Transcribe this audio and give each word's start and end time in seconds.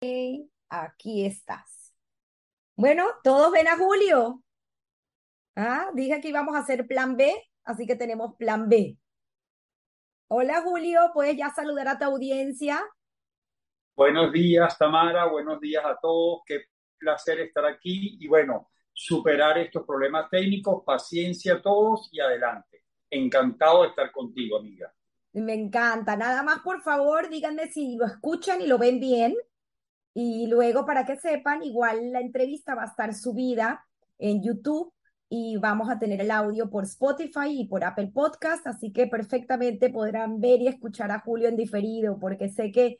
Aquí 0.00 1.26
estás. 1.26 1.92
Bueno, 2.76 3.04
todos 3.24 3.50
ven 3.50 3.66
a 3.66 3.76
Julio. 3.76 4.42
Ah, 5.56 5.90
dije 5.92 6.20
que 6.20 6.28
íbamos 6.28 6.54
a 6.54 6.60
hacer 6.60 6.86
plan 6.86 7.16
B, 7.16 7.34
así 7.64 7.84
que 7.84 7.96
tenemos 7.96 8.36
plan 8.36 8.68
B. 8.68 8.96
Hola 10.28 10.62
Julio, 10.62 11.00
¿puedes 11.12 11.36
ya 11.36 11.50
saludar 11.50 11.88
a 11.88 11.98
tu 11.98 12.04
audiencia? 12.04 12.80
Buenos 13.96 14.32
días, 14.32 14.78
Tamara. 14.78 15.24
Buenos 15.24 15.60
días 15.60 15.84
a 15.84 15.98
todos. 16.00 16.42
Qué 16.46 16.66
placer 16.96 17.40
estar 17.40 17.64
aquí 17.64 18.18
y 18.20 18.28
bueno, 18.28 18.70
superar 18.92 19.58
estos 19.58 19.84
problemas 19.84 20.30
técnicos. 20.30 20.84
Paciencia 20.84 21.54
a 21.54 21.62
todos 21.62 22.08
y 22.12 22.20
adelante. 22.20 22.84
Encantado 23.10 23.82
de 23.82 23.88
estar 23.88 24.12
contigo, 24.12 24.58
amiga. 24.58 24.94
Me 25.32 25.54
encanta. 25.54 26.16
Nada 26.16 26.44
más, 26.44 26.60
por 26.60 26.82
favor, 26.82 27.28
díganme 27.28 27.66
si 27.66 27.96
lo 27.96 28.06
escuchan 28.06 28.60
y 28.60 28.68
lo 28.68 28.78
ven 28.78 29.00
bien. 29.00 29.34
Y 30.20 30.48
luego, 30.48 30.84
para 30.84 31.06
que 31.06 31.14
sepan, 31.14 31.62
igual 31.62 32.10
la 32.10 32.20
entrevista 32.20 32.74
va 32.74 32.82
a 32.82 32.86
estar 32.86 33.14
subida 33.14 33.86
en 34.18 34.42
YouTube 34.42 34.92
y 35.28 35.58
vamos 35.58 35.88
a 35.88 36.00
tener 36.00 36.20
el 36.20 36.32
audio 36.32 36.68
por 36.70 36.82
Spotify 36.82 37.50
y 37.50 37.68
por 37.68 37.84
Apple 37.84 38.10
Podcast, 38.12 38.66
así 38.66 38.90
que 38.90 39.06
perfectamente 39.06 39.90
podrán 39.90 40.40
ver 40.40 40.60
y 40.60 40.66
escuchar 40.66 41.12
a 41.12 41.20
Julio 41.20 41.46
en 41.46 41.54
diferido, 41.54 42.18
porque 42.18 42.48
sé 42.48 42.72
que 42.72 42.98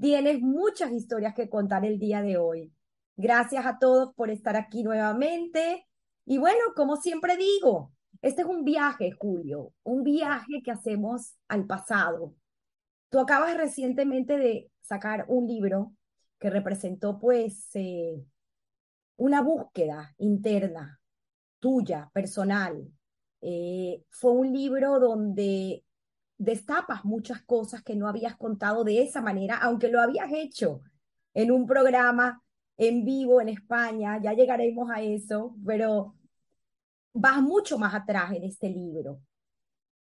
tienes 0.00 0.40
muchas 0.40 0.92
historias 0.92 1.34
que 1.34 1.48
contar 1.48 1.84
el 1.84 1.98
día 1.98 2.22
de 2.22 2.38
hoy. 2.38 2.72
Gracias 3.16 3.66
a 3.66 3.80
todos 3.80 4.14
por 4.14 4.30
estar 4.30 4.54
aquí 4.54 4.84
nuevamente. 4.84 5.88
Y 6.26 6.38
bueno, 6.38 6.60
como 6.76 6.94
siempre 6.94 7.36
digo, 7.36 7.92
este 8.20 8.42
es 8.42 8.48
un 8.48 8.62
viaje, 8.62 9.10
Julio, 9.10 9.72
un 9.82 10.04
viaje 10.04 10.62
que 10.64 10.70
hacemos 10.70 11.34
al 11.48 11.66
pasado. 11.66 12.36
Tú 13.10 13.18
acabas 13.18 13.56
recientemente 13.56 14.38
de 14.38 14.70
sacar 14.80 15.24
un 15.26 15.48
libro 15.48 15.92
que 16.42 16.50
representó 16.50 17.20
pues 17.20 17.70
eh, 17.74 18.20
una 19.16 19.42
búsqueda 19.42 20.12
interna 20.18 21.00
tuya, 21.60 22.10
personal. 22.12 22.84
Eh, 23.40 24.02
fue 24.10 24.32
un 24.32 24.52
libro 24.52 24.98
donde 24.98 25.84
destapas 26.36 27.04
muchas 27.04 27.42
cosas 27.42 27.84
que 27.84 27.94
no 27.94 28.08
habías 28.08 28.36
contado 28.36 28.82
de 28.82 29.04
esa 29.04 29.22
manera, 29.22 29.58
aunque 29.58 29.86
lo 29.86 30.00
habías 30.00 30.32
hecho 30.32 30.80
en 31.32 31.52
un 31.52 31.64
programa 31.64 32.42
en 32.76 33.04
vivo 33.04 33.40
en 33.40 33.48
España, 33.48 34.20
ya 34.20 34.32
llegaremos 34.32 34.90
a 34.90 35.00
eso, 35.00 35.54
pero 35.64 36.16
vas 37.12 37.40
mucho 37.40 37.78
más 37.78 37.94
atrás 37.94 38.32
en 38.32 38.42
este 38.42 38.68
libro. 38.68 39.20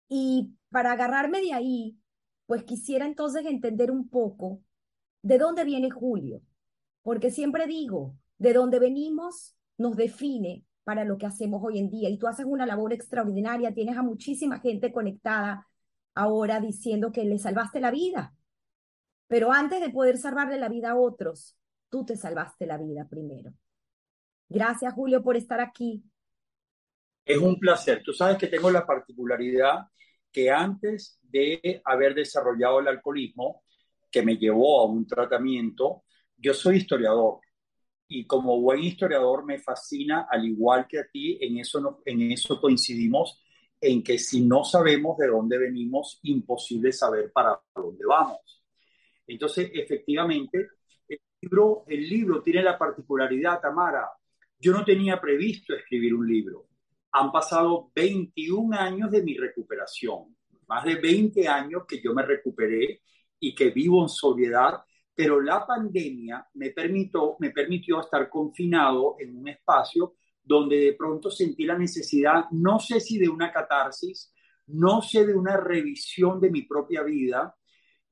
Y 0.08 0.54
para 0.70 0.92
agarrarme 0.92 1.42
de 1.42 1.52
ahí, 1.52 1.98
pues 2.46 2.64
quisiera 2.64 3.04
entonces 3.04 3.44
entender 3.44 3.90
un 3.90 4.08
poco 4.08 4.62
de 5.22 5.38
dónde 5.38 5.64
viene 5.64 5.90
Julio, 5.90 6.42
porque 7.02 7.30
siempre 7.30 7.66
digo, 7.66 8.16
de 8.38 8.52
dónde 8.52 8.78
venimos 8.78 9.54
nos 9.76 9.96
define 9.96 10.64
para 10.84 11.04
lo 11.04 11.18
que 11.18 11.26
hacemos 11.26 11.62
hoy 11.64 11.78
en 11.78 11.90
día. 11.90 12.08
Y 12.08 12.18
tú 12.18 12.26
haces 12.26 12.46
una 12.46 12.66
labor 12.66 12.92
extraordinaria, 12.92 13.72
tienes 13.72 13.96
a 13.96 14.02
muchísima 14.02 14.60
gente 14.60 14.92
conectada 14.92 15.66
ahora 16.14 16.60
diciendo 16.60 17.12
que 17.12 17.24
le 17.24 17.38
salvaste 17.38 17.80
la 17.80 17.90
vida. 17.90 18.34
Pero 19.26 19.52
antes 19.52 19.80
de 19.80 19.90
poder 19.90 20.18
salvarle 20.18 20.58
la 20.58 20.68
vida 20.68 20.90
a 20.90 20.96
otros, 20.96 21.56
tú 21.88 22.04
te 22.04 22.16
salvaste 22.16 22.66
la 22.66 22.78
vida 22.78 23.06
primero. 23.08 23.52
Gracias, 24.48 24.92
Julio, 24.92 25.22
por 25.22 25.36
estar 25.36 25.60
aquí. 25.60 26.02
Es 27.24 27.38
un 27.38 27.58
placer. 27.58 28.02
Tú 28.04 28.12
sabes 28.12 28.36
que 28.36 28.48
tengo 28.48 28.70
la 28.70 28.84
particularidad 28.84 29.86
que 30.32 30.50
antes 30.50 31.20
de 31.22 31.80
haber 31.84 32.14
desarrollado 32.14 32.80
el 32.80 32.88
alcoholismo, 32.88 33.62
que 34.10 34.22
me 34.22 34.36
llevó 34.36 34.80
a 34.80 34.86
un 34.86 35.06
tratamiento, 35.06 36.04
yo 36.36 36.54
soy 36.54 36.78
historiador 36.78 37.40
y 38.12 38.26
como 38.26 38.60
buen 38.60 38.82
historiador 38.82 39.44
me 39.44 39.60
fascina, 39.60 40.26
al 40.28 40.44
igual 40.44 40.86
que 40.88 40.98
a 40.98 41.06
ti, 41.06 41.38
en 41.40 41.58
eso, 41.58 42.02
en 42.04 42.32
eso 42.32 42.60
coincidimos, 42.60 43.40
en 43.80 44.02
que 44.02 44.18
si 44.18 44.44
no 44.44 44.64
sabemos 44.64 45.16
de 45.16 45.28
dónde 45.28 45.56
venimos, 45.56 46.18
imposible 46.24 46.92
saber 46.92 47.30
para 47.32 47.60
dónde 47.74 48.04
vamos. 48.04 48.64
Entonces, 49.28 49.70
efectivamente, 49.72 50.70
el 51.08 51.20
libro, 51.40 51.84
el 51.86 52.08
libro 52.08 52.42
tiene 52.42 52.64
la 52.64 52.76
particularidad, 52.76 53.60
Tamara, 53.60 54.10
yo 54.58 54.72
no 54.72 54.84
tenía 54.84 55.20
previsto 55.20 55.72
escribir 55.74 56.12
un 56.12 56.28
libro. 56.28 56.66
Han 57.12 57.30
pasado 57.30 57.92
21 57.94 58.76
años 58.76 59.12
de 59.12 59.22
mi 59.22 59.36
recuperación, 59.36 60.36
más 60.66 60.84
de 60.84 60.96
20 60.96 61.46
años 61.46 61.84
que 61.86 62.02
yo 62.02 62.12
me 62.12 62.22
recuperé 62.22 63.02
y 63.40 63.54
que 63.54 63.70
vivo 63.70 64.02
en 64.02 64.08
sobriedad, 64.08 64.82
pero 65.14 65.40
la 65.40 65.66
pandemia 65.66 66.46
me 66.54 66.70
permitió, 66.70 67.36
me 67.40 67.50
permitió 67.50 68.00
estar 68.00 68.28
confinado 68.28 69.16
en 69.18 69.36
un 69.36 69.48
espacio 69.48 70.14
donde 70.42 70.76
de 70.76 70.92
pronto 70.94 71.30
sentí 71.30 71.64
la 71.64 71.76
necesidad, 71.76 72.44
no 72.52 72.78
sé 72.78 73.00
si 73.00 73.18
de 73.18 73.28
una 73.28 73.52
catarsis, 73.52 74.32
no 74.68 75.02
sé 75.02 75.26
de 75.26 75.34
una 75.34 75.56
revisión 75.56 76.40
de 76.40 76.50
mi 76.50 76.62
propia 76.62 77.02
vida, 77.02 77.54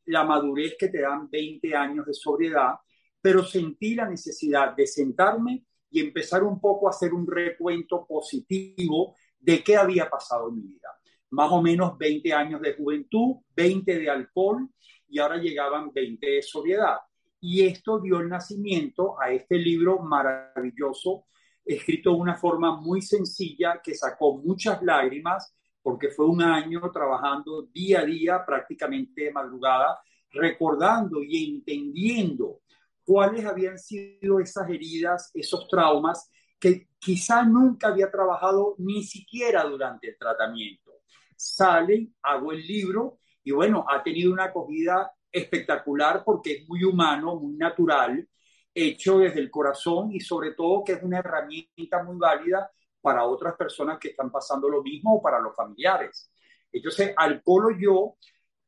la 0.06 0.24
madurez 0.24 0.76
que 0.78 0.88
te 0.88 1.00
dan 1.00 1.28
20 1.30 1.74
años 1.74 2.06
de 2.06 2.14
sobriedad, 2.14 2.74
pero 3.20 3.44
sentí 3.44 3.94
la 3.94 4.08
necesidad 4.08 4.74
de 4.74 4.86
sentarme 4.86 5.64
y 5.90 6.00
empezar 6.00 6.42
un 6.42 6.60
poco 6.60 6.86
a 6.86 6.90
hacer 6.90 7.12
un 7.12 7.26
recuento 7.26 8.06
positivo 8.06 9.16
de 9.38 9.62
qué 9.62 9.76
había 9.76 10.08
pasado 10.08 10.48
en 10.48 10.56
mi 10.56 10.62
vida. 10.62 10.88
Más 11.30 11.50
o 11.52 11.62
menos 11.62 11.96
20 11.98 12.32
años 12.32 12.60
de 12.60 12.74
juventud, 12.74 13.36
20 13.54 13.98
de 13.98 14.10
alcohol 14.10 14.68
y 15.08 15.18
ahora 15.18 15.36
llegaban 15.38 15.92
20 15.92 16.26
de 16.26 16.42
sobriedad. 16.42 16.96
Y 17.40 17.64
esto 17.64 18.00
dio 18.00 18.20
el 18.20 18.28
nacimiento 18.28 19.20
a 19.20 19.30
este 19.30 19.56
libro 19.56 20.00
maravilloso, 20.00 21.26
escrito 21.64 22.10
de 22.10 22.16
una 22.16 22.36
forma 22.36 22.80
muy 22.80 23.02
sencilla, 23.02 23.80
que 23.82 23.94
sacó 23.94 24.38
muchas 24.38 24.82
lágrimas, 24.82 25.54
porque 25.82 26.10
fue 26.10 26.26
un 26.26 26.42
año 26.42 26.80
trabajando 26.92 27.62
día 27.72 28.00
a 28.00 28.04
día, 28.04 28.44
prácticamente 28.44 29.24
de 29.24 29.32
madrugada, 29.32 30.00
recordando 30.30 31.22
y 31.22 31.54
entendiendo 31.54 32.60
cuáles 33.04 33.46
habían 33.46 33.78
sido 33.78 34.40
esas 34.40 34.68
heridas, 34.68 35.30
esos 35.32 35.66
traumas 35.68 36.30
que 36.58 36.88
quizá 36.98 37.44
nunca 37.44 37.88
había 37.88 38.10
trabajado 38.10 38.74
ni 38.78 39.02
siquiera 39.04 39.64
durante 39.64 40.10
el 40.10 40.18
tratamiento. 40.18 40.92
Sale, 41.36 42.08
hago 42.22 42.52
el 42.52 42.66
libro 42.66 43.17
y 43.48 43.52
bueno, 43.52 43.84
ha 43.88 44.02
tenido 44.02 44.32
una 44.32 44.44
acogida 44.44 45.12
espectacular 45.30 46.22
porque 46.24 46.52
es 46.52 46.68
muy 46.68 46.84
humano, 46.84 47.36
muy 47.36 47.56
natural, 47.56 48.26
hecho 48.74 49.18
desde 49.18 49.40
el 49.40 49.50
corazón 49.50 50.12
y 50.12 50.20
sobre 50.20 50.52
todo 50.52 50.84
que 50.84 50.92
es 50.92 51.02
una 51.02 51.18
herramienta 51.18 52.02
muy 52.02 52.16
válida 52.16 52.70
para 53.00 53.24
otras 53.24 53.54
personas 53.56 53.98
que 53.98 54.08
están 54.08 54.30
pasando 54.30 54.68
lo 54.68 54.82
mismo 54.82 55.16
o 55.16 55.22
para 55.22 55.40
los 55.40 55.54
familiares. 55.54 56.32
Entonces, 56.70 57.14
Alcohol 57.16 57.76
Yo 57.80 58.16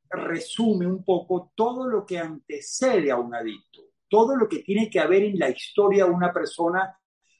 resume 0.09 0.87
un 0.87 1.05
poco 1.05 1.53
todo 1.55 1.87
lo 1.87 2.05
que 2.05 2.19
antecede 2.19 3.11
a 3.11 3.17
un 3.17 3.35
adicto 3.35 3.91
todo 4.11 4.37
lo 4.37 4.49
que 4.49 4.59
tiene 4.59 4.91
que 4.91 5.01
haber 5.01 5.23
en 5.23 5.39
la 5.39 5.49
historia 5.49 6.05
de 6.05 6.11
una 6.11 6.33
persona 6.33 6.95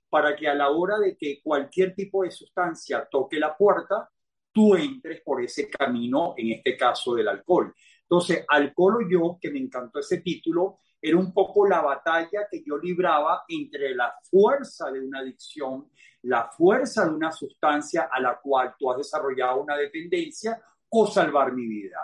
para 0.09 0.35
que 0.37 0.49
a 0.49 0.55
la 0.55 0.71
hora 0.71 0.99
de 0.99 1.17
que 1.17 1.41
cualquier 1.43 1.95
tipo 1.95 2.23
de 2.23 2.31
sustancia 2.31 3.07
toque 3.11 3.39
la 3.39 3.57
puerta, 3.57 4.09
tú 4.53 4.75
entres 4.75 5.21
por 5.23 5.43
ese 5.43 5.69
camino, 5.69 6.35
en 6.37 6.53
este 6.53 6.77
caso 6.77 7.15
del 7.15 7.29
alcohol. 7.29 7.75
Entonces, 8.03 8.45
Alcohol 8.49 9.05
o 9.05 9.09
yo, 9.09 9.39
que 9.41 9.53
me 9.53 9.61
encantó 9.61 10.01
ese 10.01 10.21
título, 10.21 10.81
era 11.01 11.17
un 11.17 11.33
poco 11.33 11.67
la 11.67 11.81
batalla 11.81 12.49
que 12.51 12.63
yo 12.67 12.77
libraba 12.77 13.45
entre 13.49 13.95
la 13.95 14.13
fuerza 14.29 14.91
de 14.91 15.01
una 15.01 15.21
adicción, 15.21 15.89
la 16.23 16.51
fuerza 16.51 17.07
de 17.07 17.15
una 17.15 17.31
sustancia 17.31 18.09
a 18.11 18.21
la 18.21 18.39
cual 18.43 18.75
tú 18.77 18.91
has 18.91 18.99
desarrollado 18.99 19.63
una 19.63 19.77
dependencia 19.77 20.61
o 20.89 21.07
salvar 21.07 21.53
mi 21.53 21.69
vida. 21.69 21.99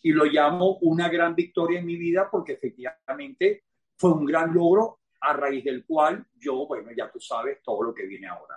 Y 0.00 0.12
lo 0.12 0.24
llamo 0.24 0.78
una 0.82 1.08
gran 1.08 1.34
victoria 1.34 1.80
en 1.80 1.86
mi 1.86 1.96
vida 1.96 2.28
porque 2.30 2.52
efectivamente 2.52 3.64
fue 3.96 4.12
un 4.12 4.24
gran 4.24 4.54
logro 4.54 5.00
a 5.20 5.32
raíz 5.32 5.64
del 5.64 5.84
cual 5.84 6.24
yo, 6.36 6.68
bueno, 6.68 6.90
ya 6.96 7.10
tú 7.10 7.18
sabes 7.18 7.60
todo 7.64 7.82
lo 7.82 7.92
que 7.92 8.06
viene 8.06 8.28
ahora. 8.28 8.56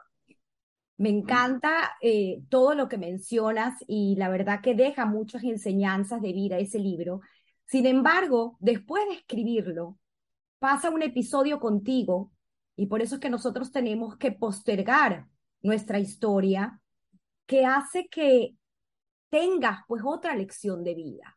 Me 1.02 1.10
encanta 1.10 1.94
eh, 2.00 2.44
todo 2.48 2.76
lo 2.76 2.88
que 2.88 3.00
mencionas 3.00 3.74
y 3.88 4.16
la 4.18 4.30
verdad 4.30 4.62
que 4.62 4.76
deja 4.76 5.08
muchas 5.08 5.44
enseñanzas 5.44 6.22
de 6.22 6.32
vida 6.32 6.60
ese 6.60 6.78
libro. 6.78 7.22
Sin 7.66 7.88
embargo, 7.88 8.56
después 8.60 9.04
de 9.08 9.16
escribirlo, 9.16 9.98
pasa 10.60 10.92
un 10.92 11.02
episodio 11.02 11.60
contigo 11.60 12.32
y 12.76 12.86
por 12.86 13.02
eso 13.02 13.16
es 13.16 13.22
que 13.22 13.32
nosotros 13.32 13.72
tenemos 13.72 14.16
que 14.18 14.32
postergar 14.32 15.26
nuestra 15.64 15.98
historia 15.98 16.80
que 17.48 17.66
hace 17.66 18.08
que 18.08 18.56
tengas 19.32 19.80
pues 19.88 20.04
otra 20.06 20.36
lección 20.36 20.84
de 20.84 20.94
vida. 20.94 21.36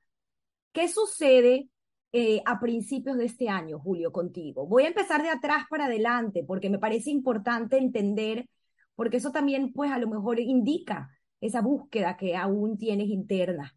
¿Qué 0.72 0.88
sucede 0.88 1.70
eh, 2.12 2.43
a 2.44 2.61
principios 2.61 3.16
de 3.16 3.25
este 3.25 3.49
año, 3.49 3.78
Julio, 3.78 4.12
contigo. 4.12 4.66
Voy 4.66 4.82
a 4.82 4.88
empezar 4.88 5.22
de 5.22 5.31
atrás 5.31 5.64
para 5.70 5.87
adelante 5.87 6.44
porque 6.46 6.69
me 6.69 6.78
parece 6.78 7.11
importante 7.11 7.78
entender, 7.78 8.46
porque 8.94 9.19
eso 9.19 9.32
también 9.32 9.73
pues 9.73 9.91
a 9.91 9.99
lo 9.99 10.08
mejor 10.08 10.38
indica 10.41 11.11
esa 11.41 11.61
búsqueda 11.61 12.17
que 12.17 12.37
aún 12.37 12.79
tienes 12.79 13.08
interna. 13.08 13.75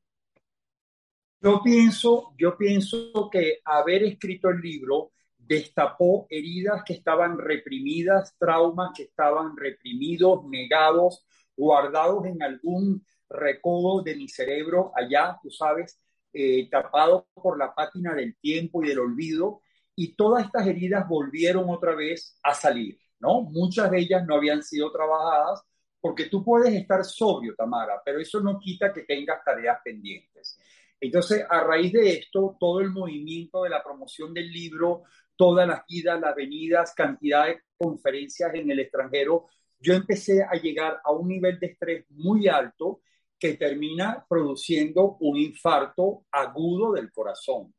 Yo 1.41 1.61
pienso, 1.63 2.33
yo 2.37 2.57
pienso 2.57 3.29
que 3.31 3.59
haber 3.63 4.03
escrito 4.03 4.49
el 4.49 4.59
libro 4.59 5.11
destapó 5.37 6.27
heridas 6.29 6.83
que 6.85 6.93
estaban 6.93 7.37
reprimidas, 7.37 8.35
traumas 8.37 8.91
que 8.95 9.03
estaban 9.03 9.55
reprimidos, 9.55 10.45
negados, 10.45 11.25
guardados 11.55 12.25
en 12.25 12.41
algún 12.43 13.05
recodo 13.29 14.03
de 14.03 14.15
mi 14.15 14.27
cerebro 14.27 14.91
allá, 14.95 15.37
tú 15.41 15.49
sabes, 15.49 15.99
eh, 16.33 16.69
tapado 16.69 17.27
por 17.33 17.57
la 17.57 17.73
pátina 17.73 18.13
del 18.13 18.35
tiempo 18.37 18.83
y 18.83 18.89
del 18.89 18.99
olvido, 18.99 19.61
y 19.95 20.15
todas 20.15 20.45
estas 20.45 20.67
heridas 20.67 21.07
volvieron 21.07 21.69
otra 21.69 21.95
vez 21.95 22.37
a 22.43 22.53
salir, 22.53 22.99
¿no? 23.19 23.41
Muchas 23.41 23.91
de 23.91 23.99
ellas 23.99 24.25
no 24.25 24.35
habían 24.35 24.63
sido 24.63 24.91
trabajadas, 24.91 25.61
porque 25.99 26.25
tú 26.25 26.43
puedes 26.43 26.73
estar 26.73 27.03
sobrio, 27.03 27.55
Tamara, 27.55 28.01
pero 28.03 28.19
eso 28.19 28.39
no 28.39 28.59
quita 28.59 28.93
que 28.93 29.01
tengas 29.01 29.43
tareas 29.43 29.79
pendientes. 29.83 30.59
Entonces, 30.99 31.45
a 31.49 31.61
raíz 31.61 31.93
de 31.93 32.11
esto, 32.11 32.55
todo 32.59 32.79
el 32.79 32.89
movimiento 32.89 33.63
de 33.63 33.69
la 33.69 33.83
promoción 33.83 34.33
del 34.33 34.51
libro, 34.51 35.03
todas 35.35 35.67
las 35.67 35.83
idas, 35.87 36.19
las 36.19 36.35
venidas, 36.35 36.93
cantidad 36.95 37.45
de 37.45 37.61
conferencias 37.77 38.53
en 38.55 38.71
el 38.71 38.79
extranjero, 38.79 39.47
yo 39.79 39.93
empecé 39.93 40.43
a 40.43 40.53
llegar 40.53 40.99
a 41.03 41.11
un 41.11 41.27
nivel 41.27 41.59
de 41.59 41.67
estrés 41.67 42.05
muy 42.09 42.47
alto 42.47 43.01
que 43.37 43.53
termina 43.53 44.25
produciendo 44.27 45.17
un 45.19 45.37
infarto 45.37 46.25
agudo 46.31 46.93
del 46.93 47.11
corazón. 47.11 47.73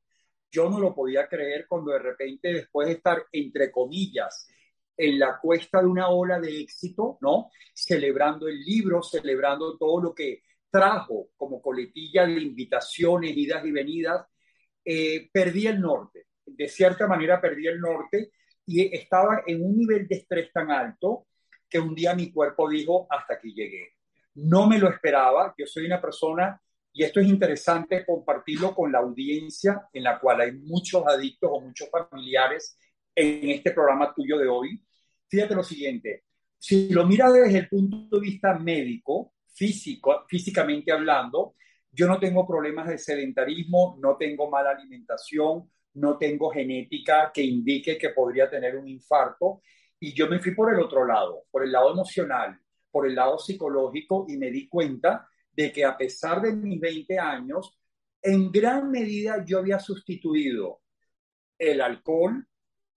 Yo 0.50 0.70
no 0.70 0.78
lo 0.78 0.94
podía 0.94 1.26
creer 1.26 1.66
cuando 1.68 1.90
de 1.90 1.98
repente, 1.98 2.52
después 2.52 2.86
de 2.86 2.94
estar, 2.94 3.24
entre 3.32 3.72
comillas, 3.72 4.48
en 4.98 5.18
la 5.18 5.38
cuesta 5.38 5.80
de 5.80 5.86
una 5.86 6.08
ola 6.08 6.40
de 6.40 6.60
éxito, 6.60 7.18
¿no? 7.20 7.50
Celebrando 7.72 8.48
el 8.48 8.60
libro, 8.60 9.02
celebrando 9.02 9.78
todo 9.78 10.02
lo 10.02 10.14
que 10.14 10.42
trajo 10.70 11.30
como 11.36 11.62
coletilla 11.62 12.26
de 12.26 12.34
invitaciones, 12.34 13.36
idas 13.36 13.64
y 13.64 13.70
venidas, 13.70 14.26
eh, 14.84 15.30
perdí 15.32 15.68
el 15.68 15.80
norte. 15.80 16.26
De 16.44 16.68
cierta 16.68 17.06
manera 17.06 17.40
perdí 17.40 17.68
el 17.68 17.80
norte 17.80 18.32
y 18.66 18.94
estaba 18.94 19.42
en 19.46 19.64
un 19.64 19.78
nivel 19.78 20.08
de 20.08 20.16
estrés 20.16 20.52
tan 20.52 20.70
alto 20.70 21.28
que 21.68 21.78
un 21.78 21.94
día 21.94 22.14
mi 22.14 22.32
cuerpo 22.32 22.68
dijo, 22.68 23.06
hasta 23.08 23.34
aquí 23.34 23.54
llegué. 23.54 23.94
No 24.34 24.66
me 24.66 24.78
lo 24.78 24.88
esperaba, 24.88 25.54
yo 25.56 25.66
soy 25.66 25.86
una 25.86 26.00
persona, 26.00 26.60
y 26.92 27.04
esto 27.04 27.20
es 27.20 27.28
interesante 27.28 28.04
compartirlo 28.04 28.74
con 28.74 28.90
la 28.90 28.98
audiencia, 28.98 29.88
en 29.92 30.04
la 30.04 30.18
cual 30.18 30.40
hay 30.40 30.52
muchos 30.52 31.06
adictos 31.06 31.50
o 31.52 31.60
muchos 31.60 31.88
familiares 31.90 32.76
en 33.14 33.50
este 33.50 33.72
programa 33.72 34.12
tuyo 34.14 34.38
de 34.38 34.48
hoy. 34.48 34.82
Fíjate 35.28 35.54
lo 35.54 35.62
siguiente, 35.62 36.24
si 36.58 36.88
lo 36.90 37.06
miras 37.06 37.32
desde 37.32 37.58
el 37.58 37.68
punto 37.68 38.16
de 38.16 38.20
vista 38.20 38.58
médico, 38.58 39.34
físico, 39.54 40.24
físicamente 40.28 40.90
hablando, 40.90 41.54
yo 41.90 42.06
no 42.06 42.18
tengo 42.18 42.46
problemas 42.46 42.88
de 42.88 42.98
sedentarismo, 42.98 43.98
no 44.00 44.16
tengo 44.16 44.48
mala 44.50 44.70
alimentación, 44.70 45.70
no 45.94 46.16
tengo 46.18 46.50
genética 46.50 47.30
que 47.32 47.42
indique 47.42 47.98
que 47.98 48.10
podría 48.10 48.48
tener 48.48 48.76
un 48.76 48.88
infarto. 48.88 49.62
Y 50.00 50.12
yo 50.14 50.28
me 50.28 50.38
fui 50.38 50.54
por 50.54 50.72
el 50.72 50.80
otro 50.80 51.04
lado, 51.04 51.44
por 51.50 51.64
el 51.64 51.72
lado 51.72 51.92
emocional, 51.92 52.58
por 52.90 53.06
el 53.06 53.14
lado 53.14 53.38
psicológico 53.38 54.26
y 54.28 54.36
me 54.36 54.50
di 54.50 54.68
cuenta 54.68 55.28
de 55.52 55.72
que 55.72 55.84
a 55.84 55.96
pesar 55.96 56.40
de 56.40 56.52
mis 56.52 56.80
20 56.80 57.18
años, 57.18 57.76
en 58.22 58.50
gran 58.52 58.90
medida 58.90 59.44
yo 59.44 59.58
había 59.58 59.80
sustituido 59.80 60.82
el 61.58 61.80
alcohol 61.80 62.46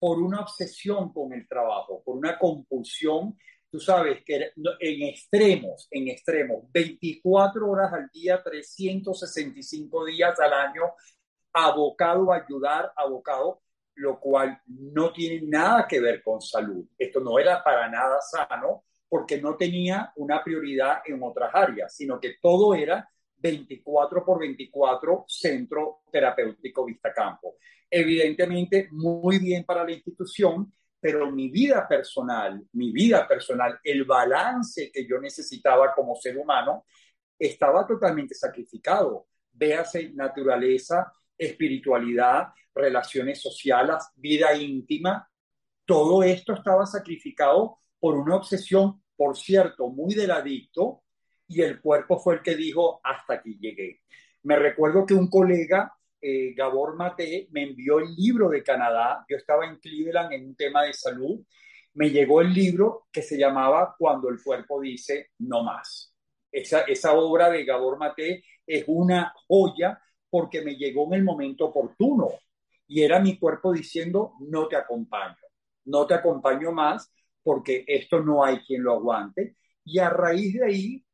por 0.01 0.17
una 0.19 0.41
obsesión 0.41 1.13
con 1.13 1.31
el 1.31 1.47
trabajo, 1.47 2.01
por 2.03 2.17
una 2.17 2.39
compulsión 2.39 3.37
tú 3.71 3.79
sabes 3.79 4.21
que 4.25 4.51
en 4.79 5.03
extremos, 5.03 5.87
en 5.91 6.09
extremos, 6.09 6.65
24 6.71 7.69
horas 7.69 7.93
al 7.93 8.09
día, 8.09 8.43
365 8.43 10.05
días 10.05 10.37
al 10.39 10.51
año, 10.51 10.93
abocado 11.53 12.33
a 12.33 12.43
ayudar, 12.43 12.91
abocado, 12.97 13.61
lo 13.95 14.19
cual 14.19 14.61
no 14.65 15.13
tiene 15.13 15.47
nada 15.47 15.87
que 15.87 16.01
ver 16.01 16.21
con 16.21 16.41
salud. 16.41 16.85
Esto 16.97 17.21
no 17.21 17.39
era 17.39 17.63
para 17.63 17.87
nada 17.87 18.19
sano 18.21 18.83
porque 19.07 19.41
no 19.41 19.55
tenía 19.55 20.11
una 20.17 20.43
prioridad 20.43 21.01
en 21.05 21.23
otras 21.23 21.53
áreas, 21.53 21.95
sino 21.95 22.19
que 22.19 22.35
todo 22.41 22.73
era 22.75 23.09
24 23.41 24.23
por 24.23 24.39
24 24.39 25.25
centro 25.27 26.01
terapéutico 26.11 26.85
Vista 26.85 27.13
Campo. 27.13 27.55
Evidentemente, 27.89 28.87
muy 28.91 29.39
bien 29.39 29.63
para 29.65 29.83
la 29.83 29.91
institución, 29.91 30.71
pero 30.99 31.31
mi 31.31 31.49
vida 31.49 31.87
personal, 31.87 32.63
mi 32.73 32.91
vida 32.91 33.27
personal, 33.27 33.79
el 33.83 34.05
balance 34.05 34.91
que 34.93 35.07
yo 35.07 35.19
necesitaba 35.19 35.93
como 35.93 36.15
ser 36.15 36.37
humano, 36.37 36.85
estaba 37.37 37.87
totalmente 37.87 38.35
sacrificado. 38.35 39.27
Véase 39.51 40.11
naturaleza, 40.13 41.11
espiritualidad, 41.37 42.49
relaciones 42.73 43.41
sociales, 43.41 43.97
vida 44.15 44.55
íntima, 44.55 45.27
todo 45.85 46.23
esto 46.23 46.53
estaba 46.53 46.85
sacrificado 46.85 47.79
por 47.99 48.15
una 48.15 48.35
obsesión, 48.35 49.03
por 49.15 49.35
cierto, 49.37 49.89
muy 49.89 50.13
del 50.13 50.31
adicto, 50.31 51.03
y 51.51 51.61
el 51.61 51.81
cuerpo 51.81 52.17
fue 52.17 52.35
el 52.35 52.41
que 52.41 52.55
dijo, 52.55 53.01
hasta 53.03 53.35
aquí 53.35 53.57
llegué. 53.59 54.01
Me 54.43 54.55
recuerdo 54.55 55.05
que 55.05 55.13
un 55.13 55.29
colega 55.29 55.93
eh, 56.21 56.53
Gabor 56.55 56.95
Mate 56.95 57.49
me 57.51 57.63
envió 57.63 57.99
el 57.99 58.15
libro 58.15 58.49
de 58.49 58.63
Canadá. 58.63 59.25
Yo 59.27 59.35
estaba 59.37 59.65
en 59.65 59.77
Cleveland 59.79 60.31
en 60.31 60.47
un 60.47 60.55
tema 60.55 60.83
de 60.83 60.93
salud. 60.93 61.43
Me 61.93 62.09
llegó 62.09 62.41
el 62.41 62.53
libro 62.53 63.07
que 63.11 63.21
se 63.21 63.37
llamaba 63.37 63.95
Cuando 63.97 64.29
el 64.29 64.41
cuerpo 64.41 64.79
dice 64.79 65.31
no 65.39 65.63
más. 65.63 66.15
Esa, 66.51 66.81
esa 66.81 67.13
obra 67.13 67.49
de 67.49 67.65
Gabor 67.65 67.97
Mate 67.97 68.43
es 68.65 68.85
una 68.87 69.33
joya 69.47 70.01
porque 70.29 70.61
me 70.61 70.75
llegó 70.75 71.07
en 71.07 71.19
el 71.19 71.23
momento 71.23 71.65
oportuno 71.65 72.29
y 72.87 73.01
era 73.03 73.19
mi 73.19 73.37
cuerpo 73.37 73.73
diciendo 73.73 74.33
no 74.39 74.67
te 74.67 74.75
acompaño, 74.75 75.35
no 75.85 76.05
te 76.07 76.13
acompaño 76.13 76.71
más 76.71 77.11
porque 77.43 77.83
esto 77.87 78.21
no 78.21 78.43
hay 78.43 78.59
quien 78.59 78.83
lo 78.83 78.93
aguante. 78.93 79.57
Y 79.83 79.99
a 79.99 80.09
raíz 80.09 80.53
de 80.53 80.65
ahí 80.65 81.05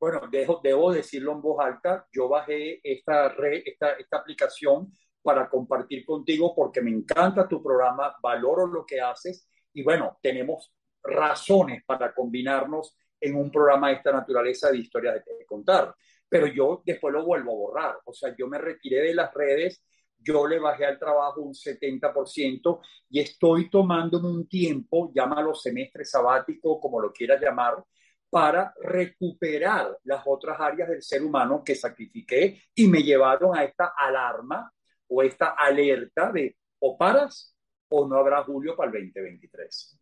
bueno, 0.00 0.22
debo 0.62 0.92
decirlo 0.92 1.32
en 1.32 1.42
voz 1.42 1.62
alta, 1.62 2.06
yo 2.10 2.26
bajé 2.26 2.80
esta, 2.82 3.28
red, 3.28 3.62
esta, 3.66 3.96
aplicación 4.12 4.90
para 5.22 5.48
compartir 5.50 6.06
contigo 6.06 6.54
porque 6.56 6.80
me 6.80 6.90
encanta 6.90 7.46
tu 7.46 7.62
programa, 7.62 8.16
valoro 8.22 8.66
lo 8.66 8.86
que 8.86 8.98
haces 8.98 9.46
y 9.74 9.82
bueno, 9.82 10.18
tenemos 10.22 10.72
razones 11.02 11.84
para 11.84 12.14
combinarnos 12.14 12.96
en 13.20 13.36
un 13.36 13.50
programa 13.50 13.88
de 13.88 13.96
esta 13.96 14.10
naturaleza 14.10 14.70
de 14.70 14.78
historias 14.78 15.16
de 15.16 15.44
contar. 15.44 15.94
Pero 16.26 16.46
yo 16.46 16.82
después 16.84 17.12
lo 17.12 17.24
vuelvo 17.24 17.52
a 17.52 17.54
borrar, 17.56 17.98
o 18.04 18.14
sea, 18.14 18.34
yo 18.36 18.46
me 18.46 18.56
retiré 18.56 19.02
de 19.02 19.14
las 19.14 19.34
redes, 19.34 19.84
yo 20.18 20.46
le 20.46 20.58
bajé 20.58 20.86
al 20.86 20.98
trabajo 20.98 21.42
un 21.42 21.52
70% 21.52 22.80
y 23.10 23.20
estoy 23.20 23.68
tomándome 23.68 24.28
un 24.28 24.48
tiempo, 24.48 25.12
llámalo 25.14 25.54
semestre 25.54 26.06
sabático, 26.06 26.80
como 26.80 27.00
lo 27.00 27.12
quieras 27.12 27.40
llamar, 27.40 27.84
para 28.30 28.72
recuperar 28.80 29.98
las 30.04 30.22
otras 30.24 30.58
áreas 30.60 30.88
del 30.88 31.02
ser 31.02 31.22
humano 31.22 31.62
que 31.64 31.74
sacrifiqué 31.74 32.62
y 32.74 32.86
me 32.86 33.02
llevaron 33.02 33.58
a 33.58 33.64
esta 33.64 33.92
alarma 33.96 34.72
o 35.08 35.22
esta 35.22 35.48
alerta 35.48 36.30
de 36.30 36.56
o 36.78 36.96
paras 36.96 37.56
o 37.88 38.06
no 38.06 38.16
habrá 38.16 38.44
Julio 38.44 38.76
para 38.76 38.92
el 38.96 39.06
2023. 39.12 39.98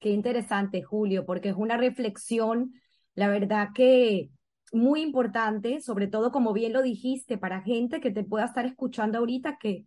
Qué 0.00 0.08
interesante, 0.08 0.82
Julio, 0.82 1.26
porque 1.26 1.50
es 1.50 1.56
una 1.56 1.76
reflexión, 1.76 2.72
la 3.14 3.28
verdad 3.28 3.68
que 3.74 4.30
muy 4.72 5.02
importante, 5.02 5.80
sobre 5.80 6.06
todo 6.06 6.32
como 6.32 6.54
bien 6.54 6.72
lo 6.72 6.82
dijiste, 6.82 7.36
para 7.36 7.60
gente 7.60 8.00
que 8.00 8.10
te 8.10 8.24
pueda 8.24 8.46
estar 8.46 8.64
escuchando 8.64 9.18
ahorita 9.18 9.58
que 9.58 9.84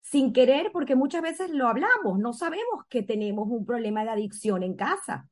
sin 0.00 0.32
querer, 0.32 0.70
porque 0.72 0.96
muchas 0.96 1.22
veces 1.22 1.50
lo 1.50 1.68
hablamos, 1.68 2.18
no 2.18 2.32
sabemos 2.32 2.84
que 2.88 3.02
tenemos 3.02 3.48
un 3.48 3.64
problema 3.64 4.04
de 4.04 4.10
adicción 4.10 4.62
en 4.62 4.74
casa 4.74 5.28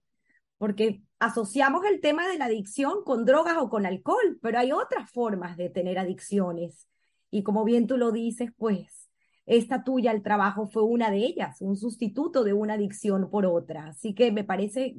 porque 0.62 1.02
asociamos 1.22 1.84
el 1.84 2.00
tema 2.00 2.26
de 2.26 2.36
la 2.36 2.46
adicción 2.46 3.04
con 3.04 3.24
drogas 3.24 3.56
o 3.58 3.68
con 3.68 3.86
alcohol, 3.86 4.40
pero 4.42 4.58
hay 4.58 4.72
otras 4.72 5.08
formas 5.08 5.56
de 5.56 5.70
tener 5.70 5.96
adicciones. 5.96 6.88
Y 7.30 7.44
como 7.44 7.62
bien 7.62 7.86
tú 7.86 7.96
lo 7.96 8.10
dices, 8.10 8.50
pues 8.56 9.08
esta 9.46 9.84
tuya, 9.84 10.10
el 10.10 10.24
trabajo 10.24 10.66
fue 10.66 10.82
una 10.82 11.12
de 11.12 11.18
ellas, 11.18 11.60
un 11.60 11.76
sustituto 11.76 12.42
de 12.42 12.54
una 12.54 12.74
adicción 12.74 13.30
por 13.30 13.46
otra. 13.46 13.86
Así 13.86 14.14
que 14.14 14.32
me 14.32 14.42
parece 14.42 14.96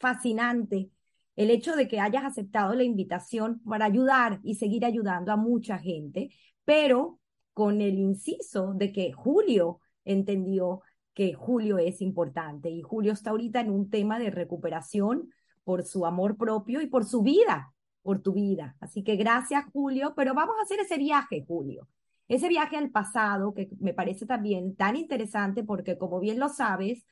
fascinante 0.00 0.90
el 1.36 1.52
hecho 1.52 1.76
de 1.76 1.86
que 1.86 2.00
hayas 2.00 2.24
aceptado 2.24 2.74
la 2.74 2.82
invitación 2.82 3.60
para 3.60 3.84
ayudar 3.84 4.40
y 4.42 4.56
seguir 4.56 4.84
ayudando 4.84 5.30
a 5.30 5.36
mucha 5.36 5.78
gente, 5.78 6.30
pero 6.64 7.20
con 7.54 7.80
el 7.80 7.96
inciso 7.96 8.74
de 8.74 8.90
que 8.90 9.12
Julio 9.12 9.78
entendió 10.04 10.82
que 11.14 11.32
Julio 11.32 11.78
es 11.78 12.00
importante 12.00 12.70
y 12.70 12.82
Julio 12.82 13.12
está 13.12 13.30
ahorita 13.30 13.60
en 13.60 13.70
un 13.70 13.88
tema 13.88 14.18
de 14.18 14.30
recuperación 14.30 15.30
por 15.70 15.84
su 15.84 16.04
amor 16.04 16.36
propio 16.36 16.80
y 16.80 16.88
por 16.88 17.04
su 17.04 17.22
vida, 17.22 17.72
por 18.02 18.20
tu 18.20 18.32
vida. 18.32 18.76
Así 18.80 19.04
que 19.04 19.14
gracias 19.14 19.66
Julio, 19.72 20.14
pero 20.16 20.34
vamos 20.34 20.56
a 20.58 20.62
hacer 20.62 20.80
ese 20.80 20.98
viaje, 20.98 21.44
Julio. 21.46 21.86
Ese 22.26 22.48
viaje 22.48 22.76
al 22.76 22.90
pasado 22.90 23.54
que 23.54 23.70
me 23.78 23.94
parece 23.94 24.26
también 24.26 24.74
tan 24.74 24.96
interesante 24.96 25.62
porque 25.62 25.96
como 25.96 26.18
bien 26.18 26.40
lo 26.40 26.48
sabes, 26.48 27.06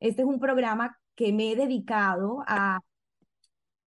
este 0.00 0.22
es 0.22 0.26
un 0.26 0.40
programa 0.40 0.98
que 1.16 1.34
me 1.34 1.52
he 1.52 1.56
dedicado 1.56 2.44
a 2.46 2.80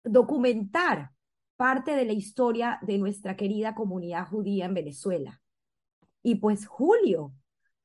documentar 0.02 1.12
parte 1.54 1.94
de 1.94 2.04
la 2.04 2.12
historia 2.12 2.80
de 2.82 2.98
nuestra 2.98 3.36
querida 3.36 3.76
comunidad 3.76 4.26
judía 4.26 4.64
en 4.64 4.74
Venezuela. 4.74 5.40
Y 6.24 6.34
pues 6.40 6.66
Julio 6.66 7.34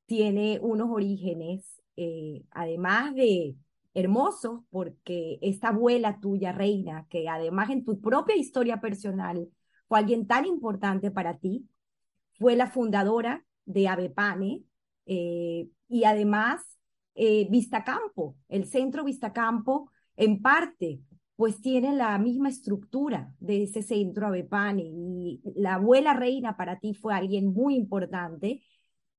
tiene 0.08 0.58
unos 0.64 0.90
orígenes, 0.90 1.80
eh, 1.96 2.44
además 2.50 3.14
de 3.14 3.56
hermosos, 3.94 4.62
porque 4.70 5.40
esta 5.42 5.70
abuela 5.70 6.20
tuya, 6.20 6.52
reina, 6.52 7.08
que 7.10 7.30
además 7.30 7.70
en 7.70 7.84
tu 7.86 8.02
propia 8.02 8.36
historia 8.36 8.82
personal 8.82 9.48
fue 9.88 10.00
alguien 10.00 10.28
tan 10.28 10.46
importante 10.46 11.12
para 11.12 11.38
ti, 11.38 11.68
fue 12.40 12.56
la 12.56 12.68
fundadora 12.68 13.46
de 13.66 13.88
Avepane 13.88 14.64
eh, 15.06 15.70
y 15.88 16.04
además 16.06 16.62
eh, 17.16 17.48
Vistacampo, 17.50 18.36
el 18.50 18.66
centro 18.66 19.04
Vistacampo, 19.04 19.92
en 20.16 20.42
parte, 20.42 21.02
pues 21.36 21.62
tiene 21.62 21.96
la 21.96 22.18
misma 22.20 22.50
estructura 22.50 23.34
de 23.40 23.64
ese 23.64 23.82
centro 23.82 24.28
Avepane 24.28 24.84
y 24.84 25.42
la 25.56 25.76
abuela 25.76 26.14
reina 26.14 26.56
para 26.58 26.80
ti 26.80 26.94
fue 26.94 27.14
alguien 27.14 27.54
muy 27.54 27.76
importante. 27.76 28.64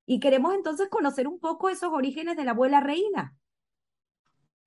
Y 0.07 0.21
queremos 0.21 0.55
entonces 0.55 0.89
conocer 0.89 1.27
un 1.27 1.41
poco 1.41 1.69
esos 1.69 1.91
orígenes 1.93 2.37
de 2.37 2.45
la 2.45 2.53
abuela 2.53 2.81
reina. 2.81 3.37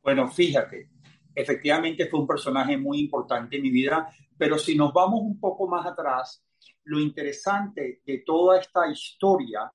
Bueno, 0.08 0.30
fíjate, 0.30 0.90
efectivamente 1.36 2.06
fue 2.06 2.22
un 2.22 2.28
personaje 2.28 2.78
muy 2.78 2.98
importante 2.98 3.58
en 3.58 3.62
mi 3.62 3.70
vida, 3.70 4.08
pero 4.38 4.58
si 4.58 4.74
nos 4.74 4.94
vamos 4.94 5.20
un 5.20 5.38
poco 5.38 5.68
más 5.68 5.86
atrás, 5.86 6.46
lo 6.86 6.98
interesante 6.98 8.04
de 8.06 8.20
toda 8.20 8.58
esta 8.58 8.90
historia 8.90 9.70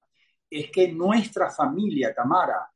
es 0.48 0.70
que 0.70 0.90
nuestra 0.90 1.50
familia, 1.50 2.14
Tamara, 2.14 2.66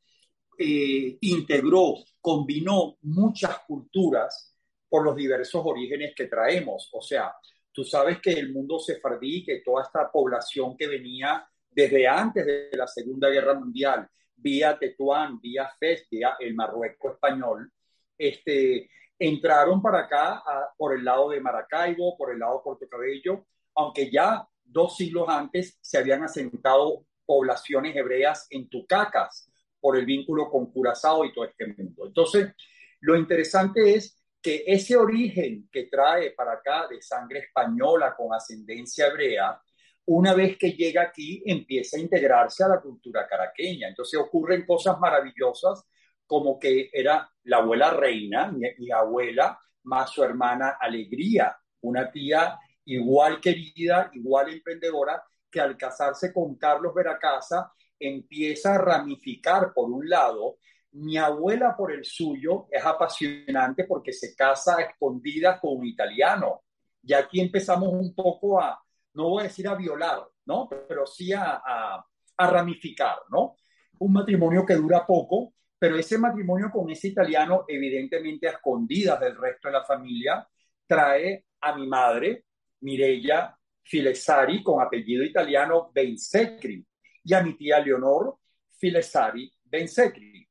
eh, 0.58 1.16
integró, 1.22 1.94
combinó 2.20 2.98
muchas 3.00 3.60
culturas 3.60 4.54
por 4.86 5.02
los 5.02 5.16
diversos 5.16 5.62
orígenes 5.64 6.12
que 6.14 6.26
traemos. 6.26 6.90
O 6.92 7.00
sea, 7.00 7.32
tú 7.72 7.84
sabes 7.84 8.20
que 8.20 8.32
el 8.32 8.52
mundo 8.52 8.78
sefardí, 8.78 9.42
que 9.42 9.62
toda 9.64 9.82
esta 9.82 10.12
población 10.12 10.76
que 10.76 10.88
venía 10.88 11.48
desde 11.70 12.06
antes 12.06 12.44
de 12.44 12.68
la 12.74 12.86
Segunda 12.86 13.30
Guerra 13.30 13.54
Mundial, 13.54 14.06
vía 14.36 14.78
Tetuán, 14.78 15.40
vía 15.40 15.70
Fez, 15.78 16.06
vía 16.10 16.36
el 16.38 16.54
Marruecos 16.54 17.14
español, 17.14 17.70
este, 18.18 18.90
entraron 19.18 19.82
para 19.82 20.00
acá 20.00 20.42
por 20.76 20.94
el 20.94 21.04
lado 21.04 21.30
de 21.30 21.40
Maracaibo, 21.40 22.16
por 22.16 22.32
el 22.32 22.38
lado 22.38 22.58
de 22.58 22.64
Puerto 22.64 22.88
Cabello, 22.88 23.46
aunque 23.74 24.10
ya 24.10 24.46
dos 24.64 24.96
siglos 24.96 25.28
antes 25.28 25.78
se 25.80 25.98
habían 25.98 26.22
asentado 26.22 27.04
poblaciones 27.24 27.94
hebreas 27.96 28.46
en 28.50 28.68
Tucacas 28.68 29.50
por 29.80 29.96
el 29.96 30.06
vínculo 30.06 30.50
con 30.50 30.70
Curazao 30.72 31.24
y 31.24 31.32
todo 31.32 31.44
este 31.44 31.66
mundo. 31.66 32.06
Entonces, 32.06 32.52
lo 33.00 33.16
interesante 33.16 33.94
es 33.94 34.22
que 34.40 34.64
ese 34.66 34.96
origen 34.96 35.68
que 35.70 35.84
trae 35.84 36.30
para 36.30 36.52
acá 36.52 36.86
de 36.88 37.02
sangre 37.02 37.40
española 37.40 38.14
con 38.16 38.32
ascendencia 38.32 39.08
hebrea, 39.08 39.60
una 40.06 40.34
vez 40.34 40.56
que 40.56 40.72
llega 40.72 41.02
aquí 41.02 41.42
empieza 41.44 41.96
a 41.96 42.00
integrarse 42.00 42.62
a 42.64 42.68
la 42.68 42.80
cultura 42.80 43.26
caraqueña. 43.26 43.88
Entonces 43.88 44.18
ocurren 44.20 44.64
cosas 44.64 44.98
maravillosas 45.00 45.84
como 46.26 46.58
que 46.58 46.90
era 46.92 47.28
la 47.44 47.58
abuela 47.58 47.90
reina, 47.90 48.52
mi, 48.52 48.90
abuela, 48.90 49.58
más 49.84 50.10
su 50.10 50.22
hermana 50.22 50.76
Alegría, 50.80 51.56
una 51.82 52.10
tía 52.10 52.58
igual 52.84 53.40
querida, 53.40 54.10
igual 54.12 54.52
emprendedora, 54.52 55.22
que 55.50 55.60
al 55.60 55.76
casarse 55.76 56.32
con 56.32 56.56
Carlos 56.56 56.94
Veracasa 56.94 57.72
empieza 57.98 58.74
a 58.74 58.78
ramificar 58.78 59.72
por 59.72 59.90
un 59.90 60.08
lado. 60.08 60.58
Mi 60.92 61.16
abuela 61.16 61.76
por 61.76 61.92
el 61.92 62.04
suyo 62.04 62.66
es 62.70 62.84
apasionante 62.84 63.84
porque 63.84 64.12
se 64.12 64.34
casa 64.34 64.76
a 64.76 64.82
escondidas 64.82 65.60
con 65.60 65.78
un 65.78 65.86
italiano. 65.86 66.62
Y 67.02 67.12
aquí 67.12 67.40
empezamos 67.40 67.88
un 67.92 68.14
poco 68.14 68.60
a, 68.60 68.80
no 69.16 69.30
voy 69.30 69.40
a 69.40 69.44
decir 69.44 69.66
a 69.66 69.74
violar, 69.74 70.22
¿no? 70.44 70.68
Pero 70.68 71.06
sí 71.06 71.32
a, 71.32 72.04
ramificar, 72.38 73.16
¿no? 73.30 73.56
Un 73.98 74.12
matrimonio 74.12 74.64
que 74.66 74.74
dura 74.74 75.06
poco, 75.06 75.54
pero 75.78 75.96
ese 75.96 76.18
matrimonio 76.18 76.70
con 76.70 76.90
ese 76.90 77.08
italiano, 77.08 77.64
evidentemente 77.66 78.46
a 78.46 78.52
escondidas 78.52 79.18
del 79.20 79.36
resto 79.36 79.68
de 79.68 79.72
la 79.72 79.84
familia, 79.84 80.46
trae 80.86 81.46
a 81.60 81.74
mi 81.74 81.86
madre, 81.86 82.44
Mirella 82.80 83.56
Filesari, 83.82 84.62
con 84.62 84.82
apellido 84.82 85.24
italiano 85.24 85.90
Bensecri, 85.94 86.86
y 87.24 87.34
a 87.34 87.42
mi 87.42 87.56
tía 87.56 87.80
Leonor 87.80 88.36
Filesari 88.78 89.50
Bensecri. 89.64 90.46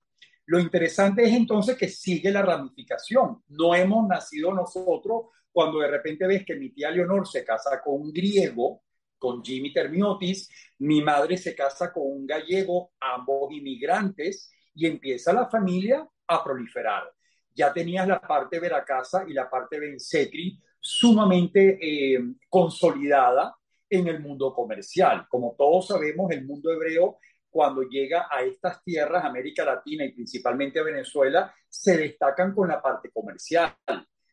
Lo 0.47 0.59
interesante 0.59 1.23
es 1.23 1.33
entonces 1.33 1.77
que 1.77 1.87
sigue 1.87 2.31
la 2.31 2.41
ramificación. 2.41 3.43
No 3.49 3.75
hemos 3.75 4.07
nacido 4.07 4.53
nosotros 4.53 5.27
cuando 5.55 5.79
de 5.79 5.87
repente 5.87 6.27
ves 6.27 6.45
que 6.45 6.57
mi 6.57 6.71
tía 6.71 6.91
Leonor 6.91 7.25
se 7.25 7.45
casa 7.45 7.81
con 7.81 8.01
un 8.01 8.11
griego, 8.11 8.83
con 9.17 9.41
Jimmy 9.41 9.71
Termiotis, 9.71 10.49
mi 10.79 11.01
madre 11.01 11.37
se 11.37 11.55
casa 11.55 11.93
con 11.93 12.03
un 12.05 12.27
gallego, 12.27 12.91
ambos 12.99 13.53
inmigrantes, 13.53 14.51
y 14.73 14.85
empieza 14.85 15.31
la 15.31 15.47
familia 15.47 16.05
a 16.27 16.43
proliferar. 16.43 17.09
Ya 17.53 17.71
tenías 17.71 18.05
la 18.05 18.19
parte 18.19 18.59
Veracasa 18.59 19.23
y 19.29 19.31
la 19.31 19.49
parte 19.49 19.79
Bensecri 19.79 20.61
sumamente 20.77 21.79
eh, 21.81 22.19
consolidada 22.49 23.55
en 23.89 24.07
el 24.07 24.19
mundo 24.19 24.53
comercial. 24.53 25.25
Como 25.29 25.55
todos 25.57 25.87
sabemos, 25.87 26.31
el 26.31 26.43
mundo 26.43 26.69
hebreo, 26.73 27.17
cuando 27.49 27.83
llega 27.83 28.27
a 28.29 28.41
estas 28.41 28.83
tierras, 28.83 29.23
América 29.23 29.63
Latina 29.63 30.03
y 30.03 30.11
principalmente 30.11 30.83
Venezuela, 30.83 31.55
se 31.69 31.95
destacan 31.95 32.53
con 32.53 32.67
la 32.67 32.81
parte 32.81 33.09
comercial, 33.09 33.73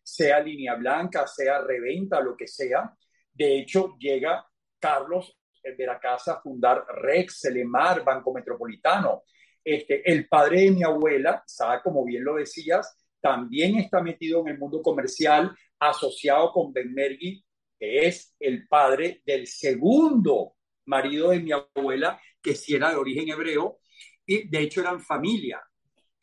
sea 0.03 0.41
línea 0.41 0.75
blanca, 0.75 1.27
sea 1.27 1.61
reventa, 1.61 2.21
lo 2.21 2.37
que 2.37 2.47
sea. 2.47 2.93
De 3.33 3.59
hecho, 3.59 3.97
llega 3.99 4.47
Carlos 4.79 5.39
Veracasa 5.77 6.35
a 6.35 6.41
fundar 6.41 6.85
Rex, 6.89 7.41
Selemar, 7.41 8.05
Banco 8.05 8.33
Metropolitano. 8.33 9.23
Este, 9.65 10.11
el 10.11 10.29
padre 10.29 10.63
de 10.63 10.71
mi 10.73 10.83
abuela, 10.83 11.43
Sara, 11.47 11.81
como 11.83 12.05
bien 12.05 12.25
lo 12.25 12.35
decías, 12.35 12.97
también 13.21 13.77
está 13.77 14.03
metido 14.03 14.41
en 14.41 14.49
el 14.49 14.59
mundo 14.59 14.83
comercial, 14.83 15.57
asociado 15.79 16.53
con 16.53 16.73
Ben 16.73 16.93
Mergui, 16.93 17.45
que 17.79 18.07
es 18.07 18.35
el 18.41 18.67
padre 18.67 19.23
del 19.25 19.47
segundo 19.47 20.57
marido 20.87 21.31
de 21.31 21.41
mi 21.41 21.53
abuela, 21.53 22.21
que 22.43 22.57
sí 22.57 22.75
era 22.75 22.91
de 22.91 22.97
origen 22.97 23.29
hebreo, 23.29 23.79
y 24.27 24.49
de 24.49 24.61
hecho 24.63 24.81
eran 24.81 25.01
familia. 25.01 25.63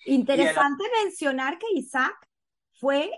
Interesante 0.05 0.83
mencionar 1.03 1.57
que 1.57 1.67
Isaac 1.73 2.15
fue 2.73 3.11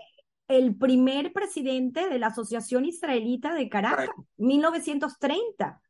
el 0.52 0.76
primer 0.76 1.32
presidente 1.32 2.08
de 2.08 2.18
la 2.18 2.28
Asociación 2.28 2.84
Israelita 2.84 3.54
de 3.54 3.68
Caracas, 3.68 4.10
1930. 4.36 5.80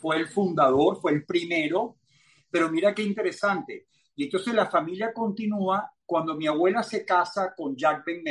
Fue 0.00 0.16
el 0.16 0.28
fundador, 0.28 1.00
fue 1.00 1.12
el 1.12 1.24
primero, 1.24 1.98
pero 2.50 2.70
mira 2.70 2.94
qué 2.94 3.02
interesante. 3.02 3.86
Y 4.16 4.24
entonces 4.24 4.52
la 4.54 4.66
familia 4.66 5.12
continúa 5.12 5.92
cuando 6.04 6.34
mi 6.34 6.46
abuela 6.46 6.82
se 6.82 7.04
casa 7.04 7.54
con 7.56 7.76
Jack 7.76 8.04
Ben 8.04 8.24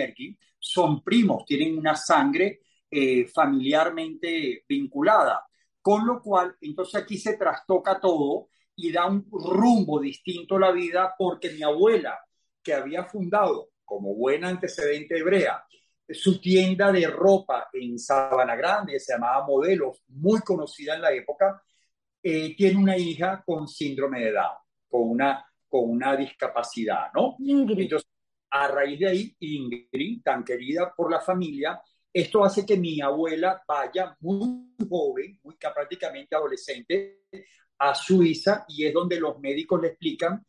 son 0.59 1.01
primos, 1.03 1.45
tienen 1.45 1.77
una 1.77 1.95
sangre 1.95 2.61
eh, 2.89 3.27
familiarmente 3.27 4.65
vinculada. 4.67 5.47
Con 5.81 6.05
lo 6.05 6.21
cual, 6.21 6.57
entonces 6.59 7.01
aquí 7.01 7.17
se 7.17 7.37
trastoca 7.37 7.99
todo 7.99 8.49
y 8.75 8.91
da 8.91 9.07
un 9.07 9.25
rumbo 9.31 9.99
distinto 10.01 10.57
a 10.57 10.59
la 10.59 10.71
vida 10.71 11.15
porque 11.17 11.51
mi 11.51 11.63
abuela, 11.63 12.19
que 12.61 12.73
había 12.73 13.05
fundado 13.05 13.69
como 13.87 14.13
buena 14.13 14.49
antecedente 14.49 15.17
hebrea, 15.17 15.65
su 16.09 16.39
tienda 16.41 16.91
de 16.91 17.07
ropa 17.07 17.69
en 17.71 17.97
Sabana 17.97 18.55
Grande, 18.55 18.99
se 18.99 19.13
llamaba 19.13 19.45
Modelos, 19.47 20.03
muy 20.09 20.41
conocida 20.41 20.95
en 20.95 21.01
la 21.01 21.13
época, 21.13 21.63
eh, 22.21 22.53
tiene 22.55 22.77
una 22.77 22.97
hija 22.97 23.41
con 23.45 23.67
síndrome 23.67 24.25
de 24.25 24.33
Down, 24.33 24.57
con 24.89 25.09
una, 25.09 25.45
con 25.69 25.89
una 25.89 26.15
discapacidad, 26.17 27.11
¿no? 27.13 27.37
Ingrid. 27.39 27.83
Entonces, 27.83 28.09
a 28.49 28.67
raíz 28.67 28.99
de 28.99 29.07
ahí, 29.07 29.35
Ingrid, 29.39 30.21
tan 30.21 30.43
querida 30.43 30.93
por 30.95 31.09
la 31.09 31.21
familia, 31.21 31.81
esto 32.11 32.43
hace 32.43 32.65
que 32.65 32.77
mi 32.77 32.99
abuela 32.99 33.61
vaya 33.65 34.15
muy 34.19 34.75
joven, 34.89 35.39
muy 35.43 35.55
prácticamente 35.55 36.35
adolescente, 36.35 37.21
a 37.79 37.95
Suiza 37.95 38.65
y 38.67 38.85
es 38.85 38.93
donde 38.93 39.19
los 39.19 39.39
médicos 39.39 39.81
le 39.81 39.89
explican 39.89 40.45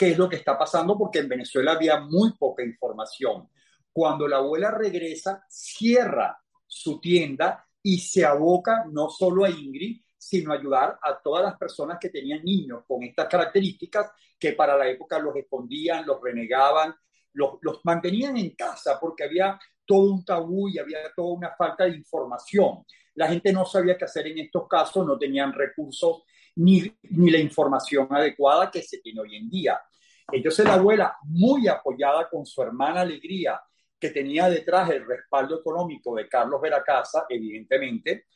qué 0.00 0.12
es 0.12 0.16
lo 0.16 0.30
que 0.30 0.36
está 0.36 0.56
pasando 0.56 0.96
porque 0.96 1.18
en 1.18 1.28
Venezuela 1.28 1.72
había 1.72 2.00
muy 2.00 2.32
poca 2.32 2.62
información. 2.62 3.50
Cuando 3.92 4.26
la 4.26 4.38
abuela 4.38 4.70
regresa, 4.70 5.44
cierra 5.46 6.42
su 6.66 6.98
tienda 6.98 7.68
y 7.82 7.98
se 7.98 8.24
aboca 8.24 8.86
no 8.90 9.10
solo 9.10 9.44
a 9.44 9.50
Ingrid, 9.50 10.00
sino 10.16 10.54
ayudar 10.54 10.98
a 11.02 11.20
todas 11.22 11.44
las 11.44 11.58
personas 11.58 11.98
que 12.00 12.08
tenían 12.08 12.42
niños 12.42 12.84
con 12.88 13.02
estas 13.02 13.28
características 13.28 14.10
que 14.38 14.54
para 14.54 14.74
la 14.74 14.88
época 14.88 15.18
los 15.18 15.36
escondían, 15.36 16.06
los 16.06 16.18
renegaban, 16.22 16.94
los, 17.34 17.58
los 17.60 17.80
mantenían 17.84 18.38
en 18.38 18.54
casa 18.54 18.98
porque 18.98 19.24
había 19.24 19.60
todo 19.84 20.14
un 20.14 20.24
tabú 20.24 20.70
y 20.70 20.78
había 20.78 21.12
toda 21.14 21.34
una 21.34 21.54
falta 21.58 21.84
de 21.84 21.90
información. 21.90 22.86
La 23.16 23.28
gente 23.28 23.52
no 23.52 23.66
sabía 23.66 23.98
qué 23.98 24.06
hacer 24.06 24.28
en 24.28 24.38
estos 24.38 24.66
casos, 24.66 25.06
no 25.06 25.18
tenían 25.18 25.52
recursos 25.52 26.22
ni, 26.56 26.90
ni 27.02 27.30
la 27.30 27.38
información 27.38 28.08
adecuada 28.10 28.70
que 28.70 28.80
se 28.80 29.00
tiene 29.00 29.20
hoy 29.20 29.36
en 29.36 29.50
día. 29.50 29.78
Entonces 30.32 30.64
la 30.64 30.74
abuela, 30.74 31.16
muy 31.24 31.68
apoyada 31.68 32.28
con 32.28 32.46
su 32.46 32.62
hermana 32.62 33.02
Alegría, 33.02 33.60
que 33.98 34.10
tenía 34.10 34.48
detrás 34.48 34.90
el 34.90 35.06
respaldo 35.06 35.60
económico 35.60 36.14
de 36.14 36.28
Carlos 36.28 36.60
Veracasa, 36.60 37.26
evidentemente, 37.28 38.26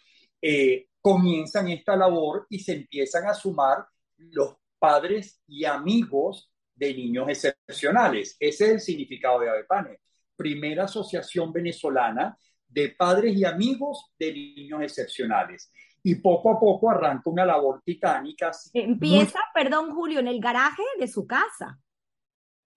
eh, 0.40 0.88
comienzan 1.00 1.68
esta 1.68 1.96
labor 1.96 2.46
y 2.50 2.58
se 2.58 2.74
empiezan 2.74 3.26
a 3.26 3.34
sumar 3.34 3.86
los 4.18 4.56
padres 4.78 5.40
y 5.46 5.64
amigos 5.64 6.50
de 6.74 6.94
niños 6.94 7.28
excepcionales. 7.28 8.36
Ese 8.38 8.64
es 8.66 8.70
el 8.72 8.80
significado 8.80 9.40
de 9.40 9.48
ABEPANE. 9.48 10.00
Primera 10.36 10.84
asociación 10.84 11.52
venezolana 11.52 12.36
de 12.68 12.90
padres 12.90 13.34
y 13.36 13.44
amigos 13.44 14.12
de 14.18 14.32
niños 14.32 14.82
excepcionales. 14.82 15.70
Y 16.02 16.16
poco 16.16 16.50
a 16.50 16.60
poco 16.60 16.90
arranca 16.90 17.30
una 17.30 17.46
labor 17.46 17.80
titánica. 17.82 18.50
Empieza, 18.74 19.38
perdón 19.54 19.94
Julio, 19.94 20.20
en 20.20 20.28
el 20.28 20.40
garaje 20.40 20.82
de 20.98 21.08
su 21.08 21.26
casa. 21.26 21.78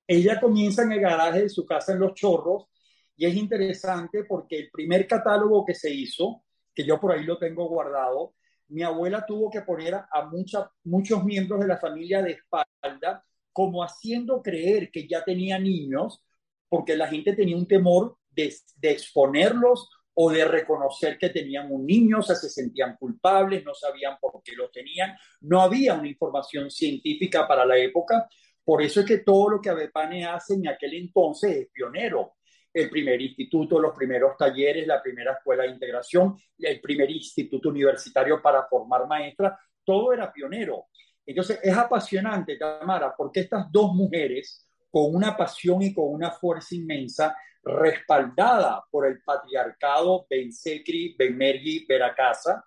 Ella 0.08 0.40
comienza 0.40 0.84
en 0.84 0.94
el 0.94 1.02
garaje 1.02 1.44
de 1.44 1.50
su 1.50 1.66
casa 1.66 1.92
en 1.92 2.00
Los 2.00 2.14
Chorros 2.14 2.68
y 3.18 3.26
es 3.26 3.36
interesante 3.36 4.24
porque 4.24 4.58
el 4.58 4.70
primer 4.72 5.06
catálogo 5.06 5.66
que 5.66 5.76
se 5.76 5.94
hizo, 5.94 6.44
que 6.74 6.86
yo 6.86 7.00
por 7.00 7.12
ahí 7.12 7.26
lo 7.26 7.38
tengo 7.38 7.68
guardado, 7.68 8.36
mi 8.70 8.84
abuela 8.84 9.26
tuvo 9.26 9.50
que 9.50 9.62
poner 9.62 9.96
a 9.96 10.30
muchos 10.84 11.24
miembros 11.24 11.60
de 11.60 11.68
la 11.68 11.78
familia 11.78 12.22
de 12.22 12.32
espalda 12.32 13.24
como 13.52 13.84
haciendo 13.84 14.42
creer 14.42 14.92
que 14.92 15.08
ya 15.08 15.24
tenía 15.24 15.58
niños, 15.58 16.24
porque 16.70 16.96
la 16.96 17.08
gente 17.08 17.34
tenía 17.34 17.58
un 17.58 17.68
temor 17.68 18.18
de, 18.30 18.54
de 18.76 18.92
exponerlos 18.92 19.90
o 20.14 20.32
de 20.32 20.46
reconocer 20.46 21.18
que 21.18 21.30
tenían 21.30 21.72
un 21.72 21.86
niño, 21.86 22.20
o 22.20 22.22
sea, 22.22 22.36
se 22.36 22.50
sentían 22.50 22.98
culpables, 22.98 23.64
no 23.64 23.74
sabían 23.74 24.18
por 24.20 24.42
qué 24.44 24.54
lo 24.54 24.70
tenían, 24.70 25.16
no 25.42 25.62
había 25.62 25.94
una 25.94 26.08
información 26.08 26.70
científica 26.70 27.48
para 27.48 27.66
la 27.66 27.78
época, 27.78 28.28
por 28.68 28.82
eso 28.82 29.00
es 29.00 29.06
que 29.06 29.20
todo 29.20 29.52
lo 29.52 29.62
que 29.62 29.70
Avepane 29.70 30.26
hace 30.26 30.56
en 30.56 30.68
aquel 30.68 30.96
entonces 30.96 31.56
es 31.56 31.70
pionero. 31.72 32.34
El 32.74 32.90
primer 32.90 33.22
instituto, 33.22 33.80
los 33.80 33.96
primeros 33.96 34.36
talleres, 34.36 34.86
la 34.86 35.02
primera 35.02 35.36
escuela 35.36 35.64
de 35.64 35.70
integración, 35.70 36.36
el 36.60 36.82
primer 36.82 37.10
instituto 37.10 37.70
universitario 37.70 38.42
para 38.42 38.68
formar 38.68 39.08
maestras, 39.08 39.58
todo 39.86 40.12
era 40.12 40.34
pionero. 40.34 40.88
Entonces 41.26 41.62
es 41.64 41.78
apasionante, 41.78 42.58
Tamara, 42.58 43.16
porque 43.18 43.40
estas 43.40 43.72
dos 43.72 43.94
mujeres, 43.94 44.68
con 44.92 45.16
una 45.16 45.38
pasión 45.38 45.82
y 45.82 45.94
con 45.94 46.14
una 46.14 46.32
fuerza 46.32 46.76
inmensa, 46.76 47.38
respaldada 47.64 48.84
por 48.92 49.08
el 49.08 49.22
patriarcado 49.24 50.28
Ben 50.30 50.52
Secri, 50.52 51.16
Ben 51.18 51.38
Mergui, 51.38 51.86
Veracasa, 51.88 52.66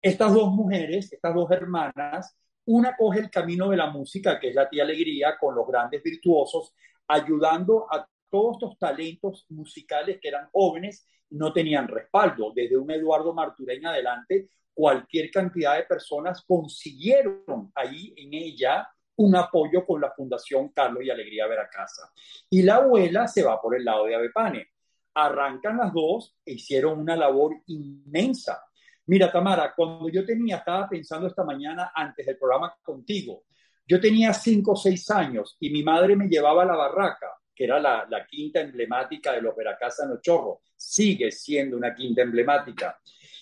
estas 0.00 0.32
dos 0.32 0.52
mujeres, 0.52 1.12
estas 1.12 1.34
dos 1.34 1.50
hermanas, 1.50 2.38
una 2.66 2.96
coge 2.96 3.20
el 3.20 3.30
camino 3.30 3.68
de 3.70 3.76
la 3.76 3.90
música, 3.90 4.38
que 4.38 4.48
es 4.48 4.54
la 4.54 4.68
tía 4.68 4.82
alegría, 4.82 5.36
con 5.38 5.54
los 5.54 5.66
grandes 5.66 6.02
virtuosos, 6.02 6.74
ayudando 7.08 7.86
a 7.90 8.06
todos 8.28 8.56
estos 8.56 8.78
talentos 8.78 9.46
musicales 9.50 10.18
que 10.20 10.28
eran 10.28 10.48
jóvenes 10.52 11.06
y 11.30 11.36
no 11.36 11.52
tenían 11.52 11.88
respaldo. 11.88 12.52
Desde 12.54 12.76
un 12.76 12.90
Eduardo 12.90 13.32
Martureña 13.32 13.90
adelante, 13.90 14.48
cualquier 14.74 15.30
cantidad 15.30 15.76
de 15.76 15.84
personas 15.84 16.42
consiguieron 16.44 17.70
ahí 17.74 18.12
en 18.16 18.34
ella 18.34 18.88
un 19.18 19.34
apoyo 19.34 19.86
con 19.86 20.00
la 20.00 20.10
Fundación 20.10 20.68
Carlos 20.70 21.02
y 21.04 21.10
Alegría 21.10 21.46
Veracasa. 21.46 22.12
Y 22.50 22.62
la 22.62 22.76
abuela 22.76 23.28
se 23.28 23.42
va 23.42 23.60
por 23.60 23.76
el 23.76 23.84
lado 23.84 24.04
de 24.04 24.14
Avepane. 24.14 24.68
Arrancan 25.14 25.78
las 25.78 25.92
dos 25.92 26.36
e 26.44 26.54
hicieron 26.54 26.98
una 26.98 27.16
labor 27.16 27.54
inmensa 27.66 28.62
Mira, 29.06 29.30
Tamara, 29.30 29.72
cuando 29.74 30.08
yo 30.08 30.24
tenía, 30.24 30.56
estaba 30.56 30.88
pensando 30.88 31.28
esta 31.28 31.44
mañana 31.44 31.92
antes 31.94 32.26
del 32.26 32.36
programa 32.36 32.74
contigo, 32.82 33.44
yo 33.86 34.00
tenía 34.00 34.32
cinco 34.32 34.72
o 34.72 34.76
seis 34.76 35.08
años 35.10 35.56
y 35.60 35.70
mi 35.70 35.82
madre 35.82 36.16
me 36.16 36.26
llevaba 36.28 36.64
a 36.64 36.66
la 36.66 36.74
barraca, 36.74 37.28
que 37.54 37.64
era 37.64 37.78
la, 37.78 38.26
quinta 38.28 38.60
emblemática 38.60 39.32
de 39.32 39.42
los 39.42 39.54
Veracasa 39.54 40.06
No 40.06 40.20
Chorro, 40.20 40.62
sigue 40.74 41.30
siendo 41.30 41.76
una 41.76 41.94
quinta 41.94 42.22
emblemática. 42.22 42.98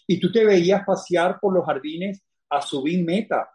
Y 0.06 0.20
tú 0.20 0.30
te 0.30 0.44
veías 0.44 0.84
pasear 0.84 1.40
por 1.40 1.54
los 1.54 1.64
jardines 1.64 2.22
a 2.50 2.60
Subin 2.60 3.04
Meta, 3.04 3.50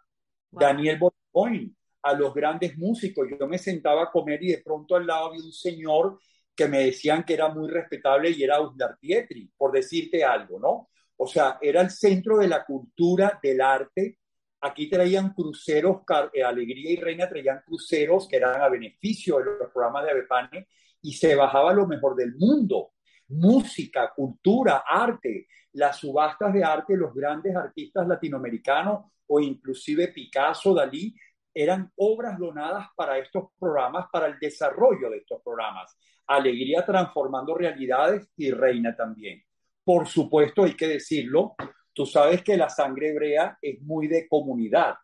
Daniel 0.50 0.98
Botoin, 0.98 1.74
a 2.02 2.12
los 2.12 2.34
grandes 2.34 2.76
músicos. 2.76 3.28
Yo 3.38 3.46
me 3.46 3.58
sentaba 3.58 4.02
a 4.02 4.10
comer 4.10 4.42
y 4.42 4.48
de 4.48 4.58
pronto 4.58 4.96
al 4.96 5.06
lado 5.06 5.28
había 5.28 5.44
un 5.44 5.52
señor 5.52 6.18
que 6.56 6.66
me 6.66 6.80
decían 6.86 7.22
que 7.22 7.34
era 7.34 7.48
muy 7.48 7.70
respetable 7.70 8.30
y 8.30 8.42
era 8.42 8.60
Uslar 8.60 8.98
Pietri, 8.98 9.48
por 9.56 9.70
decirte 9.70 10.24
algo, 10.24 10.58
¿no? 10.58 10.88
O 11.22 11.26
sea, 11.26 11.58
era 11.60 11.82
el 11.82 11.90
centro 11.90 12.38
de 12.38 12.48
la 12.48 12.64
cultura, 12.64 13.38
del 13.42 13.60
arte. 13.60 14.20
Aquí 14.62 14.88
traían 14.88 15.34
cruceros, 15.34 15.98
eh, 16.32 16.42
Alegría 16.42 16.92
y 16.92 16.96
Reina 16.96 17.28
traían 17.28 17.60
cruceros 17.60 18.26
que 18.26 18.36
eran 18.36 18.62
a 18.62 18.70
beneficio 18.70 19.36
de 19.38 19.44
los 19.44 19.70
programas 19.70 20.04
de 20.04 20.12
Avepane 20.12 20.68
y 21.02 21.12
se 21.12 21.34
bajaba 21.34 21.74
lo 21.74 21.86
mejor 21.86 22.16
del 22.16 22.36
mundo. 22.36 22.92
Música, 23.28 24.10
cultura, 24.16 24.82
arte, 24.88 25.46
las 25.72 25.98
subastas 25.98 26.54
de 26.54 26.64
arte, 26.64 26.96
los 26.96 27.12
grandes 27.14 27.54
artistas 27.54 28.08
latinoamericanos 28.08 29.12
o 29.26 29.40
inclusive 29.40 30.08
Picasso, 30.08 30.72
Dalí, 30.72 31.14
eran 31.52 31.92
obras 31.96 32.38
donadas 32.38 32.88
para 32.96 33.18
estos 33.18 33.50
programas, 33.58 34.06
para 34.10 34.26
el 34.26 34.38
desarrollo 34.38 35.10
de 35.10 35.18
estos 35.18 35.42
programas. 35.42 35.94
Alegría 36.26 36.82
transformando 36.82 37.54
realidades 37.54 38.26
y 38.38 38.50
Reina 38.52 38.96
también. 38.96 39.44
Por 39.90 40.06
supuesto, 40.06 40.62
hay 40.62 40.76
que 40.76 40.86
decirlo, 40.86 41.56
tú 41.92 42.06
sabes 42.06 42.44
que 42.44 42.56
la 42.56 42.68
sangre 42.68 43.08
hebrea 43.08 43.58
es 43.60 43.82
muy 43.82 44.06
de 44.06 44.28
comunidad. 44.28 44.94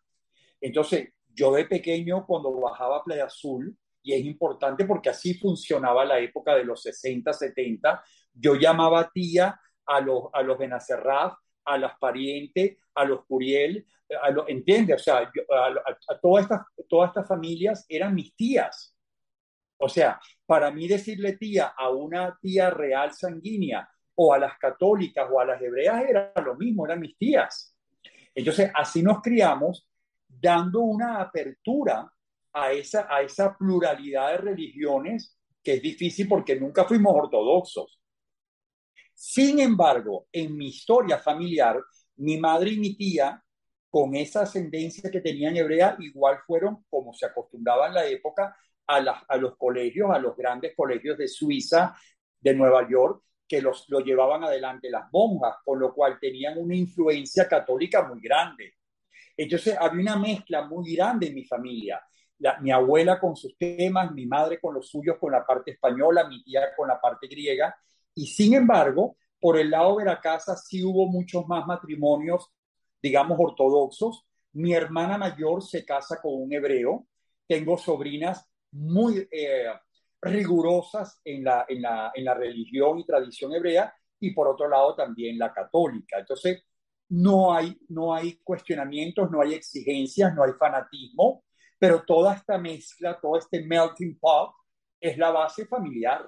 Entonces, 0.60 1.08
yo 1.26 1.50
de 1.50 1.64
pequeño, 1.64 2.24
cuando 2.24 2.52
bajaba 2.60 2.98
a 2.98 3.02
Playa 3.02 3.24
Azul, 3.24 3.76
y 4.00 4.12
es 4.12 4.24
importante 4.24 4.84
porque 4.84 5.08
así 5.08 5.34
funcionaba 5.34 6.04
la 6.04 6.20
época 6.20 6.54
de 6.54 6.62
los 6.62 6.82
60, 6.82 7.32
70, 7.32 8.00
yo 8.32 8.54
llamaba 8.54 9.10
tía 9.12 9.60
a 9.86 10.00
los, 10.00 10.26
a 10.32 10.42
los 10.42 10.56
Benacerraf, 10.56 11.36
a 11.64 11.78
las 11.78 11.98
parientes, 11.98 12.78
a 12.94 13.04
los 13.04 13.26
Curiel, 13.26 13.84
a 14.22 14.30
lo, 14.30 14.46
¿entiende? 14.46 14.94
O 14.94 14.98
sea, 15.00 15.16
a, 15.18 16.18
todas, 16.22 16.44
estas, 16.44 16.60
todas 16.88 17.08
estas 17.08 17.26
familias 17.26 17.84
eran 17.88 18.14
mis 18.14 18.36
tías. 18.36 18.96
O 19.78 19.88
sea, 19.88 20.20
para 20.46 20.70
mí 20.70 20.86
decirle 20.86 21.36
tía 21.36 21.74
a 21.76 21.90
una 21.90 22.38
tía 22.40 22.70
real 22.70 23.12
sanguínea 23.12 23.90
o 24.16 24.32
a 24.32 24.38
las 24.38 24.58
católicas 24.58 25.28
o 25.30 25.40
a 25.40 25.44
las 25.44 25.60
hebreas 25.60 26.04
era 26.08 26.32
lo 26.44 26.56
mismo, 26.56 26.86
eran 26.86 27.00
mis 27.00 27.16
tías. 27.16 27.74
Entonces, 28.34 28.70
así 28.74 29.02
nos 29.02 29.22
criamos, 29.22 29.88
dando 30.28 30.80
una 30.80 31.20
apertura 31.20 32.10
a 32.52 32.72
esa, 32.72 33.06
a 33.10 33.22
esa 33.22 33.56
pluralidad 33.56 34.32
de 34.32 34.38
religiones 34.38 35.36
que 35.62 35.74
es 35.74 35.82
difícil 35.82 36.28
porque 36.28 36.58
nunca 36.58 36.84
fuimos 36.84 37.14
ortodoxos. 37.14 38.00
Sin 39.12 39.60
embargo, 39.60 40.26
en 40.32 40.56
mi 40.56 40.68
historia 40.68 41.18
familiar, 41.18 41.82
mi 42.16 42.38
madre 42.38 42.70
y 42.72 42.78
mi 42.78 42.96
tía, 42.96 43.42
con 43.88 44.14
esa 44.14 44.42
ascendencia 44.42 45.10
que 45.10 45.20
tenían 45.20 45.56
hebrea, 45.56 45.96
igual 45.98 46.38
fueron, 46.46 46.84
como 46.88 47.12
se 47.14 47.26
acostumbraba 47.26 47.88
en 47.88 47.94
la 47.94 48.06
época, 48.06 48.56
a, 48.86 48.96
a 48.96 49.36
los 49.36 49.56
colegios, 49.56 50.10
a 50.10 50.18
los 50.18 50.36
grandes 50.36 50.74
colegios 50.76 51.16
de 51.18 51.28
Suiza, 51.28 51.94
de 52.40 52.54
Nueva 52.54 52.88
York, 52.88 53.22
que 53.48 53.60
los, 53.60 53.88
lo 53.88 54.00
llevaban 54.00 54.44
adelante 54.44 54.90
las 54.90 55.10
monjas, 55.12 55.56
con 55.64 55.78
lo 55.78 55.94
cual 55.94 56.18
tenían 56.20 56.58
una 56.58 56.74
influencia 56.74 57.48
católica 57.48 58.02
muy 58.02 58.20
grande. 58.20 58.74
Entonces 59.36 59.76
había 59.78 60.02
una 60.02 60.16
mezcla 60.16 60.66
muy 60.66 60.94
grande 60.94 61.28
en 61.28 61.34
mi 61.34 61.44
familia. 61.44 62.02
mi 62.60 62.70
abuela 62.70 63.18
con 63.18 63.36
sus 63.36 63.56
temas, 63.56 64.12
mi 64.12 64.26
madre 64.26 64.60
con 64.60 64.74
los 64.74 64.88
suyos, 64.88 65.16
con 65.18 65.32
la 65.32 65.44
parte 65.44 65.72
española, 65.72 66.28
mi 66.28 66.42
tía 66.42 66.74
con 66.76 66.88
la 66.88 67.00
parte 67.00 67.26
griega. 67.28 67.74
Y 68.14 68.26
sin 68.26 68.54
embargo, 68.54 69.16
por 69.40 69.58
el 69.58 69.70
lado 69.70 69.96
de 69.98 70.04
la 70.04 70.20
casa 70.20 70.56
sí 70.56 70.82
hubo 70.82 71.06
muchos 71.06 71.46
más 71.46 71.66
matrimonios, 71.66 72.50
digamos, 73.02 73.38
ortodoxos. 73.40 74.26
Mi 74.52 74.72
hermana 74.72 75.18
mayor 75.18 75.62
se 75.62 75.84
casa 75.84 76.20
con 76.20 76.32
un 76.34 76.52
hebreo. 76.52 77.06
Tengo 77.46 77.78
sobrinas 77.78 78.44
muy 78.72 79.28
eh, 79.30 79.66
rigurosas 80.26 81.20
en 81.24 81.44
la, 81.44 81.64
en 81.68 81.82
la, 81.82 82.12
en 82.14 82.24
la 82.24 82.34
religión 82.34 82.98
y 82.98 83.06
tradición 83.06 83.52
hebrea 83.52 83.94
y 84.20 84.32
por 84.32 84.48
otro 84.48 84.68
lado 84.68 84.94
también 84.94 85.38
la 85.38 85.52
católica. 85.52 86.18
Entonces, 86.18 86.64
no 87.08 87.54
hay, 87.54 87.78
no 87.88 88.14
hay 88.14 88.40
cuestionamientos, 88.42 89.30
no 89.30 89.40
hay 89.40 89.54
exigencias, 89.54 90.34
no 90.34 90.42
hay 90.42 90.52
fanatismo, 90.58 91.44
pero 91.78 92.02
toda 92.04 92.34
esta 92.34 92.58
mezcla, 92.58 93.18
todo 93.20 93.38
este 93.38 93.64
melting 93.64 94.18
pot 94.18 94.52
es 95.00 95.16
la 95.18 95.30
base 95.30 95.66
familiar 95.66 96.24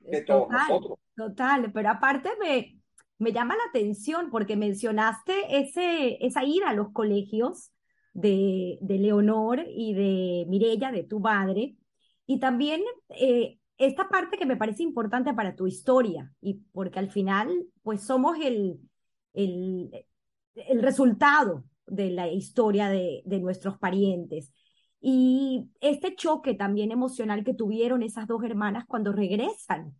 de 0.00 0.22
todos 0.22 0.48
nosotros. 0.48 0.98
Total, 1.16 1.72
pero 1.72 1.90
aparte 1.90 2.30
me, 2.40 2.80
me 3.18 3.32
llama 3.32 3.56
la 3.56 3.64
atención 3.68 4.30
porque 4.30 4.56
mencionaste 4.56 5.58
ese, 5.58 6.24
esa 6.24 6.44
ida 6.44 6.70
a 6.70 6.74
los 6.74 6.92
colegios 6.92 7.72
de, 8.12 8.78
de 8.80 8.98
Leonor 8.98 9.64
y 9.68 9.94
de 9.94 10.46
Mirella, 10.48 10.90
de 10.90 11.04
tu 11.04 11.20
madre, 11.20 11.76
y 12.30 12.38
también 12.38 12.80
eh, 13.08 13.58
esta 13.76 14.08
parte 14.08 14.38
que 14.38 14.46
me 14.46 14.56
parece 14.56 14.84
importante 14.84 15.34
para 15.34 15.56
tu 15.56 15.66
historia, 15.66 16.32
y 16.40 16.62
porque 16.70 17.00
al 17.00 17.10
final, 17.10 17.66
pues 17.82 18.02
somos 18.02 18.38
el, 18.40 18.78
el, 19.32 19.90
el 20.54 20.80
resultado 20.80 21.64
de 21.88 22.10
la 22.12 22.28
historia 22.28 22.88
de, 22.88 23.22
de 23.24 23.40
nuestros 23.40 23.78
parientes. 23.78 24.52
Y 25.00 25.70
este 25.80 26.14
choque 26.14 26.54
también 26.54 26.92
emocional 26.92 27.42
que 27.42 27.52
tuvieron 27.52 28.04
esas 28.04 28.28
dos 28.28 28.44
hermanas 28.44 28.84
cuando 28.86 29.10
regresan 29.10 29.96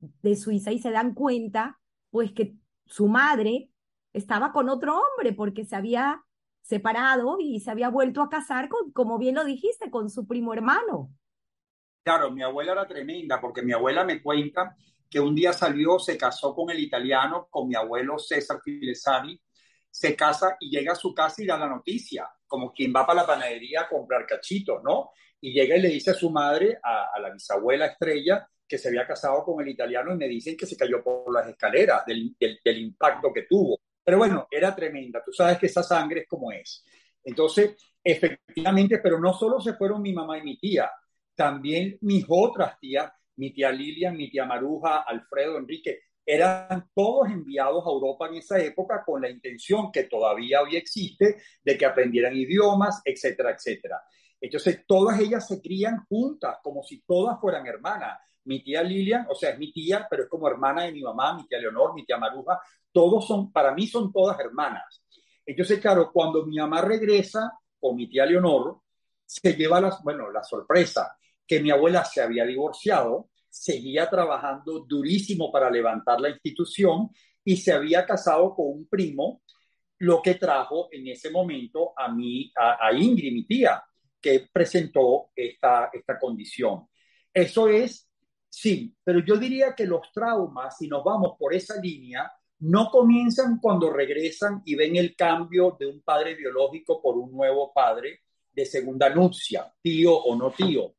de 0.00 0.34
Suiza 0.34 0.72
y 0.72 0.80
se 0.80 0.90
dan 0.90 1.14
cuenta, 1.14 1.78
pues 2.10 2.32
que 2.32 2.56
su 2.84 3.06
madre 3.06 3.70
estaba 4.12 4.50
con 4.50 4.68
otro 4.68 4.96
hombre 4.98 5.32
porque 5.32 5.64
se 5.64 5.76
había 5.76 6.24
separado 6.62 7.36
y 7.38 7.60
se 7.60 7.70
había 7.70 7.90
vuelto 7.90 8.22
a 8.22 8.28
casar 8.28 8.68
con, 8.68 8.90
como 8.90 9.18
bien 9.18 9.36
lo 9.36 9.44
dijiste, 9.44 9.88
con 9.88 10.10
su 10.10 10.26
primo 10.26 10.52
hermano. 10.52 11.12
Claro, 12.04 12.30
mi 12.30 12.42
abuela 12.42 12.72
era 12.72 12.86
tremenda 12.86 13.40
porque 13.40 13.62
mi 13.62 13.72
abuela 13.72 14.04
me 14.04 14.22
cuenta 14.22 14.76
que 15.08 15.18
un 15.18 15.34
día 15.34 15.54
salió, 15.54 15.98
se 15.98 16.18
casó 16.18 16.54
con 16.54 16.70
el 16.70 16.78
italiano, 16.78 17.48
con 17.50 17.66
mi 17.66 17.74
abuelo 17.74 18.18
César 18.18 18.60
Filesani, 18.62 19.40
se 19.90 20.14
casa 20.14 20.56
y 20.60 20.68
llega 20.68 20.92
a 20.92 20.96
su 20.96 21.14
casa 21.14 21.42
y 21.42 21.46
da 21.46 21.56
la 21.56 21.68
noticia, 21.68 22.28
como 22.46 22.72
quien 22.74 22.92
va 22.94 23.06
para 23.06 23.22
la 23.22 23.26
panadería 23.26 23.82
a 23.82 23.88
comprar 23.88 24.26
cachitos, 24.26 24.82
¿no? 24.82 25.12
Y 25.40 25.54
llega 25.54 25.76
y 25.76 25.80
le 25.80 25.88
dice 25.88 26.10
a 26.10 26.14
su 26.14 26.28
madre, 26.28 26.78
a, 26.82 27.18
la 27.20 27.30
bisabuela 27.30 27.86
Estrella, 27.86 28.46
que 28.68 28.76
se 28.76 28.88
había 28.88 29.06
casado 29.06 29.42
con 29.42 29.62
el 29.62 29.68
italiano 29.68 30.12
y 30.12 30.16
me 30.18 30.28
dicen 30.28 30.56
que 30.58 30.66
se 30.66 30.76
cayó 30.76 31.02
por 31.02 31.32
las 31.32 31.48
escaleras 31.48 32.04
del, 32.04 32.36
del, 32.38 32.78
impacto 32.78 33.32
que 33.32 33.46
tuvo. 33.48 33.80
Pero 34.02 34.18
bueno, 34.18 34.46
era 34.50 34.74
tremenda. 34.74 35.22
Tú 35.24 35.32
sabes 35.32 35.58
que 35.58 35.66
esa 35.66 35.82
sangre 35.82 36.22
es 36.22 36.28
como 36.28 36.52
es. 36.52 36.84
Entonces, 37.22 37.76
efectivamente, 38.02 38.98
pero 38.98 39.18
no 39.18 39.32
solo 39.32 39.60
se 39.60 39.74
fueron 39.74 40.02
mi 40.02 40.12
mamá 40.12 40.36
y 40.38 40.42
mi 40.42 40.58
tía, 40.58 40.90
también 41.34 41.98
mis 42.00 42.24
otras 42.28 42.78
tías, 42.78 43.12
mi 43.36 43.52
tía 43.52 43.72
Lilian, 43.72 44.16
mi 44.16 44.30
tía 44.30 44.44
Maruja, 44.44 45.02
Alfredo, 45.02 45.58
Enrique, 45.58 46.00
eran 46.26 46.88
todos 46.94 47.28
enviados 47.28 47.84
a 47.86 47.90
Europa 47.90 48.28
en 48.28 48.36
esa 48.36 48.58
época 48.58 49.02
con 49.04 49.20
la 49.20 49.28
intención 49.28 49.92
que 49.92 50.04
todavía 50.04 50.62
hoy 50.62 50.76
existe 50.76 51.36
de 51.62 51.76
que 51.76 51.84
aprendieran 51.84 52.34
idiomas, 52.34 53.02
etcétera, 53.04 53.50
etcétera. 53.50 54.00
Entonces, 54.40 54.84
todas 54.86 55.20
ellas 55.20 55.46
se 55.46 55.60
crían 55.60 56.04
juntas, 56.06 56.58
como 56.62 56.82
si 56.82 57.02
todas 57.02 57.38
fueran 57.40 57.66
hermanas. 57.66 58.18
Mi 58.44 58.62
tía 58.62 58.82
Lilian, 58.82 59.26
o 59.30 59.34
sea, 59.34 59.50
es 59.50 59.58
mi 59.58 59.72
tía, 59.72 60.06
pero 60.08 60.24
es 60.24 60.28
como 60.28 60.48
hermana 60.48 60.84
de 60.84 60.92
mi 60.92 61.02
mamá, 61.02 61.34
mi 61.34 61.46
tía 61.46 61.58
Leonor, 61.58 61.94
mi 61.94 62.04
tía 62.04 62.18
Maruja, 62.18 62.60
todos 62.92 63.26
son, 63.26 63.50
para 63.52 63.74
mí 63.74 63.86
son 63.86 64.12
todas 64.12 64.38
hermanas. 64.38 65.02
Entonces, 65.44 65.78
claro, 65.80 66.10
cuando 66.12 66.44
mi 66.46 66.56
mamá 66.56 66.80
regresa 66.80 67.52
con 67.78 67.96
mi 67.96 68.08
tía 68.08 68.24
Leonor, 68.24 68.80
se 69.26 69.54
lleva 69.54 69.80
la, 69.80 69.98
bueno, 70.02 70.30
la 70.30 70.42
sorpresa 70.42 71.16
que 71.46 71.60
mi 71.60 71.70
abuela 71.70 72.04
se 72.04 72.20
había 72.20 72.44
divorciado 72.44 73.30
seguía 73.54 74.10
trabajando 74.10 74.80
durísimo 74.80 75.52
para 75.52 75.70
levantar 75.70 76.20
la 76.20 76.28
institución 76.28 77.10
y 77.44 77.56
se 77.56 77.72
había 77.72 78.04
casado 78.04 78.52
con 78.52 78.66
un 78.66 78.88
primo, 78.88 79.42
lo 79.98 80.20
que 80.20 80.34
trajo 80.34 80.88
en 80.90 81.06
ese 81.06 81.30
momento 81.30 81.92
a 81.96 82.08
mí, 82.12 82.52
a, 82.56 82.92
Ingrid, 82.92 83.32
mi 83.32 83.46
tía, 83.46 83.80
que 84.20 84.48
presentó 84.52 85.30
esta, 85.36 85.88
esta 85.92 86.18
condición. 86.18 86.88
Eso 87.32 87.68
es, 87.68 88.10
sí, 88.48 88.92
pero 89.04 89.24
yo 89.24 89.36
diría 89.36 89.72
que 89.76 89.86
los 89.86 90.10
traumas, 90.12 90.76
si 90.76 90.88
nos 90.88 91.04
vamos 91.04 91.36
por 91.38 91.54
esa 91.54 91.80
línea, 91.80 92.28
no 92.58 92.90
comienzan 92.90 93.60
cuando 93.60 93.92
regresan 93.92 94.62
y 94.64 94.74
ven 94.74 94.96
el 94.96 95.14
cambio 95.14 95.76
de 95.78 95.86
un 95.86 96.02
padre 96.02 96.34
biológico 96.34 97.00
por 97.00 97.16
un 97.16 97.30
nuevo 97.30 97.72
padre 97.72 98.22
de 98.50 98.66
segunda 98.66 99.10
nupcia, 99.10 99.72
tío 99.80 100.12
o 100.16 100.34
no 100.34 100.50
tío. 100.50 100.96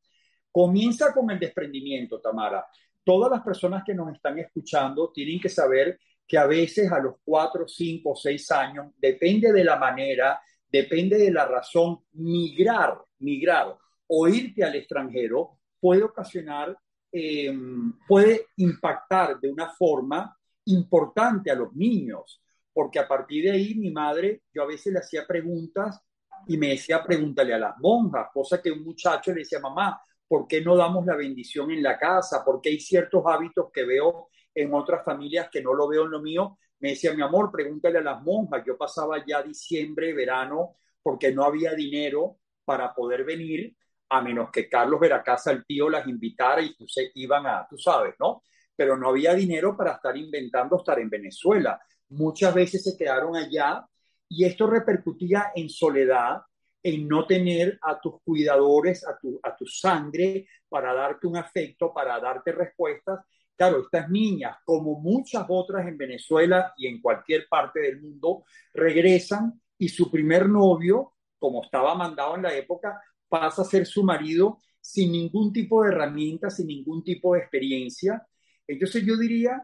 Comienza 0.55 1.11
con 1.11 1.29
el 1.31 1.37
desprendimiento, 1.37 2.21
Tamara. 2.21 2.65
Todas 3.03 3.29
las 3.29 3.41
personas 3.41 3.83
que 3.83 3.93
nos 3.93 4.13
están 4.13 4.39
escuchando 4.39 5.11
tienen 5.13 5.37
que 5.37 5.49
saber 5.49 5.99
que 6.25 6.37
a 6.37 6.45
veces 6.45 6.89
a 6.89 6.99
los 6.99 7.15
cuatro, 7.25 7.67
cinco, 7.67 8.15
seis 8.15 8.49
años, 8.51 8.93
depende 8.97 9.51
de 9.51 9.65
la 9.65 9.75
manera, 9.75 10.39
depende 10.71 11.17
de 11.17 11.29
la 11.29 11.45
razón, 11.45 11.99
migrar, 12.13 12.97
migrar 13.19 13.75
o 14.07 14.27
irte 14.29 14.63
al 14.63 14.75
extranjero 14.75 15.59
puede 15.77 16.03
ocasionar, 16.03 16.73
em, 17.11 17.91
puede 18.07 18.47
impactar 18.55 19.37
de 19.41 19.51
una 19.51 19.67
forma 19.71 20.37
importante 20.67 21.51
a 21.51 21.55
los 21.55 21.73
niños, 21.73 22.41
porque 22.71 22.99
a 22.99 23.05
partir 23.09 23.43
de 23.43 23.51
ahí 23.51 23.75
mi 23.75 23.91
madre, 23.91 24.43
yo 24.53 24.63
a 24.63 24.67
veces 24.67 24.93
le 24.93 24.99
hacía 24.99 25.27
preguntas 25.27 25.99
y 26.47 26.57
me 26.57 26.69
decía 26.69 27.03
pregúntale 27.03 27.53
a 27.53 27.59
las 27.59 27.77
monjas, 27.77 28.29
cosa 28.33 28.61
que 28.61 28.71
un 28.71 28.85
muchacho 28.85 29.33
le 29.33 29.39
decía, 29.39 29.59
mamá, 29.59 29.99
¿Por 30.27 30.47
qué 30.47 30.61
no 30.61 30.75
damos 30.75 31.05
la 31.05 31.15
bendición 31.15 31.71
en 31.71 31.83
la 31.83 31.97
casa? 31.97 32.43
Porque 32.45 32.69
hay 32.69 32.79
ciertos 32.79 33.23
hábitos 33.25 33.71
que 33.71 33.85
veo 33.85 34.29
en 34.53 34.73
otras 34.73 35.03
familias 35.03 35.49
que 35.51 35.61
no 35.61 35.73
lo 35.73 35.87
veo 35.87 36.05
en 36.05 36.11
lo 36.11 36.21
mío. 36.21 36.57
Me 36.79 36.89
decía, 36.89 37.13
mi 37.13 37.21
amor, 37.21 37.51
pregúntale 37.51 37.99
a 37.99 38.01
las 38.01 38.21
monjas. 38.23 38.63
Yo 38.65 38.77
pasaba 38.77 39.23
ya 39.25 39.43
diciembre, 39.43 40.13
verano, 40.13 40.77
porque 41.03 41.31
no 41.31 41.43
había 41.43 41.73
dinero 41.73 42.37
para 42.63 42.93
poder 42.93 43.23
venir, 43.23 43.75
a 44.09 44.21
menos 44.21 44.49
que 44.51 44.67
Carlos 44.67 44.99
Veracasa, 44.99 45.51
el 45.51 45.65
tío, 45.65 45.89
las 45.89 46.07
invitara 46.07 46.61
y 46.61 46.75
se 46.87 47.11
iban 47.15 47.45
a, 47.45 47.67
tú 47.69 47.77
sabes, 47.77 48.15
¿no? 48.19 48.43
Pero 48.75 48.97
no 48.97 49.09
había 49.09 49.33
dinero 49.33 49.75
para 49.77 49.93
estar 49.93 50.15
inventando 50.17 50.77
estar 50.77 50.99
en 50.99 51.09
Venezuela. 51.09 51.79
Muchas 52.09 52.53
veces 52.53 52.83
se 52.83 52.97
quedaron 52.97 53.35
allá 53.35 53.85
y 54.27 54.45
esto 54.45 54.67
repercutía 54.67 55.51
en 55.55 55.69
soledad, 55.69 56.41
en 56.85 57.07
no 57.07 57.25
tener 57.25 57.79
a 57.81 57.99
tus 57.99 58.21
cuidadores, 58.21 59.07
a 59.07 59.17
tu, 59.17 59.39
a 59.41 59.55
tu 59.55 59.65
sangre, 59.65 60.47
para 60.69 60.93
darte 60.93 61.25
un 61.25 61.35
afecto, 61.35 61.91
para 61.91 62.19
darte 62.19 62.51
respuestas. 62.51 63.21
Claro, 63.55 63.81
estas 63.81 64.07
niñas, 64.07 64.57
como 64.63 64.99
muchas 64.99 65.47
otras 65.49 65.87
en 65.87 65.97
Venezuela 65.97 66.75
y 66.77 66.85
en 66.85 67.01
cualquier 67.01 67.47
parte 67.49 67.79
del 67.79 67.99
mundo, 67.99 68.43
regresan 68.71 69.59
y 69.79 69.89
su 69.89 70.11
primer 70.11 70.47
novio, 70.47 71.13
como 71.39 71.63
estaba 71.63 71.95
mandado 71.95 72.35
en 72.35 72.43
la 72.43 72.53
época, 72.53 73.01
pasa 73.27 73.63
a 73.63 73.65
ser 73.65 73.87
su 73.87 74.03
marido 74.03 74.59
sin 74.79 75.11
ningún 75.11 75.51
tipo 75.51 75.81
de 75.81 75.89
herramienta, 75.89 76.51
sin 76.51 76.67
ningún 76.67 77.03
tipo 77.03 77.33
de 77.33 77.39
experiencia. 77.39 78.23
Entonces 78.67 79.03
yo 79.03 79.17
diría 79.17 79.59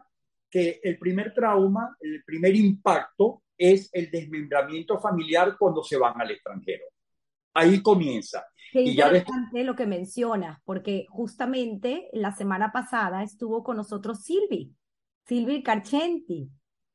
que 0.50 0.80
el 0.82 0.98
primer 0.98 1.32
trauma, 1.32 1.96
el 2.00 2.24
primer 2.24 2.56
impacto 2.56 3.44
es 3.56 3.88
el 3.92 4.10
desmembramiento 4.10 4.98
familiar 4.98 5.54
cuando 5.56 5.84
se 5.84 5.96
van 5.96 6.20
al 6.20 6.32
extranjero 6.32 6.91
ahí 7.54 7.82
comienza. 7.82 8.44
Qué 8.72 8.82
interesante 8.82 9.64
lo 9.64 9.76
que 9.76 9.86
mencionas, 9.86 10.58
porque 10.64 11.06
justamente 11.10 12.08
la 12.12 12.34
semana 12.34 12.72
pasada 12.72 13.22
estuvo 13.22 13.62
con 13.62 13.76
nosotros 13.76 14.22
Silvi, 14.22 14.74
Silvi 15.26 15.62
Carcenti, 15.62 16.50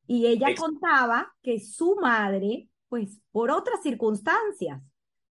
y 0.07 0.25
ella 0.25 0.47
contaba 0.57 1.33
que 1.43 1.59
su 1.59 1.97
madre, 2.01 2.69
pues 2.87 3.21
por 3.31 3.51
otras 3.51 3.83
circunstancias, 3.83 4.81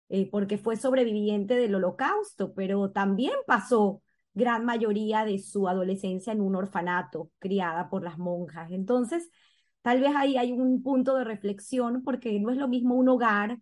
eh, 0.08 0.30
porque 0.30 0.58
fue 0.58 0.76
sobreviviente 0.76 1.56
del 1.56 1.74
holocausto, 1.74 2.54
pero 2.54 2.90
también 2.90 3.34
pasó 3.46 4.02
gran 4.32 4.64
mayoría 4.64 5.24
de 5.24 5.38
su 5.38 5.68
adolescencia 5.68 6.32
en 6.32 6.40
un 6.40 6.54
orfanato, 6.54 7.30
criada 7.38 7.90
por 7.90 8.02
las 8.02 8.16
monjas. 8.16 8.70
Entonces, 8.70 9.28
tal 9.82 10.00
vez 10.00 10.12
ahí 10.16 10.36
hay 10.36 10.52
un 10.52 10.82
punto 10.82 11.16
de 11.16 11.24
reflexión, 11.24 12.02
porque 12.02 12.38
no 12.40 12.50
es 12.50 12.56
lo 12.56 12.68
mismo 12.68 12.94
un 12.94 13.08
hogar 13.08 13.58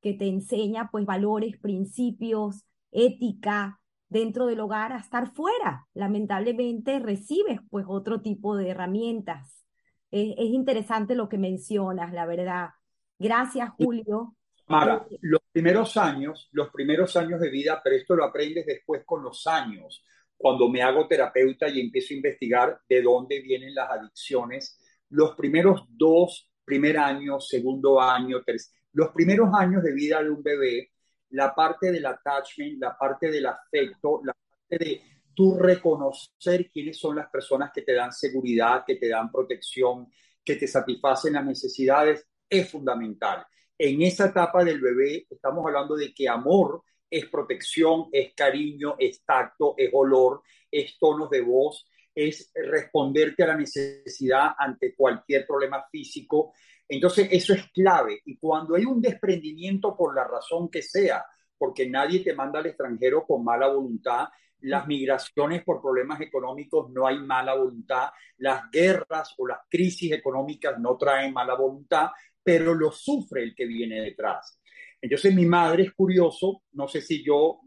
que 0.00 0.14
te 0.14 0.26
enseña 0.26 0.88
pues 0.90 1.04
valores, 1.04 1.58
principios, 1.58 2.64
ética 2.90 3.80
dentro 4.08 4.46
del 4.46 4.60
hogar 4.60 4.92
a 4.92 4.98
estar 4.98 5.32
fuera. 5.32 5.86
Lamentablemente 5.94 6.98
recibes 6.98 7.60
pues 7.70 7.86
otro 7.88 8.20
tipo 8.20 8.56
de 8.56 8.70
herramientas. 8.70 9.64
Es, 10.10 10.34
interesante 10.38 11.14
lo 11.14 11.28
que 11.28 11.38
mencionas, 11.38 12.12
la 12.12 12.26
verdad. 12.26 12.70
Gracias, 13.18 13.70
Julio. 13.78 14.34
Mara, 14.66 15.06
eh, 15.08 15.18
los 15.20 15.40
primeros 15.52 15.96
años, 15.96 16.48
los 16.52 16.70
primeros 16.70 17.16
años 17.16 17.40
de 17.40 17.50
vida, 17.50 17.80
pero 17.82 17.96
esto 17.96 18.16
lo 18.16 18.24
aprendes 18.24 18.66
después 18.66 19.02
con 19.04 19.22
los 19.22 19.46
años, 19.46 20.04
cuando 20.36 20.68
me 20.68 20.82
hago 20.82 21.06
terapeuta 21.06 21.68
y 21.68 21.80
empiezo 21.80 22.14
a 22.14 22.16
investigar 22.16 22.80
de 22.88 23.02
dónde 23.02 23.40
vienen 23.40 23.74
las 23.74 23.90
adicciones. 23.90 24.80
Los 25.10 25.36
primeros 25.36 25.84
dos, 25.88 26.50
primer 26.64 26.98
año, 26.98 27.40
segundo 27.40 28.00
año, 28.00 28.42
tercer 28.42 28.79
los 28.92 29.10
primeros 29.10 29.50
años 29.54 29.82
de 29.82 29.92
vida 29.92 30.22
de 30.22 30.30
un 30.30 30.42
bebé, 30.42 30.90
la 31.30 31.54
parte 31.54 31.92
del 31.92 32.06
attachment, 32.06 32.80
la 32.80 32.96
parte 32.96 33.30
del 33.30 33.46
afecto, 33.46 34.20
la 34.24 34.34
parte 34.34 34.84
de 34.84 35.02
tú 35.34 35.56
reconocer 35.56 36.70
quiénes 36.70 36.98
son 36.98 37.16
las 37.16 37.30
personas 37.30 37.70
que 37.72 37.82
te 37.82 37.94
dan 37.94 38.12
seguridad, 38.12 38.84
que 38.86 38.96
te 38.96 39.08
dan 39.08 39.30
protección, 39.30 40.08
que 40.44 40.56
te 40.56 40.66
satisfacen 40.66 41.34
las 41.34 41.44
necesidades, 41.44 42.26
es 42.48 42.68
fundamental. 42.68 43.46
En 43.78 44.02
esa 44.02 44.26
etapa 44.26 44.64
del 44.64 44.80
bebé 44.80 45.26
estamos 45.30 45.64
hablando 45.64 45.96
de 45.96 46.12
que 46.12 46.28
amor 46.28 46.82
es 47.08 47.26
protección, 47.26 48.08
es 48.12 48.34
cariño, 48.34 48.96
es 48.98 49.24
tacto, 49.24 49.74
es 49.76 49.90
olor, 49.92 50.42
es 50.70 50.98
tonos 50.98 51.30
de 51.30 51.40
voz, 51.40 51.86
es 52.14 52.52
responderte 52.54 53.42
a 53.42 53.48
la 53.48 53.56
necesidad 53.56 54.50
ante 54.58 54.94
cualquier 54.94 55.46
problema 55.46 55.84
físico, 55.90 56.52
entonces, 56.90 57.28
eso 57.30 57.54
es 57.54 57.70
clave. 57.70 58.20
Y 58.24 58.36
cuando 58.36 58.74
hay 58.74 58.84
un 58.84 59.00
desprendimiento 59.00 59.96
por 59.96 60.12
la 60.14 60.24
razón 60.24 60.68
que 60.68 60.82
sea, 60.82 61.24
porque 61.56 61.88
nadie 61.88 62.18
te 62.24 62.34
manda 62.34 62.58
al 62.58 62.66
extranjero 62.66 63.24
con 63.24 63.44
mala 63.44 63.68
voluntad, 63.68 64.26
las 64.62 64.88
migraciones 64.88 65.62
por 65.62 65.80
problemas 65.80 66.20
económicos 66.20 66.90
no 66.90 67.06
hay 67.06 67.18
mala 67.20 67.54
voluntad, 67.54 68.10
las 68.38 68.68
guerras 68.72 69.34
o 69.38 69.46
las 69.46 69.60
crisis 69.70 70.12
económicas 70.12 70.80
no 70.80 70.96
traen 70.96 71.32
mala 71.32 71.54
voluntad, 71.54 72.08
pero 72.42 72.74
lo 72.74 72.90
sufre 72.90 73.44
el 73.44 73.54
que 73.54 73.66
viene 73.66 74.00
detrás. 74.00 74.60
Entonces 75.00 75.32
mi 75.32 75.46
madre 75.46 75.84
es 75.84 75.92
curioso, 75.92 76.64
no 76.72 76.88
sé 76.88 77.00
si 77.00 77.24
yo, 77.24 77.60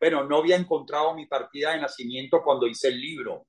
bueno, 0.00 0.24
no 0.24 0.38
había 0.38 0.56
encontrado 0.56 1.14
mi 1.14 1.26
partida 1.26 1.72
de 1.72 1.80
nacimiento 1.80 2.42
cuando 2.42 2.66
hice 2.66 2.88
el 2.88 3.00
libro. 3.00 3.46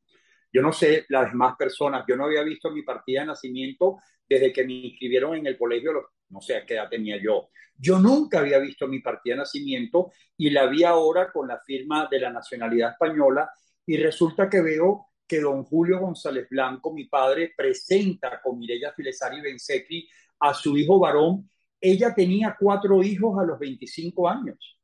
Yo 0.53 0.61
no 0.61 0.71
sé 0.71 1.05
las 1.09 1.31
demás 1.31 1.55
personas, 1.57 2.05
yo 2.07 2.15
no 2.15 2.25
había 2.25 2.43
visto 2.43 2.69
mi 2.69 2.83
partida 2.83 3.21
de 3.21 3.27
nacimiento 3.27 3.97
desde 4.27 4.51
que 4.51 4.65
me 4.65 4.73
inscribieron 4.73 5.35
en 5.35 5.47
el 5.47 5.57
colegio 5.57 6.09
no 6.29 6.41
sé 6.41 6.63
qué 6.67 6.75
edad 6.75 6.89
tenía 6.89 7.17
yo. 7.21 7.49
Yo 7.77 7.99
nunca 7.99 8.39
había 8.39 8.59
visto 8.59 8.87
mi 8.87 8.99
partida 8.99 9.35
de 9.35 9.39
nacimiento 9.39 10.11
y 10.37 10.49
la 10.49 10.65
vi 10.67 10.83
ahora 10.83 11.31
con 11.31 11.47
la 11.47 11.59
firma 11.59 12.07
de 12.09 12.19
la 12.19 12.31
nacionalidad 12.31 12.91
española 12.91 13.49
y 13.85 13.97
resulta 13.97 14.49
que 14.49 14.61
veo 14.61 15.07
que 15.27 15.39
don 15.39 15.63
Julio 15.63 15.99
González 15.99 16.47
Blanco, 16.49 16.93
mi 16.93 17.05
padre, 17.05 17.53
presenta 17.55 18.41
con 18.41 18.59
Mireya 18.59 18.93
Filesari 18.93 19.41
Bensecri 19.41 20.07
a 20.39 20.53
su 20.53 20.77
hijo 20.77 20.99
varón. 20.99 21.49
Ella 21.79 22.13
tenía 22.13 22.55
cuatro 22.59 23.03
hijos 23.03 23.37
a 23.39 23.45
los 23.45 23.59
25 23.59 24.29
años. 24.29 24.79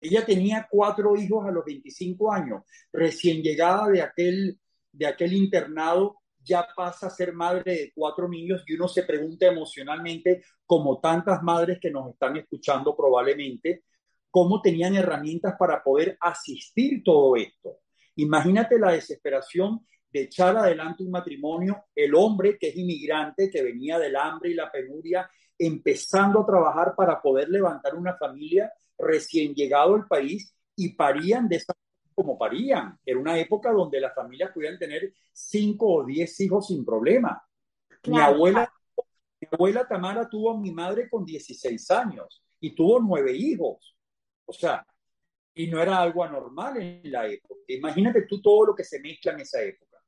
Ella 0.00 0.24
tenía 0.24 0.66
cuatro 0.70 1.16
hijos 1.16 1.46
a 1.46 1.50
los 1.50 1.64
25 1.64 2.32
años, 2.32 2.62
recién 2.90 3.42
llegada 3.42 3.88
de 3.88 4.00
aquel, 4.00 4.58
de 4.92 5.06
aquel 5.06 5.34
internado, 5.34 6.20
ya 6.50 6.66
pasa 6.74 7.06
a 7.06 7.10
ser 7.10 7.32
madre 7.32 7.72
de 7.72 7.92
cuatro 7.94 8.28
niños 8.28 8.64
y 8.66 8.74
uno 8.74 8.88
se 8.88 9.04
pregunta 9.04 9.46
emocionalmente, 9.46 10.42
como 10.66 10.98
tantas 10.98 11.42
madres 11.44 11.78
que 11.80 11.92
nos 11.92 12.10
están 12.10 12.36
escuchando 12.36 12.96
probablemente, 12.96 13.84
cómo 14.30 14.60
tenían 14.60 14.96
herramientas 14.96 15.54
para 15.56 15.82
poder 15.82 16.16
asistir 16.20 17.02
todo 17.04 17.36
esto. 17.36 17.78
Imagínate 18.16 18.80
la 18.80 18.92
desesperación 18.92 19.86
de 20.12 20.22
echar 20.22 20.56
adelante 20.56 21.04
un 21.04 21.12
matrimonio, 21.12 21.84
el 21.94 22.16
hombre 22.16 22.58
que 22.58 22.70
es 22.70 22.76
inmigrante, 22.76 23.48
que 23.48 23.62
venía 23.62 23.96
del 24.00 24.16
hambre 24.16 24.50
y 24.50 24.54
la 24.54 24.70
penuria, 24.72 25.30
empezando 25.56 26.40
a 26.40 26.46
trabajar 26.46 26.94
para 26.96 27.22
poder 27.22 27.48
levantar 27.48 27.94
una 27.94 28.16
familia 28.16 28.72
recién 28.98 29.54
llegado 29.54 29.94
al 29.94 30.08
país 30.08 30.52
y 30.74 30.94
parían 30.94 31.48
de 31.48 31.56
esa 31.56 31.74
como 32.14 32.38
parían. 32.38 32.98
Era 33.04 33.18
una 33.18 33.38
época 33.38 33.72
donde 33.72 34.00
las 34.00 34.14
familias 34.14 34.50
podían 34.52 34.78
tener 34.78 35.12
cinco 35.32 35.94
o 35.94 36.04
diez 36.04 36.38
hijos 36.40 36.66
sin 36.68 36.84
problema. 36.84 37.42
Mi, 38.06 38.18
abuela, 38.18 38.72
mi 39.40 39.48
abuela 39.50 39.86
Tamara 39.86 40.28
tuvo 40.28 40.52
a 40.52 40.58
mi 40.58 40.72
madre 40.72 41.08
con 41.08 41.24
16 41.24 41.90
años 41.90 42.42
y 42.60 42.74
tuvo 42.74 43.00
nueve 43.00 43.32
hijos. 43.36 43.96
O 44.46 44.52
sea, 44.52 44.86
y 45.54 45.66
no 45.66 45.80
era 45.80 46.00
algo 46.00 46.24
anormal 46.24 46.76
en 46.78 47.10
la 47.10 47.26
época. 47.26 47.54
Imagínate 47.68 48.22
tú 48.22 48.40
todo 48.40 48.66
lo 48.66 48.74
que 48.74 48.84
se 48.84 49.00
mezcla 49.00 49.32
en 49.32 49.40
esa 49.40 49.62
época. 49.62 49.98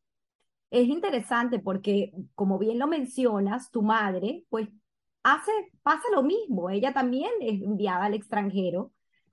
Es 0.70 0.88
interesante 0.88 1.58
porque, 1.58 2.12
como 2.34 2.58
bien 2.58 2.78
lo 2.78 2.86
mencionas, 2.86 3.70
tu 3.70 3.82
madre, 3.82 4.44
pues 4.48 4.68
hace, 5.22 5.52
pasa 5.82 6.04
lo 6.14 6.22
mismo. 6.22 6.70
Ella 6.70 6.92
también 6.92 7.30
es 7.40 7.60
enviada 7.62 8.06
al 8.06 8.14
extranjero, 8.14 8.92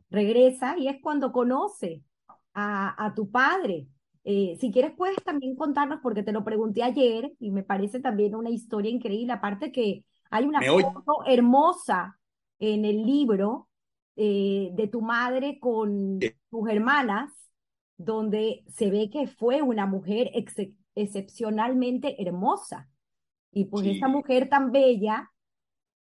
regresa 0.09 0.77
y 0.77 0.87
es 0.89 0.97
cuando 1.01 1.31
conoce 1.31 2.03
a, 2.53 3.05
a 3.05 3.13
tu 3.13 3.29
padre. 3.31 3.87
Eh, 4.23 4.57
si 4.59 4.71
quieres, 4.71 4.91
puedes 4.95 5.23
también 5.23 5.55
contarnos, 5.55 5.99
porque 6.01 6.23
te 6.23 6.31
lo 6.31 6.43
pregunté 6.43 6.83
ayer 6.83 7.31
y 7.39 7.51
me 7.51 7.63
parece 7.63 7.99
también 7.99 8.35
una 8.35 8.49
historia 8.49 8.91
increíble. 8.91 9.33
Aparte 9.33 9.71
que 9.71 10.05
hay 10.29 10.45
una 10.45 10.61
foto 10.61 11.23
hermosa 11.25 12.19
en 12.59 12.85
el 12.85 13.05
libro 13.05 13.69
eh, 14.15 14.69
de 14.73 14.87
tu 14.87 15.01
madre 15.01 15.59
con 15.59 16.19
tus 16.19 16.69
hermanas, 16.69 17.31
donde 17.97 18.63
se 18.67 18.89
ve 18.91 19.09
que 19.09 19.27
fue 19.27 19.61
una 19.61 19.85
mujer 19.85 20.31
excepcionalmente 20.95 22.21
hermosa. 22.21 22.89
Y 23.51 23.65
pues 23.65 23.87
esa 23.87 24.07
mujer 24.07 24.47
tan 24.49 24.71
bella 24.71 25.31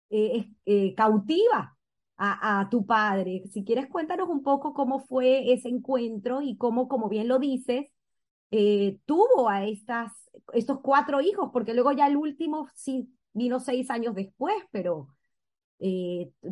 eh, 0.09 0.49
eh, 0.65 0.95
cautiva 0.95 1.76
a, 2.17 2.59
a, 2.59 2.69
tu 2.69 2.85
padre. 2.85 3.43
Si 3.51 3.63
quieres, 3.63 3.87
cuéntanos 3.87 4.29
un 4.29 4.43
poco 4.43 4.73
cómo 4.73 4.99
fue 4.99 5.53
ese 5.53 5.69
encuentro 5.69 6.41
y 6.41 6.57
cómo, 6.57 6.87
como 6.87 7.09
bien 7.09 7.27
lo 7.27 7.39
dices, 7.39 7.85
eh, 8.51 8.99
tuvo 9.05 9.49
a 9.49 9.65
estas, 9.65 10.11
estos 10.53 10.79
cuatro 10.81 11.21
hijos, 11.21 11.49
porque 11.51 11.73
luego 11.73 11.91
ya 11.91 12.07
el 12.07 12.15
último 12.15 12.67
sí 12.75 13.09
vino 13.33 13.59
seis 13.59 13.89
años 13.89 14.15
después, 14.15 14.55
pero 14.71 15.09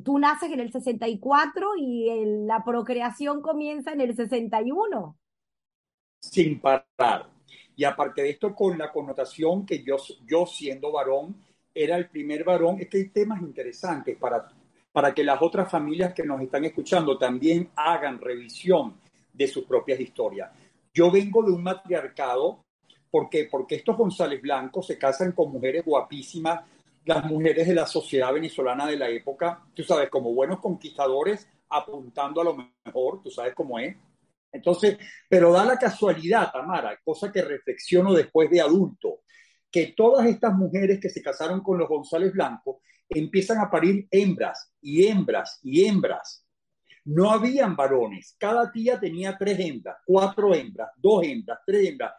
tú 0.03 0.19
naces 0.19 0.51
en 0.51 0.59
el 0.59 0.71
64 0.71 1.69
y 1.77 2.45
la 2.45 2.63
procreación 2.63 3.41
comienza 3.41 3.91
en 3.91 4.01
el 4.01 4.15
61. 4.15 5.17
Sin 6.19 6.59
parar. 6.59 7.29
Y 7.75 7.83
aparte 7.83 8.21
de 8.21 8.29
esto, 8.29 8.53
con 8.53 8.77
la 8.77 8.91
connotación 8.91 9.65
que 9.65 9.83
yo, 9.83 9.97
yo 10.27 10.45
siendo 10.45 10.91
varón, 10.91 11.35
era 11.73 11.97
el 11.97 12.07
primer 12.07 12.43
varón. 12.43 12.79
Es 12.79 12.87
que 12.87 12.97
hay 12.97 13.09
temas 13.09 13.41
interesantes 13.41 14.15
para, 14.17 14.47
para 14.95 15.13
que 15.13 15.25
las 15.25 15.41
otras 15.41 15.69
familias 15.69 16.13
que 16.13 16.23
nos 16.23 16.39
están 16.39 16.63
escuchando 16.63 17.17
también 17.17 17.69
hagan 17.75 18.17
revisión 18.17 18.95
de 19.33 19.45
sus 19.45 19.65
propias 19.65 19.99
historias. 19.99 20.49
Yo 20.93 21.11
vengo 21.11 21.43
de 21.43 21.51
un 21.51 21.61
matriarcado 21.61 22.63
porque, 23.11 23.49
porque 23.51 23.75
estos 23.75 23.97
González 23.97 24.41
Blancos 24.41 24.87
se 24.87 24.97
casan 24.97 25.33
con 25.33 25.51
mujeres 25.51 25.83
guapísimas, 25.83 26.61
las 27.03 27.25
mujeres 27.25 27.67
de 27.67 27.75
la 27.75 27.85
sociedad 27.85 28.31
venezolana 28.31 28.87
de 28.87 28.95
la 28.95 29.09
época, 29.09 29.65
tú 29.73 29.83
sabes, 29.83 30.09
como 30.09 30.33
buenos 30.33 30.61
conquistadores, 30.61 31.45
apuntando 31.67 32.39
a 32.39 32.45
lo 32.45 32.55
mejor, 32.85 33.21
tú 33.21 33.29
sabes 33.29 33.53
cómo 33.53 33.77
es. 33.77 33.97
Entonces, 34.49 34.97
pero 35.27 35.51
da 35.51 35.65
la 35.65 35.77
casualidad, 35.77 36.53
Tamara, 36.53 36.97
cosa 37.03 37.33
que 37.33 37.41
reflexiono 37.41 38.13
después 38.13 38.49
de 38.49 38.61
adulto, 38.61 39.23
que 39.75 39.87
todas 39.87 40.25
estas 40.27 40.53
mujeres 40.53 41.01
que 41.01 41.09
se 41.09 41.21
casaron 41.21 41.59
con 41.59 41.77
los 41.77 41.89
González 41.89 42.31
Blanco 42.31 42.79
empiezan 43.09 43.59
a 43.59 43.69
parir 43.69 44.07
hembras 44.09 44.71
y 44.79 45.05
hembras 45.05 45.59
y 45.63 45.83
hembras. 45.83 46.47
No 47.03 47.29
habían 47.29 47.75
varones, 47.75 48.37
cada 48.39 48.71
tía 48.71 48.97
tenía 48.97 49.37
tres 49.37 49.59
hembras, 49.59 49.97
cuatro 50.05 50.55
hembras, 50.55 50.91
dos 50.95 51.25
hembras, 51.25 51.59
tres 51.65 51.89
hembras, 51.89 52.13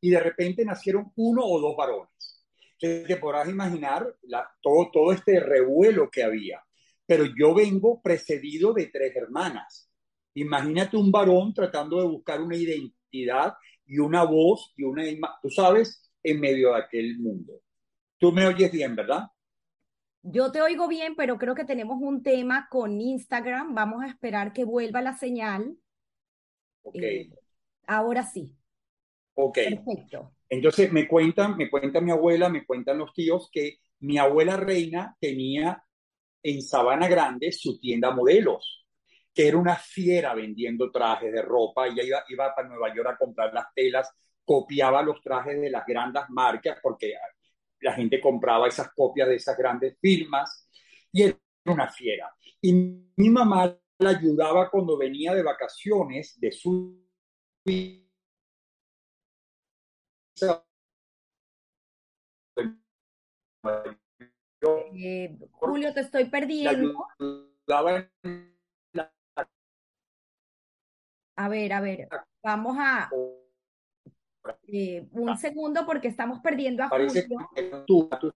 y 0.00 0.10
de 0.10 0.20
repente 0.20 0.64
nacieron 0.64 1.10
uno 1.16 1.44
o 1.44 1.60
dos 1.60 1.76
varones. 1.76 2.46
Entonces 2.78 3.08
te 3.08 3.16
podrás 3.16 3.48
imaginar 3.48 4.06
todo, 4.60 4.88
todo 4.92 5.10
este 5.10 5.40
revuelo 5.40 6.08
que 6.08 6.22
había. 6.22 6.62
Pero 7.04 7.24
yo 7.36 7.52
vengo 7.52 8.00
precedido 8.00 8.72
de 8.72 8.86
tres 8.86 9.16
hermanas. 9.16 9.90
Imagínate 10.34 10.96
un 10.96 11.10
varón 11.10 11.52
tratando 11.52 12.00
de 12.00 12.06
buscar 12.06 12.40
una 12.40 12.54
identidad 12.54 13.54
y 13.86 13.98
una 13.98 14.22
voz 14.22 14.72
y 14.76 14.84
una... 14.84 15.02
Tú 15.42 15.50
sabes, 15.50 16.11
en 16.22 16.40
medio 16.40 16.72
de 16.72 16.80
aquel 16.80 17.18
mundo. 17.18 17.60
Tú 18.18 18.32
me 18.32 18.46
oyes 18.46 18.70
bien, 18.70 18.94
¿verdad? 18.94 19.26
Yo 20.22 20.52
te 20.52 20.62
oigo 20.62 20.86
bien, 20.86 21.16
pero 21.16 21.36
creo 21.36 21.54
que 21.54 21.64
tenemos 21.64 21.98
un 22.00 22.22
tema 22.22 22.68
con 22.70 23.00
Instagram. 23.00 23.74
Vamos 23.74 24.04
a 24.04 24.06
esperar 24.06 24.52
que 24.52 24.64
vuelva 24.64 25.02
la 25.02 25.16
señal. 25.16 25.76
Ok. 26.82 26.96
Eh, 26.96 27.30
ahora 27.86 28.22
sí. 28.22 28.56
Ok. 29.34 29.54
Perfecto. 29.54 30.32
Entonces 30.48 30.92
me 30.92 31.08
cuentan, 31.08 31.56
me 31.56 31.68
cuenta 31.68 32.00
mi 32.00 32.12
abuela, 32.12 32.48
me 32.48 32.64
cuentan 32.64 32.98
los 32.98 33.12
tíos 33.12 33.48
que 33.50 33.78
mi 34.00 34.18
abuela 34.18 34.56
reina 34.56 35.16
tenía 35.18 35.82
en 36.42 36.62
Sabana 36.62 37.08
Grande 37.08 37.50
su 37.52 37.80
tienda 37.80 38.10
modelos, 38.10 38.86
que 39.32 39.48
era 39.48 39.56
una 39.56 39.76
fiera 39.76 40.34
vendiendo 40.34 40.90
trajes 40.90 41.32
de 41.32 41.42
ropa. 41.42 41.86
Ella 41.86 42.02
iba, 42.04 42.24
iba 42.28 42.54
para 42.54 42.68
Nueva 42.68 42.94
York 42.94 43.10
a 43.10 43.16
comprar 43.16 43.52
las 43.54 43.66
telas 43.74 44.12
copiaba 44.44 45.02
los 45.02 45.20
trajes 45.20 45.60
de 45.60 45.70
las 45.70 45.84
grandes 45.86 46.22
marcas 46.28 46.78
porque 46.82 47.14
la 47.80 47.92
gente 47.92 48.20
compraba 48.20 48.68
esas 48.68 48.92
copias 48.94 49.28
de 49.28 49.36
esas 49.36 49.56
grandes 49.56 49.98
firmas 50.00 50.68
y 51.12 51.22
era 51.22 51.38
una 51.66 51.88
fiera. 51.88 52.34
Y 52.60 52.72
mi 53.16 53.30
mamá 53.30 53.76
la 53.98 54.10
ayudaba 54.10 54.70
cuando 54.70 54.96
venía 54.96 55.34
de 55.34 55.42
vacaciones 55.42 56.38
de 56.40 56.52
su 56.52 57.02
eh, 64.94 65.36
Julio, 65.52 65.92
te 65.92 66.00
estoy 66.00 66.24
perdiendo. 66.26 67.06
A 71.36 71.48
ver, 71.48 71.72
a 71.72 71.80
ver, 71.80 72.08
vamos 72.42 72.76
a, 72.78 73.10
eh, 74.66 75.06
un 75.12 75.30
ah. 75.30 75.36
segundo 75.36 75.84
porque 75.86 76.08
estamos 76.08 76.40
perdiendo 76.40 76.82
a 76.82 76.88
Parece 76.88 77.22
Julio. 77.22 77.48
que 77.54 77.62
tú, 77.86 78.08
tú 78.20 78.32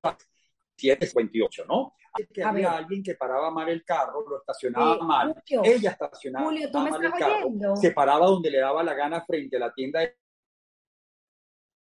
728, 0.76 1.64
¿no? 1.66 1.94
Que 2.32 2.42
había 2.42 2.72
alguien 2.72 3.02
que 3.02 3.14
paraba 3.14 3.50
mal 3.50 3.68
el 3.68 3.84
carro, 3.84 4.26
lo 4.28 4.38
estacionaba 4.38 4.96
eh, 4.96 5.02
mal. 5.02 5.42
Ella 5.64 5.90
estacionaba 5.90 6.44
Julio, 6.44 6.70
¿tú 6.70 6.78
me 6.80 6.90
mal 6.90 7.04
estás 7.04 7.20
el 7.20 7.58
carro, 7.58 7.76
se 7.76 7.90
paraba 7.90 8.26
donde 8.26 8.50
le 8.50 8.58
daba 8.58 8.82
la 8.82 8.94
gana 8.94 9.24
frente 9.24 9.56
a 9.56 9.60
la 9.60 9.72
tienda. 9.72 10.00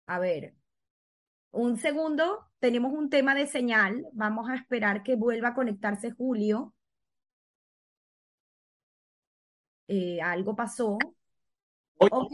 A 0.08 0.20
ver, 0.20 0.54
un 1.52 1.78
segundo, 1.78 2.50
tenemos 2.60 2.92
un 2.94 3.10
tema 3.10 3.34
de 3.34 3.48
señal. 3.48 4.06
Vamos 4.12 4.50
a 4.50 4.56
esperar 4.56 5.04
que 5.04 5.16
vuelva 5.16 5.50
a 5.50 5.54
conectarse 5.54 6.12
Julio. 6.12 6.74
Eh, 9.88 10.20
algo 10.22 10.56
pasó. 10.56 10.98
Ok, 11.98 12.34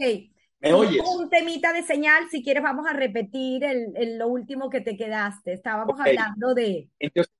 ¿Me 0.62 0.72
oyes? 0.72 1.02
Un 1.04 1.28
temita 1.28 1.72
de 1.72 1.82
señal, 1.82 2.28
si 2.30 2.42
quieres 2.42 2.62
vamos 2.62 2.86
a 2.86 2.92
repetir 2.92 3.64
el, 3.64 4.16
lo 4.16 4.28
último 4.28 4.70
que 4.70 4.80
te 4.80 4.96
quedaste. 4.96 5.54
Estábamos 5.54 5.98
hablando 5.98 6.54
de... 6.54 6.88
Entonces, 7.00 7.34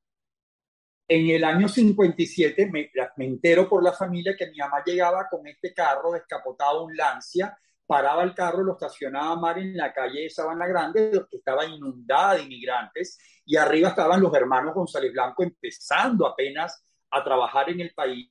en 1.06 1.30
el 1.30 1.44
año 1.44 1.68
57 1.68 2.70
me, 2.70 2.90
me, 3.16 3.24
entero 3.24 3.68
por 3.68 3.82
la 3.82 3.92
familia 3.92 4.34
que 4.36 4.50
mi 4.50 4.58
mamá 4.58 4.82
llegaba 4.84 5.28
con 5.30 5.46
este 5.46 5.72
carro 5.72 6.12
descapotado, 6.12 6.84
un 6.84 6.96
Lancia, 6.96 7.56
paraba 7.86 8.24
el 8.24 8.34
carro, 8.34 8.62
lo 8.64 8.72
estacionaba 8.72 9.36
Mar 9.36 9.58
en 9.58 9.76
la 9.76 9.92
calle 9.92 10.22
de 10.22 10.30
Sabana 10.30 10.66
Grande, 10.66 11.10
que 11.30 11.36
estaba 11.36 11.64
inundada 11.64 12.34
de 12.34 12.42
inmigrantes, 12.42 13.18
y 13.44 13.56
arriba 13.56 13.90
estaban 13.90 14.20
los 14.20 14.34
hermanos 14.34 14.74
González 14.74 15.12
Blanco 15.12 15.42
empezando 15.42 16.26
apenas 16.26 16.84
a 17.10 17.22
trabajar 17.22 17.70
en 17.70 17.80
el 17.80 17.92
país, 17.94 18.30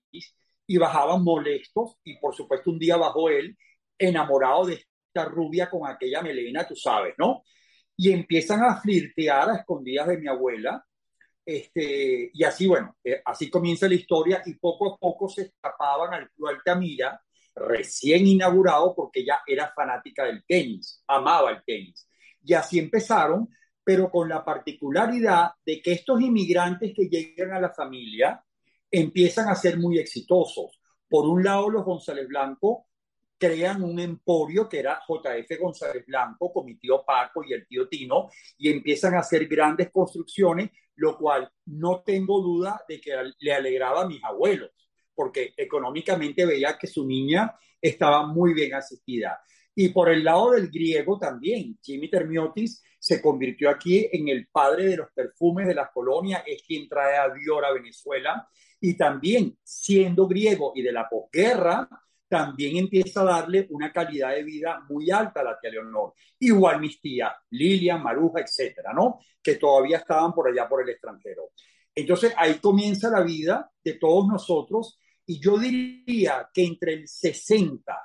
y 0.68 0.78
bajaban 0.78 1.24
molestos, 1.24 1.98
y 2.04 2.18
por 2.18 2.34
supuesto 2.34 2.72
un 2.72 2.80
día 2.80 2.98
bajó 2.98 3.30
él, 3.30 3.56
enamorado 4.08 4.66
de 4.66 4.74
esta 4.74 5.26
rubia 5.26 5.70
con 5.70 5.88
aquella 5.90 6.22
melena, 6.22 6.68
tú 6.68 6.76
sabes, 6.76 7.14
¿no? 7.18 7.44
Y 7.96 8.12
empiezan 8.12 8.64
a 8.64 8.82
flirtear 8.82 9.50
a 9.50 9.56
escondidas 9.58 10.08
de 10.08 10.18
mi 10.18 10.28
abuela, 10.28 10.84
este, 11.46 12.32
y 12.34 12.44
así, 12.44 12.68
bueno, 12.68 12.98
eh, 13.04 13.22
así 13.26 13.50
comienza 13.50 13.88
la 13.88 13.96
historia, 13.96 14.42
y 14.46 14.56
poco 14.56 14.94
a 14.94 14.98
poco 14.98 15.28
se 15.30 15.44
escapaban 15.44 16.14
al 16.14 16.30
Club 16.32 16.50
Altamira, 16.50 17.22
recién 17.56 18.28
inaugurado 18.28 18.96
porque 18.96 19.22
ella 19.22 19.42
era 19.46 19.72
fanática 19.76 20.26
del 20.26 20.44
tenis, 20.46 21.04
amaba 21.08 21.52
el 21.52 21.64
tenis. 21.66 22.08
Y 22.44 22.54
así 22.54 22.80
empezaron, 22.80 23.50
pero 23.84 24.10
con 24.10 24.30
la 24.30 24.44
particularidad 24.44 25.52
de 25.66 25.82
que 25.82 25.94
estos 25.94 26.22
inmigrantes 26.22 26.94
que 26.96 27.10
llegan 27.10 27.54
a 27.54 27.60
la 27.60 27.72
familia 27.72 28.44
empiezan 28.90 29.50
a 29.50 29.56
ser 29.56 29.78
muy 29.78 30.00
exitosos. 30.00 30.80
Por 31.10 31.28
un 31.28 31.44
lado, 31.44 31.70
los 31.70 31.84
González 31.84 32.28
Blanco 32.28 32.88
crean 33.42 33.82
un 33.82 34.00
emporio 34.00 34.70
que 34.70 34.78
era 34.78 35.02
JF 35.08 35.60
González 35.60 36.06
Blanco 36.06 36.54
con 36.54 36.64
mi 36.64 36.76
tío 36.76 37.04
Paco 37.04 37.44
y 37.44 37.54
el 37.54 37.66
tío 37.66 37.90
Tino 37.90 38.30
y 38.60 38.70
empiezan 38.70 39.16
a 39.16 39.22
hacer 39.22 39.48
grandes 39.48 39.90
construcciones, 39.90 40.70
lo 40.98 41.18
cual 41.18 41.52
no 41.66 42.04
tengo 42.06 42.40
duda 42.40 42.86
de 42.88 43.02
que 43.02 43.16
le 43.40 43.54
alegraba 43.54 44.04
a 44.04 44.08
mis 44.08 44.24
abuelos 44.24 44.70
porque 45.16 45.54
económicamente 45.58 46.46
veía 46.46 46.78
que 46.78 46.88
su 46.88 47.06
niña 47.06 47.56
estaba 47.82 48.28
muy 48.28 48.54
bien 48.54 48.76
asistida. 48.76 49.42
Y 49.74 49.90
por 49.90 50.10
el 50.10 50.24
lado 50.24 50.52
del 50.52 50.70
griego 50.70 51.18
también, 51.18 51.80
Jimmy 51.82 52.10
Termiotis 52.10 52.84
se 53.00 53.22
convirtió 53.22 53.70
aquí 53.70 54.08
en 54.12 54.28
el 54.28 54.48
padre 54.48 54.86
de 54.86 54.98
los 54.98 55.12
perfumes 55.14 55.68
de 55.68 55.76
las 55.76 55.90
colonias, 55.92 56.44
es 56.46 56.62
quien 56.64 56.88
trae 56.88 57.18
a 57.18 57.30
Dior 57.34 57.66
a 57.66 57.74
Venezuela, 57.74 58.48
y 58.80 58.96
también 58.96 59.58
siendo 59.64 60.28
griego 60.28 60.74
y 60.76 60.82
de 60.82 60.92
la 60.92 61.08
posguerra, 61.10 61.88
también 62.32 62.78
empieza 62.78 63.20
a 63.20 63.26
darle 63.26 63.67
una 63.72 63.91
calidad 63.91 64.34
de 64.34 64.44
vida 64.44 64.86
muy 64.88 65.12
alta 65.12 65.41
a 65.41 65.44
la 65.44 65.60
tía 65.60 65.70
Leonor. 65.70 66.13
Igual 66.39 66.80
mis 66.80 67.02
tías, 67.02 67.34
Lilian, 67.50 68.02
Maruja, 68.02 68.39
etcétera, 68.39 68.94
¿no? 68.94 69.20
Que 69.44 69.56
todavía 69.56 69.98
estaban 69.98 70.34
por 70.34 70.48
allá 70.48 70.65
por 70.70 70.82
el 70.82 70.88
extranjero. 70.88 71.50
Entonces 71.94 72.34
ahí 72.38 72.54
comienza 72.60 73.10
la 73.10 73.20
vida 73.20 73.70
de 73.84 73.96
todos 73.96 74.30
nosotros 74.30 74.98
y 75.26 75.41
yo 75.41 75.58
diría 75.58 76.50
que 76.54 76.63
entre 76.63 76.94
el 76.94 77.08
60 77.10 78.00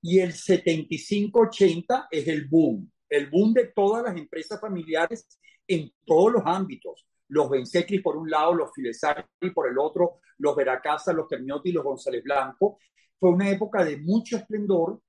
y 0.00 0.20
el 0.20 0.32
75-80 0.32 2.06
es 2.10 2.28
el 2.28 2.46
boom, 2.46 2.90
el 3.06 3.28
boom 3.28 3.52
de 3.52 3.66
todas 3.66 4.02
las 4.02 4.16
empresas 4.16 4.58
familiares 4.58 5.28
en 5.68 5.92
todos 6.06 6.32
los 6.32 6.42
ámbitos. 6.46 7.06
Los 7.28 7.50
Bensecri 7.50 7.98
por 7.98 8.16
un 8.16 8.30
lado, 8.30 8.54
los 8.54 8.70
Filesari 8.74 9.50
por 9.54 9.68
el 9.68 9.78
otro, 9.78 10.20
los 10.38 10.56
Veracasa, 10.56 11.12
los 11.12 11.28
Termiotti 11.28 11.70
los 11.70 11.84
González 11.84 12.24
Blanco. 12.24 12.78
Fue 13.18 13.30
una 13.30 13.50
época 13.50 13.84
de 13.84 13.96
mucho 13.98 14.36
esplendor 14.36 15.00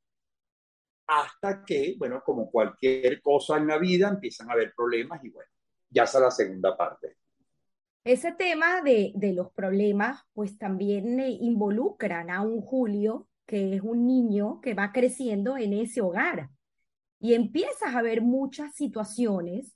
hasta 1.08 1.64
que, 1.64 1.96
bueno, 1.98 2.22
como 2.24 2.52
cualquier 2.52 3.22
cosa 3.22 3.58
en 3.58 3.68
la 3.68 3.78
vida, 3.78 4.10
empiezan 4.10 4.50
a 4.50 4.54
haber 4.54 4.74
problemas 4.76 5.24
y 5.24 5.30
bueno, 5.30 5.50
ya 5.90 6.04
está 6.04 6.20
la 6.20 6.32
segunda 6.32 6.76
parte. 6.76 7.18
Ese 8.04 8.32
tema 8.32 8.82
de, 8.82 9.14
los 9.34 9.52
problemas, 9.52 10.22
pues 10.34 10.58
también 10.58 11.20
involucran 11.20 12.30
a 12.30 12.42
un 12.42 12.62
Julio, 12.62 13.28
que 13.46 13.76
es 13.76 13.82
un 13.82 14.08
niño 14.08 14.62
que 14.62 14.74
va 14.74 14.92
creciendo 14.92 15.58
en 15.58 15.74
ese 15.74 16.02
hogar. 16.02 16.50
Y 17.20 17.34
empiezas 17.34 17.96
a 17.96 18.02
ver 18.02 18.22
muchas 18.22 18.76
situaciones 18.76 19.76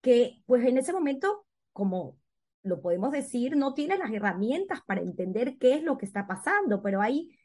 que, 0.00 0.42
pues 0.46 0.64
en 0.64 0.78
ese 0.78 0.92
momento, 0.92 1.46
como 1.72 2.18
lo 2.62 2.80
podemos 2.80 3.10
decir, 3.12 3.56
no 3.56 3.74
tienes 3.74 3.98
las 3.98 4.12
herramientas 4.12 4.80
para 4.86 5.00
entender 5.00 5.56
qué 5.58 5.74
es 5.74 5.82
lo 5.82 5.98
que 5.98 6.06
está 6.06 6.26
pasando, 6.26 6.82
pero 6.82 7.00
hay 7.00 7.37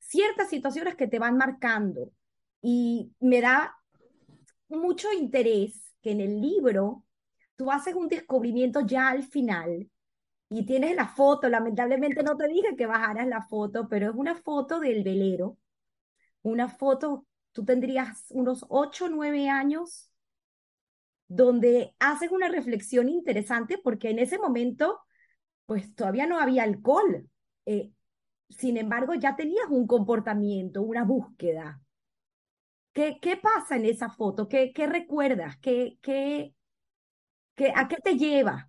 ciertas 0.00 0.48
situaciones 0.48 0.96
que 0.96 1.06
te 1.06 1.20
van 1.20 1.36
marcando. 1.36 2.12
Y 2.60 3.12
me 3.20 3.40
da 3.40 3.76
mucho 4.68 5.12
interés 5.12 5.94
que 6.02 6.12
en 6.12 6.20
el 6.20 6.40
libro 6.40 7.04
tú 7.56 7.70
haces 7.70 7.94
un 7.94 8.08
descubrimiento 8.08 8.80
ya 8.80 9.08
al 9.08 9.22
final 9.22 9.88
y 10.48 10.66
tienes 10.66 10.96
la 10.96 11.06
foto, 11.06 11.48
lamentablemente 11.48 12.22
no 12.24 12.36
te 12.36 12.48
dije 12.48 12.74
que 12.76 12.86
bajaras 12.86 13.28
la 13.28 13.42
foto, 13.42 13.88
pero 13.88 14.10
es 14.10 14.16
una 14.16 14.34
foto 14.34 14.80
del 14.80 15.04
velero, 15.04 15.58
una 16.42 16.68
foto, 16.68 17.26
tú 17.52 17.64
tendrías 17.64 18.26
unos 18.30 18.64
8 18.68 19.04
o 19.04 19.08
9 19.08 19.48
años, 19.48 20.10
donde 21.28 21.94
haces 22.00 22.32
una 22.32 22.48
reflexión 22.48 23.08
interesante 23.08 23.78
porque 23.78 24.10
en 24.10 24.18
ese 24.18 24.38
momento, 24.38 25.00
pues 25.66 25.94
todavía 25.94 26.26
no 26.26 26.40
había 26.40 26.64
alcohol. 26.64 27.30
Eh, 27.66 27.92
sin 28.50 28.76
embargo, 28.76 29.14
ya 29.14 29.36
tenías 29.36 29.66
un 29.70 29.86
comportamiento, 29.86 30.82
una 30.82 31.04
búsqueda. 31.04 31.80
¿Qué, 32.92 33.18
qué 33.22 33.36
pasa 33.36 33.76
en 33.76 33.84
esa 33.84 34.10
foto? 34.10 34.48
¿Qué, 34.48 34.72
qué 34.72 34.86
recuerdas? 34.86 35.56
¿Qué, 35.58 35.98
qué, 36.02 36.54
¿A 37.74 37.88
qué 37.88 37.96
te 38.02 38.16
lleva? 38.16 38.68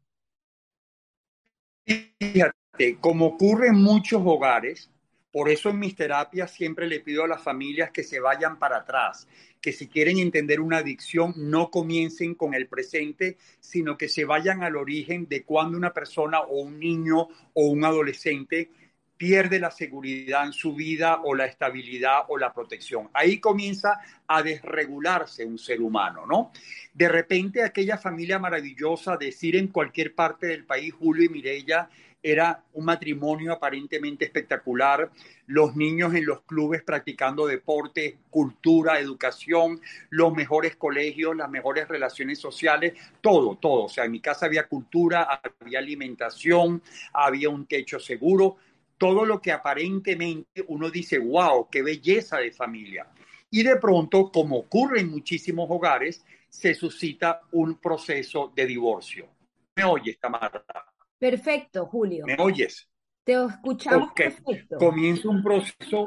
Fíjate, 1.86 2.98
como 3.00 3.26
ocurre 3.26 3.67
en 3.67 3.82
muchos 3.82 4.22
hogares, 4.24 4.91
por 5.32 5.50
eso 5.50 5.70
en 5.70 5.80
mis 5.80 5.96
terapias 5.96 6.52
siempre 6.52 6.88
le 6.88 7.00
pido 7.00 7.24
a 7.24 7.28
las 7.28 7.41
familias 7.41 7.91
que 7.91 8.04
se 8.04 8.20
vayan 8.20 8.60
para 8.60 8.78
atrás, 8.78 9.28
que 9.62 9.72
si 9.72 9.88
quieren 9.88 10.20
entender 10.20 10.60
una 10.60 10.78
adicción 10.78 11.34
no 11.38 11.72
comiencen 11.72 12.36
con 12.36 12.54
el 12.54 12.67
presente, 12.67 13.38
sino 13.60 13.98
que 13.98 14.10
se 14.10 14.26
vayan 14.26 14.62
al 14.62 14.76
origen 14.76 15.28
de 15.28 15.44
cuando 15.44 15.78
una 15.78 15.94
persona 15.94 16.41
o 16.41 16.62
un 16.62 16.80
niño 16.80 17.30
o 17.54 17.67
un 17.67 17.86
adolescente 17.86 18.72
pierde 19.21 19.60
la 19.60 19.69
seguridad 19.69 20.47
en 20.47 20.51
su 20.51 20.73
vida 20.73 21.21
o 21.23 21.36
la 21.36 21.45
estabilidad 21.45 22.21
o 22.29 22.39
la 22.39 22.51
protección. 22.51 23.07
Ahí 23.13 23.39
comienza 23.39 23.99
a 24.25 24.41
desregularse 24.41 25.45
un 25.45 25.60
ser 25.60 25.79
humano, 25.79 26.25
¿no? 26.25 26.51
De 26.91 27.07
repente 27.07 27.62
aquella 27.62 27.99
familia 27.99 28.39
maravillosa, 28.39 29.17
decir 29.17 29.55
en 29.55 29.67
cualquier 29.67 30.15
parte 30.15 30.47
del 30.47 30.65
país, 30.65 30.91
Julio 30.91 31.23
y 31.23 31.29
Mirella, 31.29 31.88
era 32.23 32.63
un 32.73 32.86
matrimonio 32.86 33.53
aparentemente 33.53 34.25
espectacular, 34.25 35.12
los 35.45 35.75
niños 35.75 36.15
en 36.15 36.25
los 36.25 36.41
clubes 36.41 36.81
practicando 36.81 37.45
deporte, 37.45 38.17
cultura, 38.31 38.99
educación, 38.99 39.81
los 40.10 40.34
mejores 40.34 40.75
colegios, 40.77 41.36
las 41.36 41.49
mejores 41.49 41.88
relaciones 41.88 42.39
sociales, 42.39 42.93
todo, 43.21 43.55
todo. 43.55 43.84
O 43.86 43.89
sea, 43.89 44.05
en 44.05 44.12
mi 44.12 44.19
casa 44.19 44.47
había 44.47 44.67
cultura, 44.67 45.41
había 45.62 45.77
alimentación, 45.77 46.81
había 47.13 47.49
un 47.49 47.67
techo 47.67 47.99
seguro, 47.99 48.57
todo 49.01 49.25
lo 49.25 49.41
que 49.41 49.51
aparentemente 49.51 50.63
uno 50.67 50.91
dice, 50.91 51.17
wow, 51.17 51.67
qué 51.71 51.81
belleza 51.81 52.37
de 52.37 52.51
familia. 52.51 53.07
Y 53.49 53.63
de 53.63 53.77
pronto, 53.77 54.29
como 54.31 54.59
ocurre 54.59 54.99
en 54.99 55.09
muchísimos 55.09 55.65
hogares, 55.71 56.23
se 56.47 56.75
suscita 56.75 57.41
un 57.53 57.79
proceso 57.79 58.53
de 58.55 58.67
divorcio. 58.67 59.27
¿Me 59.75 59.85
oyes, 59.85 60.19
Tamara? 60.19 60.63
Perfecto, 61.17 61.87
Julio. 61.87 62.27
¿Me 62.27 62.35
oyes? 62.37 62.87
Te 63.23 63.33
escuchamos 63.43 64.11
perfecto. 64.13 64.77
Comienza 64.77 65.29
un 65.29 65.41
proceso, 65.41 66.05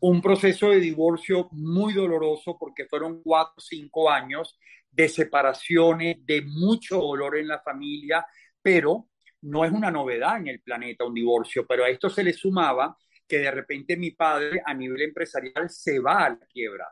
un 0.00 0.22
proceso 0.22 0.70
de 0.70 0.80
divorcio 0.80 1.50
muy 1.52 1.92
doloroso 1.92 2.56
porque 2.58 2.86
fueron 2.86 3.22
cuatro 3.22 3.56
o 3.58 3.60
cinco 3.60 4.08
años 4.10 4.58
de 4.90 5.10
separaciones, 5.10 6.16
de 6.24 6.40
mucho 6.40 6.96
dolor 6.96 7.36
en 7.36 7.48
la 7.48 7.60
familia, 7.60 8.24
pero 8.62 9.08
no 9.42 9.64
es 9.64 9.72
una 9.72 9.90
novedad 9.90 10.38
en 10.38 10.48
el 10.48 10.60
planeta 10.60 11.04
un 11.04 11.14
divorcio, 11.14 11.66
pero 11.66 11.84
a 11.84 11.88
esto 11.88 12.08
se 12.08 12.24
le 12.24 12.32
sumaba 12.32 12.96
que 13.26 13.38
de 13.38 13.50
repente 13.50 13.96
mi 13.96 14.12
padre 14.12 14.62
a 14.64 14.74
nivel 14.74 15.02
empresarial 15.02 15.68
se 15.70 15.98
va 15.98 16.24
a 16.24 16.30
la 16.30 16.46
quiebra. 16.52 16.88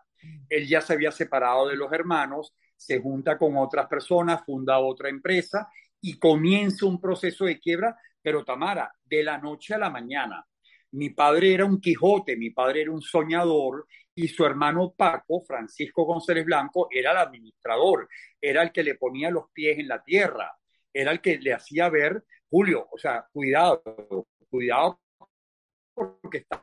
Él 0.49 0.67
ya 0.67 0.81
se 0.81 0.93
había 0.93 1.11
separado 1.11 1.69
de 1.69 1.77
los 1.77 1.93
hermanos, 1.93 2.55
se 2.77 3.01
junta 3.01 3.39
con 3.39 3.57
otras 3.57 3.87
personas, 3.87 4.43
funda 4.45 4.79
otra 4.79 5.09
empresa 5.09 5.69
y 6.01 6.19
comienza 6.19 6.87
un 6.87 7.01
proceso 7.01 7.45
de 7.45 7.59
quiebra, 7.59 7.97
pero 8.23 8.45
Tamara, 8.45 8.93
de 9.05 9.23
la 9.23 9.39
noche 9.39 9.75
a 9.75 9.79
la 9.79 9.91
mañana. 9.91 10.45
Mi 10.93 11.11
padre 11.11 11.55
era 11.55 11.65
un 11.65 11.81
Quijote, 11.81 12.37
mi 12.37 12.51
padre 12.51 12.83
era 12.83 12.91
un 12.91 13.03
soñador 13.03 13.87
y 14.15 14.29
su 14.29 14.45
hermano 14.45 14.93
Paco, 14.97 15.43
Francisco 15.43 16.05
González 16.05 16.45
Blanco, 16.45 16.89
era 16.91 17.13
el 17.13 17.19
administrador, 17.19 18.09
era 18.41 18.63
el 18.63 18.73
que 18.73 18.83
le 18.83 18.97
ponía 18.97 19.31
los 19.31 19.51
pies 19.53 19.79
en 19.79 19.89
la 19.89 20.03
tierra, 20.03 20.53
era 20.93 21.13
el 21.13 21.21
que 21.21 21.39
le 21.39 21.53
hacía 21.53 21.89
ver 21.89 22.25
Julio, 22.51 22.89
o 22.91 22.99
sea, 22.99 23.27
cuidado, 23.33 23.83
cuidado 24.51 25.01
porque 25.95 26.39
estás 26.39 26.63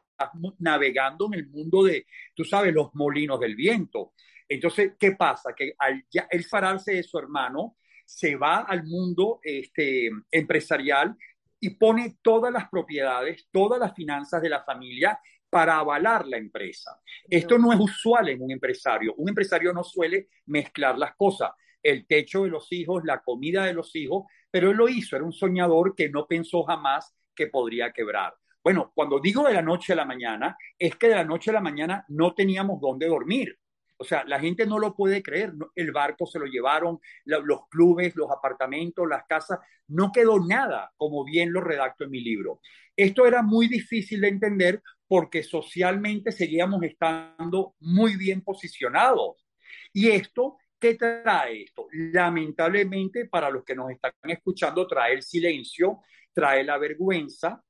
navegando 0.59 1.27
en 1.27 1.35
el 1.35 1.47
mundo 1.47 1.83
de, 1.83 2.05
tú 2.35 2.43
sabes, 2.43 2.73
los 2.73 2.93
molinos 2.93 3.39
del 3.39 3.55
viento. 3.55 4.13
Entonces, 4.49 4.93
¿qué 4.99 5.11
pasa? 5.11 5.53
Que 5.55 5.73
al 5.77 6.05
ya, 6.09 6.27
el 6.29 6.43
fararse 6.45 6.93
de 6.93 7.03
su 7.03 7.17
hermano, 7.17 7.75
se 8.05 8.35
va 8.35 8.59
al 8.59 8.85
mundo 8.85 9.39
este, 9.43 10.09
empresarial 10.31 11.15
y 11.59 11.71
pone 11.71 12.17
todas 12.21 12.53
las 12.53 12.69
propiedades, 12.69 13.47
todas 13.51 13.79
las 13.79 13.93
finanzas 13.93 14.41
de 14.41 14.49
la 14.49 14.63
familia 14.63 15.19
para 15.49 15.77
avalar 15.77 16.25
la 16.25 16.37
empresa. 16.37 16.99
Esto 17.29 17.57
no 17.57 17.73
es 17.73 17.79
usual 17.79 18.29
en 18.29 18.41
un 18.41 18.51
empresario. 18.51 19.13
Un 19.17 19.29
empresario 19.29 19.73
no 19.73 19.83
suele 19.83 20.29
mezclar 20.45 20.97
las 20.97 21.15
cosas. 21.15 21.51
El 21.87 22.05
techo 22.05 22.43
de 22.43 22.49
los 22.49 22.71
hijos, 22.73 23.03
la 23.05 23.21
comida 23.21 23.63
de 23.63 23.73
los 23.73 23.95
hijos, 23.95 24.25
pero 24.51 24.71
él 24.71 24.77
lo 24.77 24.89
hizo. 24.89 25.15
Era 25.15 25.23
un 25.23 25.31
soñador 25.31 25.95
que 25.95 26.09
no 26.09 26.27
pensó 26.27 26.63
jamás 26.63 27.15
que 27.33 27.47
podría 27.47 27.93
quebrar. 27.93 28.33
Bueno, 28.61 28.91
cuando 28.93 29.21
digo 29.21 29.43
de 29.43 29.53
la 29.53 29.61
noche 29.61 29.93
a 29.93 29.95
la 29.95 30.03
mañana, 30.03 30.57
es 30.77 30.97
que 30.97 31.07
de 31.07 31.15
la 31.15 31.23
noche 31.23 31.51
a 31.51 31.53
la 31.53 31.61
mañana 31.61 32.03
no 32.09 32.33
teníamos 32.33 32.81
dónde 32.81 33.07
dormir. 33.07 33.57
O 33.95 34.03
sea, 34.03 34.25
la 34.25 34.39
gente 34.39 34.65
no 34.65 34.77
lo 34.77 34.93
puede 34.95 35.23
creer. 35.23 35.53
El 35.75 35.91
barco 35.93 36.25
se 36.25 36.39
lo 36.39 36.45
llevaron, 36.45 36.99
los 37.23 37.67
clubes, 37.69 38.15
los 38.15 38.29
apartamentos, 38.29 39.07
las 39.07 39.23
casas. 39.25 39.59
No 39.87 40.11
quedó 40.11 40.45
nada, 40.45 40.91
como 40.97 41.23
bien 41.23 41.53
lo 41.53 41.61
redacto 41.61 42.03
en 42.03 42.11
mi 42.11 42.19
libro. 42.19 42.59
Esto 42.95 43.25
era 43.25 43.41
muy 43.41 43.67
difícil 43.67 44.19
de 44.19 44.27
entender 44.27 44.83
porque 45.07 45.43
socialmente 45.43 46.31
seguíamos 46.31 46.83
estando 46.83 47.75
muy 47.79 48.17
bien 48.17 48.41
posicionados. 48.41 49.47
Y 49.93 50.09
esto, 50.09 50.57
¿qué 50.79 50.95
trae 50.95 51.63
esto? 51.63 51.87
Lamentablemente, 51.91 53.25
para 53.25 53.49
los 53.49 53.63
que 53.63 53.75
nos 53.75 53.91
están 53.91 54.11
escuchando, 54.23 54.87
trae 54.87 55.13
el 55.13 55.23
silencio, 55.23 56.01
trae 56.33 56.63
la 56.63 56.77
vergüenza, 56.77 57.63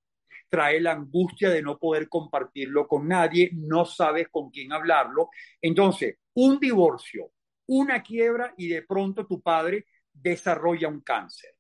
trae 0.50 0.80
la 0.80 0.94
angustia 0.94 1.50
de 1.50 1.62
no 1.62 1.78
poder 1.78 2.08
compartirlo 2.10 2.88
con 2.88 3.08
nadie, 3.08 3.50
no 3.54 3.86
sabes 3.86 4.28
con 4.30 4.50
quién 4.50 4.72
hablarlo. 4.72 5.30
Entonces, 5.62 6.18
un 6.36 6.60
divorcio, 6.60 7.32
una 7.68 8.02
quiebra 8.02 8.54
y 8.58 8.68
de 8.68 8.84
pronto 8.84 9.26
tu 9.26 9.42
padre 9.42 9.86
desarrolla 10.14 10.88
un 10.88 11.02
cáncer. 11.02 11.56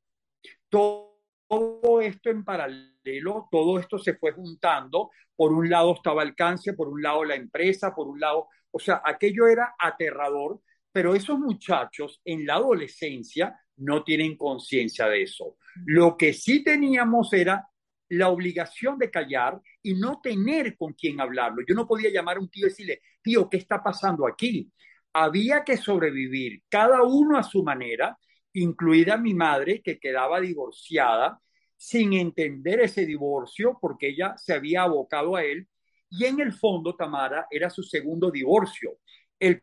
Todo, 0.70 2.02
esto 2.02 2.30
en 2.30 2.44
paralelo, 2.44 3.48
todo 3.52 3.80
esto 3.80 3.98
se 3.98 4.16
fue 4.16 4.32
juntando. 4.32 5.12
Por 5.36 5.54
un 5.54 5.70
lado 5.70 5.94
estaba 5.94 6.24
el 6.24 6.36
cáncer, 6.36 6.76
por 6.76 6.90
un 6.90 7.02
lado 7.02 7.24
la 7.24 7.36
empresa, 7.36 7.94
por 7.94 8.08
un 8.08 8.20
lado, 8.20 8.48
o 8.72 8.80
sea, 8.80 9.02
aquello 9.06 9.48
era 9.48 9.76
aterrador, 9.80 10.62
pero 10.98 11.14
esos 11.14 11.38
muchachos 11.38 12.20
en 12.26 12.44
la 12.44 12.56
adolescencia 12.56 13.56
no 13.76 14.04
tienen 14.04 14.36
conciencia 14.36 15.08
de 15.08 15.22
eso. 15.22 15.58
Lo 15.86 16.18
que 16.18 16.34
sí 16.34 16.64
teníamos 16.64 17.32
era 17.34 17.68
la 18.10 18.30
obligación 18.30 18.98
de 18.98 19.12
callar 19.12 19.62
y 19.84 19.94
no 19.94 20.20
tener 20.24 20.76
con 20.76 20.94
quién 20.94 21.22
hablarlo. 21.22 21.64
Yo 21.70 21.76
no 21.76 21.86
podía 21.86 22.10
llamar 22.10 22.38
a 22.38 22.40
un 22.40 22.50
tío 22.50 22.66
y 22.66 22.70
decirle, 22.70 23.02
tío, 23.22 23.48
¿qué 23.48 23.58
está 23.58 23.84
pasando 23.84 24.26
aquí? 24.26 24.72
Había 25.14 25.64
que 25.64 25.78
sobrevivir, 25.78 26.64
cada 26.68 27.04
uno 27.04 27.38
a 27.38 27.44
su 27.44 27.62
manera, 27.62 28.18
incluida 28.54 29.18
mi 29.18 29.36
madre, 29.36 29.84
que 29.84 30.00
quedaba 30.00 30.42
divorciada, 30.42 31.40
sin 31.76 32.14
entender 32.14 32.80
ese 32.80 33.06
divorcio, 33.06 33.78
porque 33.80 34.08
ella 34.08 34.34
se 34.36 34.56
había 34.56 34.82
abocado 34.82 35.36
a 35.36 35.44
él, 35.44 35.68
y 36.10 36.26
en 36.26 36.40
el 36.40 36.54
fondo 36.54 36.96
Tamara 36.96 37.46
era 37.52 37.70
su 37.70 37.84
segundo 37.84 38.32
divorcio. 38.32 38.98
El 39.40 39.62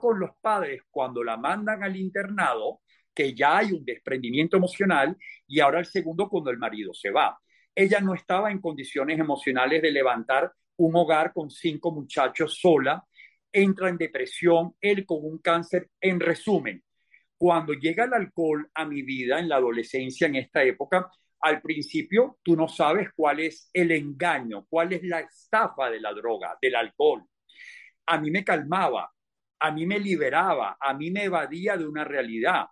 con 0.00 0.18
los 0.20 0.30
padres, 0.40 0.82
cuando 0.90 1.22
la 1.22 1.36
mandan 1.36 1.82
al 1.82 1.96
internado, 1.96 2.80
que 3.14 3.34
ya 3.34 3.58
hay 3.58 3.72
un 3.72 3.84
desprendimiento 3.84 4.56
emocional 4.56 5.16
y 5.46 5.60
ahora 5.60 5.78
el 5.78 5.86
segundo 5.86 6.28
cuando 6.28 6.50
el 6.50 6.58
marido 6.58 6.92
se 6.92 7.10
va. 7.10 7.38
Ella 7.74 8.00
no 8.00 8.14
estaba 8.14 8.50
en 8.50 8.60
condiciones 8.60 9.18
emocionales 9.18 9.82
de 9.82 9.92
levantar 9.92 10.52
un 10.76 10.96
hogar 10.96 11.32
con 11.32 11.50
cinco 11.50 11.92
muchachos 11.92 12.58
sola, 12.60 13.04
entra 13.52 13.88
en 13.88 13.96
depresión, 13.96 14.74
él 14.80 15.06
con 15.06 15.24
un 15.24 15.38
cáncer. 15.38 15.90
En 16.00 16.18
resumen, 16.18 16.82
cuando 17.36 17.72
llega 17.74 18.04
el 18.04 18.14
alcohol 18.14 18.68
a 18.74 18.84
mi 18.84 19.02
vida 19.02 19.38
en 19.38 19.48
la 19.48 19.56
adolescencia, 19.56 20.26
en 20.26 20.36
esta 20.36 20.62
época, 20.64 21.10
al 21.40 21.60
principio 21.60 22.38
tú 22.42 22.56
no 22.56 22.68
sabes 22.68 23.10
cuál 23.14 23.40
es 23.40 23.70
el 23.72 23.92
engaño, 23.92 24.66
cuál 24.68 24.92
es 24.92 25.02
la 25.04 25.20
estafa 25.20 25.90
de 25.90 26.00
la 26.00 26.12
droga, 26.12 26.56
del 26.60 26.74
alcohol. 26.74 27.22
A 28.06 28.18
mí 28.18 28.30
me 28.30 28.44
calmaba, 28.44 29.13
a 29.64 29.70
mí 29.70 29.86
me 29.86 29.98
liberaba, 29.98 30.76
a 30.78 30.92
mí 30.92 31.10
me 31.10 31.24
evadía 31.24 31.78
de 31.78 31.86
una 31.86 32.04
realidad. 32.04 32.66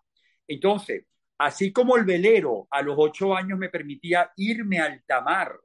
Entonces, 0.46 1.06
así 1.38 1.72
como 1.72 1.96
el 1.96 2.04
velero 2.04 2.68
a 2.70 2.82
los 2.82 2.96
ocho 2.98 3.34
años 3.34 3.58
me 3.58 3.70
permitía 3.70 4.30
irme 4.36 4.78
a 4.78 4.84
altamar 4.84 5.58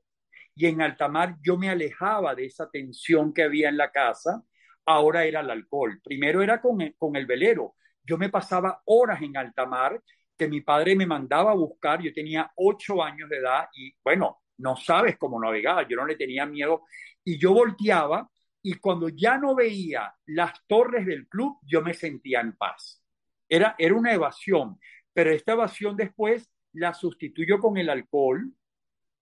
y 0.56 0.68
en 0.68 0.82
altamar 0.82 1.36
yo 1.42 1.58
me 1.58 1.70
alejaba 1.70 2.34
de 2.34 2.46
esa 2.46 2.70
tensión 2.70 3.34
que 3.34 3.44
había 3.44 3.68
en 3.68 3.76
la 3.76 3.92
casa, 3.92 4.42
ahora 4.86 5.26
era 5.26 5.42
el 5.42 5.50
alcohol. 5.50 6.00
Primero 6.02 6.42
era 6.42 6.62
con 6.62 6.80
el, 6.82 7.26
velero. 7.26 7.76
Yo 8.06 8.18
me 8.18 8.30
pasaba 8.30 8.82
horas 8.86 9.22
en 9.22 9.36
altamar 9.36 10.02
que 10.38 10.48
mi 10.48 10.62
padre 10.62 10.96
me 10.96 11.06
mandaba 11.06 11.52
a 11.52 11.56
buscar. 11.56 12.02
Yo 12.02 12.14
tenía 12.14 12.50
ocho 12.56 13.04
años 13.04 13.30
de 13.30 13.40
edad 13.40 13.68
y 13.76 13.94
bueno, 14.02 14.44
no 14.60 14.78
sabes 14.78 15.18
cómo 15.18 15.42
navegaba. 15.42 15.86
Yo 15.86 15.98
no 15.98 16.06
le 16.06 16.16
tenía 16.16 16.46
miedo 16.46 16.84
y 17.22 17.38
yo 17.38 17.54
volteaba 17.54 18.30
y 18.62 18.74
cuando 18.76 19.10
ya 19.10 19.38
no 19.38 19.56
veía 19.56 20.14
las 20.26 20.66
torres 20.68 21.06
del 21.06 21.28
club, 21.28 21.58
yo 21.64 21.82
me 21.82 21.94
sentía 21.94 22.42
en 22.42 22.54
paz. 22.56 23.04
Era, 23.48 23.76
era 23.78 23.94
una 23.94 24.14
evasión, 24.14 24.80
pero 25.14 25.32
esta 25.32 25.54
evasión 25.54 25.96
después 25.96 26.52
la 26.74 26.94
sustituyo 26.94 27.60
con 27.60 27.78
el 27.78 27.90
alcohol 27.90 28.52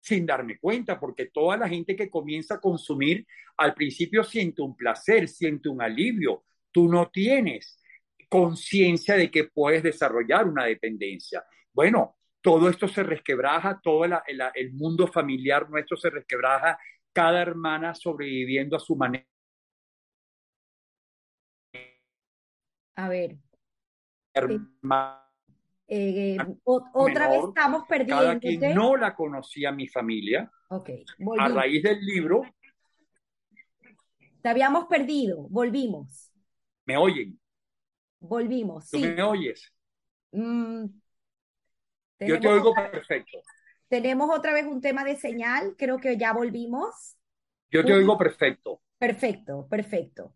sin 0.05 0.25
darme 0.25 0.59
cuenta, 0.59 0.99
porque 0.99 1.27
toda 1.27 1.57
la 1.57 1.67
gente 1.67 1.95
que 1.95 2.11
comienza 2.11 2.55
a 2.55 2.59
consumir 2.59 3.25
al 3.57 3.73
principio 3.73 4.23
siente 4.23 4.61
un 4.61 4.75
placer, 4.75 5.27
siente 5.27 5.67
un 5.67 5.81
alivio. 5.81 6.43
Tú 6.71 6.87
no 6.87 7.09
tienes 7.09 7.81
conciencia 8.29 9.15
de 9.15 9.31
que 9.31 9.45
puedes 9.45 9.81
desarrollar 9.81 10.47
una 10.47 10.65
dependencia. 10.65 11.43
Bueno, 11.73 12.17
todo 12.41 12.69
esto 12.69 12.87
se 12.87 13.01
resquebraja, 13.01 13.81
todo 13.81 14.05
el 14.05 14.73
mundo 14.73 15.07
familiar 15.07 15.67
nuestro 15.71 15.97
se 15.97 16.11
resquebraja, 16.11 16.77
cada 17.15 17.41
hermana 17.41 17.95
sobreviviendo 17.95 18.75
a 18.75 18.79
su 18.79 18.95
manera. 18.97 19.25
A 22.97 23.09
ver, 23.09 23.37
eh, 25.87 26.37
otra 26.65 27.29
vez 27.29 27.43
estamos 27.47 27.83
perdiendo. 27.87 28.23
Cada 28.23 28.39
quien 28.39 28.75
no 28.75 28.97
la 28.97 29.15
conocía 29.15 29.71
mi 29.71 29.87
familia. 29.87 30.51
A 31.39 31.47
raíz 31.47 31.83
del 31.83 32.01
libro. 32.01 32.41
Te 34.41 34.49
habíamos 34.49 34.85
perdido, 34.87 35.47
volvimos. 35.49 36.31
¿Me 36.85 36.97
oyen? 36.97 37.39
Volvimos, 38.19 38.89
¿Tú 38.89 38.99
me 38.99 39.21
oyes? 39.23 39.73
Mm, 40.31 40.85
Yo 42.19 42.39
te 42.39 42.47
oigo 42.47 42.73
perfecto. 42.73 43.39
Tenemos 43.87 44.29
otra 44.35 44.53
vez 44.53 44.65
un 44.65 44.81
tema 44.81 45.03
de 45.03 45.15
señal, 45.15 45.75
creo 45.77 45.99
que 45.99 46.17
ya 46.17 46.33
volvimos. 46.33 47.17
Yo 47.69 47.85
te 47.85 47.93
oigo 47.93 48.17
perfecto. 48.17 48.81
Perfecto, 48.97 49.67
perfecto. 49.69 50.33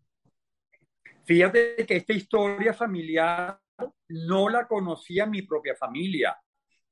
Fíjate 1.24 1.76
que 1.86 1.96
esta 1.96 2.12
historia 2.12 2.72
familiar 2.74 3.60
no 4.08 4.48
la 4.48 4.66
conocía 4.66 5.26
mi 5.26 5.42
propia 5.42 5.74
familia. 5.74 6.36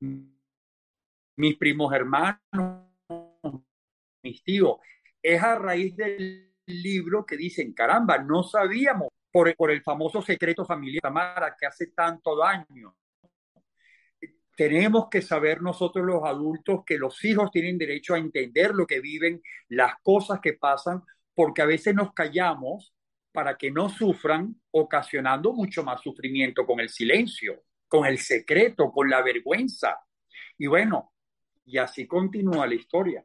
Mis 0.00 1.56
primos 1.56 1.92
hermanos, 1.92 2.40
mis 4.22 4.42
tíos. 4.42 4.78
Es 5.22 5.42
a 5.42 5.56
raíz 5.56 5.96
del 5.96 6.54
libro 6.66 7.24
que 7.24 7.36
dicen, 7.36 7.72
caramba, 7.72 8.18
no 8.18 8.42
sabíamos 8.42 9.08
por, 9.30 9.54
por 9.56 9.70
el 9.70 9.82
famoso 9.82 10.22
secreto 10.22 10.64
familiar 10.64 11.02
Tamara 11.02 11.54
que 11.58 11.66
hace 11.66 11.88
tanto 11.88 12.36
daño. 12.36 12.96
Tenemos 14.58 15.06
que 15.08 15.22
saber 15.22 15.62
nosotros 15.62 16.04
los 16.04 16.24
adultos 16.24 16.82
que 16.84 16.98
los 16.98 17.24
hijos 17.24 17.52
tienen 17.52 17.78
derecho 17.78 18.14
a 18.14 18.18
entender 18.18 18.74
lo 18.74 18.88
que 18.88 18.98
viven, 18.98 19.40
las 19.68 19.92
cosas 20.02 20.40
que 20.40 20.54
pasan, 20.54 21.00
porque 21.32 21.62
a 21.62 21.66
veces 21.66 21.94
nos 21.94 22.12
callamos 22.12 22.92
para 23.30 23.56
que 23.56 23.70
no 23.70 23.88
sufran, 23.88 24.60
ocasionando 24.72 25.52
mucho 25.52 25.84
más 25.84 26.00
sufrimiento 26.00 26.66
con 26.66 26.80
el 26.80 26.88
silencio, 26.88 27.62
con 27.86 28.04
el 28.04 28.18
secreto, 28.18 28.90
con 28.90 29.08
la 29.08 29.22
vergüenza. 29.22 29.96
Y 30.58 30.66
bueno, 30.66 31.12
y 31.64 31.78
así 31.78 32.08
continúa 32.08 32.66
la 32.66 32.74
historia. 32.74 33.24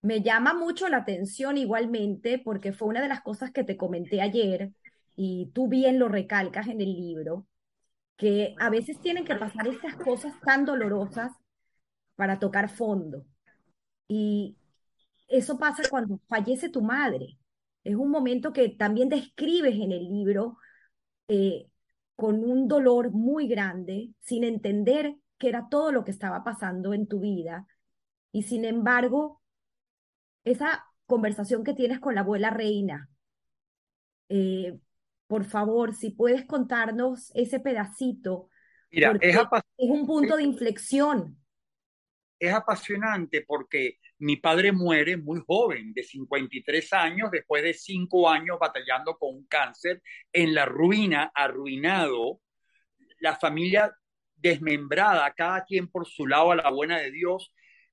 Me 0.00 0.22
llama 0.22 0.54
mucho 0.54 0.88
la 0.88 0.98
atención 0.98 1.58
igualmente 1.58 2.38
porque 2.38 2.72
fue 2.72 2.86
una 2.86 3.02
de 3.02 3.08
las 3.08 3.22
cosas 3.22 3.50
que 3.50 3.64
te 3.64 3.76
comenté 3.76 4.20
ayer 4.20 4.70
y 5.16 5.50
tú 5.52 5.66
bien 5.66 5.98
lo 5.98 6.06
recalcas 6.06 6.68
en 6.68 6.80
el 6.80 6.92
libro, 6.94 7.48
que 8.16 8.54
a 8.58 8.70
veces 8.70 9.00
tienen 9.00 9.24
que 9.24 9.34
pasar 9.36 9.66
estas 9.68 9.96
cosas 9.96 10.34
tan 10.40 10.64
dolorosas 10.64 11.32
para 12.16 12.38
tocar 12.38 12.68
fondo. 12.68 13.24
Y 14.08 14.56
eso 15.28 15.58
pasa 15.58 15.82
cuando 15.90 16.20
fallece 16.28 16.68
tu 16.68 16.82
madre. 16.82 17.38
Es 17.82 17.96
un 17.96 18.10
momento 18.10 18.52
que 18.52 18.68
también 18.70 19.08
describes 19.08 19.74
en 19.74 19.92
el 19.92 20.04
libro 20.08 20.58
eh, 21.28 21.68
con 22.16 22.44
un 22.44 22.68
dolor 22.68 23.10
muy 23.10 23.48
grande, 23.48 24.10
sin 24.20 24.44
entender 24.44 25.16
que 25.38 25.48
era 25.48 25.68
todo 25.68 25.92
lo 25.92 26.04
que 26.04 26.12
estaba 26.12 26.44
pasando 26.44 26.94
en 26.94 27.06
tu 27.08 27.20
vida. 27.20 27.66
Y 28.32 28.42
sin 28.44 28.64
embargo, 28.64 29.42
esa 30.44 30.84
conversación 31.06 31.64
que 31.64 31.74
tienes 31.74 32.00
con 32.00 32.14
la 32.14 32.22
abuela 32.22 32.50
reina, 32.50 33.08
eh, 34.28 34.78
por 35.26 35.44
favor, 35.44 35.94
si 35.94 36.10
puedes 36.10 36.44
contarnos 36.44 37.30
ese 37.34 37.60
pedacito. 37.60 38.48
Mira, 38.90 39.16
es, 39.20 39.36
es 39.36 39.90
un 39.90 40.06
punto 40.06 40.36
de 40.36 40.44
inflexión. 40.44 41.38
es 42.38 42.52
apasionante 42.52 43.42
porque 43.42 43.98
mi 44.18 44.36
padre 44.36 44.72
muere 44.72 45.16
muy 45.16 45.42
joven, 45.46 45.92
de 45.92 46.02
53 46.02 46.92
años, 46.92 47.30
después 47.30 47.62
de 47.62 47.74
cinco 47.74 48.28
años 48.28 48.58
batallando 48.60 49.16
con 49.18 49.34
un 49.34 49.46
cáncer, 49.46 50.02
en 50.32 50.54
la 50.54 50.64
ruina, 50.64 51.32
arruinado, 51.34 52.40
la 53.18 53.36
familia 53.36 53.94
desmembrada, 54.36 55.32
cada 55.34 55.64
quien 55.64 55.88
por 55.88 56.06
su 56.06 56.26
lado 56.26 56.52
a 56.52 56.56
la 56.56 56.70
buena 56.70 56.98
de 56.98 57.10
Dios, 57.10 57.52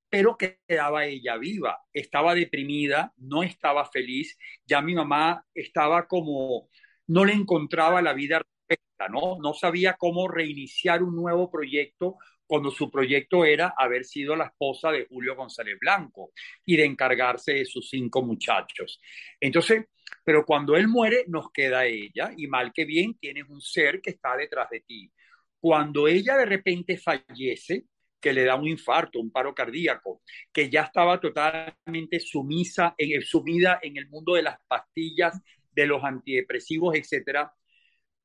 pero 0.09 0.37
quedaba 0.37 1.05
ella 1.05 1.37
viva, 1.37 1.79
estaba 1.93 2.35
deprimida, 2.35 3.13
no 3.15 3.43
estaba 3.43 3.89
feliz, 3.89 4.37
ya 4.65 4.81
mi 4.81 4.93
mamá 4.93 5.45
estaba 5.53 6.05
como, 6.05 6.67
no 7.11 7.25
le 7.25 7.33
encontraba 7.33 8.01
la 8.01 8.13
vida 8.13 8.41
perfecta, 8.65 9.09
¿no? 9.09 9.37
No 9.41 9.53
sabía 9.53 9.97
cómo 9.99 10.29
reiniciar 10.29 11.03
un 11.03 11.13
nuevo 11.13 11.51
proyecto 11.51 12.15
cuando 12.47 12.71
su 12.71 12.89
proyecto 12.89 13.43
era 13.43 13.73
haber 13.77 14.05
sido 14.05 14.33
la 14.35 14.45
esposa 14.45 14.91
de 14.91 15.07
Julio 15.07 15.35
González 15.35 15.77
Blanco 15.79 16.31
y 16.65 16.77
de 16.77 16.85
encargarse 16.85 17.53
de 17.53 17.65
sus 17.65 17.89
cinco 17.89 18.21
muchachos. 18.21 19.01
Entonces, 19.41 19.85
pero 20.23 20.45
cuando 20.45 20.77
él 20.77 20.87
muere, 20.87 21.25
nos 21.27 21.51
queda 21.51 21.85
ella 21.85 22.31
y 22.37 22.47
mal 22.47 22.71
que 22.73 22.85
bien 22.85 23.17
tienes 23.17 23.43
un 23.49 23.59
ser 23.59 24.01
que 24.01 24.11
está 24.11 24.37
detrás 24.37 24.69
de 24.69 24.79
ti. 24.79 25.11
Cuando 25.59 26.07
ella 26.07 26.37
de 26.37 26.45
repente 26.45 26.97
fallece, 26.97 27.87
que 28.21 28.31
le 28.31 28.45
da 28.45 28.55
un 28.55 28.67
infarto, 28.67 29.19
un 29.19 29.31
paro 29.31 29.53
cardíaco, 29.53 30.21
que 30.53 30.69
ya 30.69 30.83
estaba 30.83 31.19
totalmente 31.19 32.19
sumisa, 32.19 32.93
en, 32.97 33.21
sumida 33.23 33.79
en 33.81 33.97
el 33.97 34.07
mundo 34.07 34.35
de 34.35 34.43
las 34.43 34.59
pastillas, 34.67 35.41
de 35.71 35.85
los 35.85 36.03
antidepresivos, 36.03 36.95
etcétera. 36.95 37.53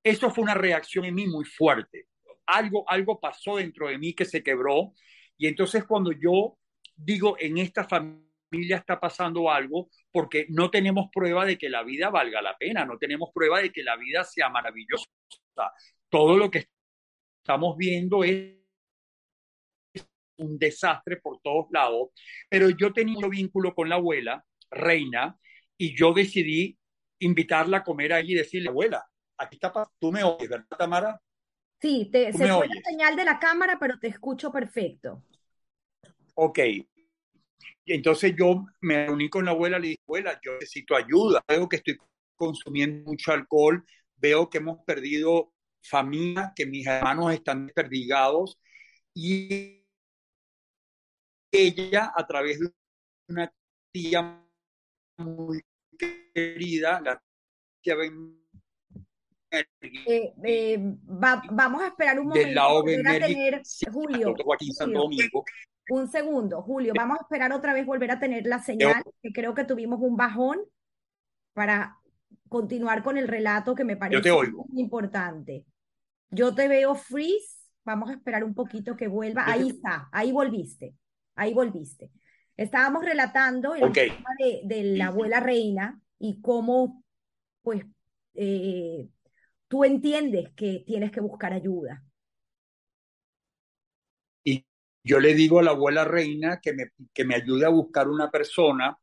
Eso 0.03 0.31
fue 0.31 0.45
una 0.45 0.55
reacción 0.55 1.05
en 1.05 1.15
mí 1.15 1.27
muy 1.27 1.45
fuerte 1.45 2.07
algo, 2.47 2.89
algo 2.89 3.21
pasó 3.21 3.57
dentro 3.57 3.89
de 3.89 3.99
mí 3.99 4.15
que 4.15 4.25
se 4.25 4.43
quebró. 4.43 4.95
Y 5.37 5.47
entonces 5.47 5.85
cuando 5.85 6.13
yo 6.13 6.59
digo, 6.95 7.37
en 7.39 7.59
esta 7.59 7.85
familia 7.85 8.77
está 8.77 8.99
pasando 8.99 9.51
algo, 9.51 9.91
porque 10.11 10.47
no 10.49 10.71
tenemos 10.71 11.09
prueba 11.13 11.45
de 11.45 11.59
que 11.59 11.69
la 11.69 11.83
vida 11.83 12.11
valga 12.11 12.41
la 12.41 12.57
pena, 12.57 12.85
no 12.85 12.97
tenemos 12.97 13.31
prueba 13.35 13.61
de 13.61 13.71
que 13.71 13.83
la 13.83 13.97
vida 13.97 14.25
sea 14.25 14.49
maravillosa. 14.49 15.07
Todo 16.09 16.37
lo 16.37 16.51
que 16.51 16.67
estamos 17.43 17.77
viendo 17.77 18.25
es 18.25 18.55
un 20.39 20.59
desastre 20.59 21.17
por 21.17 21.41
todos 21.41 21.67
lados, 21.71 22.11
pero 22.49 22.71
yo 22.71 22.93
tenía 22.93 23.19
un 23.19 23.31
vínculo 23.31 23.75
con 23.75 23.89
la 23.89 23.97
abuela, 23.97 24.45
Reina, 24.71 25.39
y 25.79 25.97
yo 25.97 26.13
decidí 26.13 26.79
invitarla 27.19 27.79
a 27.79 27.85
comer 27.85 28.13
allí 28.13 28.33
y 28.33 28.37
decirle, 28.37 28.69
abuela, 28.69 29.05
aquí 29.39 29.57
está, 29.57 29.73
tú 29.99 30.13
me 30.13 30.23
oyes, 30.23 30.49
¿verdad, 30.49 30.77
Tamara? 30.79 31.21
Sí, 31.81 32.09
te, 32.11 32.33
se 32.33 32.39
fue 32.53 32.69
la 32.69 32.81
señal 32.83 33.17
de 33.17 33.25
la 33.25 33.39
cámara, 33.39 33.79
pero 33.79 33.99
te 33.99 34.09
escucho 34.09 34.51
perfecto. 34.51 35.23
Ok. 36.35 36.59
Entonces 37.85 38.35
yo 38.37 38.67
me 38.81 39.07
reuní 39.07 39.29
con 39.29 39.45
la 39.45 39.53
abuela, 39.53 39.79
le 39.79 39.89
dije, 39.89 40.01
abuela, 40.07 40.41
yo 40.45 40.55
necesito 40.55 40.97
ayuda, 40.97 41.43
veo 41.47 41.69
que 41.69 41.77
estoy 41.77 41.97
consumiendo 42.35 43.11
mucho 43.11 43.33
alcohol, 43.33 43.85
veo 44.17 44.51
que 44.51 44.59
hemos 44.59 44.79
perdido 44.85 45.53
familia, 45.83 46.53
que 46.55 46.67
mis 46.67 46.87
hermanos 46.87 47.33
están 47.33 47.67
desperdigados 47.67 48.59
y 49.15 49.87
ella 51.53 52.13
a 52.15 52.27
través 52.27 52.59
de 52.61 52.73
una 53.29 53.53
tía 53.93 54.45
muy 55.17 55.63
querida, 55.97 57.01
la 57.01 57.21
eh, 59.51 60.35
eh, 60.45 60.79
vamos 60.81 61.83
a 61.83 61.87
esperar 61.89 62.19
un 62.19 62.29
momento. 62.29 62.83
volver 62.83 63.09
a 63.09 63.27
tener, 63.27 63.63
Julio, 63.93 64.35
un 65.89 66.09
segundo, 66.09 66.63
Julio, 66.63 66.93
vamos 66.97 67.19
a 67.19 67.23
esperar 67.23 67.53
otra 67.53 67.73
vez 67.73 67.87
volver 67.87 68.11
a 68.11 68.19
tener 68.19 68.47
la 68.47 68.61
señal, 68.61 69.03
que 69.23 69.33
creo 69.33 69.55
que 69.55 69.65
tuvimos 69.65 70.01
un 70.01 70.17
bajón 70.17 70.59
para 71.53 71.97
continuar 72.49 73.03
con 73.03 73.19
el 73.19 73.29
relato 73.29 73.75
que 73.75 73.85
me 73.85 73.97
parece 73.97 74.31
muy 74.31 74.81
importante. 74.81 75.65
Yo 76.31 76.55
te 76.55 76.69
veo 76.69 76.95
freeze, 76.97 77.57
vamos 77.85 78.11
a 78.11 78.15
esperar 78.15 78.43
un 78.43 78.55
poquito 78.55 78.97
que 78.97 79.07
vuelva. 79.07 79.45
Ahí 79.47 79.69
está, 79.69 80.09
ahí 80.13 80.33
volviste, 80.33 80.95
ahí 81.37 81.55
volviste. 81.55 82.11
Estábamos 82.57 83.05
relatando 83.05 83.75
el 83.75 83.93
tema 83.93 84.31
de, 84.39 84.61
de, 84.65 84.97
la 84.97 85.09
abuela 85.09 85.41
reina 85.41 86.01
y 86.19 86.41
cómo, 86.41 87.05
pues, 87.63 87.85
eh, 88.35 89.09
tú 89.69 89.85
entiendes 89.85 90.51
que 90.55 90.83
tienes 90.87 91.11
que 91.11 91.21
buscar 91.21 91.53
ayuda. 91.53 92.03
Y 94.43 94.65
yo 95.05 95.21
le 95.21 95.35
digo 95.35 95.59
a 95.59 95.63
la 95.63 95.73
abuela 95.73 96.05
reina 96.05 96.61
que 96.63 96.73
me, 96.73 96.91
que 97.13 97.25
me 97.25 97.35
ayude 97.35 97.67
a 97.67 97.71
buscar 97.71 98.09
una 98.09 98.31
persona 98.31 98.99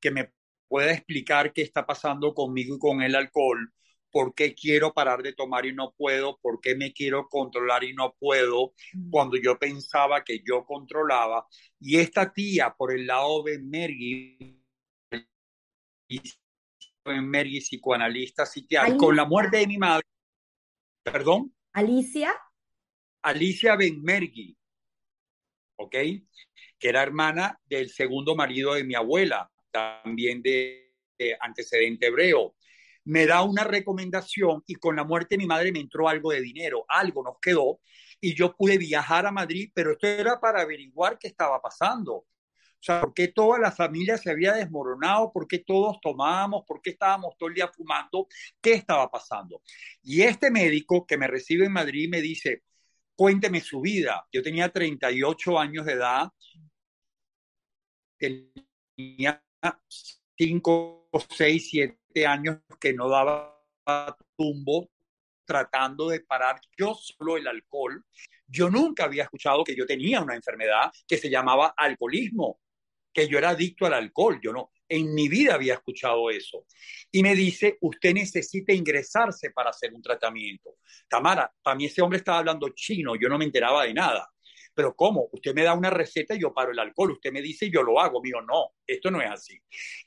que 0.00 0.10
me 0.10 0.32
pueda 0.68 0.92
explicar 0.92 1.52
qué 1.52 1.62
está 1.62 1.86
pasando 1.86 2.34
conmigo 2.34 2.76
y 2.76 2.78
con 2.78 3.02
el 3.02 3.14
alcohol, 3.14 3.72
por 4.16 4.34
qué 4.34 4.54
quiero 4.54 4.94
parar 4.94 5.22
de 5.22 5.34
tomar 5.34 5.66
y 5.66 5.74
no 5.74 5.92
puedo, 5.92 6.38
por 6.40 6.58
qué 6.62 6.74
me 6.74 6.94
quiero 6.94 7.28
controlar 7.28 7.84
y 7.84 7.92
no 7.92 8.16
puedo, 8.18 8.72
mm. 8.94 9.10
cuando 9.10 9.36
yo 9.36 9.58
pensaba 9.58 10.24
que 10.24 10.42
yo 10.42 10.64
controlaba. 10.64 11.46
Y 11.78 11.98
esta 11.98 12.32
tía, 12.32 12.74
por 12.78 12.94
el 12.94 13.06
lado 13.06 13.42
de 13.42 13.58
Mergui, 13.58 14.62
Mergui, 17.04 17.60
psicoanalista 17.60 18.46
psiquiatra, 18.46 18.96
con 18.96 19.14
la 19.14 19.26
muerte 19.26 19.58
de 19.58 19.66
mi 19.66 19.76
madre, 19.76 20.06
¿Perdón? 21.12 21.54
Alicia. 21.74 22.34
Alicia 23.20 23.76
Benmergui, 23.76 24.56
¿ok? 25.76 25.92
Que 25.92 26.88
era 26.88 27.02
hermana 27.02 27.60
del 27.66 27.90
segundo 27.90 28.34
marido 28.34 28.72
de 28.72 28.84
mi 28.84 28.94
abuela, 28.94 29.52
también 29.70 30.40
de, 30.40 30.94
antecedente 31.38 32.06
hebreo. 32.06 32.56
Me 33.06 33.26
da 33.26 33.42
una 33.42 33.64
recomendación 33.64 34.62
y 34.66 34.74
con 34.74 34.96
la 34.96 35.04
muerte 35.04 35.34
de 35.34 35.38
mi 35.38 35.46
madre 35.46 35.72
me 35.72 35.80
entró 35.80 36.08
algo 36.08 36.30
de 36.30 36.40
dinero, 36.40 36.84
algo 36.88 37.22
nos 37.22 37.38
quedó 37.40 37.80
y 38.20 38.34
yo 38.34 38.54
pude 38.56 38.78
viajar 38.78 39.26
a 39.26 39.32
Madrid, 39.32 39.70
pero 39.74 39.92
esto 39.92 40.06
era 40.06 40.40
para 40.40 40.62
averiguar 40.62 41.18
qué 41.18 41.28
estaba 41.28 41.60
pasando. 41.60 42.26
O 42.78 42.82
sea, 42.86 43.00
¿por 43.00 43.14
qué 43.14 43.28
toda 43.28 43.58
la 43.58 43.72
familia 43.72 44.16
se 44.18 44.30
había 44.30 44.52
desmoronado? 44.52 45.32
¿Por 45.32 45.46
qué 45.48 45.60
todos 45.60 45.98
tomábamos? 46.00 46.64
¿Por 46.66 46.80
qué 46.82 46.90
estábamos 46.90 47.36
todo 47.38 47.48
el 47.48 47.54
día 47.54 47.68
fumando? 47.68 48.28
¿Qué 48.60 48.74
estaba 48.74 49.10
pasando? 49.10 49.62
Y 50.02 50.22
este 50.22 50.50
médico 50.50 51.06
que 51.06 51.16
me 51.16 51.26
recibe 51.26 51.66
en 51.66 51.72
Madrid 51.72 52.08
me 52.10 52.20
dice, 52.20 52.62
cuénteme 53.14 53.60
su 53.60 53.80
vida. 53.80 54.26
Yo 54.32 54.42
tenía 54.42 54.68
38 54.70 55.58
años 55.58 55.86
de 55.86 55.92
edad, 55.94 56.28
tenía 58.18 59.42
5, 60.36 61.08
6, 61.30 61.68
7 61.70 62.05
años 62.24 62.58
que 62.78 62.92
no 62.92 63.08
daba 63.08 63.60
tumbo 64.36 64.88
tratando 65.44 66.08
de 66.08 66.20
parar 66.20 66.60
yo 66.78 66.94
solo 66.94 67.36
el 67.36 67.48
alcohol. 67.48 68.04
Yo 68.46 68.70
nunca 68.70 69.04
había 69.04 69.24
escuchado 69.24 69.64
que 69.64 69.74
yo 69.74 69.86
tenía 69.86 70.20
una 70.20 70.36
enfermedad 70.36 70.92
que 71.06 71.18
se 71.18 71.28
llamaba 71.28 71.74
alcoholismo 71.76 72.60
que 73.16 73.28
yo 73.28 73.38
era 73.38 73.50
adicto 73.50 73.86
al 73.86 73.94
alcohol. 73.94 74.38
Yo 74.42 74.52
no, 74.52 74.72
en 74.86 75.14
mi 75.14 75.28
vida 75.28 75.54
había 75.54 75.72
escuchado 75.72 76.28
eso. 76.28 76.66
Y 77.10 77.22
me 77.22 77.34
dice, 77.34 77.78
usted 77.80 78.12
necesita 78.12 78.74
ingresarse 78.74 79.50
para 79.52 79.70
hacer 79.70 79.94
un 79.94 80.02
tratamiento. 80.02 80.76
Tamara, 81.08 81.50
para 81.62 81.76
mí 81.76 81.86
ese 81.86 82.02
hombre 82.02 82.18
estaba 82.18 82.38
hablando 82.38 82.68
chino, 82.74 83.16
yo 83.16 83.30
no 83.30 83.38
me 83.38 83.46
enteraba 83.46 83.84
de 83.84 83.94
nada. 83.94 84.28
Pero 84.76 84.94
¿cómo? 84.94 85.30
Usted 85.32 85.54
me 85.54 85.62
da 85.62 85.72
una 85.72 85.88
receta 85.88 86.34
y 86.34 86.40
yo 86.40 86.52
paro 86.52 86.70
el 86.70 86.78
alcohol. 86.78 87.12
Usted 87.12 87.32
me 87.32 87.40
dice 87.40 87.64
y 87.64 87.72
yo 87.72 87.82
lo 87.82 87.98
hago. 87.98 88.20
Mío, 88.20 88.42
no, 88.42 88.74
esto 88.86 89.10
no 89.10 89.22
es 89.22 89.30
así. 89.30 89.58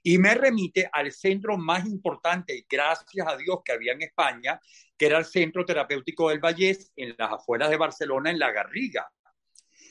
Y 0.04 0.20
me 0.20 0.36
remite 0.36 0.88
al 0.94 1.12
centro 1.12 1.58
más 1.58 1.88
importante, 1.88 2.68
gracias 2.70 3.28
a 3.28 3.36
Dios, 3.36 3.62
que 3.66 3.72
había 3.72 3.94
en 3.94 4.04
España, 4.04 4.60
que 4.96 5.08
era 5.08 5.18
el 5.18 5.26
Centro 5.26 5.66
Terapéutico 5.66 6.30
del 6.30 6.40
Vallés, 6.40 6.92
en 6.96 7.16
las 7.18 7.32
afueras 7.32 7.72
de 7.72 7.78
Barcelona, 7.78 8.30
en 8.30 8.38
La 8.38 8.52
Garriga. 8.52 9.12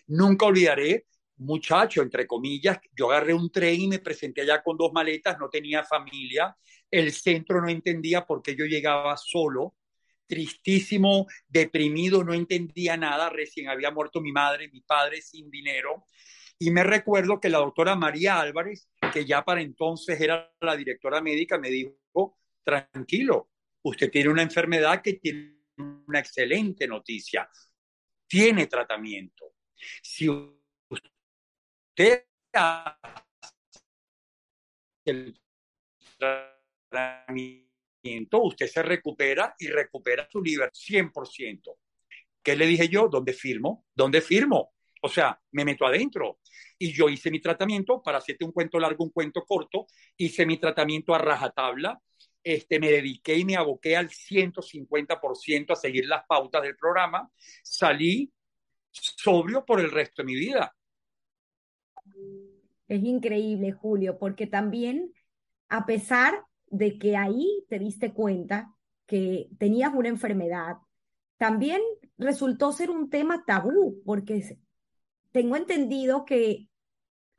Nunca 0.07 0.47
olvidaré 0.47 1.07
muchacho, 1.39 2.03
entre 2.03 2.26
comillas, 2.26 2.79
yo 2.97 3.11
agarré 3.11 3.35
un 3.35 3.51
tren 3.51 3.81
y 3.81 3.89
me 3.89 3.99
presenté 3.99 4.43
allá 4.43 4.62
con 4.62 4.76
dos 4.76 4.93
maletas, 4.93 5.39
no 5.39 5.49
tenía 5.49 5.85
familia, 5.85 6.57
el 6.91 7.12
centro 7.12 7.61
no 7.61 7.68
entendía 7.68 8.24
por 8.24 8.43
qué 8.43 8.57
yo 8.57 8.64
llegaba 8.64 9.16
solo, 9.16 9.74
tristísimo, 10.29 11.26
deprimido, 11.49 12.22
no 12.22 12.35
entendía 12.35 12.97
nada, 12.97 13.31
recién 13.31 13.68
había 13.68 13.91
muerto 13.91 14.20
mi 14.20 14.31
madre, 14.31 14.68
mi 14.68 14.83
padre 14.83 15.22
sin 15.22 15.51
dinero, 15.51 16.05
y 16.59 16.70
me 16.70 16.83
recuerdo 16.83 17.41
que 17.41 17.49
la 17.49 17.59
doctora 17.59 17.95
María 17.95 18.41
Álvarez, 18.41 18.91
que 19.12 19.24
ya 19.24 19.45
para 19.45 19.62
entonces 19.62 20.20
era 20.20 20.53
la 20.61 20.76
directora 20.76 21.20
médica, 21.20 21.57
me 21.59 21.70
dijo, 21.70 22.39
tranquilo, 22.64 23.51
usted 23.83 24.11
tiene 24.11 24.31
una 24.31 24.43
enfermedad 24.43 25.01
que 25.01 25.14
tiene 25.14 25.57
una 25.76 26.18
excelente 26.18 26.89
noticia, 26.89 27.49
tiene 28.26 28.66
tratamiento. 28.66 29.55
Si 30.03 30.26
el 35.05 35.41
tratamiento, 36.18 37.67
usted 38.42 38.66
se 38.66 38.82
recupera 38.82 39.55
y 39.59 39.68
recupera 39.68 40.26
su 40.30 40.42
libertad 40.42 40.78
100%. 40.78 41.76
¿Qué 42.42 42.57
le 42.57 42.66
dije 42.66 42.88
yo? 42.88 43.09
¿Dónde 43.09 43.32
firmo? 43.32 43.84
¿Dónde 43.94 44.20
firmo? 44.20 44.72
O 45.03 45.09
sea, 45.09 45.40
me 45.53 45.64
meto 45.64 45.86
adentro. 45.86 46.38
Y 46.78 46.92
yo 46.92 47.09
hice 47.09 47.30
mi 47.30 47.40
tratamiento, 47.40 48.03
para 48.03 48.18
hacerte 48.18 48.44
un 48.44 48.53
cuento 48.53 48.78
largo, 48.78 49.05
un 49.05 49.11
cuento 49.11 49.44
corto, 49.44 49.86
hice 50.16 50.46
mi 50.46 50.59
tratamiento 50.59 51.14
a 51.14 51.18
rajatabla, 51.18 52.01
este, 52.42 52.80
me 52.80 52.90
dediqué 52.90 53.36
y 53.36 53.44
me 53.44 53.57
aboqué 53.57 53.96
al 53.96 54.09
150% 54.09 55.72
a 55.72 55.76
seguir 55.76 56.07
las 56.07 56.24
pautas 56.26 56.62
del 56.62 56.76
programa, 56.76 57.30
salí 57.62 58.32
sobrio 58.90 59.64
por 59.64 59.80
el 59.80 59.90
resto 59.90 60.22
de 60.22 60.26
mi 60.26 60.34
vida. 60.34 60.74
Es 62.88 63.05
increíble, 63.05 63.72
Julio, 63.72 64.18
porque 64.18 64.46
también, 64.46 65.12
a 65.68 65.84
pesar 65.84 66.42
de 66.70 66.98
que 66.98 67.16
ahí 67.16 67.64
te 67.68 67.78
diste 67.78 68.12
cuenta 68.12 68.74
que 69.06 69.48
tenías 69.58 69.92
una 69.94 70.08
enfermedad, 70.08 70.76
también 71.38 71.80
resultó 72.18 72.72
ser 72.72 72.90
un 72.90 73.10
tema 73.10 73.44
tabú, 73.46 74.02
porque 74.04 74.58
tengo 75.32 75.56
entendido 75.56 76.24
que 76.24 76.68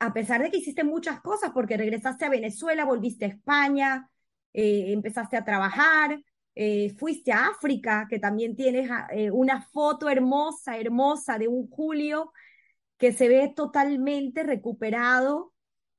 a 0.00 0.12
pesar 0.12 0.42
de 0.42 0.50
que 0.50 0.56
hiciste 0.56 0.82
muchas 0.82 1.20
cosas, 1.20 1.50
porque 1.52 1.76
regresaste 1.76 2.24
a 2.24 2.30
Venezuela, 2.30 2.86
volviste 2.86 3.26
a 3.26 3.28
España, 3.28 4.10
eh, 4.52 4.92
empezaste 4.92 5.36
a 5.36 5.44
trabajar, 5.44 6.18
eh, 6.54 6.94
fuiste 6.98 7.32
a 7.32 7.48
África, 7.48 8.06
que 8.08 8.18
también 8.18 8.56
tienes 8.56 8.90
ah, 8.90 9.08
eh, 9.12 9.30
una 9.30 9.62
foto 9.62 10.08
hermosa, 10.08 10.78
hermosa 10.78 11.38
de 11.38 11.48
un 11.48 11.68
Julio 11.68 12.32
que 12.96 13.12
se 13.12 13.28
ve 13.28 13.52
totalmente 13.54 14.42
recuperado 14.42 15.49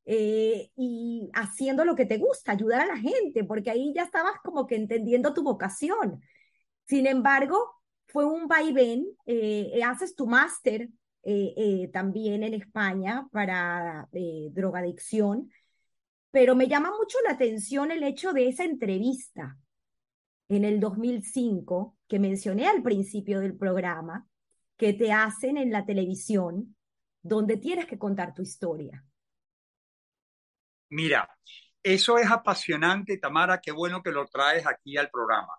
y 0.06 1.30
haciendo 1.34 1.86
lo 1.86 1.96
que 1.96 2.06
te 2.06 2.18
gusta, 2.18 2.52
ayudar 2.52 2.82
a 2.82 2.88
la 2.88 2.98
gente, 2.98 3.44
porque 3.44 3.72
ahí 3.72 3.94
ya 3.96 4.04
estabas 4.04 4.34
como 4.44 4.68
que 4.68 4.76
entendiendo 4.76 5.34
tu 5.34 5.44
vocación. 5.44 6.22
Sin 6.88 7.08
embargo, 7.08 7.72
fue 8.08 8.26
un 8.26 8.48
vaivén, 8.48 9.06
haces 9.86 10.16
tu 10.16 10.28
máster 10.28 10.90
también 11.92 12.44
en 12.44 12.54
España 12.56 13.28
para 13.32 14.10
drogadicción 14.52 15.50
pero 16.32 16.56
me 16.56 16.68
llama 16.70 16.92
mucho 16.98 17.18
la 17.26 17.32
atención 17.32 17.92
el 17.92 18.04
hecho 18.04 18.32
de 18.32 18.48
esa 18.48 18.64
entrevista 18.64 19.58
en 20.48 20.64
el 20.64 20.80
2005 20.80 21.98
que 22.08 22.20
mencioné 22.20 22.68
al 22.68 22.82
principio 22.82 23.42
del 23.42 23.58
programa, 23.58 24.26
que 24.78 24.94
te 24.94 25.12
hacen 25.12 25.58
en 25.58 25.72
la 25.72 25.86
televisión, 25.86 26.76
donde 27.22 27.58
tienes 27.58 27.86
que 27.86 28.00
contar 28.00 28.34
tu 28.34 28.42
historia. 28.42 29.06
Mira, 30.92 31.30
eso 31.82 32.18
es 32.18 32.30
apasionante, 32.30 33.18
Tamara, 33.18 33.62
qué 33.62 33.72
bueno 33.72 34.04
que 34.04 34.12
lo 34.12 34.28
traes 34.28 34.68
aquí 34.68 34.98
al 34.98 35.10
programa. 35.10 35.54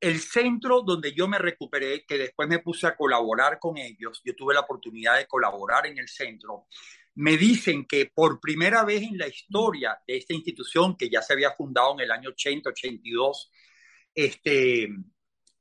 El 0.00 0.18
centro 0.18 0.82
donde 0.82 1.12
yo 1.12 1.28
me 1.28 1.38
recuperé, 1.38 2.04
que 2.06 2.18
después 2.18 2.48
me 2.48 2.58
puse 2.58 2.86
a 2.86 2.96
colaborar 2.96 3.58
con 3.58 3.76
ellos, 3.76 4.20
yo 4.24 4.34
tuve 4.34 4.54
la 4.54 4.60
oportunidad 4.60 5.18
de 5.18 5.26
colaborar 5.26 5.86
en 5.86 5.98
el 5.98 6.08
centro, 6.08 6.66
me 7.14 7.36
dicen 7.36 7.84
que 7.84 8.06
por 8.06 8.40
primera 8.40 8.82
vez 8.84 9.02
en 9.02 9.18
la 9.18 9.28
historia 9.28 10.00
de 10.06 10.16
esta 10.16 10.32
institución, 10.32 10.96
que 10.96 11.10
ya 11.10 11.20
se 11.20 11.34
había 11.34 11.52
fundado 11.52 11.92
en 11.92 12.00
el 12.00 12.10
año 12.10 12.30
80, 12.30 12.70
82, 12.70 13.50
este, 14.14 14.88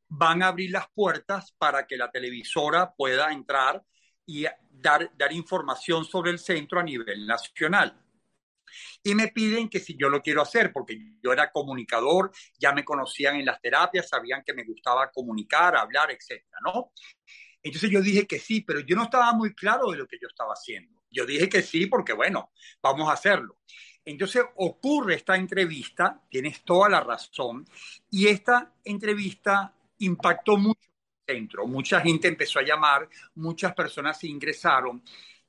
van 0.07 0.41
a 0.41 0.47
abrir 0.47 0.71
las 0.71 0.89
puertas 0.93 1.51
para 1.57 1.85
que 1.85 1.97
la 1.97 2.09
televisora 2.09 2.93
pueda 2.95 3.31
entrar 3.33 3.83
y 4.25 4.45
dar, 4.69 5.11
dar 5.17 5.33
información 5.33 6.05
sobre 6.05 6.31
el 6.31 6.39
centro 6.39 6.79
a 6.79 6.83
nivel 6.83 7.27
nacional. 7.27 8.01
Y 9.03 9.15
me 9.15 9.29
piden 9.29 9.69
que 9.69 9.79
si 9.79 9.97
yo 9.97 10.09
lo 10.09 10.21
quiero 10.21 10.41
hacer, 10.41 10.71
porque 10.71 10.97
yo 11.23 11.31
era 11.33 11.51
comunicador, 11.51 12.31
ya 12.59 12.71
me 12.73 12.83
conocían 12.83 13.35
en 13.35 13.45
las 13.45 13.61
terapias, 13.61 14.09
sabían 14.09 14.43
que 14.45 14.53
me 14.53 14.63
gustaba 14.63 15.11
comunicar, 15.11 15.75
hablar, 15.75 16.11
etcétera, 16.11 16.57
¿no? 16.63 16.91
Entonces 17.63 17.89
yo 17.89 18.01
dije 18.01 18.25
que 18.25 18.39
sí, 18.39 18.61
pero 18.61 18.79
yo 18.79 18.95
no 18.95 19.03
estaba 19.03 19.33
muy 19.33 19.53
claro 19.53 19.91
de 19.91 19.97
lo 19.97 20.07
que 20.07 20.17
yo 20.21 20.27
estaba 20.27 20.53
haciendo. 20.53 21.01
Yo 21.11 21.25
dije 21.25 21.47
que 21.49 21.61
sí 21.61 21.85
porque, 21.85 22.13
bueno, 22.13 22.51
vamos 22.81 23.09
a 23.09 23.13
hacerlo. 23.13 23.57
Entonces 24.03 24.43
ocurre 24.55 25.15
esta 25.15 25.35
entrevista, 25.35 26.21
tienes 26.29 26.63
toda 26.63 26.89
la 26.89 27.01
razón, 27.01 27.65
y 28.09 28.27
esta 28.27 28.73
entrevista 28.83 29.75
impactó 29.99 30.57
mucho 30.57 30.89
el 31.27 31.35
centro. 31.35 31.67
Mucha 31.67 32.01
gente 32.01 32.27
empezó 32.27 32.59
a 32.59 32.63
llamar, 32.63 33.07
muchas 33.35 33.75
personas 33.75 34.23
ingresaron, 34.23 35.03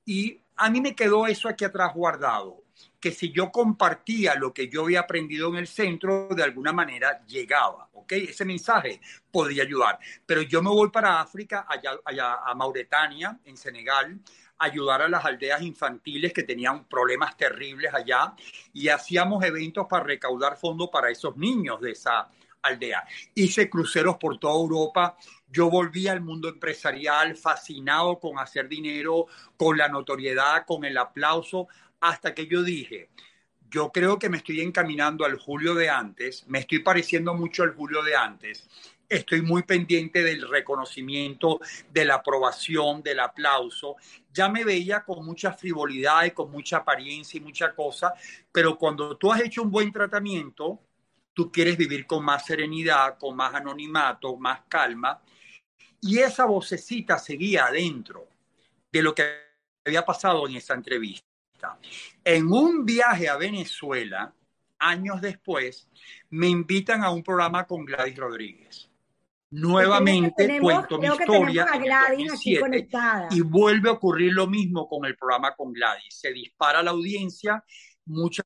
y 0.04 0.38
a 0.56 0.68
mí 0.68 0.80
me 0.80 0.94
quedó 0.94 1.26
eso 1.26 1.48
aquí 1.48 1.64
atrás 1.64 1.94
guardado, 1.94 2.61
que 3.02 3.10
si 3.10 3.32
yo 3.32 3.50
compartía 3.50 4.36
lo 4.36 4.54
que 4.54 4.68
yo 4.68 4.84
había 4.84 5.00
aprendido 5.00 5.48
en 5.48 5.56
el 5.56 5.66
centro, 5.66 6.28
de 6.28 6.44
alguna 6.44 6.72
manera 6.72 7.26
llegaba, 7.26 7.88
¿ok? 7.94 8.12
Ese 8.12 8.44
mensaje 8.44 9.00
podía 9.28 9.64
ayudar. 9.64 9.98
Pero 10.24 10.42
yo 10.42 10.62
me 10.62 10.70
voy 10.70 10.88
para 10.90 11.20
África, 11.20 11.66
allá, 11.68 11.98
allá 12.04 12.36
a 12.44 12.54
Mauritania, 12.54 13.40
en 13.44 13.56
Senegal, 13.56 14.20
ayudar 14.56 15.02
a 15.02 15.08
las 15.08 15.24
aldeas 15.24 15.62
infantiles 15.62 16.32
que 16.32 16.44
tenían 16.44 16.84
problemas 16.84 17.36
terribles 17.36 17.92
allá 17.92 18.34
y 18.72 18.88
hacíamos 18.88 19.44
eventos 19.44 19.88
para 19.90 20.04
recaudar 20.04 20.56
fondos 20.56 20.88
para 20.92 21.10
esos 21.10 21.36
niños 21.36 21.80
de 21.80 21.90
esa 21.90 22.28
aldea. 22.62 23.04
Hice 23.34 23.68
cruceros 23.68 24.16
por 24.16 24.38
toda 24.38 24.54
Europa. 24.54 25.16
Yo 25.48 25.68
volví 25.68 26.06
al 26.06 26.20
mundo 26.20 26.48
empresarial 26.48 27.34
fascinado 27.34 28.20
con 28.20 28.38
hacer 28.38 28.68
dinero, 28.68 29.26
con 29.56 29.76
la 29.76 29.88
notoriedad, 29.88 30.64
con 30.64 30.84
el 30.84 30.96
aplauso, 30.96 31.66
hasta 32.02 32.34
que 32.34 32.46
yo 32.46 32.62
dije, 32.62 33.08
yo 33.70 33.90
creo 33.90 34.18
que 34.18 34.28
me 34.28 34.36
estoy 34.36 34.60
encaminando 34.60 35.24
al 35.24 35.38
Julio 35.38 35.74
de 35.74 35.88
antes, 35.88 36.46
me 36.46 36.58
estoy 36.58 36.80
pareciendo 36.80 37.32
mucho 37.32 37.62
al 37.62 37.74
Julio 37.74 38.02
de 38.02 38.14
antes 38.14 38.68
estoy 39.16 39.42
muy 39.42 39.62
pendiente 39.62 40.22
del 40.22 40.48
reconocimiento, 40.48 41.60
de 41.90 42.04
la 42.04 42.14
aprobación, 42.16 43.02
del 43.02 43.20
aplauso. 43.20 43.96
Ya 44.32 44.48
me 44.48 44.64
veía 44.64 45.04
con 45.04 45.24
mucha 45.24 45.52
frivolidad 45.52 46.24
y 46.24 46.30
con 46.30 46.50
mucha 46.50 46.78
apariencia 46.78 47.38
y 47.38 47.42
mucha 47.42 47.74
cosa, 47.74 48.14
pero 48.50 48.78
cuando 48.78 49.16
tú 49.16 49.30
has 49.32 49.42
hecho 49.42 49.62
un 49.62 49.70
buen 49.70 49.92
tratamiento, 49.92 50.80
tú 51.34 51.50
quieres 51.52 51.76
vivir 51.76 52.06
con 52.06 52.24
más 52.24 52.46
serenidad, 52.46 53.18
con 53.18 53.36
más 53.36 53.54
anonimato, 53.54 54.36
más 54.36 54.60
calma. 54.68 55.20
Y 56.00 56.18
esa 56.18 56.46
vocecita 56.46 57.18
seguía 57.18 57.66
adentro 57.66 58.26
de 58.90 59.02
lo 59.02 59.14
que 59.14 59.24
había 59.84 60.04
pasado 60.04 60.48
en 60.48 60.56
esa 60.56 60.74
entrevista. 60.74 61.31
En 62.24 62.52
un 62.52 62.84
viaje 62.84 63.28
a 63.28 63.36
Venezuela, 63.36 64.34
años 64.78 65.20
después, 65.20 65.88
me 66.30 66.48
invitan 66.48 67.02
a 67.02 67.10
un 67.10 67.22
programa 67.22 67.66
con 67.66 67.84
Gladys 67.84 68.16
Rodríguez 68.16 68.92
nuevamente 69.52 70.58
cuento 70.60 70.98
mi 70.98 71.06
historia 71.06 71.66
y 73.30 73.40
vuelve 73.42 73.90
a 73.90 73.92
ocurrir 73.92 74.32
lo 74.32 74.46
mismo 74.46 74.88
con 74.88 75.04
el 75.04 75.16
programa 75.16 75.54
con 75.54 75.72
Gladys. 75.72 76.18
Se 76.20 76.32
dispara 76.32 76.82
la 76.82 76.90
audiencia, 76.92 77.62
mucha 78.06 78.42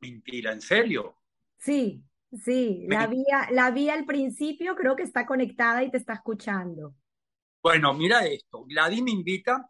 mentira, 0.00 0.52
¿en 0.52 0.60
serio? 0.60 1.16
Sí, 1.58 2.04
sí, 2.32 2.86
la 2.88 3.06
vi, 3.06 3.24
la 3.50 3.70
vi 3.70 3.88
al 3.88 4.04
principio, 4.04 4.76
creo 4.76 4.94
que 4.94 5.02
está 5.02 5.26
conectada 5.26 5.82
y 5.82 5.90
te 5.90 5.96
está 5.96 6.14
escuchando. 6.14 6.94
Bueno, 7.62 7.94
mira 7.94 8.26
esto, 8.26 8.64
Gladys 8.64 9.02
me 9.02 9.10
invita 9.10 9.68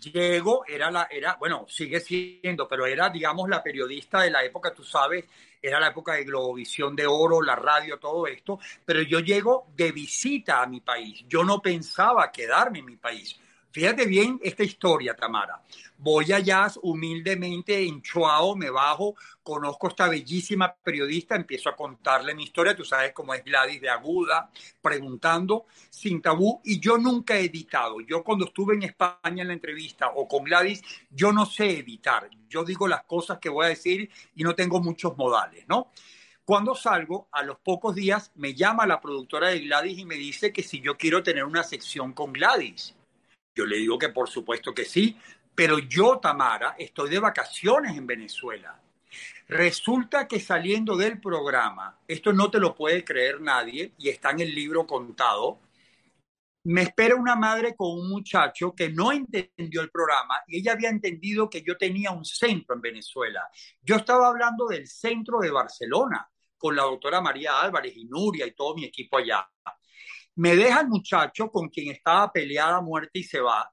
Llego, 0.00 0.64
era 0.66 0.90
la, 0.90 1.08
era, 1.10 1.36
bueno, 1.36 1.66
sigue 1.68 2.00
siendo, 2.00 2.68
pero 2.68 2.86
era, 2.86 3.08
digamos, 3.08 3.48
la 3.48 3.62
periodista 3.62 4.20
de 4.20 4.30
la 4.30 4.44
época, 4.44 4.74
tú 4.74 4.84
sabes, 4.84 5.24
era 5.60 5.80
la 5.80 5.88
época 5.88 6.12
de 6.12 6.24
Globovisión 6.24 6.94
de 6.94 7.06
Oro, 7.06 7.42
la 7.42 7.56
radio, 7.56 7.98
todo 7.98 8.26
esto, 8.26 8.58
pero 8.84 9.02
yo 9.02 9.20
llego 9.20 9.68
de 9.74 9.92
visita 9.92 10.62
a 10.62 10.66
mi 10.66 10.80
país. 10.80 11.24
Yo 11.28 11.44
no 11.44 11.60
pensaba 11.60 12.30
quedarme 12.30 12.80
en 12.80 12.84
mi 12.84 12.96
país. 12.96 13.38
Fíjate 13.76 14.06
bien 14.06 14.40
esta 14.42 14.62
historia, 14.62 15.14
Tamara. 15.14 15.62
Voy 15.98 16.32
allá 16.32 16.66
humildemente 16.80 17.86
en 17.86 18.00
Chuao, 18.00 18.56
me 18.56 18.70
bajo, 18.70 19.16
conozco 19.42 19.88
esta 19.88 20.08
bellísima 20.08 20.74
periodista, 20.74 21.36
empiezo 21.36 21.68
a 21.68 21.76
contarle 21.76 22.34
mi 22.34 22.44
historia, 22.44 22.74
tú 22.74 22.86
sabes 22.86 23.12
cómo 23.12 23.34
es 23.34 23.44
Gladys 23.44 23.82
de 23.82 23.90
Aguda, 23.90 24.50
preguntando 24.80 25.66
sin 25.90 26.22
tabú, 26.22 26.58
y 26.64 26.80
yo 26.80 26.96
nunca 26.96 27.36
he 27.36 27.44
editado. 27.44 28.00
Yo 28.00 28.24
cuando 28.24 28.46
estuve 28.46 28.76
en 28.76 28.84
España 28.84 29.42
en 29.42 29.48
la 29.48 29.52
entrevista 29.52 30.08
o 30.08 30.26
con 30.26 30.44
Gladys, 30.44 30.82
yo 31.10 31.30
no 31.30 31.44
sé 31.44 31.80
editar. 31.80 32.30
Yo 32.48 32.64
digo 32.64 32.88
las 32.88 33.04
cosas 33.04 33.38
que 33.38 33.50
voy 33.50 33.66
a 33.66 33.68
decir 33.68 34.08
y 34.34 34.42
no 34.42 34.54
tengo 34.54 34.80
muchos 34.80 35.18
modales, 35.18 35.66
¿no? 35.68 35.90
Cuando 36.46 36.74
salgo, 36.74 37.28
a 37.30 37.42
los 37.42 37.58
pocos 37.58 37.94
días 37.94 38.32
me 38.36 38.54
llama 38.54 38.86
la 38.86 39.02
productora 39.02 39.48
de 39.48 39.60
Gladys 39.60 39.98
y 39.98 40.06
me 40.06 40.14
dice 40.14 40.50
que 40.50 40.62
si 40.62 40.80
yo 40.80 40.96
quiero 40.96 41.22
tener 41.22 41.44
una 41.44 41.62
sección 41.62 42.14
con 42.14 42.32
Gladys. 42.32 42.96
Yo 43.56 43.64
le 43.64 43.78
digo 43.78 43.98
que 43.98 44.10
por 44.10 44.28
supuesto 44.28 44.74
que 44.74 44.84
sí, 44.84 45.16
pero 45.54 45.78
yo, 45.78 46.18
Tamara, 46.18 46.76
estoy 46.78 47.08
de 47.08 47.18
vacaciones 47.18 47.96
en 47.96 48.06
Venezuela. 48.06 48.78
Resulta 49.48 50.28
que 50.28 50.38
saliendo 50.38 50.96
del 50.96 51.18
programa, 51.20 51.98
esto 52.06 52.32
no 52.32 52.50
te 52.50 52.58
lo 52.58 52.74
puede 52.74 53.02
creer 53.02 53.40
nadie 53.40 53.94
y 53.96 54.10
está 54.10 54.30
en 54.30 54.40
el 54.40 54.54
libro 54.54 54.86
contado, 54.86 55.60
me 56.64 56.82
espera 56.82 57.14
una 57.14 57.36
madre 57.36 57.76
con 57.76 57.92
un 57.92 58.08
muchacho 58.10 58.74
que 58.74 58.90
no 58.90 59.12
entendió 59.12 59.80
el 59.80 59.90
programa 59.90 60.42
y 60.48 60.58
ella 60.58 60.72
había 60.72 60.90
entendido 60.90 61.48
que 61.48 61.62
yo 61.62 61.76
tenía 61.78 62.10
un 62.10 62.24
centro 62.24 62.74
en 62.74 62.80
Venezuela. 62.80 63.48
Yo 63.80 63.96
estaba 63.96 64.28
hablando 64.28 64.66
del 64.66 64.86
centro 64.88 65.38
de 65.38 65.50
Barcelona 65.50 66.28
con 66.58 66.74
la 66.74 66.82
doctora 66.82 67.20
María 67.20 67.60
Álvarez 67.60 67.96
y 67.96 68.04
Nuria 68.04 68.46
y 68.46 68.52
todo 68.52 68.74
mi 68.74 68.84
equipo 68.84 69.16
allá. 69.16 69.48
Me 70.36 70.54
deja 70.54 70.80
el 70.80 70.88
muchacho 70.88 71.50
con 71.50 71.68
quien 71.68 71.90
estaba 71.90 72.30
peleada 72.30 72.76
a 72.76 72.80
muerte 72.82 73.18
y 73.18 73.24
se 73.24 73.40
va. 73.40 73.70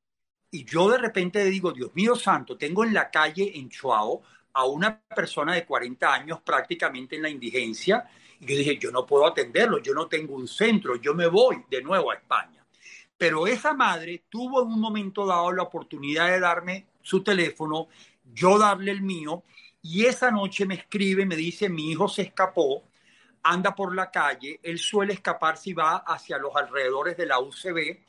Y 0.49 0.64
yo 0.66 0.89
de 0.89 0.97
repente 0.97 1.43
digo, 1.45 1.72
Dios 1.72 1.91
mío 1.93 2.16
santo, 2.16 2.57
tengo 2.57 2.84
en 2.84 2.93
la 2.93 3.09
calle 3.09 3.51
en 3.55 3.70
Chuao 3.70 4.22
a 4.53 4.66
una 4.66 5.01
persona 5.01 5.55
de 5.55 5.66
40 5.66 6.14
años 6.14 6.41
prácticamente 6.41 7.16
en 7.16 7.24
la 7.24 7.30
indigencia. 7.30 8.07
Y 8.39 8.45
yo 8.45 8.57
dije, 8.57 8.78
yo 8.78 8.91
no 8.91 9.05
puedo 9.05 9.26
atenderlo, 9.28 9.80
yo 9.80 9.93
no 9.93 10.07
tengo 10.07 10.36
un 10.36 10.47
centro, 10.47 10.95
yo 10.95 11.14
me 11.14 11.28
voy 11.28 11.64
de 11.70 11.82
nuevo 11.82 12.11
a 12.11 12.16
España. 12.16 12.66
Pero 13.18 13.47
esa 13.47 13.74
madre 13.74 14.26
tuvo 14.30 14.61
en 14.61 14.70
un 14.70 14.80
momento 14.80 15.26
dado 15.26 15.51
la 15.51 15.64
oportunidad 15.64 16.28
de 16.30 16.39
darme 16.39 16.88
su 17.01 17.24
teléfono, 17.24 17.88
yo 18.34 18.57
darle 18.57 18.91
el 18.91 19.01
mío, 19.01 19.43
y 19.82 20.05
esa 20.05 20.32
noche 20.32 20.66
me 20.66 20.76
escribe, 20.76 21.26
me 21.26 21.36
dice, 21.36 21.68
mi 21.68 21.91
hijo 21.91 22.07
se 22.07 22.22
escapó, 22.22 22.84
anda 23.44 23.76
por 23.76 23.94
la 23.94 24.10
calle, 24.10 24.60
él 24.64 24.80
suele 24.80 25.14
escapar 25.14 25.58
si 25.58 25.74
va 25.74 25.98
hacia 25.98 26.38
los 26.38 26.56
alrededores 26.56 27.18
de 27.18 27.26
la 27.26 27.39
UCB 27.39 28.00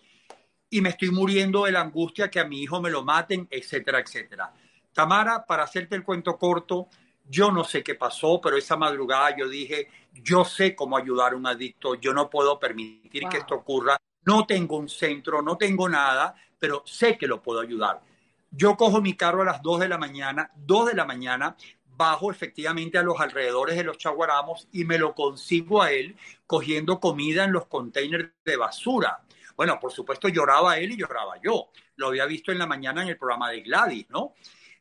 y 0.71 0.81
me 0.81 0.91
estoy 0.91 1.11
muriendo 1.11 1.65
de 1.65 1.73
la 1.73 1.81
angustia 1.81 2.31
que 2.31 2.41
a 2.41 2.45
mi 2.45 2.63
hijo 2.63 2.81
me 2.81 2.91
lo 2.91 3.05
maten, 3.05 3.47
etcétera, 3.51 4.01
etcétera. 4.01 4.53
Tamara, 4.93 5.45
para 5.45 5.65
hacerte 5.65 5.97
el 5.97 6.05
cuento 6.05 6.39
corto, 6.39 6.89
yo 7.29 7.51
no 7.51 7.65
sé 7.65 7.83
qué 7.83 7.95
pasó, 7.95 8.41
pero 8.41 8.57
esa 8.57 8.77
madrugada 8.77 9.37
yo 9.37 9.49
dije, 9.49 9.89
yo 10.13 10.45
sé 10.45 10.75
cómo 10.75 10.97
ayudar 10.97 11.33
a 11.33 11.37
un 11.37 11.47
adicto, 11.47 11.95
yo 11.95 12.13
no 12.13 12.29
puedo 12.31 12.59
permitir 12.59 13.29
que 13.29 13.39
esto 13.39 13.57
ocurra, 13.57 13.97
no 14.25 14.47
tengo 14.47 14.77
un 14.77 14.89
centro, 14.89 15.43
no 15.43 15.57
tengo 15.57 15.89
nada, 15.89 16.35
pero 16.59 16.83
sé 16.87 17.19
que 17.19 17.27
lo 17.27 17.43
puedo 17.43 17.61
ayudar. 17.61 18.01
Yo 18.51 18.77
cojo 18.77 19.01
mi 19.01 19.15
carro 19.15 19.43
a 19.43 19.47
las 19.47 19.63
2 19.63 19.81
de 19.81 19.89
la 19.89 19.99
mañana, 19.99 20.51
2 20.55 20.87
de 20.87 20.95
la 20.95 21.05
mañana, 21.05 21.57
bajo 21.97 22.31
efectivamente 22.31 22.99
a 22.99 23.03
los 23.03 23.21
alrededores 23.21 23.77
de 23.77 23.85
los 23.85 23.99
chaguaramos 23.99 24.69
y 24.73 24.85
me 24.85 24.99
lo 24.99 25.15
consigo 25.15 25.83
a 25.83 25.93
él 25.93 26.17
cogiendo 26.47 27.01
comida 27.01 27.45
en 27.45 27.53
los 27.53 27.67
containers 27.67 28.31
de 28.45 28.57
basura. 28.57 29.23
Bueno, 29.57 29.79
por 29.79 29.93
supuesto 29.93 30.29
lloraba 30.29 30.79
él 30.79 30.93
y 30.93 30.97
lloraba 30.97 31.41
yo. 31.43 31.71
Lo 31.97 32.09
había 32.09 32.27
visto 32.27 32.51
en 32.51 32.59
la 32.59 32.67
mañana 32.67 33.03
en 33.03 33.09
el 33.09 33.19
programa 33.19 33.51
de 33.51 33.61
Gladys, 33.61 34.11
¿no? 34.11 34.35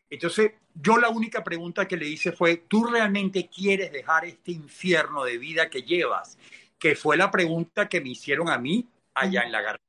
Entonces, 0.09 0.51
yo 0.75 0.97
la 0.97 1.09
única 1.09 1.43
pregunta 1.43 1.87
que 1.87 1.97
le 1.97 2.07
hice 2.07 2.31
fue, 2.31 2.57
¿tú 2.67 2.85
realmente 2.85 3.49
quieres 3.49 3.91
dejar 3.91 4.25
este 4.25 4.51
infierno 4.51 5.23
de 5.23 5.37
vida 5.37 5.69
que 5.69 5.83
llevas? 5.83 6.37
Que 6.77 6.95
fue 6.95 7.17
la 7.17 7.31
pregunta 7.31 7.87
que 7.87 8.01
me 8.01 8.09
hicieron 8.09 8.49
a 8.49 8.57
mí 8.57 8.87
allá 9.13 9.41
en 9.41 9.51
la 9.51 9.61
garganta. 9.61 9.83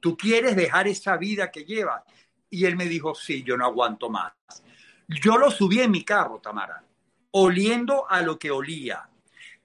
¿Tú 0.00 0.16
quieres 0.16 0.56
dejar 0.56 0.86
esa 0.88 1.16
vida 1.16 1.50
que 1.50 1.64
llevas? 1.64 2.02
Y 2.50 2.66
él 2.66 2.76
me 2.76 2.86
dijo, 2.86 3.14
sí, 3.14 3.42
yo 3.42 3.56
no 3.56 3.64
aguanto 3.64 4.10
más. 4.10 4.32
Yo 5.08 5.36
lo 5.36 5.50
subí 5.50 5.80
en 5.80 5.90
mi 5.90 6.04
carro, 6.04 6.38
Tamara, 6.40 6.82
oliendo 7.32 8.08
a 8.08 8.22
lo 8.22 8.38
que 8.38 8.50
olía, 8.50 9.08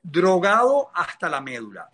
drogado 0.02 0.92
hasta 0.94 1.30
la 1.30 1.42
médula. 1.42 1.90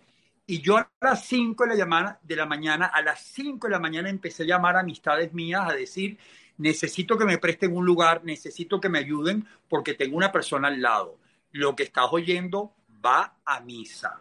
Y 0.46 0.60
yo 0.60 0.76
a 0.76 0.90
las 1.00 1.26
5 1.26 1.66
de 1.66 1.76
la, 1.76 2.20
de 2.22 2.36
la 2.36 2.46
mañana, 2.46 2.86
a 2.86 3.02
las 3.02 3.20
5 3.20 3.66
de 3.66 3.72
la 3.72 3.80
mañana 3.80 4.08
empecé 4.08 4.44
a 4.44 4.46
llamar 4.46 4.76
a 4.76 4.80
amistades 4.80 5.32
mías 5.32 5.68
a 5.68 5.74
decir, 5.74 6.18
necesito 6.58 7.18
que 7.18 7.24
me 7.24 7.38
presten 7.38 7.76
un 7.76 7.84
lugar, 7.84 8.24
necesito 8.24 8.80
que 8.80 8.88
me 8.88 9.00
ayuden 9.00 9.46
porque 9.68 9.94
tengo 9.94 10.16
una 10.16 10.32
persona 10.32 10.68
al 10.68 10.80
lado. 10.80 11.18
Lo 11.52 11.74
que 11.74 11.82
estás 11.84 12.06
oyendo 12.10 12.74
va 13.04 13.38
a 13.44 13.60
misa. 13.60 14.20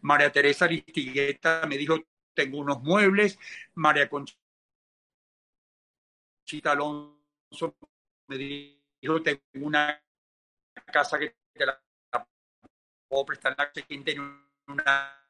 María 0.00 0.30
Teresa 0.30 0.64
Aristigueta 0.66 1.62
me 1.68 1.78
dijo, 1.78 1.98
tengo 2.34 2.58
unos 2.58 2.82
muebles. 2.82 3.38
María 3.74 4.08
Conchita 4.08 4.36
Alonso 6.72 7.76
me 8.26 8.38
dijo, 8.38 9.22
tengo 9.22 9.40
una 9.54 10.00
casa 10.92 11.18
que 11.18 11.34
te 11.52 11.66
la 11.66 11.80
puedo 13.08 13.24
prestar 13.26 13.56
una... 14.66 15.20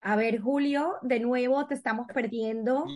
A 0.00 0.16
ver, 0.16 0.40
Julio, 0.40 0.96
de 1.02 1.18
nuevo 1.20 1.66
te 1.66 1.74
estamos 1.74 2.06
perdiendo. 2.12 2.86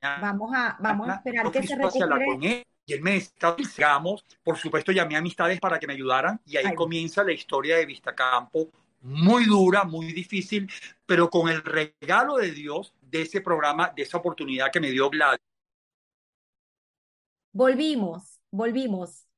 Vamos 0.00 0.52
a, 0.54 0.76
vamos 0.80 1.08
a 1.08 1.14
esperar 1.14 1.50
que 1.50 1.66
se 1.66 1.76
recupere. 1.76 2.64
Y 2.84 2.94
el 2.94 3.02
mes, 3.02 3.32
digamos, 3.76 4.24
por 4.42 4.58
supuesto 4.58 4.90
llamé 4.90 5.14
a 5.14 5.18
amistades 5.18 5.60
para 5.60 5.78
que 5.78 5.86
me 5.86 5.92
ayudaran 5.92 6.40
y 6.44 6.56
ahí 6.56 6.74
comienza 6.74 7.22
la 7.22 7.32
historia 7.32 7.76
de 7.76 7.86
Vistacampo, 7.86 8.70
muy 9.00 9.44
dura, 9.44 9.84
muy 9.84 10.12
difícil, 10.12 10.70
pero 11.06 11.30
con 11.30 11.48
el 11.48 11.62
regalo 11.62 12.36
de 12.36 12.50
Dios 12.50 12.92
de 13.00 13.22
ese 13.22 13.40
programa, 13.40 13.92
de 13.94 14.02
esa 14.02 14.18
oportunidad 14.18 14.70
que 14.72 14.80
me 14.80 14.90
dio 14.90 15.10
Gladys 15.10 15.51
Volvimos, 17.52 18.40
volvimos. 18.50 19.28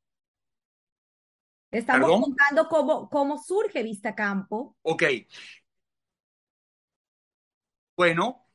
Estamos 1.70 2.08
contando 2.20 2.68
cómo, 2.68 3.08
cómo 3.10 3.42
surge 3.42 3.82
Vista 3.82 4.14
Campo. 4.14 4.76
Ok. 4.82 5.02
Bueno, 7.96 8.46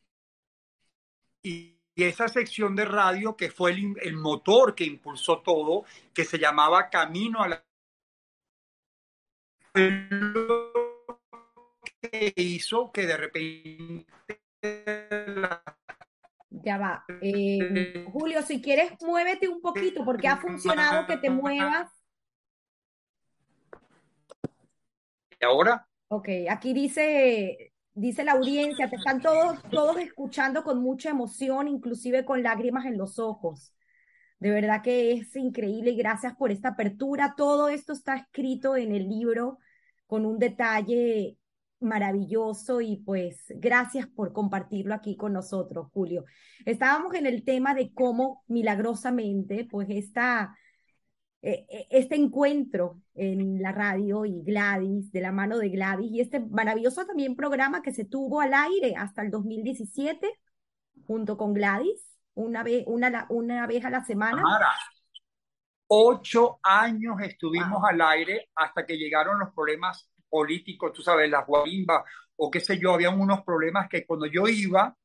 y, 1.44 1.76
esa 1.96 2.30
sección 2.30 2.78
de 2.78 2.86
radio 2.86 3.36
que 3.36 3.52
fue 3.52 3.72
el, 3.72 3.96
el, 4.02 4.16
motor 4.16 4.74
que 4.74 4.86
impulsó 4.86 5.42
todo, 5.42 5.84
que 6.14 6.24
se 6.24 6.40
llamaba 6.40 6.90
Camino 6.90 7.42
a 7.42 7.50
la... 7.50 7.66
que 12.02 12.34
hizo 12.38 12.90
que 12.94 13.06
de 13.06 13.18
repente 13.18 14.06
ya 16.50 16.78
va. 16.78 17.06
Eh, 17.22 18.06
Julio, 18.12 18.42
si 18.42 18.62
quieres, 18.62 18.92
muévete 19.02 19.48
un 19.48 19.62
poquito 19.62 20.04
porque 20.04 20.28
ha 20.28 20.38
funcionado 20.38 21.06
que 21.06 21.18
te 21.18 21.30
muevas. 21.30 21.90
¿Y 25.40 25.46
ahora? 25.46 25.88
Ok, 26.10 26.28
aquí 26.50 26.74
dice, 26.74 27.74
dice 27.94 28.24
la 28.24 28.34
audiencia, 28.34 28.90
te 28.90 28.96
están 28.96 29.22
todos, 29.22 29.62
todos 29.70 29.98
escuchando 29.98 30.64
con 30.64 30.82
mucha 30.82 31.12
emoción, 31.12 31.68
inclusive 31.68 32.26
con 32.26 32.44
lágrimas 32.44 32.86
en 32.86 32.98
los 32.98 33.20
ojos. 33.20 33.74
De 34.40 34.50
verdad 34.50 34.82
que 34.82 35.12
es 35.12 35.36
increíble 35.36 35.92
y 35.92 35.98
gracias 35.98 36.36
por 36.36 36.52
esta 36.52 36.70
apertura. 36.70 37.36
Todo 37.36 37.70
esto 37.70 37.94
está 37.94 38.16
escrito 38.16 38.76
en 38.76 38.96
el 38.96 39.08
libro 39.08 39.60
con 40.08 40.26
un 40.26 40.40
detalle 40.40 41.39
maravilloso 41.80 42.82
y 42.82 42.98
pues 42.98 43.46
gracias 43.50 44.08
por 44.08 44.34
compartirlo 44.34 44.94
aquí 44.94 45.16
con 45.16 45.34
nosotros, 45.34 45.88
Julio. 45.94 46.26
Estábamos 46.66 47.14
en 47.16 47.26
el 47.26 47.44
tema 47.44 47.74
de 47.74 47.94
cómo 47.94 48.44
milagrosamente 48.48 49.68
pues 49.70 49.88
esta, 49.90 50.56
eh, 51.42 51.66
eh, 51.70 51.88
este 51.90 52.16
encuentro 52.16 53.02
en 53.16 53.62
la 53.62 53.72
radio 53.72 54.26
y 54.26 54.44
Gladys, 54.44 55.12
de 55.12 55.22
la 55.22 55.32
mano 55.32 55.58
de 55.58 55.70
Gladys, 55.70 56.12
y 56.12 56.22
este 56.22 56.40
maravilloso 56.40 57.06
también 57.06 57.36
programa 57.36 57.82
que 57.82 57.94
se 57.94 58.06
tuvo 58.06 58.42
al 58.42 58.54
aire 58.54 58.96
hasta 58.96 59.22
el 59.22 59.32
2017 59.32 60.40
junto 61.06 61.38
con 61.38 61.54
Gladys, 61.54 62.18
una 62.34 62.64
vez, 62.64 62.84
una, 62.88 63.26
una 63.30 63.68
vez 63.68 63.86
a 63.86 63.90
la 63.90 64.04
semana. 64.04 64.44
ocho 65.88 66.60
años 66.62 67.16
estuvimos 67.22 67.82
al 67.90 68.02
aire 68.02 68.50
hasta 68.56 68.86
que 68.86 68.98
llegaron 68.98 69.40
los 69.40 69.54
problemas 69.54 70.10
políticos, 70.30 70.94
tú 70.94 71.02
sabes, 71.02 71.30
las 71.30 71.46
guarimbas 71.46 72.04
o 72.38 72.50
qué 72.50 72.60
sé 72.60 72.80
yo, 72.80 72.94
había 72.94 73.10
unos 73.10 73.44
problemas 73.44 73.90
que 73.90 74.06
cuando 74.06 74.26
yo 74.26 74.48
iba 74.48 74.96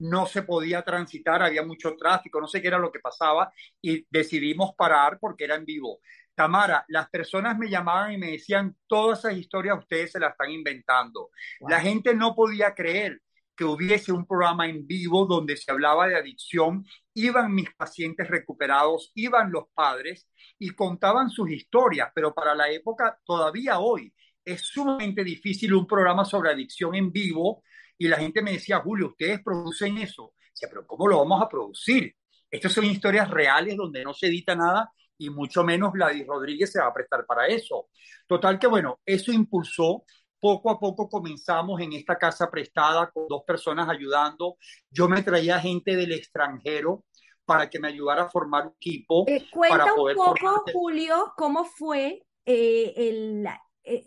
no 0.00 0.26
se 0.26 0.42
podía 0.42 0.82
transitar, 0.82 1.42
había 1.42 1.64
mucho 1.64 1.96
tráfico, 1.96 2.40
no 2.40 2.46
sé 2.46 2.62
qué 2.62 2.68
era 2.68 2.78
lo 2.78 2.92
que 2.92 3.00
pasaba 3.00 3.52
y 3.82 4.06
decidimos 4.10 4.74
parar 4.76 5.18
porque 5.20 5.44
era 5.44 5.56
en 5.56 5.64
vivo. 5.64 6.00
Tamara, 6.34 6.84
las 6.88 7.08
personas 7.10 7.58
me 7.58 7.68
llamaban 7.68 8.12
y 8.12 8.18
me 8.18 8.30
decían, 8.30 8.76
todas 8.86 9.18
esas 9.18 9.36
historias 9.36 9.78
ustedes 9.78 10.12
se 10.12 10.20
las 10.20 10.30
están 10.30 10.50
inventando. 10.50 11.30
La 11.60 11.80
gente 11.80 12.14
no 12.14 12.34
podía 12.36 12.74
creer 12.74 13.20
que 13.56 13.64
hubiese 13.64 14.12
un 14.12 14.24
programa 14.24 14.68
en 14.68 14.86
vivo 14.86 15.26
donde 15.26 15.56
se 15.56 15.72
hablaba 15.72 16.06
de 16.06 16.14
adicción, 16.14 16.86
iban 17.12 17.52
mis 17.52 17.68
pacientes 17.74 18.28
recuperados, 18.28 19.10
iban 19.16 19.50
los 19.50 19.64
padres 19.74 20.28
y 20.60 20.70
contaban 20.70 21.28
sus 21.28 21.50
historias, 21.50 22.10
pero 22.14 22.32
para 22.32 22.54
la 22.54 22.70
época, 22.70 23.18
todavía 23.24 23.80
hoy, 23.80 24.14
es 24.48 24.62
sumamente 24.62 25.22
difícil 25.22 25.74
un 25.74 25.86
programa 25.86 26.24
sobre 26.24 26.50
adicción 26.50 26.94
en 26.94 27.12
vivo 27.12 27.62
y 27.98 28.08
la 28.08 28.16
gente 28.16 28.40
me 28.40 28.52
decía, 28.52 28.80
Julio, 28.80 29.08
ustedes 29.08 29.42
producen 29.42 29.98
eso. 29.98 30.32
Decía, 30.54 30.68
pero 30.70 30.86
¿cómo 30.86 31.06
lo 31.06 31.18
vamos 31.18 31.42
a 31.42 31.48
producir? 31.48 32.14
Estas 32.50 32.72
son 32.72 32.86
historias 32.86 33.28
reales 33.28 33.76
donde 33.76 34.02
no 34.02 34.14
se 34.14 34.28
edita 34.28 34.54
nada 34.54 34.90
y 35.18 35.28
mucho 35.28 35.64
menos 35.64 35.92
Gladys 35.92 36.26
Rodríguez 36.26 36.72
se 36.72 36.80
va 36.80 36.86
a 36.86 36.94
prestar 36.94 37.26
para 37.26 37.46
eso. 37.46 37.88
Total 38.26 38.58
que 38.58 38.66
bueno, 38.66 39.00
eso 39.04 39.32
impulsó. 39.32 40.04
Poco 40.40 40.70
a 40.70 40.78
poco 40.78 41.08
comenzamos 41.08 41.80
en 41.80 41.92
esta 41.92 42.16
casa 42.16 42.48
prestada 42.48 43.10
con 43.10 43.26
dos 43.28 43.42
personas 43.44 43.88
ayudando. 43.88 44.56
Yo 44.88 45.08
me 45.08 45.22
traía 45.22 45.58
gente 45.58 45.96
del 45.96 46.12
extranjero 46.12 47.04
para 47.44 47.68
que 47.68 47.80
me 47.80 47.88
ayudara 47.88 48.22
a 48.22 48.30
formar 48.30 48.68
un 48.68 48.72
equipo. 48.74 49.24
Eh, 49.26 49.46
cuenta 49.50 49.92
un 49.94 50.14
poco, 50.14 50.64
Julio, 50.72 51.32
cómo 51.36 51.64
fue 51.64 52.22
eh, 52.46 52.94
el, 52.96 53.46
eh, 53.88 54.06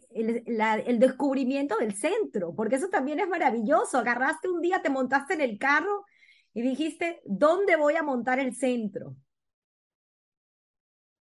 el, 0.85 0.99
descubrimiento 0.99 1.75
del 1.77 1.95
centro, 1.95 2.53
porque 2.55 2.75
eso 2.75 2.89
también 2.89 3.19
es 3.19 3.27
maravilloso. 3.27 3.97
Agarraste 3.97 4.47
un 4.47 4.61
día, 4.61 4.81
te 4.81 4.89
montaste 4.89 5.33
en 5.33 5.41
el 5.41 5.57
carro 5.57 6.05
y 6.53 6.61
dijiste, 6.61 7.21
¿dónde 7.25 7.75
voy 7.75 7.95
a 7.95 8.03
montar 8.03 8.39
el 8.39 8.53
centro? 8.55 9.15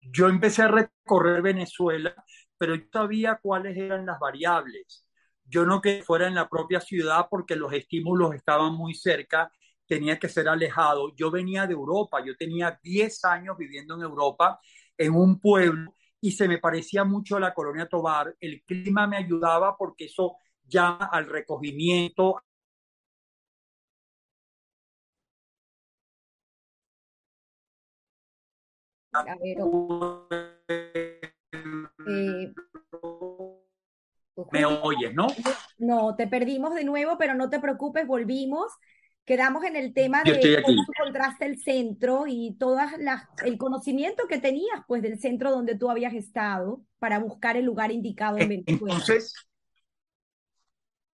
Yo 0.01 0.27
empecé 0.27 0.63
a 0.63 0.67
recorrer 0.67 1.41
Venezuela, 1.41 2.13
pero 2.57 2.75
yo 2.75 2.83
sabía 2.91 3.39
cuáles 3.41 3.77
eran 3.77 4.05
las 4.05 4.19
variables. 4.19 5.07
yo 5.45 5.65
no 5.65 5.81
que 5.81 6.03
fuera 6.03 6.27
en 6.27 6.35
la 6.35 6.49
propia 6.49 6.79
ciudad 6.79 7.27
porque 7.29 7.55
los 7.55 7.71
estímulos 7.73 8.33
estaban 8.33 8.73
muy 8.73 8.95
cerca, 8.95 9.51
tenía 9.87 10.19
que 10.19 10.29
ser 10.29 10.49
alejado. 10.49 11.13
Yo 11.15 11.31
venía 11.31 11.67
de 11.67 11.73
Europa, 11.73 12.23
yo 12.25 12.35
tenía 12.35 12.79
10 12.83 13.23
años 13.25 13.57
viviendo 13.57 13.95
en 13.95 14.01
Europa, 14.01 14.59
en 14.97 15.13
un 15.13 15.39
pueblo, 15.39 15.93
y 16.23 16.31
se 16.31 16.47
me 16.47 16.57
parecía 16.57 17.03
mucho 17.03 17.35
a 17.35 17.41
la 17.41 17.53
colonia 17.53 17.87
Tobar. 17.89 18.33
El 18.39 18.63
clima 18.63 19.07
me 19.07 19.17
ayudaba 19.17 19.75
porque 19.77 20.05
eso 20.05 20.37
ya 20.65 20.91
al 20.95 21.27
recogimiento, 21.27 22.41
A 29.13 29.35
ver, 29.41 29.57
o- 29.61 30.27
eh, 32.05 32.53
me 34.51 34.65
Julio, 34.65 34.79
oyes, 34.83 35.13
¿no? 35.13 35.27
no, 35.77 36.15
te 36.15 36.27
perdimos 36.27 36.73
de 36.75 36.83
nuevo, 36.83 37.17
pero 37.17 37.33
no 37.35 37.49
te 37.49 37.59
preocupes, 37.59 38.07
volvimos. 38.07 38.71
Quedamos 39.25 39.63
en 39.63 39.77
el 39.77 39.93
tema 39.93 40.21
Yo 40.25 40.33
de 40.33 40.61
cómo 40.61 40.83
encontraste 40.97 41.45
el 41.45 41.57
centro 41.57 42.25
y 42.27 42.57
todas 42.59 42.97
las, 42.99 43.23
el 43.45 43.57
conocimiento 43.57 44.27
que 44.27 44.39
tenías, 44.39 44.81
pues, 44.85 45.01
del 45.01 45.17
centro 45.17 45.49
donde 45.49 45.77
tú 45.77 45.89
habías 45.89 46.13
estado 46.13 46.81
para 46.99 47.19
buscar 47.19 47.55
el 47.55 47.63
lugar 47.63 47.91
indicado 47.91 48.37
en 48.37 48.49
Venezuela. 48.49 48.93
Entonces, 48.93 49.33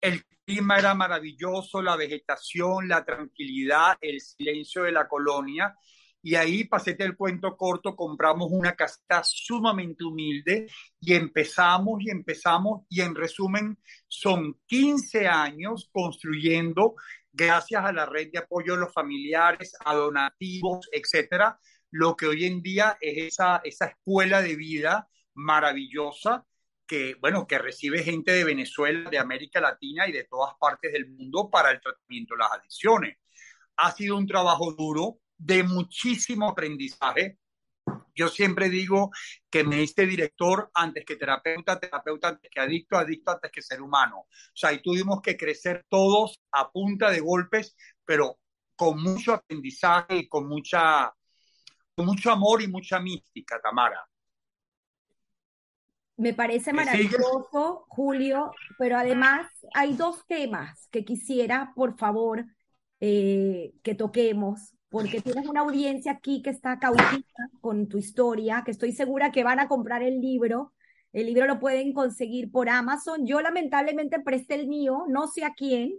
el 0.01 0.23
clima 0.45 0.79
era 0.79 0.95
maravilloso, 0.95 1.81
la 1.81 1.95
vegetación, 1.95 2.87
la 2.87 3.05
tranquilidad, 3.05 3.97
el 4.01 4.19
silencio 4.19 4.83
de 4.83 4.91
la 4.91 5.07
colonia. 5.07 5.75
Y 6.21 6.35
ahí, 6.35 6.65
pasete 6.65 7.05
el 7.05 7.15
cuento 7.15 7.55
corto, 7.55 7.95
compramos 7.95 8.49
una 8.51 8.75
casita 8.75 9.21
sumamente 9.23 10.03
humilde 10.03 10.67
y 10.99 11.13
empezamos 11.13 12.01
y 12.01 12.09
empezamos. 12.09 12.81
Y 12.89 13.01
en 13.01 13.15
resumen, 13.15 13.77
son 14.07 14.59
15 14.65 15.27
años 15.27 15.89
construyendo, 15.93 16.95
gracias 17.31 17.83
a 17.83 17.91
la 17.91 18.05
red 18.05 18.29
de 18.31 18.39
apoyo 18.39 18.73
de 18.73 18.81
los 18.81 18.93
familiares, 18.93 19.73
a 19.85 19.95
donativos, 19.95 20.89
etcétera, 20.91 21.59
lo 21.91 22.15
que 22.15 22.27
hoy 22.27 22.45
en 22.45 22.61
día 22.61 22.97
es 23.01 23.33
esa, 23.33 23.61
esa 23.63 23.87
escuela 23.87 24.41
de 24.41 24.55
vida 24.55 25.07
maravillosa 25.33 26.45
que, 26.85 27.15
bueno, 27.21 27.45
que 27.47 27.59
recibe 27.59 28.03
gente 28.03 28.31
de 28.31 28.43
Venezuela, 28.43 29.09
de 29.09 29.19
América 29.19 29.61
Latina 29.61 30.07
y 30.07 30.11
de 30.11 30.23
todas 30.23 30.55
partes 30.59 30.91
del 30.91 31.07
mundo 31.07 31.49
para 31.49 31.71
el 31.71 31.79
tratamiento 31.79 32.33
de 32.33 32.39
las 32.39 32.51
adicciones. 32.51 33.17
Ha 33.77 33.91
sido 33.91 34.17
un 34.17 34.27
trabajo 34.27 34.73
duro, 34.73 35.19
de 35.37 35.63
muchísimo 35.63 36.49
aprendizaje. 36.49 37.37
Yo 38.19 38.27
siempre 38.27 38.69
digo 38.69 39.11
que 39.49 39.63
me 39.63 39.77
diste 39.77 40.05
director 40.05 40.69
antes 40.73 41.05
que 41.05 41.15
terapeuta, 41.15 41.79
terapeuta 41.79 42.27
antes 42.27 42.51
que 42.51 42.59
adicto, 42.59 42.97
adicto 42.97 43.31
antes 43.31 43.49
que 43.49 43.61
ser 43.61 43.81
humano. 43.81 44.17
O 44.27 44.27
sea, 44.53 44.73
y 44.73 44.81
tuvimos 44.81 45.21
que 45.21 45.37
crecer 45.37 45.85
todos 45.87 46.41
a 46.51 46.69
punta 46.69 47.11
de 47.11 47.21
golpes, 47.21 47.77
pero 48.03 48.37
con 48.75 49.01
mucho 49.01 49.35
aprendizaje 49.35 50.17
y 50.17 50.27
con 50.27 50.49
mucha, 50.49 51.13
con 51.95 52.07
mucho 52.07 52.29
amor 52.29 52.61
y 52.61 52.67
mucha 52.67 52.99
mística, 52.99 53.57
Tamara. 53.61 54.05
Me 56.17 56.33
parece 56.33 56.73
maravilloso, 56.73 57.85
Julio, 57.87 58.51
pero 58.77 58.97
además 58.97 59.47
hay 59.73 59.93
dos 59.93 60.27
temas 60.27 60.89
que 60.91 61.05
quisiera, 61.05 61.71
por 61.73 61.97
favor, 61.97 62.43
eh, 62.99 63.71
que 63.81 63.95
toquemos, 63.95 64.75
porque 64.89 65.21
tienes 65.21 65.47
una 65.47 65.61
audiencia 65.61 66.13
aquí 66.13 66.41
que 66.41 66.49
está 66.49 66.79
cautiva 66.79 67.23
con 67.61 67.87
tu 67.87 67.97
historia, 67.97 68.63
que 68.65 68.71
estoy 68.71 68.91
segura 68.91 69.31
que 69.31 69.43
van 69.43 69.59
a 69.59 69.67
comprar 69.67 70.03
el 70.03 70.19
libro. 70.19 70.73
El 71.13 71.27
libro 71.27 71.47
lo 71.47 71.59
pueden 71.59 71.93
conseguir 71.93 72.51
por 72.51 72.69
Amazon. 72.69 73.25
Yo 73.25 73.41
lamentablemente 73.41 74.19
presté 74.19 74.55
el 74.55 74.67
mío, 74.67 75.05
no 75.07 75.27
sé 75.27 75.45
a 75.45 75.53
quién, 75.53 75.93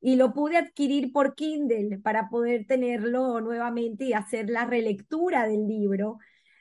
y 0.00 0.16
lo 0.16 0.34
pude 0.34 0.58
adquirir 0.58 1.12
por 1.12 1.34
Kindle 1.34 1.98
para 1.98 2.28
poder 2.28 2.66
tenerlo 2.66 3.40
nuevamente 3.40 4.04
y 4.04 4.12
hacer 4.12 4.50
la 4.50 4.66
relectura 4.66 5.46
del 5.48 5.66
libro. 5.66 6.18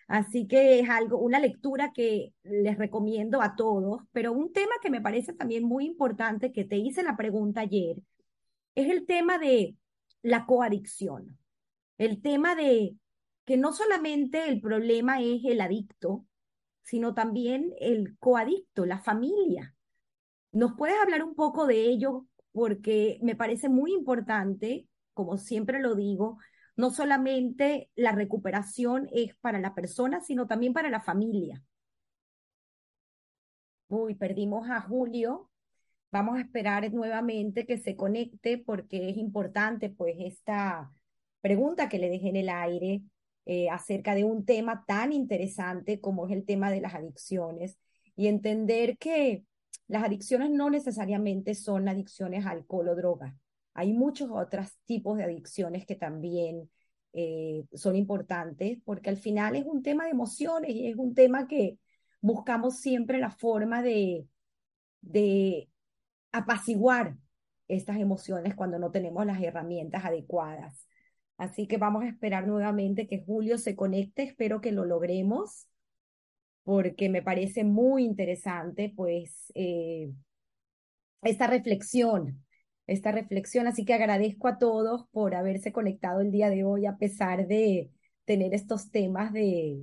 Así 0.07 0.47
que 0.47 0.79
es 0.79 0.89
algo, 0.89 1.17
una 1.17 1.39
lectura 1.39 1.91
que 1.93 2.33
les 2.43 2.77
recomiendo 2.77 3.41
a 3.41 3.55
todos, 3.55 4.03
pero 4.11 4.31
un 4.31 4.53
tema 4.53 4.73
que 4.81 4.89
me 4.89 5.01
parece 5.01 5.33
también 5.33 5.63
muy 5.63 5.85
importante, 5.85 6.51
que 6.51 6.65
te 6.65 6.77
hice 6.77 7.03
la 7.03 7.17
pregunta 7.17 7.61
ayer, 7.61 7.97
es 8.75 8.89
el 8.89 9.05
tema 9.05 9.37
de 9.39 9.75
la 10.21 10.45
coadicción. 10.45 11.37
El 11.97 12.21
tema 12.21 12.55
de 12.55 12.95
que 13.45 13.57
no 13.57 13.73
solamente 13.73 14.47
el 14.47 14.61
problema 14.61 15.21
es 15.21 15.43
el 15.45 15.61
adicto, 15.61 16.25
sino 16.81 17.13
también 17.13 17.73
el 17.79 18.17
coadicto, 18.17 18.85
la 18.85 18.99
familia. 18.99 19.75
¿Nos 20.51 20.73
puedes 20.77 20.97
hablar 21.01 21.23
un 21.23 21.35
poco 21.35 21.65
de 21.65 21.85
ello? 21.85 22.25
Porque 22.51 23.19
me 23.21 23.35
parece 23.35 23.69
muy 23.69 23.93
importante, 23.93 24.87
como 25.13 25.37
siempre 25.37 25.79
lo 25.79 25.95
digo, 25.95 26.37
no 26.75 26.91
solamente 26.91 27.89
la 27.95 28.11
recuperación 28.11 29.07
es 29.11 29.35
para 29.37 29.59
la 29.59 29.73
persona, 29.73 30.21
sino 30.21 30.47
también 30.47 30.73
para 30.73 30.89
la 30.89 31.01
familia. 31.01 31.63
Uy, 33.87 34.15
perdimos 34.15 34.69
a 34.69 34.81
Julio. 34.81 35.49
Vamos 36.11 36.37
a 36.37 36.41
esperar 36.41 36.91
nuevamente 36.93 37.65
que 37.65 37.77
se 37.77 37.95
conecte 37.95 38.57
porque 38.57 39.09
es 39.09 39.17
importante, 39.17 39.89
pues, 39.89 40.15
esta 40.19 40.91
pregunta 41.43 41.89
que 41.89 41.99
le 41.99 42.09
dejé 42.09 42.29
en 42.29 42.37
el 42.37 42.49
aire 42.49 43.01
eh, 43.45 43.69
acerca 43.69 44.15
de 44.15 44.23
un 44.23 44.45
tema 44.45 44.85
tan 44.87 45.11
interesante 45.11 45.99
como 45.99 46.25
es 46.25 46.31
el 46.31 46.45
tema 46.45 46.71
de 46.71 46.79
las 46.79 46.95
adicciones 46.95 47.77
y 48.15 48.27
entender 48.27 48.97
que 48.97 49.43
las 49.87 50.05
adicciones 50.05 50.51
no 50.51 50.69
necesariamente 50.69 51.53
son 51.53 51.89
adicciones 51.89 52.45
a 52.45 52.51
alcohol 52.51 52.87
o 52.87 52.95
droga. 52.95 53.37
Hay 53.73 53.91
muchos 53.91 54.29
otros 54.31 54.69
tipos 54.85 55.17
de 55.17 55.25
adicciones 55.25 55.85
que 55.85 55.95
también 55.95 56.69
eh, 57.11 57.65
son 57.73 57.97
importantes 57.97 58.77
porque 58.85 59.09
al 59.09 59.17
final 59.17 59.57
es 59.57 59.65
un 59.65 59.83
tema 59.83 60.05
de 60.05 60.11
emociones 60.11 60.71
y 60.71 60.87
es 60.87 60.95
un 60.95 61.13
tema 61.13 61.49
que 61.49 61.77
buscamos 62.21 62.79
siempre 62.79 63.19
la 63.19 63.31
forma 63.31 63.81
de, 63.81 64.25
de 65.01 65.69
apaciguar 66.31 67.17
estas 67.67 67.97
emociones 67.97 68.55
cuando 68.55 68.79
no 68.79 68.91
tenemos 68.91 69.25
las 69.25 69.41
herramientas 69.41 70.05
adecuadas. 70.05 70.87
Así 71.43 71.67
que 71.67 71.77
vamos 71.77 72.03
a 72.03 72.07
esperar 72.07 72.47
nuevamente 72.47 73.05
que 73.05 73.21
Julio 73.21 73.57
se 73.57 73.75
conecte. 73.75 74.23
Espero 74.23 74.61
que 74.61 74.71
lo 74.71 74.85
logremos 74.85 75.67
porque 76.63 77.09
me 77.09 77.21
parece 77.21 77.65
muy 77.65 78.05
interesante, 78.05 78.93
pues, 78.95 79.51
eh, 79.53 80.09
esta 81.21 81.47
reflexión, 81.47 82.45
esta 82.87 83.11
reflexión. 83.11 83.67
Así 83.67 83.83
que 83.83 83.93
agradezco 83.93 84.47
a 84.47 84.57
todos 84.57 85.05
por 85.11 85.35
haberse 85.35 85.73
conectado 85.73 86.21
el 86.21 86.31
día 86.31 86.49
de 86.49 86.63
hoy, 86.63 86.85
a 86.85 86.97
pesar 86.97 87.45
de 87.47 87.91
tener 88.23 88.53
estos 88.53 88.89
temas 88.89 89.33
de, 89.33 89.81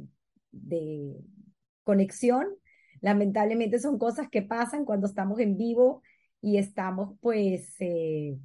conexión. 1.84 2.46
Lamentablemente 3.02 3.78
son 3.78 3.98
cosas 3.98 4.28
que 4.30 4.42
pasan 4.42 4.84
cuando 4.86 5.06
estamos 5.06 5.38
en 5.40 5.58
vivo 5.58 6.02
y 6.40 6.56
estamos, 6.56 7.18
pues, 7.20 7.74
eh, 7.80 8.38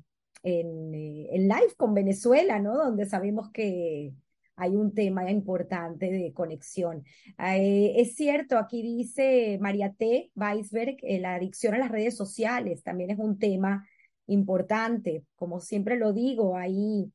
en, 0.46 0.94
eh, 0.94 1.28
en 1.32 1.48
live 1.48 1.76
con 1.78 1.94
Venezuela, 1.94 2.60
¿no? 2.60 2.76
Donde 2.78 3.06
sabemos 3.06 3.52
que 3.52 4.14
hay 4.56 4.76
un 4.76 4.94
tema 4.94 5.30
importante 5.30 6.10
de 6.10 6.34
conexión. 6.34 7.04
Eh, 7.40 7.94
es 7.98 8.16
cierto, 8.16 8.58
aquí 8.58 8.82
dice 8.82 9.58
María 9.62 9.94
T. 9.94 10.32
Weisberg, 10.36 10.98
eh, 11.02 11.20
la 11.20 11.36
adicción 11.36 11.74
a 11.76 11.78
las 11.78 11.92
redes 11.92 12.16
sociales 12.16 12.84
también 12.84 13.12
es 13.12 13.20
un 13.20 13.38
tema 13.38 13.88
importante. 14.28 15.26
Como 15.36 15.60
siempre 15.60 15.98
lo 15.98 16.14
digo, 16.14 16.58
hay, 16.58 17.12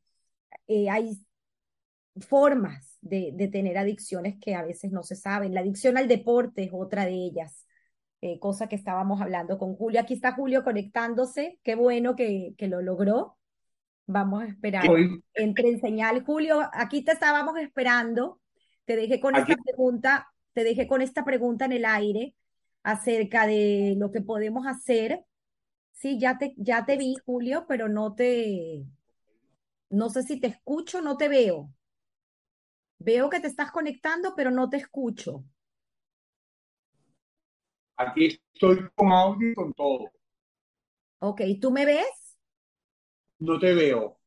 eh, 0.68 0.90
hay 0.90 1.18
formas 2.28 2.98
de, 3.00 3.32
de, 3.34 3.48
tener 3.48 3.78
adicciones 3.78 4.36
que 4.40 4.54
a 4.54 4.62
veces 4.62 4.92
no 4.92 5.02
se 5.02 5.16
saben. 5.16 5.54
La 5.54 5.60
adicción 5.60 5.96
al 5.96 6.08
deporte 6.08 6.64
es 6.64 6.70
otra 6.72 7.06
de 7.06 7.14
ellas. 7.14 7.66
Eh, 8.22 8.38
cosa 8.38 8.68
que 8.68 8.76
estábamos 8.76 9.20
hablando 9.20 9.58
con 9.58 9.74
Julio. 9.74 10.00
Aquí 10.00 10.14
está 10.14 10.32
Julio 10.32 10.62
conectándose. 10.62 11.58
Qué 11.62 11.74
bueno 11.74 12.16
que, 12.16 12.54
que 12.58 12.68
lo 12.68 12.82
logró. 12.82 13.38
Vamos 14.06 14.42
a 14.42 14.46
esperar. 14.46 14.88
Hoy, 14.88 15.22
Entre 15.34 15.70
en 15.70 15.80
señal. 15.80 16.24
Julio, 16.24 16.68
aquí 16.72 17.02
te 17.02 17.12
estábamos 17.12 17.56
esperando. 17.58 18.40
Te 18.84 18.96
dejé 18.96 19.20
con 19.20 19.36
aquí, 19.36 19.52
esta 19.52 19.62
pregunta, 19.62 20.28
te 20.52 20.64
dejé 20.64 20.86
con 20.86 21.00
esta 21.00 21.24
pregunta 21.24 21.64
en 21.64 21.72
el 21.72 21.84
aire 21.84 22.34
acerca 22.82 23.46
de 23.46 23.94
lo 23.96 24.10
que 24.10 24.20
podemos 24.20 24.66
hacer. 24.66 25.24
Sí, 25.92 26.18
ya 26.18 26.38
te, 26.38 26.54
ya 26.56 26.84
te 26.84 26.96
vi, 26.96 27.14
Julio, 27.24 27.66
pero 27.68 27.88
no 27.88 28.14
te, 28.14 28.84
no 29.90 30.08
sé 30.08 30.22
si 30.22 30.40
te 30.40 30.46
escucho, 30.46 31.00
no 31.02 31.16
te 31.16 31.28
veo. 31.28 31.72
Veo 32.98 33.30
que 33.30 33.40
te 33.40 33.46
estás 33.46 33.70
conectando, 33.70 34.34
pero 34.36 34.50
no 34.50 34.68
te 34.70 34.76
escucho. 34.76 35.44
Aquí 38.00 38.40
estoy 38.52 38.88
con 38.94 39.12
audio 39.12 39.50
y 39.50 39.54
con 39.54 39.72
todo. 39.72 40.10
Ok, 41.20 41.42
¿tú 41.60 41.70
me 41.70 41.84
ves? 41.84 42.38
No 43.38 43.58
te 43.58 43.74
veo. 43.74 44.18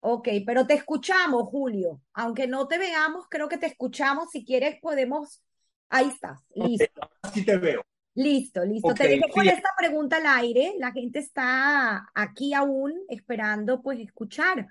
Ok, 0.00 0.28
pero 0.46 0.66
te 0.66 0.74
escuchamos, 0.74 1.44
Julio. 1.44 2.00
Aunque 2.12 2.46
no 2.46 2.66
te 2.66 2.78
veamos, 2.78 3.26
creo 3.28 3.48
que 3.48 3.58
te 3.58 3.66
escuchamos. 3.66 4.30
Si 4.30 4.44
quieres, 4.44 4.78
podemos. 4.80 5.42
Ahí 5.88 6.08
estás, 6.08 6.40
listo. 6.54 7.00
sí 7.32 7.44
te 7.44 7.56
veo. 7.56 7.82
Listo, 8.14 8.64
listo. 8.64 8.94
Te 8.94 9.08
dejé 9.08 9.28
con 9.30 9.46
esta 9.46 9.70
pregunta 9.76 10.16
al 10.16 10.26
aire. 10.26 10.74
La 10.78 10.92
gente 10.92 11.18
está 11.18 12.10
aquí 12.14 12.54
aún 12.54 12.94
esperando 13.08 13.82
pues 13.82 13.98
escuchar 14.00 14.66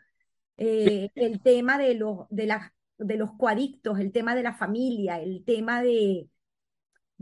eh, 0.58 1.10
el 1.16 1.42
tema 1.42 1.78
de 1.78 1.96
los, 1.96 2.28
de, 2.30 2.46
la, 2.48 2.74
de 2.98 3.18
los 3.18 3.32
coadictos, 3.34 4.00
el 4.00 4.12
tema 4.12 4.36
de 4.36 4.44
la 4.44 4.54
familia, 4.54 5.20
el 5.20 5.44
tema 5.46 5.82
de, 5.82 6.30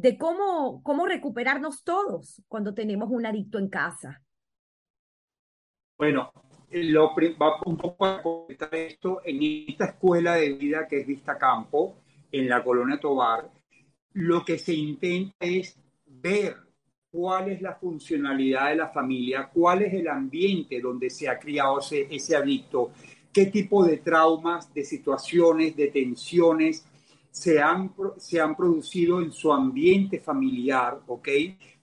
de 0.01 0.17
cómo, 0.17 0.81
cómo 0.81 1.05
recuperarnos 1.05 1.83
todos 1.83 2.41
cuando 2.47 2.73
tenemos 2.73 3.09
un 3.11 3.23
adicto 3.27 3.59
en 3.59 3.69
casa. 3.69 4.19
Bueno, 5.95 6.31
lo, 6.71 7.13
va 7.39 7.59
un 7.65 7.77
poco 7.77 8.07
a 8.07 8.23
comentar 8.23 8.73
esto 8.73 9.21
en 9.23 9.67
esta 9.69 9.85
escuela 9.85 10.33
de 10.35 10.53
vida 10.53 10.87
que 10.87 11.01
es 11.01 11.07
Vista 11.07 11.37
Campo, 11.37 11.97
en 12.31 12.49
la 12.49 12.63
colonia 12.63 12.99
Tobar. 12.99 13.51
Lo 14.13 14.43
que 14.43 14.57
se 14.57 14.73
intenta 14.73 15.35
es 15.39 15.77
ver 16.07 16.55
cuál 17.11 17.49
es 17.49 17.61
la 17.61 17.75
funcionalidad 17.75 18.69
de 18.69 18.77
la 18.77 18.87
familia, 18.87 19.51
cuál 19.53 19.83
es 19.83 19.93
el 19.93 20.07
ambiente 20.07 20.81
donde 20.81 21.11
se 21.11 21.29
ha 21.29 21.37
criado 21.37 21.77
ese, 21.77 22.07
ese 22.09 22.35
adicto, 22.35 22.91
qué 23.31 23.45
tipo 23.45 23.85
de 23.85 23.97
traumas, 23.97 24.73
de 24.73 24.83
situaciones, 24.83 25.75
de 25.75 25.89
tensiones 25.89 26.87
se 27.31 27.61
han, 27.61 27.93
se 28.17 28.39
han 28.39 28.55
producido 28.55 29.21
en 29.21 29.31
su 29.31 29.51
ambiente 29.51 30.19
familiar, 30.19 30.99
¿ok? 31.07 31.27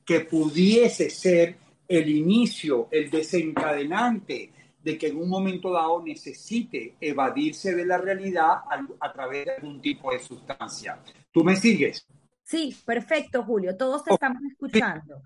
Que 0.05 0.21
pudiese 0.21 1.11
ser 1.11 1.57
el 1.89 2.09
inicio, 2.09 2.89
el 2.91 3.11
desencadenante 3.11 4.53
de 4.83 4.99
que 4.99 5.09
en 5.09 5.17
un 5.17 5.29
momento 5.29 5.73
dado 5.73 6.03
necesite 6.03 6.97
evadirse 7.01 7.75
de 7.75 7.85
la 7.85 7.99
realidad 7.99 8.63
a, 8.71 8.87
a 9.01 9.13
través 9.13 9.47
de 9.47 9.53
algún 9.53 9.81
tipo 9.81 10.13
de 10.13 10.21
sustancia. 10.21 11.03
¿Tú 11.33 11.43
me 11.43 11.57
sigues? 11.57 12.07
Sí, 12.45 12.75
perfecto, 12.85 13.43
Julio. 13.43 13.77
Todos 13.77 14.05
te 14.05 14.15
estamos 14.15 14.43
escuchando. 14.51 15.23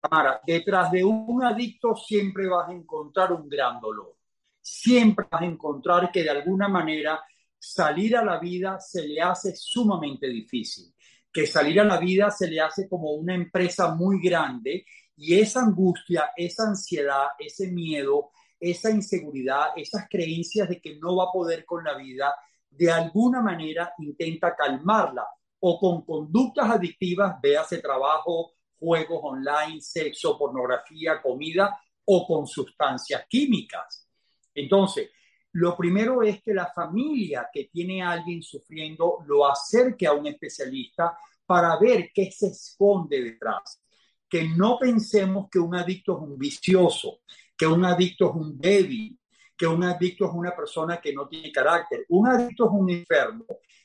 Tamara, 0.00 0.40
detrás 0.44 0.90
de 0.90 1.04
un 1.04 1.44
adicto 1.44 1.94
siempre 1.94 2.48
vas 2.48 2.68
a 2.68 2.72
encontrar 2.72 3.32
un 3.32 3.48
gran 3.48 3.80
dolor. 3.80 4.16
Siempre 4.60 5.26
vas 5.30 5.42
a 5.42 5.44
encontrar 5.44 6.10
que 6.10 6.22
de 6.22 6.30
alguna 6.30 6.68
manera 6.68 7.24
salir 7.62 8.16
a 8.16 8.24
la 8.24 8.40
vida 8.40 8.80
se 8.80 9.06
le 9.06 9.20
hace 9.20 9.54
sumamente 9.54 10.26
difícil, 10.26 10.92
que 11.32 11.46
salir 11.46 11.78
a 11.80 11.84
la 11.84 11.98
vida 11.98 12.28
se 12.28 12.48
le 12.48 12.60
hace 12.60 12.88
como 12.88 13.12
una 13.12 13.36
empresa 13.36 13.94
muy 13.94 14.20
grande 14.20 14.84
y 15.16 15.38
esa 15.38 15.60
angustia, 15.60 16.32
esa 16.36 16.64
ansiedad, 16.64 17.28
ese 17.38 17.70
miedo, 17.70 18.30
esa 18.58 18.90
inseguridad, 18.90 19.68
esas 19.76 20.08
creencias 20.10 20.68
de 20.68 20.80
que 20.80 20.96
no 20.96 21.14
va 21.16 21.24
a 21.24 21.32
poder 21.32 21.64
con 21.64 21.84
la 21.84 21.96
vida, 21.96 22.34
de 22.68 22.90
alguna 22.90 23.40
manera 23.40 23.92
intenta 23.98 24.56
calmarla 24.56 25.24
o 25.60 25.78
con 25.78 26.04
conductas 26.04 26.68
adictivas, 26.68 27.40
véase 27.40 27.78
trabajo, 27.78 28.54
juegos 28.76 29.20
online, 29.22 29.80
sexo, 29.80 30.36
pornografía, 30.36 31.22
comida 31.22 31.78
o 32.06 32.26
con 32.26 32.44
sustancias 32.44 33.24
químicas. 33.28 34.08
Entonces, 34.52 35.10
lo 35.52 35.76
primero 35.76 36.22
es 36.22 36.42
que 36.42 36.54
la 36.54 36.72
familia 36.72 37.48
que 37.52 37.64
tiene 37.64 38.02
a 38.02 38.12
alguien 38.12 38.42
sufriendo 38.42 39.18
lo 39.26 39.46
acerque 39.46 40.06
a 40.06 40.12
un 40.12 40.26
especialista 40.26 41.16
para 41.44 41.78
ver 41.78 42.10
qué 42.14 42.30
se 42.30 42.48
esconde 42.48 43.22
detrás. 43.22 43.82
Que 44.28 44.48
no 44.48 44.78
pensemos 44.78 45.48
que 45.50 45.58
un 45.58 45.74
adicto 45.74 46.16
es 46.16 46.22
un 46.22 46.38
vicioso, 46.38 47.20
que 47.56 47.66
un 47.66 47.84
adicto 47.84 48.30
es 48.30 48.36
un 48.36 48.58
débil, 48.58 49.18
que 49.54 49.66
un 49.66 49.84
adicto 49.84 50.24
es 50.24 50.32
una 50.32 50.56
persona 50.56 50.98
que 51.00 51.12
no 51.12 51.28
tiene 51.28 51.52
carácter. 51.52 52.06
Un 52.08 52.28
adicto 52.28 52.64
es 52.64 52.70
un 52.72 52.90
enfermo 52.90 53.44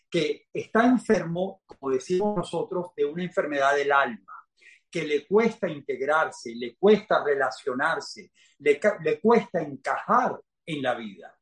que 0.09 0.47
está 0.53 0.85
enfermo, 0.85 1.63
como 1.65 1.91
decimos 1.91 2.37
nosotros, 2.37 2.87
de 2.95 3.03
una 3.03 3.23
enfermedad 3.23 3.75
del 3.75 3.91
alma, 3.91 4.47
que 4.89 5.03
le 5.03 5.27
cuesta 5.27 5.67
integrarse, 5.67 6.55
le 6.55 6.77
cuesta 6.77 7.21
relacionarse, 7.21 8.31
le, 8.59 8.79
le 9.01 9.19
cuesta 9.19 9.61
encajar 9.61 10.39
en 10.65 10.81
la 10.81 10.95
vida. 10.95 11.36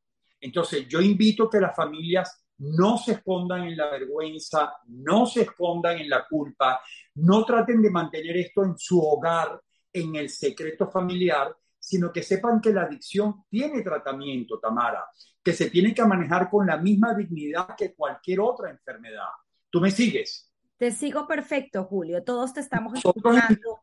Entonces, 0.46 0.88
yo 0.88 1.02
invito 1.02 1.50
que 1.50 1.60
las 1.60 1.76
familias 1.76 2.46
no 2.60 3.00
se 3.00 3.14
escondan 3.14 3.64
en 3.64 3.76
la 3.76 3.90
vergüenza, 3.90 4.74
no 4.90 5.26
se 5.26 5.42
escondan 5.42 5.98
en 5.98 6.08
la 6.08 6.28
culpa, 6.28 6.82
no 7.16 7.44
traten 7.44 7.82
de 7.82 7.90
mantener 7.90 8.38
esto 8.38 8.64
en 8.64 8.78
su 8.78 9.02
hogar, 9.02 9.60
en 9.92 10.16
el 10.16 10.30
secreto 10.30 10.88
familiar, 10.92 11.56
sino 11.80 12.12
que 12.12 12.22
sepan 12.22 12.62
que 12.62 12.72
la 12.72 12.84
adicción 12.84 13.46
tiene 13.50 13.82
tratamiento, 13.82 14.60
Tamara, 14.60 15.06
que 15.44 15.52
se 15.54 15.72
tiene 15.72 15.96
que 15.96 16.06
manejar 16.06 16.48
con 16.48 16.68
la 16.68 16.78
misma 16.78 17.16
dignidad 17.16 17.76
que 17.76 17.96
cualquier 17.96 18.40
otra 18.42 18.70
enfermedad. 18.70 19.30
¿Tú 19.72 19.82
me 19.82 19.90
sigues? 19.90 20.52
Te 20.78 20.92
sigo 20.92 21.26
perfecto, 21.26 21.86
Julio. 21.86 22.24
Todos 22.24 22.54
te 22.54 22.60
estamos 22.60 22.94
escuchando. 22.94 23.80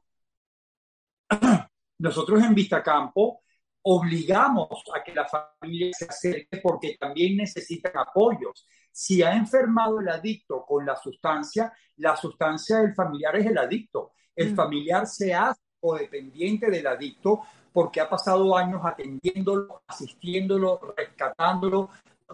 Nosotros 1.99 2.41
en 2.41 2.55
Vistacampo 2.55 3.41
obligamos 3.83 4.85
a 4.95 5.03
que 5.03 5.13
la 5.13 5.27
familia 5.27 5.91
se 5.93 6.05
acerque 6.05 6.59
porque 6.63 6.97
también 6.99 7.37
necesitan 7.37 7.93
apoyos. 7.97 8.67
Si 8.91 9.23
ha 9.23 9.35
enfermado 9.35 10.01
el 10.01 10.09
adicto 10.09 10.65
con 10.65 10.87
la 10.87 10.97
sustancia, 10.97 11.73
la 11.97 12.17
sustancia 12.17 12.79
del 12.79 12.95
familiar 12.95 13.37
es 13.37 13.47
el 13.47 13.59
adicto. 13.59 14.13
El 14.35 14.53
mm. 14.53 14.57
familiar 14.57 15.07
se 15.07 15.35
hace 15.35 15.61
codependiente 15.81 16.71
del 16.71 16.87
adicto 16.87 17.41
porque 17.73 18.01
ha 18.01 18.09
pasado 18.09 18.57
años 18.57 18.83
atendiéndolo, 18.85 19.83
asistiéndolo, 19.87 20.95
rescatándolo, 20.97 21.91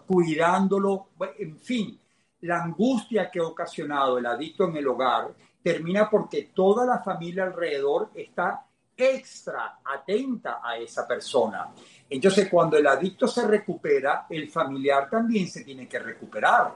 cuidándolo, 0.06 1.08
en 1.38 1.56
fin. 1.58 1.98
La 2.40 2.62
angustia 2.62 3.30
que 3.30 3.40
ha 3.40 3.46
ocasionado 3.46 4.18
el 4.18 4.26
adicto 4.26 4.64
en 4.64 4.76
el 4.76 4.86
hogar 4.86 5.34
termina 5.62 6.08
porque 6.10 6.50
toda 6.54 6.84
la 6.86 7.02
familia 7.02 7.44
alrededor 7.44 8.10
está 8.14 8.67
extra 8.98 9.78
atenta 9.84 10.60
a 10.62 10.76
esa 10.76 11.06
persona. 11.06 11.68
Entonces, 12.10 12.48
cuando 12.50 12.76
el 12.76 12.86
adicto 12.86 13.28
se 13.28 13.46
recupera, 13.46 14.26
el 14.28 14.50
familiar 14.50 15.08
también 15.08 15.46
se 15.46 15.62
tiene 15.62 15.86
que 15.86 16.00
recuperar. 16.00 16.74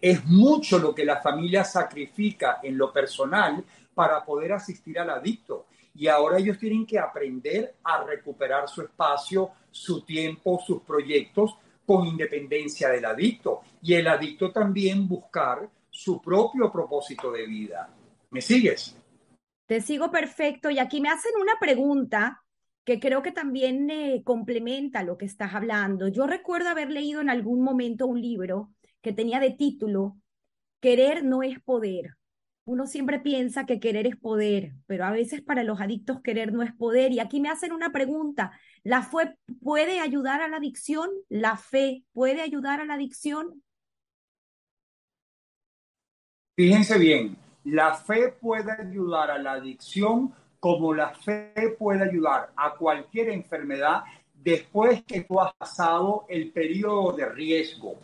Es 0.00 0.24
mucho 0.26 0.78
lo 0.78 0.92
que 0.92 1.04
la 1.04 1.20
familia 1.20 1.62
sacrifica 1.62 2.58
en 2.62 2.76
lo 2.76 2.92
personal 2.92 3.64
para 3.94 4.24
poder 4.24 4.52
asistir 4.52 4.98
al 4.98 5.10
adicto. 5.10 5.66
Y 5.94 6.08
ahora 6.08 6.38
ellos 6.38 6.58
tienen 6.58 6.84
que 6.84 6.98
aprender 6.98 7.76
a 7.84 8.02
recuperar 8.02 8.68
su 8.68 8.82
espacio, 8.82 9.52
su 9.70 10.02
tiempo, 10.02 10.60
sus 10.66 10.82
proyectos 10.82 11.56
con 11.86 12.06
independencia 12.06 12.88
del 12.90 13.04
adicto. 13.04 13.62
Y 13.82 13.94
el 13.94 14.08
adicto 14.08 14.50
también 14.50 15.06
buscar 15.08 15.66
su 15.88 16.20
propio 16.20 16.70
propósito 16.70 17.30
de 17.30 17.46
vida. 17.46 17.88
¿Me 18.30 18.42
sigues? 18.42 18.96
Te 19.66 19.80
sigo 19.80 20.10
perfecto 20.10 20.70
y 20.70 20.78
aquí 20.78 21.00
me 21.00 21.08
hacen 21.08 21.32
una 21.40 21.54
pregunta 21.60 22.42
que 22.84 23.00
creo 23.00 23.22
que 23.22 23.32
también 23.32 23.88
complementa 24.22 25.02
lo 25.02 25.18
que 25.18 25.26
estás 25.26 25.54
hablando. 25.54 26.06
Yo 26.06 26.26
recuerdo 26.26 26.68
haber 26.68 26.90
leído 26.90 27.20
en 27.20 27.28
algún 27.28 27.62
momento 27.62 28.06
un 28.06 28.22
libro 28.22 28.72
que 29.02 29.12
tenía 29.12 29.40
de 29.40 29.50
título 29.50 30.18
Querer 30.80 31.24
no 31.24 31.42
es 31.42 31.60
poder. 31.60 32.16
Uno 32.64 32.86
siempre 32.86 33.18
piensa 33.18 33.66
que 33.66 33.80
querer 33.80 34.06
es 34.06 34.16
poder, 34.16 34.72
pero 34.86 35.04
a 35.04 35.10
veces 35.10 35.40
para 35.40 35.64
los 35.64 35.80
adictos 35.80 36.20
querer 36.22 36.52
no 36.52 36.62
es 36.62 36.72
poder. 36.72 37.12
Y 37.12 37.20
aquí 37.20 37.40
me 37.40 37.48
hacen 37.48 37.72
una 37.72 37.90
pregunta. 37.90 38.52
¿La 38.84 39.02
fe 39.02 39.36
puede 39.62 40.00
ayudar 40.00 40.40
a 40.40 40.48
la 40.48 40.58
adicción? 40.58 41.10
¿La 41.28 41.56
fe 41.56 42.04
puede 42.12 42.40
ayudar 42.40 42.80
a 42.80 42.84
la 42.84 42.94
adicción? 42.94 43.62
Fíjense 46.56 46.98
bien, 46.98 47.36
la 47.66 47.94
fe 47.94 48.28
puede 48.40 48.70
ayudar 48.70 49.28
a 49.28 49.38
la 49.38 49.52
adicción 49.54 50.32
como 50.60 50.94
la 50.94 51.10
fe 51.10 51.74
puede 51.76 52.04
ayudar 52.08 52.52
a 52.54 52.74
cualquier 52.74 53.30
enfermedad 53.30 54.04
después 54.32 55.02
que 55.02 55.22
tú 55.22 55.40
has 55.40 55.52
pasado 55.54 56.26
el 56.28 56.52
periodo 56.52 57.10
de 57.12 57.26
riesgo. 57.26 57.96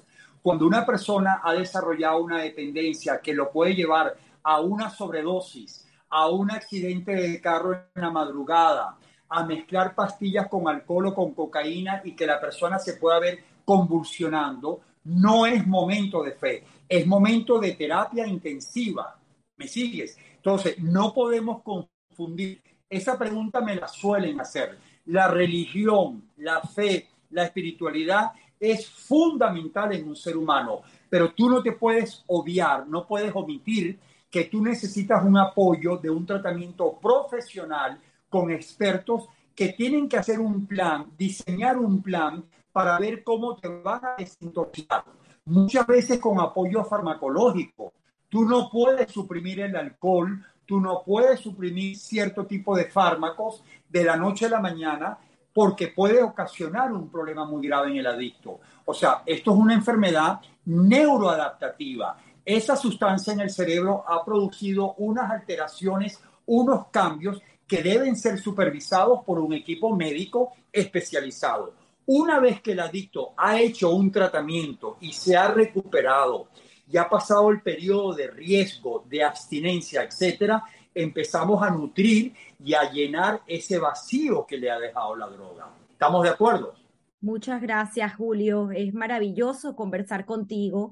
Cuando 0.42 0.66
una 0.66 0.84
persona 0.84 1.40
ha 1.44 1.52
desarrollado 1.52 2.24
una 2.24 2.40
dependencia 2.42 3.20
que 3.20 3.34
lo 3.34 3.52
puede 3.52 3.76
llevar 3.76 4.16
a 4.42 4.60
una 4.60 4.90
sobredosis, 4.90 5.86
a 6.10 6.28
un 6.28 6.50
accidente 6.50 7.14
de 7.14 7.40
carro 7.40 7.72
en 7.94 8.02
la 8.02 8.10
madrugada, 8.10 8.96
a 9.28 9.46
mezclar 9.46 9.94
pastillas 9.94 10.48
con 10.48 10.66
alcohol 10.66 11.06
o 11.06 11.14
con 11.14 11.34
cocaína 11.34 12.02
y 12.04 12.16
que 12.16 12.26
la 12.26 12.40
persona 12.40 12.80
se 12.80 12.94
pueda 12.94 13.20
ver 13.20 13.38
convulsionando, 13.64 14.80
no 15.04 15.46
es 15.46 15.64
momento 15.64 16.20
de 16.24 16.32
fe, 16.32 16.64
es 16.88 17.06
momento 17.06 17.60
de 17.60 17.74
terapia 17.74 18.26
intensiva 18.26 19.21
¿Me 19.62 19.68
sigues? 19.68 20.18
Entonces, 20.34 20.76
no 20.80 21.14
podemos 21.14 21.62
confundir. 21.62 22.60
Esa 22.90 23.16
pregunta 23.16 23.60
me 23.60 23.76
la 23.76 23.86
suelen 23.86 24.40
hacer. 24.40 24.76
La 25.06 25.28
religión, 25.28 26.24
la 26.38 26.60
fe, 26.62 27.06
la 27.30 27.44
espiritualidad 27.44 28.32
es 28.58 28.88
fundamental 28.88 29.92
en 29.92 30.08
un 30.08 30.16
ser 30.16 30.36
humano, 30.36 30.80
pero 31.08 31.32
tú 31.32 31.48
no 31.48 31.62
te 31.62 31.72
puedes 31.72 32.24
obviar, 32.26 32.88
no 32.88 33.06
puedes 33.06 33.32
omitir 33.34 34.00
que 34.28 34.44
tú 34.44 34.62
necesitas 34.62 35.24
un 35.24 35.36
apoyo 35.36 35.96
de 35.96 36.10
un 36.10 36.26
tratamiento 36.26 36.98
profesional 37.00 38.00
con 38.28 38.50
expertos 38.50 39.28
que 39.54 39.68
tienen 39.68 40.08
que 40.08 40.16
hacer 40.16 40.40
un 40.40 40.66
plan, 40.66 41.06
diseñar 41.16 41.78
un 41.78 42.02
plan 42.02 42.44
para 42.72 42.98
ver 42.98 43.22
cómo 43.22 43.56
te 43.56 43.68
van 43.68 44.04
a 44.04 44.14
desintoxicar. 44.18 45.04
Muchas 45.44 45.86
veces 45.86 46.18
con 46.18 46.40
apoyo 46.40 46.84
farmacológico, 46.84 47.92
Tú 48.32 48.46
no 48.46 48.70
puedes 48.70 49.12
suprimir 49.12 49.60
el 49.60 49.76
alcohol, 49.76 50.42
tú 50.64 50.80
no 50.80 51.02
puedes 51.04 51.38
suprimir 51.40 51.98
cierto 51.98 52.46
tipo 52.46 52.74
de 52.74 52.86
fármacos 52.86 53.62
de 53.90 54.04
la 54.04 54.16
noche 54.16 54.46
a 54.46 54.48
la 54.48 54.58
mañana 54.58 55.18
porque 55.52 55.88
puede 55.88 56.22
ocasionar 56.22 56.94
un 56.94 57.10
problema 57.10 57.44
muy 57.44 57.68
grave 57.68 57.90
en 57.90 57.98
el 57.98 58.06
adicto. 58.06 58.60
O 58.86 58.94
sea, 58.94 59.22
esto 59.26 59.52
es 59.52 59.58
una 59.58 59.74
enfermedad 59.74 60.40
neuroadaptativa. 60.64 62.16
Esa 62.42 62.74
sustancia 62.74 63.34
en 63.34 63.40
el 63.40 63.50
cerebro 63.50 64.02
ha 64.08 64.24
producido 64.24 64.94
unas 64.94 65.30
alteraciones, 65.30 66.18
unos 66.46 66.86
cambios 66.86 67.42
que 67.66 67.82
deben 67.82 68.16
ser 68.16 68.38
supervisados 68.38 69.24
por 69.26 69.40
un 69.40 69.52
equipo 69.52 69.94
médico 69.94 70.54
especializado. 70.72 71.74
Una 72.06 72.40
vez 72.40 72.62
que 72.62 72.72
el 72.72 72.80
adicto 72.80 73.34
ha 73.36 73.60
hecho 73.60 73.90
un 73.90 74.10
tratamiento 74.10 74.96
y 75.02 75.12
se 75.12 75.36
ha 75.36 75.48
recuperado 75.48 76.48
y 76.92 76.98
ha 76.98 77.08
pasado 77.08 77.50
el 77.50 77.62
periodo 77.62 78.14
de 78.14 78.30
riesgo, 78.30 79.06
de 79.08 79.24
abstinencia, 79.24 80.02
etcétera, 80.02 80.62
empezamos 80.94 81.62
a 81.62 81.70
nutrir 81.70 82.34
y 82.62 82.74
a 82.74 82.90
llenar 82.92 83.40
ese 83.46 83.78
vacío 83.78 84.46
que 84.46 84.58
le 84.58 84.70
ha 84.70 84.78
dejado 84.78 85.16
la 85.16 85.26
droga. 85.26 85.70
¿Estamos 85.90 86.22
de 86.22 86.28
acuerdo? 86.28 86.74
Muchas 87.22 87.62
gracias, 87.62 88.14
Julio. 88.14 88.70
Es 88.72 88.92
maravilloso 88.92 89.74
conversar 89.74 90.26
contigo. 90.26 90.90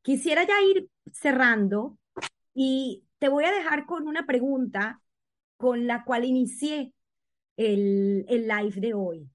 Quisiera 0.00 0.46
ya 0.46 0.62
ir 0.62 0.88
cerrando 1.12 1.98
y 2.54 3.04
te 3.18 3.28
voy 3.28 3.44
a 3.44 3.52
dejar 3.52 3.84
con 3.84 4.08
una 4.08 4.24
pregunta 4.24 5.02
con 5.58 5.86
la 5.86 6.04
cual 6.04 6.24
inicié 6.24 6.94
el, 7.58 8.24
el 8.28 8.48
live 8.48 8.80
de 8.80 8.94
hoy. 8.94 9.28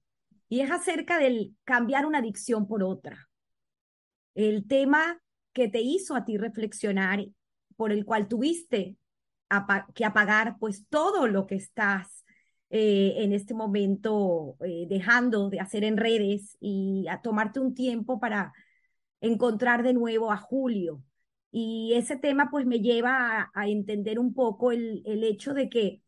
Y 0.48 0.60
es 0.60 0.72
acerca 0.72 1.18
del 1.18 1.54
cambiar 1.62 2.04
una 2.04 2.18
adicción 2.18 2.66
por 2.66 2.82
otra. 2.82 3.28
El 4.34 4.66
tema 4.66 5.20
que 5.54 5.68
te 5.68 5.80
hizo 5.80 6.14
a 6.14 6.24
ti 6.24 6.36
reflexionar, 6.36 7.24
por 7.76 7.92
el 7.92 8.04
cual 8.04 8.28
tuviste 8.28 8.96
que 9.94 10.04
apagar 10.04 10.56
pues 10.58 10.86
todo 10.88 11.26
lo 11.26 11.46
que 11.46 11.54
estás 11.54 12.24
eh, 12.70 13.14
en 13.18 13.32
este 13.32 13.54
momento 13.54 14.56
eh, 14.64 14.86
dejando 14.88 15.48
de 15.48 15.60
hacer 15.60 15.84
en 15.84 15.96
redes 15.96 16.56
y 16.60 17.06
a 17.08 17.20
tomarte 17.22 17.60
un 17.60 17.74
tiempo 17.74 18.18
para 18.18 18.52
encontrar 19.20 19.82
de 19.82 19.94
nuevo 19.94 20.32
a 20.32 20.36
Julio. 20.36 21.02
Y 21.50 21.92
ese 21.94 22.16
tema 22.16 22.48
pues 22.50 22.66
me 22.66 22.80
lleva 22.80 23.50
a, 23.54 23.68
entender 23.68 24.18
un 24.18 24.34
poco 24.34 24.72
el, 24.72 25.02
el 25.06 25.22
hecho 25.22 25.54
de 25.54 25.68
que 25.68 26.02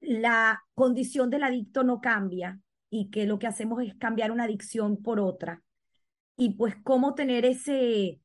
la 0.00 0.62
condición 0.74 1.30
del 1.30 1.44
adicto 1.44 1.84
no 1.84 2.00
cambia 2.00 2.60
y 2.90 3.10
que 3.10 3.26
lo 3.26 3.38
que 3.38 3.46
hacemos 3.46 3.82
es 3.82 3.94
cambiar 3.94 4.32
una 4.32 4.44
adicción 4.44 5.00
por 5.02 5.20
otra. 5.20 5.62
Y 6.36 6.54
pues 6.54 6.74
cómo 6.82 7.14
tener 7.14 7.44
ese, 7.44 8.20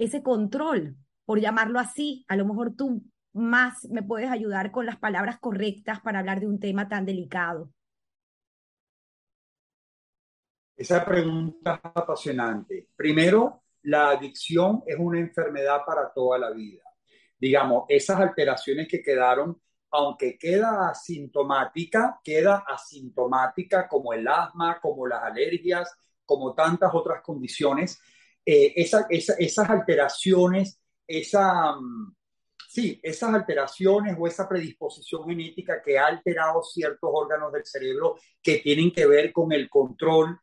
ese 0.00 0.22
control, 0.22 0.96
por 1.24 1.40
llamarlo 1.40 1.78
así. 1.78 2.24
A 2.28 2.36
lo 2.36 2.46
mejor 2.46 2.74
tú 2.74 3.04
más 3.32 3.88
me 3.90 4.02
puedes 4.02 4.30
ayudar 4.30 4.72
con 4.72 4.86
las 4.86 4.98
palabras 4.98 5.38
correctas 5.38 6.00
para 6.00 6.18
hablar 6.18 6.40
de 6.40 6.46
un 6.46 6.58
tema 6.58 6.88
tan 6.88 7.04
delicado? 7.04 7.70
Esa 10.76 11.04
pregunta 11.04 11.80
es 11.84 11.90
apasionante. 11.94 12.88
Primero, 12.96 13.62
la 13.82 14.10
adicción 14.10 14.82
es 14.86 14.96
una 14.98 15.20
enfermedad 15.20 15.84
para 15.86 16.12
toda 16.12 16.38
la 16.38 16.50
vida. 16.50 16.82
Digamos, 17.38 17.84
esas 17.88 18.18
alteraciones 18.18 18.88
que 18.88 19.02
quedaron, 19.02 19.60
aunque 19.90 20.38
queda 20.38 20.88
asintomática, 20.88 22.20
queda 22.24 22.64
asintomática 22.66 23.88
como 23.88 24.12
el 24.12 24.26
asma, 24.26 24.80
como 24.80 25.06
las 25.06 25.22
alergias, 25.22 25.94
como 26.24 26.54
tantas 26.54 26.90
otras 26.94 27.22
condiciones. 27.22 28.00
Eh, 28.52 28.74
esas 28.76 29.70
alteraciones, 29.70 30.80
esa, 31.06 31.76
mm, 31.76 32.16
sí, 32.68 32.98
esas 33.00 33.32
alteraciones 33.32 34.16
o 34.18 34.26
esa 34.26 34.48
predisposición 34.48 35.28
genética 35.28 35.80
que 35.80 35.96
ha 35.96 36.06
alterado 36.06 36.60
ciertos 36.64 37.08
órganos 37.12 37.52
del 37.52 37.64
cerebro 37.64 38.16
que 38.42 38.58
tienen 38.58 38.90
que 38.90 39.06
ver 39.06 39.32
con 39.32 39.52
el 39.52 39.70
control, 39.70 40.36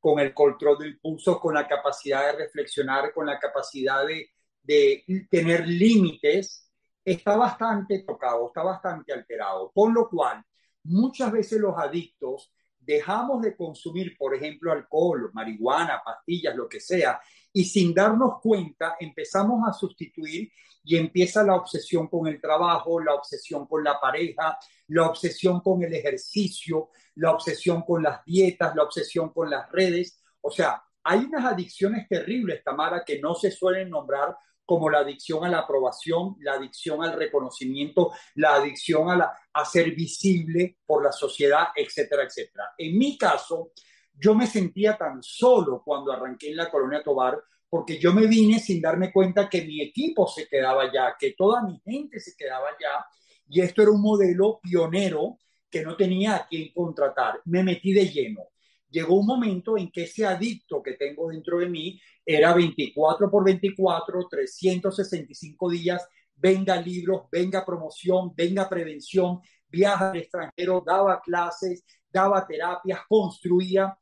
con 0.00 0.18
el 0.18 0.34
control 0.34 0.76
del 0.78 0.98
pulso, 0.98 1.38
con 1.38 1.54
la 1.54 1.68
capacidad 1.68 2.26
de 2.26 2.38
reflexionar, 2.46 3.12
con 3.14 3.26
la 3.26 3.38
capacidad 3.38 4.04
de, 4.04 4.28
de 4.64 5.04
tener 5.30 5.68
límites, 5.68 6.68
está 7.04 7.36
bastante 7.36 8.02
tocado, 8.02 8.48
está 8.48 8.64
bastante 8.64 9.12
alterado. 9.12 9.70
Con 9.72 9.94
lo 9.94 10.08
cual, 10.08 10.42
muchas 10.82 11.30
veces 11.30 11.60
los 11.60 11.78
adictos 11.78 12.52
dejamos 12.86 13.42
de 13.42 13.56
consumir, 13.56 14.16
por 14.16 14.34
ejemplo, 14.34 14.72
alcohol, 14.72 15.30
marihuana, 15.32 16.02
pastillas, 16.04 16.56
lo 16.56 16.68
que 16.68 16.80
sea, 16.80 17.20
y 17.56 17.64
sin 17.64 17.94
darnos 17.94 18.38
cuenta 18.42 18.96
empezamos 19.00 19.66
a 19.66 19.72
sustituir 19.72 20.52
y 20.84 20.98
empieza 20.98 21.42
la 21.42 21.54
obsesión 21.54 22.06
con 22.06 22.26
el 22.26 22.38
trabajo, 22.38 23.00
la 23.00 23.14
obsesión 23.14 23.66
con 23.66 23.82
la 23.82 23.98
pareja, 23.98 24.58
la 24.88 25.06
obsesión 25.06 25.62
con 25.62 25.82
el 25.82 25.94
ejercicio, 25.94 26.90
la 27.14 27.30
obsesión 27.30 27.80
con 27.80 28.02
las 28.02 28.22
dietas, 28.26 28.76
la 28.76 28.82
obsesión 28.82 29.32
con 29.32 29.48
las 29.48 29.72
redes. 29.72 30.22
O 30.42 30.50
sea, 30.50 30.82
hay 31.02 31.20
unas 31.20 31.46
adicciones 31.46 32.06
terribles, 32.06 32.62
Tamara, 32.62 33.02
que 33.06 33.20
no 33.20 33.34
se 33.34 33.50
suelen 33.50 33.88
nombrar 33.88 34.36
como 34.66 34.90
la 34.90 34.98
adicción 34.98 35.42
a 35.46 35.48
la 35.48 35.60
aprobación, 35.60 36.36
la 36.40 36.52
adicción 36.52 37.02
al 37.02 37.14
reconocimiento, 37.14 38.12
la 38.34 38.56
adicción 38.56 39.08
a, 39.08 39.16
la, 39.16 39.32
a 39.54 39.64
ser 39.64 39.92
visible 39.92 40.76
por 40.84 41.02
la 41.02 41.10
sociedad, 41.10 41.68
etcétera, 41.74 42.24
etcétera. 42.24 42.74
En 42.76 42.98
mi 42.98 43.16
caso, 43.16 43.70
yo 44.18 44.34
me 44.34 44.46
sentía 44.46 44.96
tan 44.96 45.22
solo 45.22 45.82
cuando 45.84 46.12
arranqué 46.12 46.50
en 46.50 46.56
la 46.56 46.70
colonia 46.70 47.02
Tobar 47.02 47.42
porque 47.68 47.98
yo 47.98 48.12
me 48.12 48.26
vine 48.26 48.58
sin 48.58 48.80
darme 48.80 49.12
cuenta 49.12 49.48
que 49.48 49.64
mi 49.64 49.82
equipo 49.82 50.26
se 50.26 50.48
quedaba 50.48 50.92
ya, 50.92 51.16
que 51.18 51.32
toda 51.32 51.62
mi 51.62 51.80
gente 51.84 52.20
se 52.20 52.34
quedaba 52.36 52.68
ya, 52.80 53.04
y 53.48 53.60
esto 53.60 53.82
era 53.82 53.90
un 53.90 54.00
modelo 54.00 54.60
pionero 54.62 55.38
que 55.68 55.82
no 55.82 55.96
tenía 55.96 56.36
a 56.36 56.46
quién 56.46 56.72
contratar. 56.72 57.40
Me 57.44 57.62
metí 57.62 57.92
de 57.92 58.06
lleno. 58.08 58.42
Llegó 58.88 59.16
un 59.16 59.26
momento 59.26 59.76
en 59.76 59.90
que 59.90 60.04
ese 60.04 60.24
adicto 60.24 60.82
que 60.82 60.92
tengo 60.92 61.28
dentro 61.28 61.58
de 61.58 61.68
mí 61.68 62.00
era 62.24 62.54
24 62.54 63.30
por 63.30 63.44
24, 63.44 64.28
365 64.30 65.70
días, 65.70 66.08
venga 66.34 66.80
libros, 66.80 67.24
venga 67.30 67.64
promoción, 67.64 68.32
venga 68.34 68.68
prevención, 68.68 69.40
viaja 69.68 70.12
al 70.12 70.18
extranjero, 70.18 70.82
daba 70.86 71.20
clases, 71.20 71.84
daba 72.08 72.46
terapias, 72.46 73.00
construía. 73.08 73.96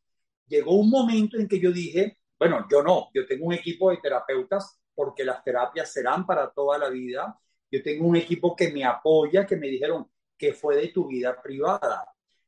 Llegó 0.47 0.74
un 0.74 0.90
momento 0.90 1.38
en 1.38 1.49
que 1.49 1.59
yo 1.59 1.72
dije, 1.72 2.18
bueno, 2.38 2.66
yo 2.70 2.82
no, 2.82 3.09
yo 3.14 3.26
tengo 3.26 3.47
un 3.47 3.55
equipo 3.55 3.90
de 3.90 3.99
terapeutas 3.99 4.78
porque 4.95 5.24
las 5.24 5.42
terapias 5.42 5.92
serán 5.92 6.26
para 6.26 6.51
toda 6.51 6.78
la 6.78 6.88
vida. 6.88 7.38
Yo 7.70 7.82
tengo 7.82 8.07
un 8.07 8.16
equipo 8.16 8.55
que 8.55 8.72
me 8.72 8.84
apoya, 8.84 9.47
que 9.47 9.57
me 9.57 9.68
dijeron 9.68 10.09
que 10.36 10.53
fue 10.53 10.76
de 10.76 10.88
tu 10.88 11.09
vida 11.09 11.40
privada, 11.42 12.07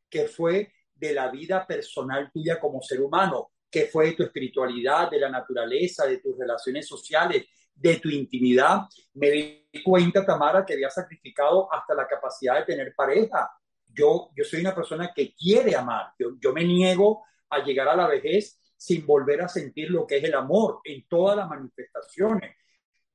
que 0.09 0.27
fue 0.27 0.73
de 0.95 1.13
la 1.13 1.31
vida 1.31 1.67
personal 1.67 2.31
tuya 2.33 2.59
como 2.59 2.81
ser 2.83 3.01
humano, 3.01 3.51
que 3.71 3.87
fue 3.87 4.07
de 4.07 4.13
tu 4.13 4.23
espiritualidad, 4.23 5.11
de 5.11 5.21
la 5.21 5.29
naturaleza, 5.29 6.07
de 6.07 6.19
tus 6.19 6.39
relaciones 6.39 6.87
sociales, 6.87 7.45
de 7.75 7.97
tu 7.97 8.09
intimidad. 8.09 8.83
Me 9.15 9.31
di 9.31 9.83
cuenta, 9.85 10.25
Tamara, 10.25 10.65
que 10.65 10.75
había 10.75 10.91
sacrificado 10.91 11.73
hasta 11.73 11.95
la 11.95 12.07
capacidad 12.07 12.59
de 12.59 12.65
tener 12.65 12.95
pareja. 12.95 13.51
Yo, 13.87 14.31
yo 14.37 14.45
soy 14.45 14.61
una 14.61 14.75
persona 14.75 15.13
que 15.15 15.35
quiere 15.35 15.75
amar. 15.75 16.13
Yo, 16.19 16.31
yo 16.41 16.53
me 16.53 16.65
niego 16.65 17.25
a 17.51 17.65
llegar 17.65 17.89
a 17.89 17.97
la 17.97 18.09
vejez 18.09 18.61
sin 18.77 19.07
volver 19.07 19.43
a 19.43 19.49
sentir 19.49 19.91
lo 19.91 20.07
que 20.07 20.19
es 20.19 20.25
el 20.25 20.35
amor 20.35 20.81
en 20.85 21.07
todas 21.09 21.37
las 21.37 21.49
manifestaciones. 21.49 22.57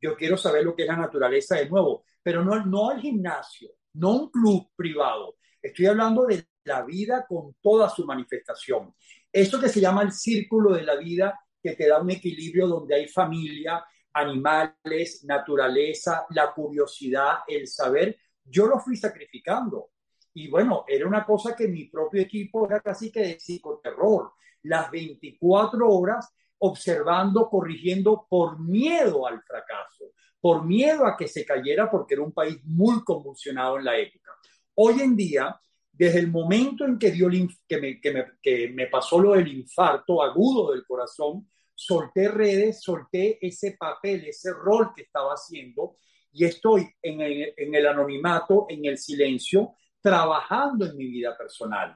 Yo 0.02 0.16
quiero 0.16 0.38
saber 0.38 0.64
lo 0.64 0.76
que 0.76 0.84
es 0.84 0.88
la 0.88 0.98
naturaleza 0.98 1.56
de 1.56 1.70
nuevo, 1.70 2.04
pero 2.24 2.44
no, 2.44 2.66
no 2.66 2.92
el 2.92 3.02
gimnasio, 3.02 3.70
no 3.94 4.16
un 4.16 4.32
club 4.32 4.70
privado. 4.76 5.36
Estoy 5.62 5.86
hablando 5.86 6.26
de 6.26 6.46
la 6.64 6.84
vida 6.84 7.26
con 7.28 7.56
toda 7.62 7.90
su 7.90 8.06
manifestación. 8.06 8.94
Eso 9.32 9.60
que 9.60 9.70
se 9.70 9.80
llama 9.80 10.02
el 10.02 10.12
círculo 10.12 10.74
de 10.74 10.84
la 10.84 10.96
vida, 10.96 11.40
que 11.62 11.76
te 11.76 11.88
da 11.88 12.02
un 12.02 12.10
equilibrio 12.10 12.68
donde 12.68 12.96
hay 12.96 13.08
familia, 13.08 13.86
animales, 14.14 15.24
naturaleza, 15.24 16.26
la 16.32 16.54
curiosidad, 16.54 17.40
el 17.48 17.68
saber, 17.68 18.18
yo 18.44 18.68
lo 18.68 18.80
fui 18.80 18.98
sacrificando. 18.98 19.92
Y 20.34 20.50
bueno, 20.50 20.86
era 20.88 21.08
una 21.08 21.26
cosa 21.26 21.56
que 21.56 21.68
mi 21.68 21.86
propio 21.86 22.22
equipo 22.22 22.66
era 22.66 22.80
casi 22.80 23.12
que 23.12 23.22
de 23.22 23.36
psicoterror 23.36 24.32
las 24.64 24.90
24 24.92 25.88
horas 25.90 26.34
observando, 26.60 27.50
corrigiendo 27.50 28.28
por 28.30 28.60
miedo 28.60 29.26
al 29.26 29.42
fracaso, 29.42 30.12
por 30.40 30.64
miedo 30.64 31.06
a 31.06 31.18
que 31.18 31.28
se 31.28 31.44
cayera 31.44 31.90
porque 31.90 32.14
era 32.14 32.24
un 32.24 32.34
país 32.34 32.60
muy 32.64 33.04
convulsionado 33.04 33.80
en 33.80 33.86
la 33.86 33.98
época. 33.98 34.32
Hoy 34.76 35.02
en 35.02 35.16
día, 35.16 35.60
desde 35.92 36.20
el 36.20 36.32
momento 36.32 36.86
en 36.86 37.00
que, 37.00 37.12
dio 37.12 37.30
que, 37.68 37.78
me, 37.80 38.00
que, 38.00 38.12
me, 38.12 38.26
que 38.42 38.70
me 38.70 38.88
pasó 38.88 39.20
lo 39.20 39.34
del 39.34 39.48
infarto 39.48 40.22
agudo 40.22 40.72
del 40.72 40.86
corazón, 40.86 41.48
solté 41.74 42.28
redes, 42.28 42.82
solté 42.82 43.40
ese 43.46 43.76
papel, 43.78 44.26
ese 44.28 44.54
rol 44.54 44.92
que 44.96 45.02
estaba 45.02 45.34
haciendo 45.34 45.96
y 46.32 46.46
estoy 46.46 46.88
el, 47.02 47.54
en 47.58 47.76
el 47.76 47.88
anonimato, 47.88 48.68
en 48.70 48.86
el 48.86 49.00
silencio, 49.00 49.74
trabajando 50.02 50.86
en 50.86 50.98
mi 50.98 51.08
vida 51.08 51.38
personal. 51.38 51.96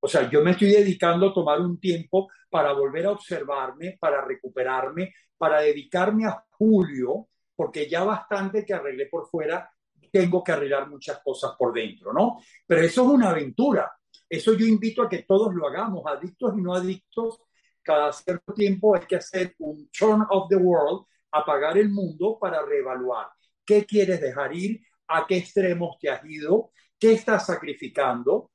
O 0.00 0.08
sea, 0.08 0.28
yo 0.30 0.42
me 0.42 0.52
estoy 0.52 0.70
dedicando 0.70 1.30
a 1.30 1.34
tomar 1.34 1.60
un 1.60 1.80
tiempo 1.80 2.28
para 2.50 2.72
volver 2.72 3.06
a 3.06 3.12
observarme, 3.12 3.96
para 3.98 4.24
recuperarme, 4.24 5.14
para 5.36 5.60
dedicarme 5.60 6.26
a 6.26 6.44
Julio, 6.50 7.28
porque 7.54 7.88
ya 7.88 8.04
bastante 8.04 8.64
que 8.64 8.74
arreglé 8.74 9.06
por 9.06 9.28
fuera, 9.28 9.70
tengo 10.12 10.44
que 10.44 10.52
arreglar 10.52 10.88
muchas 10.88 11.20
cosas 11.22 11.52
por 11.58 11.72
dentro, 11.72 12.12
¿no? 12.12 12.38
Pero 12.66 12.82
eso 12.82 13.02
es 13.02 13.08
una 13.08 13.30
aventura. 13.30 13.90
Eso 14.28 14.54
yo 14.54 14.66
invito 14.66 15.02
a 15.02 15.08
que 15.08 15.22
todos 15.22 15.54
lo 15.54 15.66
hagamos, 15.66 16.04
adictos 16.06 16.54
y 16.56 16.62
no 16.62 16.74
adictos. 16.74 17.40
Cada 17.82 18.12
cierto 18.12 18.52
tiempo 18.52 18.94
hay 18.96 19.06
que 19.06 19.16
hacer 19.16 19.54
un 19.58 19.88
turn 19.90 20.24
of 20.30 20.48
the 20.48 20.56
world, 20.56 21.06
apagar 21.30 21.78
el 21.78 21.90
mundo 21.90 22.38
para 22.40 22.64
reevaluar. 22.64 23.28
¿Qué 23.64 23.84
quieres 23.84 24.20
dejar 24.20 24.54
ir? 24.54 24.80
¿A 25.08 25.26
qué 25.26 25.36
extremos 25.36 25.96
te 26.00 26.08
has 26.08 26.24
ido? 26.24 26.72
¿Qué 26.98 27.12
estás 27.12 27.46
sacrificando? 27.46 28.50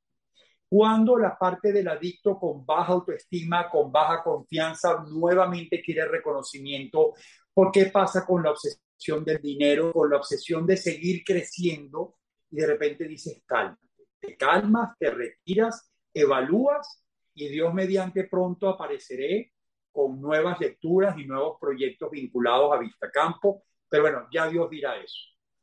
Cuando 0.68 1.18
la 1.18 1.38
parte 1.38 1.72
del 1.72 1.88
adicto 1.88 2.38
con 2.38 2.64
baja 2.64 2.92
autoestima, 2.92 3.68
con 3.68 3.92
baja 3.92 4.22
confianza, 4.22 5.04
nuevamente 5.06 5.82
quiere 5.82 6.08
reconocimiento, 6.08 7.12
¿por 7.52 7.70
qué 7.70 7.86
pasa 7.86 8.24
con 8.24 8.42
la 8.42 8.50
obsesión 8.50 9.24
del 9.24 9.40
dinero, 9.40 9.92
con 9.92 10.10
la 10.10 10.16
obsesión 10.16 10.66
de 10.66 10.76
seguir 10.76 11.22
creciendo 11.24 12.16
y 12.50 12.56
de 12.56 12.66
repente 12.66 13.06
dices, 13.06 13.42
calma, 13.46 13.78
te 14.18 14.36
calmas, 14.36 14.96
te 14.98 15.10
retiras, 15.10 15.90
evalúas 16.12 17.04
y 17.34 17.48
Dios 17.48 17.72
mediante 17.72 18.24
pronto 18.24 18.68
apareceré 18.68 19.52
con 19.90 20.20
nuevas 20.20 20.58
lecturas 20.58 21.16
y 21.18 21.26
nuevos 21.26 21.58
proyectos 21.60 22.10
vinculados 22.10 22.72
a 22.72 22.78
Vista 22.78 23.10
Campo. 23.10 23.64
Pero 23.88 24.04
bueno, 24.04 24.26
ya 24.32 24.48
Dios 24.48 24.70
dirá 24.70 24.96
eso. 24.96 25.18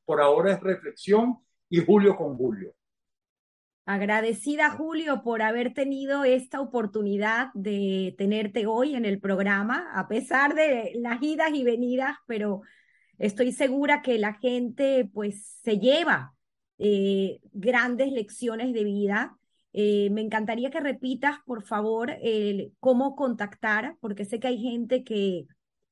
Por 0.06 0.22
ahora 0.22 0.54
es 0.54 0.62
reflexión 0.62 1.40
y 1.70 1.86
Julio 1.86 2.16
con 2.16 2.36
Julio. 2.36 2.74
Agradecida, 3.86 4.70
Julio, 4.70 5.24
por 5.24 5.42
haber 5.42 5.74
tenido 5.74 6.24
esta 6.24 6.62
oportunidad 6.62 7.48
de 7.56 8.14
tenerte 8.20 8.68
hoy 8.68 8.94
en 8.94 9.04
el 9.04 9.20
programa, 9.20 9.90
a 9.94 10.08
pesar 10.08 10.54
de 10.54 10.92
las 10.96 11.22
idas 11.24 11.52
y 11.54 11.64
venidas, 11.64 12.16
pero 12.28 12.62
estoy 13.18 13.52
segura 13.52 14.04
que 14.04 14.20
la 14.20 14.36
gente 14.36 15.10
pues 15.12 15.44
se 15.64 15.80
lleva 15.80 16.36
eh, 16.78 17.40
grandes 17.52 18.12
lecciones 18.12 18.74
de 18.74 18.84
vida. 18.84 19.38
Eh, 19.74 20.10
me 20.12 20.22
encantaría 20.22 20.70
que 20.70 20.80
repitas, 20.82 21.40
por 21.46 21.64
favor, 21.64 22.16
cómo 22.80 23.16
contactar, 23.16 23.98
porque 24.00 24.26
sé 24.26 24.40
que 24.40 24.50
hay 24.50 24.60
gente 24.60 25.04
que, 25.04 25.48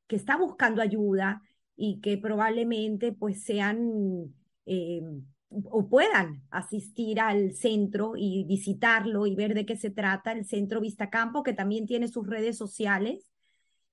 que 0.05 0.15
está 0.15 0.37
buscando 0.37 0.83
ayuda 0.83 1.41
y 1.75 1.99
que 1.99 2.17
probablemente 2.17 3.11
pues 3.11 3.43
sean... 3.43 4.35
Eh, 4.67 5.01
o 5.49 5.87
puedan 5.87 6.43
asistir 6.49 7.19
al 7.19 7.53
centro 7.53 8.13
y 8.15 8.43
visitarlo 8.45 9.25
y 9.25 9.35
ver 9.35 9.53
de 9.53 9.65
qué 9.65 9.75
se 9.77 9.89
trata, 9.89 10.31
el 10.31 10.45
Centro 10.45 10.81
Vistacampo, 10.81 11.43
que 11.43 11.53
también 11.53 11.85
tiene 11.85 12.07
sus 12.07 12.27
redes 12.27 12.57
sociales, 12.57 13.29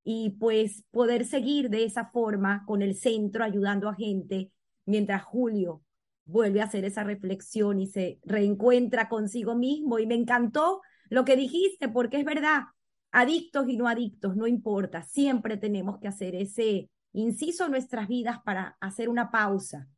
y 0.04 0.30
pues 0.38 0.84
poder 0.90 1.24
seguir 1.24 1.70
de 1.70 1.84
esa 1.84 2.10
forma 2.10 2.64
con 2.66 2.82
el 2.82 2.94
centro 2.94 3.42
ayudando 3.42 3.88
a 3.88 3.94
gente 3.94 4.52
mientras 4.84 5.24
Julio 5.24 5.82
vuelve 6.26 6.60
a 6.60 6.64
hacer 6.64 6.84
esa 6.84 7.04
reflexión 7.04 7.80
y 7.80 7.86
se 7.86 8.20
reencuentra 8.24 9.08
consigo 9.08 9.54
mismo. 9.54 9.98
Y 9.98 10.06
me 10.06 10.14
encantó 10.14 10.82
lo 11.08 11.24
que 11.24 11.36
dijiste, 11.36 11.88
porque 11.88 12.18
es 12.18 12.24
verdad, 12.24 12.64
adictos 13.12 13.68
y 13.68 13.76
no 13.76 13.88
adictos, 13.88 14.36
no 14.36 14.46
importa, 14.46 15.02
siempre 15.02 15.56
tenemos 15.56 15.98
que 15.98 16.08
hacer 16.08 16.34
ese 16.34 16.90
inciso 17.12 17.64
en 17.64 17.70
nuestras 17.70 18.08
vidas 18.08 18.40
para 18.44 18.76
hacer 18.80 19.08
una 19.08 19.30
pausa 19.30 19.88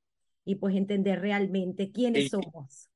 y 0.47 0.55
pues 0.55 0.74
entender 0.77 1.20
realmente 1.20 1.93
quiénes 1.93 2.31
somos 2.31 2.89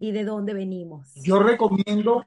y 0.00 0.10
de 0.10 0.24
dónde 0.24 0.54
venimos. 0.54 1.14
Yo 1.22 1.38
recomiendo, 1.38 2.26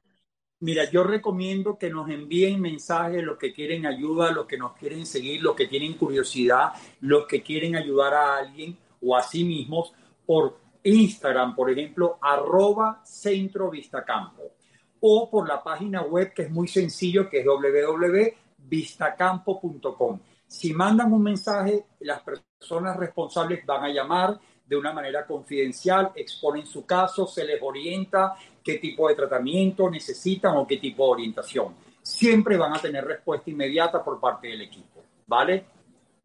mira, 0.60 0.88
yo 0.90 1.02
recomiendo 1.02 1.76
que 1.76 1.90
nos 1.90 2.08
envíen 2.08 2.58
mensajes 2.60 3.22
los 3.22 3.36
que 3.36 3.52
quieren 3.52 3.84
ayuda, 3.84 4.30
los 4.30 4.46
que 4.46 4.56
nos 4.56 4.74
quieren 4.76 5.04
seguir, 5.04 5.42
los 5.42 5.56
que 5.56 5.66
tienen 5.66 5.94
curiosidad, 5.94 6.72
los 7.00 7.26
que 7.26 7.42
quieren 7.42 7.76
ayudar 7.76 8.14
a 8.14 8.38
alguien 8.38 8.78
o 9.02 9.16
a 9.16 9.22
sí 9.22 9.44
mismos 9.44 9.92
por 10.24 10.56
Instagram, 10.84 11.56
por 11.56 11.70
ejemplo, 11.70 12.18
arroba 12.22 13.02
centro 13.04 13.70
vistacampo 13.70 14.52
o 15.00 15.28
por 15.28 15.48
la 15.48 15.60
página 15.62 16.02
web 16.02 16.32
que 16.32 16.42
es 16.42 16.50
muy 16.50 16.68
sencillo, 16.68 17.28
que 17.28 17.40
es 17.40 17.46
www.vistacampo.com. 17.46 20.20
Si 20.46 20.72
mandan 20.72 21.12
un 21.12 21.22
mensaje, 21.22 21.84
las 22.00 22.22
personas 22.22 22.96
responsables 22.96 23.66
van 23.66 23.84
a 23.84 23.88
llamar, 23.88 24.40
de 24.68 24.76
una 24.76 24.92
manera 24.92 25.26
confidencial, 25.26 26.12
exponen 26.14 26.66
su 26.66 26.84
caso, 26.84 27.26
se 27.26 27.44
les 27.44 27.60
orienta 27.62 28.34
qué 28.62 28.78
tipo 28.78 29.08
de 29.08 29.14
tratamiento 29.14 29.90
necesitan 29.90 30.56
o 30.56 30.66
qué 30.66 30.76
tipo 30.76 31.06
de 31.06 31.12
orientación. 31.12 31.74
Siempre 32.02 32.58
van 32.58 32.74
a 32.74 32.78
tener 32.78 33.04
respuesta 33.04 33.50
inmediata 33.50 34.04
por 34.04 34.20
parte 34.20 34.48
del 34.48 34.60
equipo, 34.60 35.02
¿vale? 35.26 35.64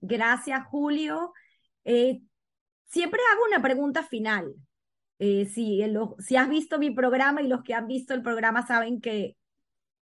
Gracias, 0.01 0.65
Julio. 0.67 1.33
Eh, 1.85 2.21
siempre 2.85 3.21
hago 3.31 3.45
una 3.45 3.61
pregunta 3.61 4.03
final. 4.03 4.53
Eh, 5.19 5.45
si, 5.45 5.81
si 6.19 6.35
has 6.35 6.49
visto 6.49 6.79
mi 6.79 6.91
programa 6.91 7.41
y 7.41 7.47
los 7.47 7.63
que 7.63 7.73
han 7.73 7.87
visto 7.87 8.13
el 8.13 8.21
programa 8.21 8.67
saben 8.67 8.99
que 8.99 9.37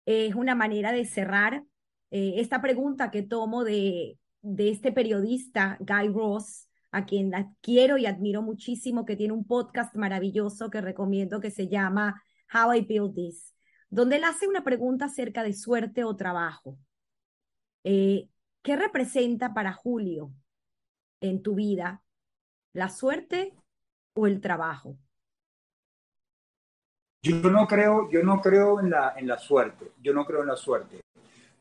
es 0.05 0.35
una 0.35 0.53
manera 0.53 0.91
de 0.91 1.05
cerrar 1.05 1.63
eh, 2.11 2.33
esta 2.37 2.61
pregunta 2.61 3.09
que 3.09 3.23
tomo 3.23 3.63
de, 3.63 4.19
de 4.41 4.69
este 4.69 4.91
periodista, 4.91 5.77
Guy 5.79 6.09
Ross, 6.09 6.66
a 6.97 7.05
quien 7.05 7.31
quiero 7.61 7.97
y 7.97 8.05
admiro 8.05 8.41
muchísimo, 8.41 9.05
que 9.05 9.15
tiene 9.15 9.33
un 9.33 9.45
podcast 9.45 9.95
maravilloso 9.95 10.69
que 10.69 10.81
recomiendo 10.81 11.39
que 11.39 11.51
se 11.51 11.67
llama 11.67 12.21
How 12.53 12.73
I 12.73 12.81
Build 12.81 13.13
This, 13.13 13.55
donde 13.89 14.17
él 14.17 14.23
hace 14.23 14.47
una 14.47 14.63
pregunta 14.63 15.05
acerca 15.05 15.43
de 15.43 15.53
suerte 15.53 16.03
o 16.03 16.15
trabajo. 16.15 16.77
Eh, 17.83 18.29
¿Qué 18.63 18.75
representa 18.75 19.53
para 19.53 19.73
Julio 19.73 20.33
en 21.21 21.41
tu 21.41 21.55
vida 21.55 22.03
la 22.73 22.89
suerte 22.89 23.53
o 24.13 24.27
el 24.27 24.41
trabajo? 24.41 24.97
Yo 27.21 27.49
no 27.49 27.67
creo, 27.67 28.09
yo 28.09 28.23
no 28.23 28.41
creo 28.41 28.79
en 28.79 28.89
la, 28.89 29.13
en 29.17 29.27
la 29.27 29.37
suerte, 29.37 29.91
yo 30.01 30.13
no 30.13 30.25
creo 30.25 30.41
en 30.41 30.47
la 30.47 30.55
suerte. 30.55 31.01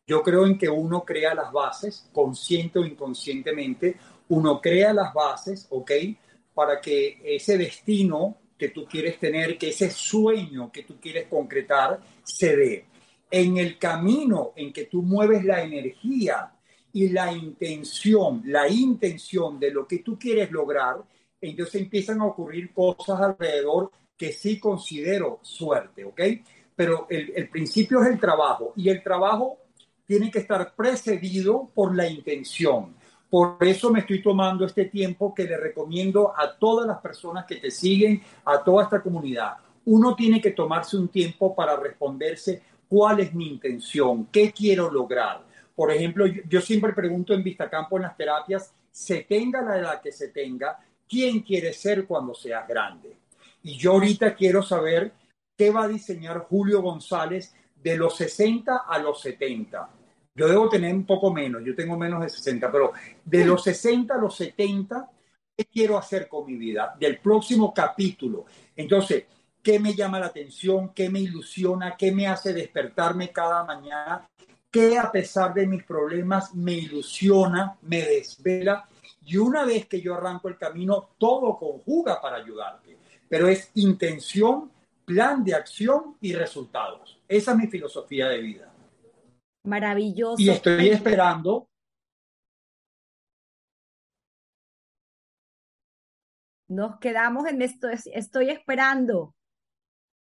Yo 0.07 0.23
creo 0.23 0.47
en 0.47 0.57
que 0.57 0.69
uno 0.69 1.05
crea 1.05 1.35
las 1.35 1.51
bases, 1.51 2.09
consciente 2.13 2.79
o 2.79 2.85
inconscientemente, 2.85 3.97
uno 4.29 4.61
crea 4.61 4.93
las 4.93 5.13
bases, 5.13 5.67
¿ok? 5.71 5.93
Para 6.55 6.81
que 6.81 7.21
ese 7.25 7.59
destino 7.59 8.37
que 8.59 8.71
tú 8.71 8.87
quieres 8.87 9.19
tener, 9.19 9.59
que 9.59 9.69
ese 9.69 9.91
sueño 9.91 10.71
que 10.73 10.83
tú 10.83 10.97
quieres 11.01 11.29
concretar, 11.29 12.01
se 12.25 12.57
dé. 12.57 12.85
En 13.31 13.57
el 13.59 13.79
camino 13.79 14.53
en 14.57 14.73
que 14.73 14.85
tú 14.85 15.03
mueves 15.03 15.45
la 15.45 15.63
energía 15.63 16.53
y 16.93 17.09
la 17.11 17.33
intención, 17.33 18.43
la 18.47 18.69
intención 18.69 19.61
de 19.61 19.71
lo 19.71 19.87
que 19.87 19.99
tú 19.99 20.19
quieres 20.19 20.51
lograr, 20.51 20.97
entonces 21.41 21.83
empiezan 21.83 22.21
a 22.21 22.27
ocurrir 22.27 22.73
cosas 22.73 23.21
alrededor 23.21 23.91
que 24.17 24.33
sí 24.33 24.59
considero 24.59 25.41
suerte, 25.43 26.05
¿ok? 26.05 26.21
Pero 26.75 27.07
el, 27.11 27.33
el 27.37 27.49
principio 27.51 28.03
es 28.03 28.09
el 28.09 28.19
trabajo 28.19 28.73
y 28.77 28.89
el 28.89 29.03
trabajo 29.03 29.59
tiene 30.07 30.31
que 30.31 30.39
estar 30.39 30.75
precedido 30.75 31.69
por 31.75 31.95
la 31.95 32.09
intención. 32.09 32.96
Por 33.29 33.57
eso 33.61 33.91
me 33.91 34.01
estoy 34.01 34.23
tomando 34.23 34.65
este 34.65 34.85
tiempo 34.85 35.35
que 35.35 35.45
le 35.45 35.57
recomiendo 35.57 36.33
a 36.37 36.57
todas 36.57 36.87
las 36.87 36.99
personas 36.99 37.45
que 37.45 37.57
te 37.57 37.71
siguen, 37.71 38.23
a 38.45 38.63
toda 38.63 38.85
esta 38.85 39.03
comunidad. 39.03 39.57
Uno 39.87 40.15
tiene 40.15 40.41
que 40.41 40.53
tomarse 40.53 40.97
un 40.97 41.09
tiempo 41.09 41.55
para 41.55 41.77
responderse 41.77 42.63
cuál 42.89 43.21
es 43.21 43.35
mi 43.35 43.49
intención, 43.49 44.27
qué 44.27 44.53
quiero 44.53 44.91
lograr. 44.91 45.45
Por 45.75 45.91
ejemplo, 45.91 46.27
yo, 46.27 46.61
siempre 46.61 46.93
pregunto 46.93 47.35
en 47.35 47.43
Vistacampo 47.43 47.97
en 47.97 48.05
las 48.05 48.17
terapias, 48.17 48.73
se 48.91 49.25
tenga 49.25 49.61
la 49.61 49.79
edad 49.79 50.01
que 50.01 50.13
se 50.13 50.29
tenga, 50.29 50.79
¿quién 51.09 51.41
quiere 51.41 51.73
ser 51.73 52.07
cuando 52.07 52.33
seas 52.33 52.67
grande? 52.67 53.17
Y 53.63 53.77
yo 53.77 53.93
ahorita 53.93 54.35
quiero 54.35 54.63
saber 54.63 55.13
qué 55.57 55.71
va 55.71 55.85
a 55.85 55.89
diseñar 55.89 56.47
Julio 56.49 56.81
González 56.81 57.55
de 57.83 57.97
los 57.97 58.17
60 58.17 58.77
a 58.89 58.99
los 58.99 59.21
70 59.21 59.91
yo 60.37 60.47
debo 60.47 60.69
tener 60.69 60.95
un 60.95 61.07
poco 61.07 61.33
menos, 61.33 61.63
yo 61.65 61.75
tengo 61.75 61.97
menos 61.97 62.21
de 62.21 62.29
60, 62.29 62.71
pero 62.71 62.93
de 63.25 63.45
los 63.47 63.65
60 63.65 64.15
a 64.15 64.19
los 64.19 64.37
70, 64.37 65.11
¿qué 65.57 65.65
quiero 65.65 65.97
hacer 65.97 66.29
con 66.29 66.45
mi 66.47 66.57
vida? 66.57 66.95
Del 67.01 67.19
próximo 67.21 67.73
capítulo. 67.73 68.45
Entonces, 68.77 69.25
¿qué 69.63 69.81
me 69.81 69.95
llama 69.95 70.21
la 70.21 70.27
atención? 70.27 70.93
¿Qué 70.93 71.09
me 71.09 71.21
ilusiona? 71.21 71.97
¿Qué 71.97 72.13
me 72.13 72.27
hace 72.27 72.53
despertarme 72.53 73.33
cada 73.33 73.65
mañana? 73.65 74.29
¿Qué 74.71 74.99
a 74.99 75.11
pesar 75.11 75.55
de 75.55 75.67
mis 75.67 75.85
problemas 75.85 76.55
me 76.55 76.75
ilusiona, 76.75 77.79
me 77.81 78.03
desvela? 78.03 78.87
Y 79.25 79.39
una 79.39 79.65
vez 79.65 79.87
que 79.87 80.03
yo 80.03 80.15
arranco 80.15 80.49
el 80.49 80.59
camino, 80.59 81.13
todo 81.17 81.57
conjuga 81.57 82.21
para 82.21 82.37
ayudarte. 82.37 82.99
Pero 83.27 83.49
es 83.49 83.71
intención, 83.75 84.71
plan 85.07 85.43
de 85.43 85.55
acción 85.55 86.17
y 86.21 86.35
resultados. 86.35 87.19
Esa 87.27 87.53
es 87.53 87.57
mi 87.57 87.69
filosofía 87.69 88.29
de 88.29 88.43
vida. 88.43 88.76
Maravilloso. 89.67 90.41
Y 90.41 90.51
estoy 90.51 90.89
esperando. 90.89 91.69
Nos 96.69 96.99
quedamos 96.99 97.47
en 97.47 97.63
esto, 97.63 97.89
estoy 97.89 98.51
esperando. 98.51 99.35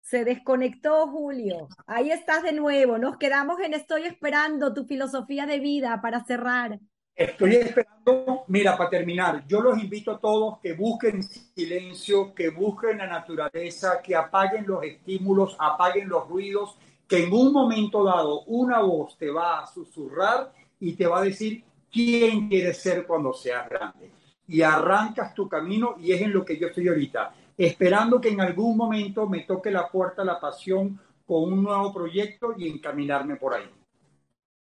Se 0.01 0.26
desconectó 0.26 1.07
Julio. 1.07 1.68
Ahí 1.85 2.11
estás 2.11 2.43
de 2.43 2.53
nuevo. 2.53 2.97
Nos 2.97 3.18
quedamos 3.18 3.59
en 3.61 3.73
estoy 3.73 4.03
esperando 4.03 4.73
tu 4.73 4.85
filosofía 4.85 5.45
de 5.45 5.59
vida 5.59 5.99
para 6.01 6.23
cerrar. 6.23 6.80
Estoy 7.15 7.55
esperando, 7.55 8.45
mira, 8.47 8.77
para 8.77 8.89
terminar, 8.89 9.45
yo 9.47 9.61
los 9.61 9.77
invito 9.77 10.11
a 10.11 10.19
todos 10.19 10.59
que 10.59 10.73
busquen 10.73 11.22
silencio, 11.22 12.34
que 12.34 12.49
busquen 12.49 12.99
la 12.99 13.07
naturaleza, 13.07 14.01
que 14.01 14.15
apaguen 14.15 14.65
los 14.65 14.84
estímulos, 14.84 15.55
apaguen 15.59 16.07
los 16.07 16.27
ruidos, 16.27 16.77
que 17.12 17.26
en 17.26 17.34
un 17.34 17.52
momento 17.52 18.06
dado 18.06 18.44
una 18.44 18.80
voz 18.80 19.18
te 19.18 19.30
va 19.30 19.60
a 19.60 19.68
susurrar 19.68 20.54
y 20.80 20.94
te 20.94 21.06
va 21.06 21.20
a 21.20 21.24
decir 21.24 21.62
quién 21.92 22.48
quieres 22.48 22.78
ser 22.78 23.06
cuando 23.06 23.34
seas 23.34 23.68
grande. 23.70 24.10
Y 24.48 24.62
arrancas 24.62 25.34
tu 25.34 25.50
camino 25.50 25.96
y 26.00 26.14
es 26.14 26.22
en 26.22 26.32
lo 26.32 26.46
que 26.46 26.58
yo 26.58 26.68
estoy 26.68 26.88
ahorita, 26.88 27.34
esperando 27.58 28.22
que 28.22 28.30
en 28.30 28.40
algún 28.40 28.78
momento 28.78 29.28
me 29.28 29.42
toque 29.42 29.72
la 29.72 29.90
puerta 29.90 30.24
la 30.24 30.40
pasión 30.40 30.98
con 31.26 31.52
un 31.52 31.62
nuevo 31.62 31.94
proyecto 31.94 32.54
y 32.58 32.70
encaminarme 32.70 33.36
por 33.36 33.56
ahí. 33.56 33.70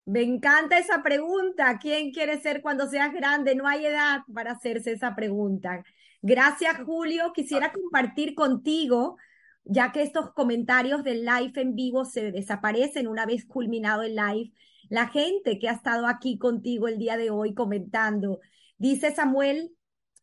Me 0.04 0.20
encanta 0.20 0.76
esa 0.76 1.02
pregunta. 1.02 1.78
¿Quién 1.80 2.12
quiere 2.12 2.42
ser 2.42 2.60
cuando 2.60 2.86
seas 2.88 3.10
grande? 3.14 3.54
No 3.54 3.66
hay 3.66 3.86
edad 3.86 4.20
para 4.34 4.52
hacerse 4.52 4.92
esa 4.92 5.16
pregunta. 5.16 5.82
Gracias, 6.20 6.76
Julio. 6.84 7.32
Quisiera 7.32 7.72
compartir 7.72 8.34
contigo, 8.34 9.16
ya 9.64 9.92
que 9.92 10.02
estos 10.02 10.32
comentarios 10.32 11.04
del 11.04 11.24
live 11.24 11.52
en 11.56 11.74
vivo 11.74 12.04
se 12.04 12.32
desaparecen 12.32 13.08
una 13.08 13.26
vez 13.26 13.44
culminado 13.44 14.02
el 14.02 14.16
live, 14.16 14.52
la 14.88 15.08
gente 15.08 15.58
que 15.58 15.68
ha 15.68 15.72
estado 15.72 16.06
aquí 16.06 16.38
contigo 16.38 16.88
el 16.88 16.98
día 16.98 17.16
de 17.16 17.30
hoy 17.30 17.54
comentando. 17.54 18.40
Dice 18.76 19.14
Samuel 19.14 19.74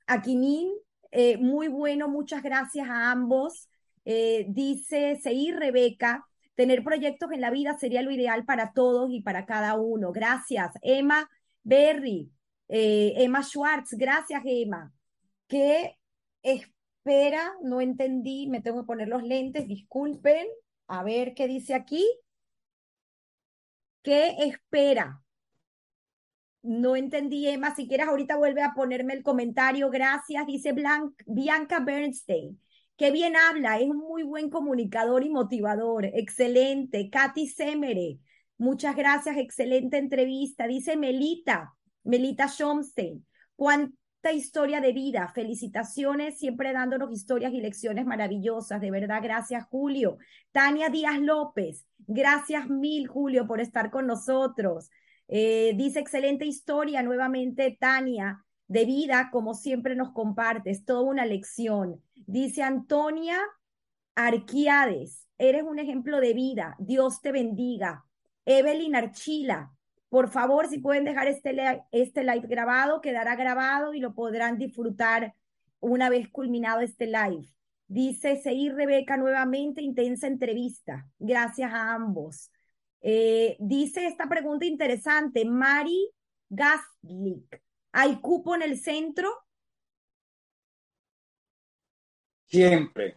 Aquimín, 0.08 0.70
eh, 1.12 1.38
muy 1.38 1.68
bueno, 1.68 2.08
muchas 2.08 2.44
gracias 2.44 2.88
a 2.90 3.12
ambos. 3.12 3.70
Eh, 4.06 4.46
dice 4.50 5.20
Seir 5.22 5.56
Rebeca, 5.56 6.26
Tener 6.56 6.84
proyectos 6.84 7.32
en 7.32 7.42
la 7.42 7.50
vida 7.50 7.78
sería 7.78 8.02
lo 8.02 8.12
ideal 8.12 8.46
para 8.46 8.74
todos 8.74 9.10
y 9.12 9.22
para 9.22 9.46
cada 9.46 9.76
uno. 9.76 10.12
Gracias. 10.12 10.72
Emma 10.82 11.30
Berry, 11.64 12.30
eh, 12.68 13.14
Emma 13.18 13.42
Schwartz, 13.42 13.94
gracias 13.94 14.44
Emma. 14.46 14.92
¿Qué 15.48 15.98
espera? 17.04 17.54
No 17.64 17.82
entendí, 17.82 18.48
me 18.48 18.62
tengo 18.62 18.82
que 18.82 18.88
poner 18.88 19.08
los 19.08 19.24
lentes, 19.24 19.68
disculpen. 19.68 20.48
A 20.88 21.04
ver 21.04 21.34
qué 21.34 21.48
dice 21.48 21.74
aquí. 21.74 22.06
¿Qué 24.04 24.36
espera? 24.40 25.22
No 26.64 26.96
entendí, 26.96 27.48
Emma. 27.48 27.76
Si 27.76 27.88
quieres, 27.88 28.08
ahorita 28.08 28.36
vuelve 28.38 28.62
a 28.62 28.74
ponerme 28.74 29.14
el 29.14 29.24
comentario. 29.24 29.90
Gracias. 29.90 30.46
Dice 30.46 30.74
Bianca 31.26 31.80
Bernstein. 31.80 32.60
Qué 32.98 33.10
bien 33.10 33.36
habla, 33.36 33.80
es 33.80 33.90
un 33.90 33.98
muy 33.98 34.22
buen 34.22 34.52
comunicador 34.52 35.24
y 35.24 35.30
motivador. 35.30 36.06
Excelente. 36.06 37.10
Katy 37.10 37.48
Semere, 37.48 38.20
muchas 38.60 38.96
gracias, 38.96 39.38
excelente 39.38 39.98
entrevista. 39.98 40.68
Dice 40.68 40.96
Melita, 40.98 41.74
Melita 42.04 42.48
Schomstein, 42.48 43.26
cuánta 44.22 44.38
historia 44.38 44.82
de 44.82 44.94
vida. 44.94 45.32
Felicitaciones, 45.34 46.38
siempre 46.38 46.74
dándonos 46.74 47.12
historias 47.12 47.54
y 47.54 47.62
lecciones 47.62 48.06
maravillosas. 48.06 48.80
De 48.80 48.92
verdad, 48.92 49.22
gracias, 49.24 49.66
Julio. 49.66 50.18
Tania 50.52 50.90
Díaz 50.90 51.20
López, 51.20 51.88
gracias 51.98 52.70
mil, 52.70 53.08
Julio, 53.08 53.48
por 53.48 53.60
estar 53.60 53.90
con 53.90 54.06
nosotros. 54.06 54.90
Eh, 55.28 55.74
dice 55.76 56.00
excelente 56.00 56.46
historia 56.46 57.02
nuevamente, 57.02 57.76
Tania, 57.80 58.46
de 58.68 58.86
vida, 58.86 59.30
como 59.32 59.56
siempre 59.56 59.96
nos 59.96 60.12
compartes, 60.12 60.86
toda 60.86 61.02
una 61.02 61.26
lección. 61.26 62.02
Dice 62.16 62.62
Antonia 62.62 63.40
Arquiades, 64.16 65.26
eres 65.38 65.64
un 65.64 65.80
ejemplo 65.80 66.20
de 66.20 66.34
vida, 66.34 66.76
Dios 66.78 67.22
te 67.22 67.32
bendiga. 67.32 68.06
Evelyn 68.46 68.96
Archila, 68.96 69.72
por 70.12 70.30
favor, 70.30 70.68
si 70.68 70.80
pueden 70.80 71.06
dejar 71.06 71.30
este, 71.30 71.56
este 71.94 72.26
live 72.26 72.46
grabado, 72.46 73.00
quedará 73.00 73.38
grabado 73.38 73.94
y 73.94 74.02
lo 74.02 74.14
podrán 74.14 74.58
disfrutar 74.58 75.34
una 75.80 76.10
vez 76.10 76.28
culminado 76.28 76.82
este 76.82 77.06
live. 77.06 77.48
Dice 77.88 78.36
Seir 78.36 78.76
Rebeca 78.76 79.16
nuevamente, 79.16 79.82
intensa 79.82 80.28
entrevista. 80.28 81.08
Gracias 81.18 81.72
a 81.72 81.94
ambos. 81.94 82.52
Eh, 83.00 83.56
dice 83.62 84.06
esta 84.06 84.28
pregunta 84.28 84.66
interesante, 84.66 85.46
Mari 85.46 86.12
Gaslik. 86.50 87.64
¿Hay 87.94 88.20
cupo 88.20 88.56
en 88.56 88.64
el 88.64 88.78
centro? 88.80 89.30
Siempre. 92.48 93.16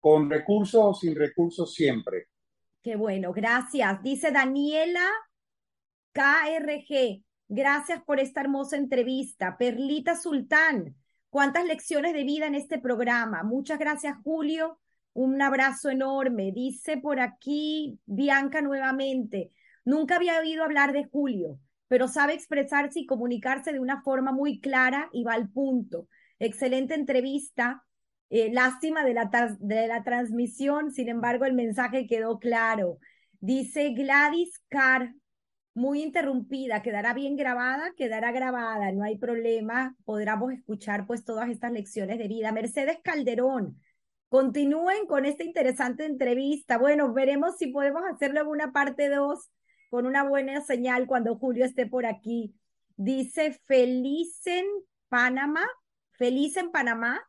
Con 0.00 0.30
recursos 0.30 0.80
o 0.82 0.94
sin 0.94 1.14
recursos, 1.14 1.74
siempre. 1.74 2.28
Qué 2.82 2.96
bueno, 2.96 3.34
gracias. 3.34 4.02
Dice 4.02 4.30
Daniela 4.30 5.06
KRG, 6.16 7.22
gracias 7.46 8.02
por 8.02 8.20
esta 8.20 8.40
hermosa 8.40 8.78
entrevista. 8.78 9.58
Perlita 9.58 10.16
Sultán, 10.16 10.96
cuántas 11.28 11.66
lecciones 11.66 12.14
de 12.14 12.24
vida 12.24 12.46
en 12.46 12.54
este 12.54 12.78
programa. 12.78 13.42
Muchas 13.42 13.78
gracias, 13.78 14.16
Julio. 14.24 14.80
Un 15.12 15.42
abrazo 15.42 15.90
enorme. 15.90 16.52
Dice 16.52 16.96
por 16.96 17.20
aquí 17.20 18.00
Bianca 18.06 18.62
nuevamente, 18.62 19.52
nunca 19.84 20.16
había 20.16 20.38
oído 20.38 20.64
hablar 20.64 20.94
de 20.94 21.04
Julio, 21.04 21.58
pero 21.86 22.08
sabe 22.08 22.32
expresarse 22.32 23.00
y 23.00 23.06
comunicarse 23.06 23.74
de 23.74 23.80
una 23.80 24.00
forma 24.00 24.32
muy 24.32 24.58
clara 24.58 25.10
y 25.12 25.22
va 25.22 25.34
al 25.34 25.50
punto. 25.50 26.08
Excelente 26.38 26.94
entrevista 26.94 27.84
eh, 28.30 28.50
lástima 28.54 29.04
de 29.04 29.12
la, 29.12 29.30
de 29.60 29.86
la 29.86 30.02
transmisión, 30.02 30.92
sin 30.92 31.10
embargo, 31.10 31.44
el 31.44 31.52
mensaje 31.52 32.06
quedó 32.06 32.38
claro. 32.38 33.00
Dice 33.38 33.90
Gladys 33.90 34.62
Carr, 34.70 35.12
muy 35.76 36.02
interrumpida, 36.02 36.80
quedará 36.80 37.12
bien 37.12 37.36
grabada, 37.36 37.92
quedará 37.98 38.32
grabada, 38.32 38.92
no 38.92 39.04
hay 39.04 39.18
problema, 39.18 39.94
podremos 40.06 40.50
escuchar 40.54 41.06
pues 41.06 41.22
todas 41.22 41.50
estas 41.50 41.70
lecciones 41.70 42.16
de 42.16 42.28
vida. 42.28 42.50
Mercedes 42.50 42.98
Calderón, 43.04 43.78
continúen 44.30 45.06
con 45.06 45.26
esta 45.26 45.44
interesante 45.44 46.06
entrevista. 46.06 46.78
Bueno, 46.78 47.12
veremos 47.12 47.58
si 47.58 47.66
podemos 47.66 48.02
hacerlo 48.10 48.40
en 48.40 48.46
una 48.46 48.72
parte 48.72 49.10
2 49.10 49.50
con 49.90 50.06
una 50.06 50.24
buena 50.24 50.62
señal 50.62 51.06
cuando 51.06 51.36
Julio 51.36 51.66
esté 51.66 51.84
por 51.84 52.06
aquí. 52.06 52.54
Dice 52.96 53.52
feliz 53.66 54.46
en 54.46 54.64
Panamá, 55.10 55.68
feliz 56.12 56.56
en 56.56 56.70
Panamá, 56.70 57.20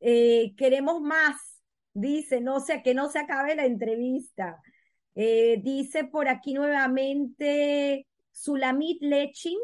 eh, 0.00 0.54
queremos 0.56 1.00
más, 1.00 1.62
dice, 1.92 2.40
no 2.40 2.58
sé, 2.58 2.82
que 2.82 2.94
no 2.94 3.08
se 3.10 3.20
acabe 3.20 3.54
la 3.54 3.64
entrevista. 3.64 4.60
Eh, 5.14 5.60
dice 5.62 6.04
por 6.04 6.28
aquí 6.28 6.54
nuevamente 6.54 8.06
Sulamit 8.32 9.00
Leching, 9.00 9.58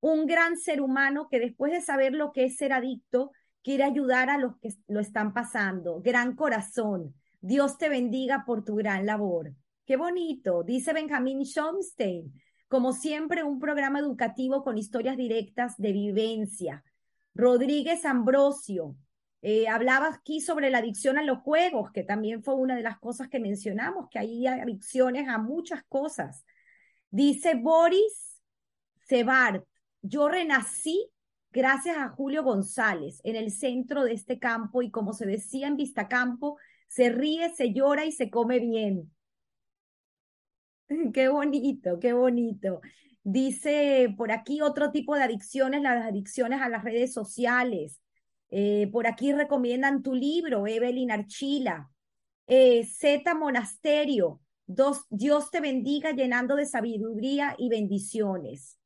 un 0.00 0.26
gran 0.26 0.56
ser 0.56 0.80
humano 0.80 1.28
que 1.28 1.40
después 1.40 1.72
de 1.72 1.80
saber 1.80 2.12
lo 2.12 2.32
que 2.32 2.44
es 2.44 2.56
ser 2.56 2.72
adicto, 2.72 3.32
quiere 3.62 3.82
ayudar 3.82 4.30
a 4.30 4.38
los 4.38 4.56
que 4.58 4.70
lo 4.86 5.00
están 5.00 5.32
pasando. 5.32 6.00
Gran 6.00 6.36
corazón. 6.36 7.14
Dios 7.40 7.78
te 7.78 7.88
bendiga 7.88 8.44
por 8.46 8.64
tu 8.64 8.76
gran 8.76 9.06
labor. 9.06 9.52
Qué 9.84 9.96
bonito, 9.96 10.62
dice 10.62 10.92
Benjamín 10.92 11.44
Schomstein. 11.44 12.32
Como 12.68 12.92
siempre, 12.92 13.44
un 13.44 13.60
programa 13.60 14.00
educativo 14.00 14.64
con 14.64 14.78
historias 14.78 15.16
directas 15.16 15.76
de 15.78 15.92
vivencia. 15.92 16.84
Rodríguez 17.34 18.04
Ambrosio, 18.04 18.96
eh, 19.48 19.68
hablaba 19.68 20.08
aquí 20.08 20.40
sobre 20.40 20.70
la 20.70 20.78
adicción 20.78 21.18
a 21.18 21.22
los 21.22 21.38
juegos, 21.38 21.92
que 21.92 22.02
también 22.02 22.42
fue 22.42 22.56
una 22.56 22.74
de 22.74 22.82
las 22.82 22.98
cosas 22.98 23.28
que 23.28 23.38
mencionamos, 23.38 24.08
que 24.10 24.18
hay 24.18 24.44
adicciones 24.48 25.28
a 25.28 25.38
muchas 25.38 25.84
cosas. 25.84 26.44
Dice 27.10 27.54
Boris 27.54 28.42
Sebart, 29.06 29.64
yo 30.02 30.28
renací 30.28 31.08
gracias 31.52 31.96
a 31.96 32.08
Julio 32.08 32.42
González 32.42 33.20
en 33.22 33.36
el 33.36 33.52
centro 33.52 34.02
de 34.02 34.14
este 34.14 34.40
campo 34.40 34.82
y 34.82 34.90
como 34.90 35.12
se 35.12 35.26
decía 35.26 35.68
en 35.68 35.76
Vistacampo, 35.76 36.58
se 36.88 37.10
ríe, 37.10 37.54
se 37.54 37.72
llora 37.72 38.04
y 38.04 38.10
se 38.10 38.30
come 38.30 38.58
bien. 38.58 39.12
Qué 41.14 41.28
bonito, 41.28 42.00
qué 42.00 42.12
bonito. 42.14 42.80
Dice 43.22 44.12
por 44.16 44.32
aquí 44.32 44.60
otro 44.60 44.90
tipo 44.90 45.14
de 45.14 45.22
adicciones, 45.22 45.82
las 45.82 46.04
adicciones 46.04 46.60
a 46.62 46.68
las 46.68 46.82
redes 46.82 47.12
sociales, 47.12 48.00
eh, 48.50 48.88
por 48.92 49.06
aquí 49.06 49.32
recomiendan 49.32 50.02
tu 50.02 50.14
libro, 50.14 50.66
Evelyn 50.66 51.10
Archila. 51.10 51.90
Eh, 52.46 52.84
Z 52.86 53.34
Monasterio, 53.34 54.40
Dios 55.10 55.50
te 55.50 55.60
bendiga 55.60 56.12
llenando 56.12 56.54
de 56.56 56.66
sabiduría 56.66 57.54
y 57.58 57.68
bendiciones. 57.68 58.78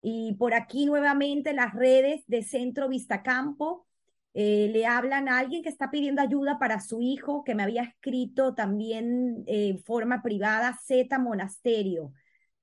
Y 0.00 0.34
por 0.34 0.54
aquí 0.54 0.86
nuevamente 0.86 1.52
las 1.52 1.74
redes 1.74 2.22
de 2.28 2.44
Centro 2.44 2.88
Vistacampo 2.88 3.86
eh, 4.34 4.70
le 4.72 4.86
hablan 4.86 5.28
a 5.28 5.38
alguien 5.38 5.62
que 5.62 5.68
está 5.68 5.90
pidiendo 5.90 6.22
ayuda 6.22 6.58
para 6.60 6.80
su 6.80 7.02
hijo, 7.02 7.42
que 7.42 7.56
me 7.56 7.64
había 7.64 7.82
escrito 7.82 8.54
también 8.54 9.42
en 9.46 9.82
forma 9.82 10.22
privada, 10.22 10.78
Z 10.86 11.18
Monasterio. 11.18 12.12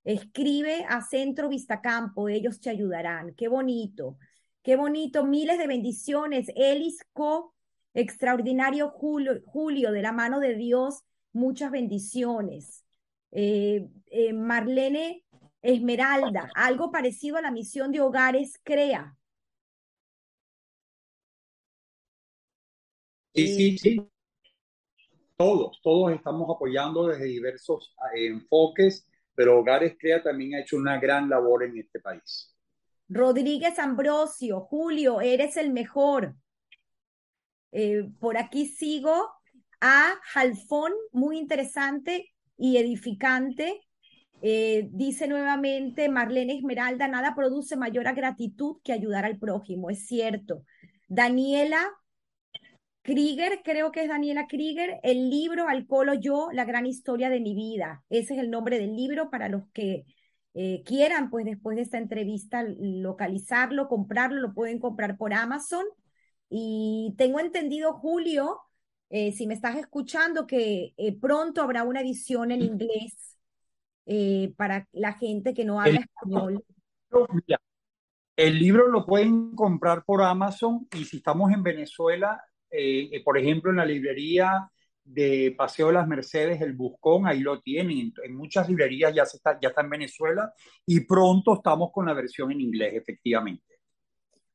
Escribe 0.06 0.86
a 0.88 1.02
Centro 1.02 1.50
Vistacampo, 1.50 2.30
ellos 2.30 2.62
te 2.62 2.70
ayudarán. 2.70 3.34
Qué 3.36 3.50
bonito. 3.50 4.18
Qué 4.66 4.76
bonito, 4.76 5.24
miles 5.24 5.60
de 5.60 5.68
bendiciones. 5.68 6.48
Elis 6.56 7.06
Co, 7.14 7.54
extraordinario 7.94 8.90
Julio, 8.90 9.40
Julio, 9.46 9.92
de 9.92 10.02
la 10.02 10.12
mano 10.12 10.40
de 10.40 10.56
Dios, 10.56 11.04
muchas 11.34 11.70
bendiciones. 11.70 12.84
Eh, 13.30 13.88
eh, 14.08 14.34
Marlene 14.34 15.24
Esmeralda, 15.62 16.50
algo 16.56 16.90
parecido 16.92 17.38
a 17.38 17.44
la 17.44 17.52
misión 17.52 17.92
de 17.92 18.02
hogares 18.02 18.60
CREA. 18.64 19.16
Sí, 23.36 23.48
sí, 23.48 23.78
sí. 23.78 24.12
Todos, 25.38 25.80
todos 25.84 26.12
estamos 26.12 26.50
apoyando 26.50 27.06
desde 27.06 27.26
diversos 27.26 27.96
eh, 28.16 28.26
enfoques, 28.26 29.08
pero 29.36 29.60
Hogares 29.60 29.96
Crea 30.00 30.24
también 30.24 30.56
ha 30.56 30.62
hecho 30.62 30.78
una 30.78 31.00
gran 31.00 31.30
labor 31.30 31.66
en 31.66 31.78
este 31.78 32.00
país. 32.00 32.55
Rodríguez 33.08 33.78
Ambrosio, 33.80 34.62
Julio, 34.62 35.22
eres 35.22 35.58
el 35.58 35.72
mejor. 35.72 36.36
Eh, 37.72 38.10
por 38.20 38.38
aquí 38.38 38.68
sigo 38.68 39.30
a 39.82 40.14
Jalfón, 40.24 40.94
muy 41.12 41.38
interesante 41.38 42.34
y 42.58 42.78
edificante. 42.78 43.82
Eh, 44.42 44.88
dice 44.92 45.28
nuevamente 45.28 46.10
Marlene 46.10 46.58
Esmeralda, 46.58 47.08
nada 47.08 47.36
produce 47.36 47.76
mayor 47.76 48.04
gratitud 48.16 48.78
que 48.84 48.94
ayudar 48.94 49.26
al 49.26 49.38
prójimo, 49.38 49.90
es 49.90 50.08
cierto. 50.08 50.64
Daniela 51.08 51.92
Krieger, 53.02 53.62
creo 53.64 53.92
que 53.92 54.02
es 54.02 54.10
Daniela 54.10 54.48
Krieger, 54.48 55.00
el 55.04 55.30
libro 55.30 55.68
Alcohol 55.68 56.20
yo, 56.20 56.50
la 56.52 56.66
gran 56.66 56.86
historia 56.88 57.30
de 57.30 57.40
mi 57.40 57.54
vida. 57.54 58.04
Ese 58.10 58.34
es 58.34 58.40
el 58.40 58.50
nombre 58.50 58.80
del 58.80 58.96
libro 58.96 59.30
para 59.30 59.48
los 59.48 59.68
que 59.74 60.06
eh, 60.58 60.84
quieran, 60.86 61.30
pues 61.30 61.44
después 61.44 61.76
de 61.76 61.82
esta 61.82 61.98
entrevista, 61.98 62.64
localizarlo, 62.80 63.90
comprarlo, 63.90 64.40
lo 64.40 64.54
pueden 64.54 64.80
comprar 64.80 65.18
por 65.18 65.34
Amazon. 65.34 65.84
Y 66.50 67.14
tengo 67.18 67.42
entendido, 67.42 67.92
Julio, 67.96 68.62
eh, 69.10 69.34
si 69.34 69.48
me 69.48 69.54
estás 69.54 69.76
escuchando, 69.76 70.48
que 70.48 70.94
eh, 70.96 71.20
pronto 71.20 71.62
habrá 71.62 71.84
una 71.84 72.00
edición 72.00 72.52
en 72.52 72.62
inglés 72.62 73.38
para 74.56 74.88
la 74.92 75.14
gente 75.14 75.56
que 75.56 75.66
no 75.66 75.82
habla 75.82 76.02
español. 76.02 76.64
el 78.36 78.60
libro 78.60 78.88
lo 78.88 79.04
pueden 79.04 79.56
comprar 79.56 80.06
por 80.06 80.22
Amazon 80.22 80.88
y 80.96 81.06
si 81.06 81.18
estamos 81.18 81.52
en 81.52 81.64
Venezuela, 81.64 82.40
por 83.24 83.40
ejemplo, 83.40 83.72
en 83.72 83.78
la 83.78 83.86
librería 83.86 84.70
de 85.06 85.54
Paseo 85.56 85.88
de 85.88 85.94
las 85.94 86.08
Mercedes, 86.08 86.60
el 86.62 86.74
Buscón, 86.74 87.28
ahí 87.28 87.40
lo 87.40 87.62
tienen. 87.62 88.12
En 88.24 88.36
muchas 88.36 88.68
librerías 88.68 89.14
ya, 89.14 89.24
está, 89.24 89.58
ya 89.62 89.70
está 89.70 89.82
en 89.82 89.90
Venezuela 89.92 90.52
y 90.86 91.02
pronto 91.02 91.54
estamos 91.54 91.92
con 91.94 92.08
la 92.08 92.14
versión 92.14 92.52
en 92.52 92.60
inglés, 92.60 92.96
efectivamente. 92.96 93.76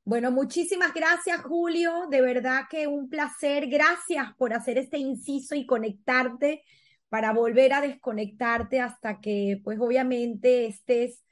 Bueno, 0.05 0.33
muchísimas 0.33 0.93
gracias, 0.93 1.41
Julio. 1.43 2.09
De 2.11 2.21
verdad 2.21 2.65
que 2.69 2.87
un 2.89 3.09
placer. 3.09 3.69
Gracias 3.69 4.35
por 4.37 4.53
hacer 4.53 4.77
este 4.77 4.99
inciso 4.99 5.55
y 5.55 5.67
conectarte 5.67 6.65
para 7.09 7.33
volver 7.33 7.73
a 7.73 7.81
desconectarte 7.81 8.81
hasta 8.81 9.21
que, 9.21 9.61
pues 9.63 9.79
obviamente, 9.79 10.67
estés 10.67 11.23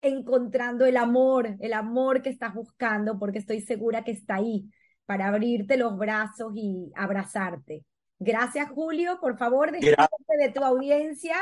encontrando 0.00 0.84
el 0.86 0.96
amor, 0.96 1.56
el 1.60 1.72
amor 1.72 2.22
que 2.22 2.30
estás 2.30 2.54
buscando, 2.54 3.18
porque 3.18 3.38
estoy 3.38 3.60
segura 3.60 4.04
que 4.04 4.12
está 4.12 4.36
ahí 4.36 4.70
para 5.06 5.28
abrirte 5.28 5.76
los 5.76 5.96
brazos 5.96 6.52
y 6.54 6.92
abrazarte. 6.94 7.84
Gracias, 8.24 8.70
Julio. 8.70 9.18
Por 9.20 9.36
favor, 9.36 9.72
despídete 9.72 10.36
de 10.38 10.52
tu 10.52 10.62
audiencia. 10.62 11.36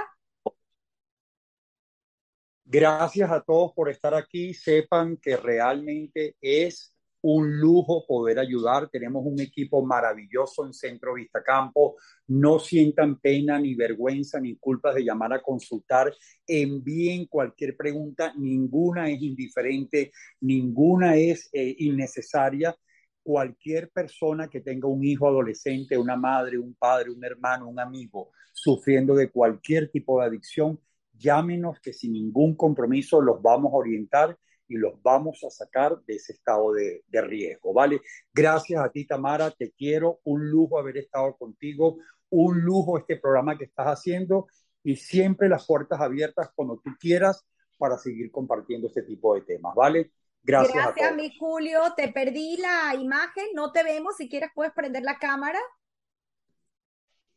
Gracias 2.65 3.31
a 3.31 3.43
todos 3.43 3.73
por 3.75 3.91
estar 3.91 4.15
aquí. 4.15 4.55
Sepan 4.55 5.19
que 5.19 5.37
realmente 5.37 6.37
es 6.41 6.95
un 7.21 7.61
lujo 7.61 8.07
poder 8.07 8.39
ayudar. 8.39 8.89
Tenemos 8.89 9.27
un 9.27 9.39
equipo 9.41 9.85
maravilloso 9.85 10.65
en 10.65 10.73
Centro 10.73 11.13
Vista 11.13 11.43
Campo. 11.43 11.97
No 12.29 12.59
sientan 12.59 13.21
pena, 13.21 13.59
ni 13.59 13.75
vergüenza, 13.75 14.41
ni 14.41 14.57
culpas 14.57 14.95
de 14.95 15.05
llamar 15.05 15.35
a 15.35 15.43
consultar. 15.43 16.11
Envíen 16.47 17.27
cualquier 17.27 17.77
pregunta. 17.77 18.33
Ninguna 18.39 19.11
es 19.11 19.21
indiferente, 19.21 20.13
ninguna 20.41 21.15
es 21.17 21.51
eh, 21.53 21.75
innecesaria 21.81 22.75
cualquier 23.23 23.91
persona 23.91 24.49
que 24.49 24.61
tenga 24.61 24.89
un 24.89 25.05
hijo 25.05 25.29
adolescente, 25.29 25.97
una 25.97 26.17
madre, 26.17 26.59
un 26.59 26.75
padre, 26.75 27.11
un 27.11 27.25
hermano, 27.25 27.69
un 27.69 27.79
amigo 27.81 28.31
sufriendo 28.53 29.15
de 29.15 29.31
cualquier 29.31 29.91
tipo 29.91 30.21
de 30.21 30.27
adicción, 30.27 30.81
llámenos 31.13 31.81
que 31.81 31.93
sin 31.93 32.13
ningún 32.13 32.57
compromiso 32.57 33.21
los 33.21 33.41
vamos 33.41 33.73
a 33.73 33.77
orientar 33.77 34.39
y 34.69 34.77
los 34.77 35.03
vamos 35.03 35.43
a 35.45 35.51
sacar 35.51 36.01
de 36.07 36.15
ese 36.15 36.33
estado 36.33 36.73
de, 36.73 37.03
riesgo, 37.11 37.73
¿vale? 37.73 38.01
Gracias 38.33 38.83
a 38.83 38.89
ti, 38.89 39.05
Tamara, 39.05 39.51
te 39.51 39.73
quiero, 39.73 40.21
un 40.25 40.49
lujo 40.49 40.79
haber 40.79 40.97
estado 40.97 41.37
contigo, 41.37 41.99
un 42.31 42.61
lujo 42.61 42.97
este 42.97 43.17
programa 43.17 43.59
que 43.59 43.65
estás 43.65 43.87
haciendo 43.87 44.47
y 44.85 44.95
siempre 44.97 45.49
las 45.49 45.67
puertas 45.67 46.01
abiertas 46.01 46.51
cuando 46.55 46.81
tú 46.83 46.91
quieras 47.01 47.45
para 47.77 47.99
seguir 47.99 48.31
compartiendo 48.31 48.87
este 48.87 49.03
tipo 49.03 49.35
de 49.35 49.41
temas, 49.41 49.75
¿vale? 49.75 50.13
Gracias. 50.43 50.75
Gracias, 50.75 51.17
mi 51.17 51.37
Julio. 51.39 51.81
Te 51.97 52.09
perdí 52.09 52.57
la 52.57 52.95
imagen, 52.95 53.47
no 53.55 53.73
te 53.73 53.83
vemos. 53.83 54.17
Si 54.17 54.29
quieres, 54.29 54.51
puedes 54.55 54.73
prender 54.73 55.03
la 55.03 55.19
cámara. 55.19 55.59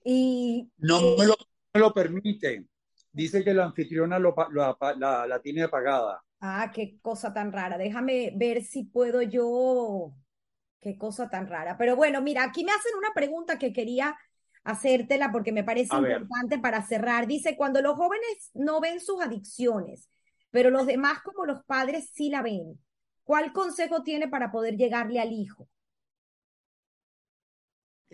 Y. 0.04 0.72
No 0.78 1.00
eh, 1.00 1.16
me, 1.20 1.26
lo, 1.28 1.36
me, 1.74 1.80
lo, 1.80 1.94
permite. 1.94 2.66
Dice 3.12 3.44
que 3.44 3.54
la 3.54 3.66
anfitriona 3.66 4.20
lo, 4.20 4.36
la, 4.52 5.28
la 5.28 5.42
tiene 5.42 5.64
apagada. 5.64 6.24
Ah, 6.40 6.72
qué 6.74 6.98
cosa 7.02 7.34
tan 7.34 7.52
rara. 7.52 7.78
Déjame 7.78 8.34
ver 8.36 8.64
si 8.64 8.84
puedo 8.84 9.22
yo. 9.22 10.14
Qué 10.82 10.98
cosa 10.98 11.30
tan 11.30 11.48
rara. 11.48 11.78
Pero 11.78 11.96
bueno, 11.96 12.22
mira, 12.22 12.44
aquí 12.44 12.66
me 12.66 12.72
hacen 12.72 12.92
una 12.98 13.14
pregunta 13.14 13.58
que 13.58 13.72
quería 13.72 14.18
hacértela 14.64 15.32
porque 15.32 15.52
me 15.52 15.64
parece 15.64 15.96
importante 15.96 16.60
para 16.60 16.82
cerrar. 16.86 17.28
Dice, 17.28 17.56
cuando 17.56 17.82
los 17.82 17.96
jóvenes 17.96 18.52
no 18.54 18.82
ven 18.82 19.00
sus 19.00 19.22
adicciones, 19.22 20.10
pero 20.52 20.70
los 20.70 20.86
demás 20.86 21.22
como 21.24 21.46
los 21.46 21.64
padres 21.64 22.10
sí 22.14 22.30
la 22.30 22.42
ven, 22.42 22.80
¿Cuál 23.24 23.54
consejo 23.54 24.04
tiene 24.04 24.28
para 24.28 24.52
poder 24.52 24.76
llegarle 24.76 25.20
al 25.20 25.32
hijo? 25.32 25.70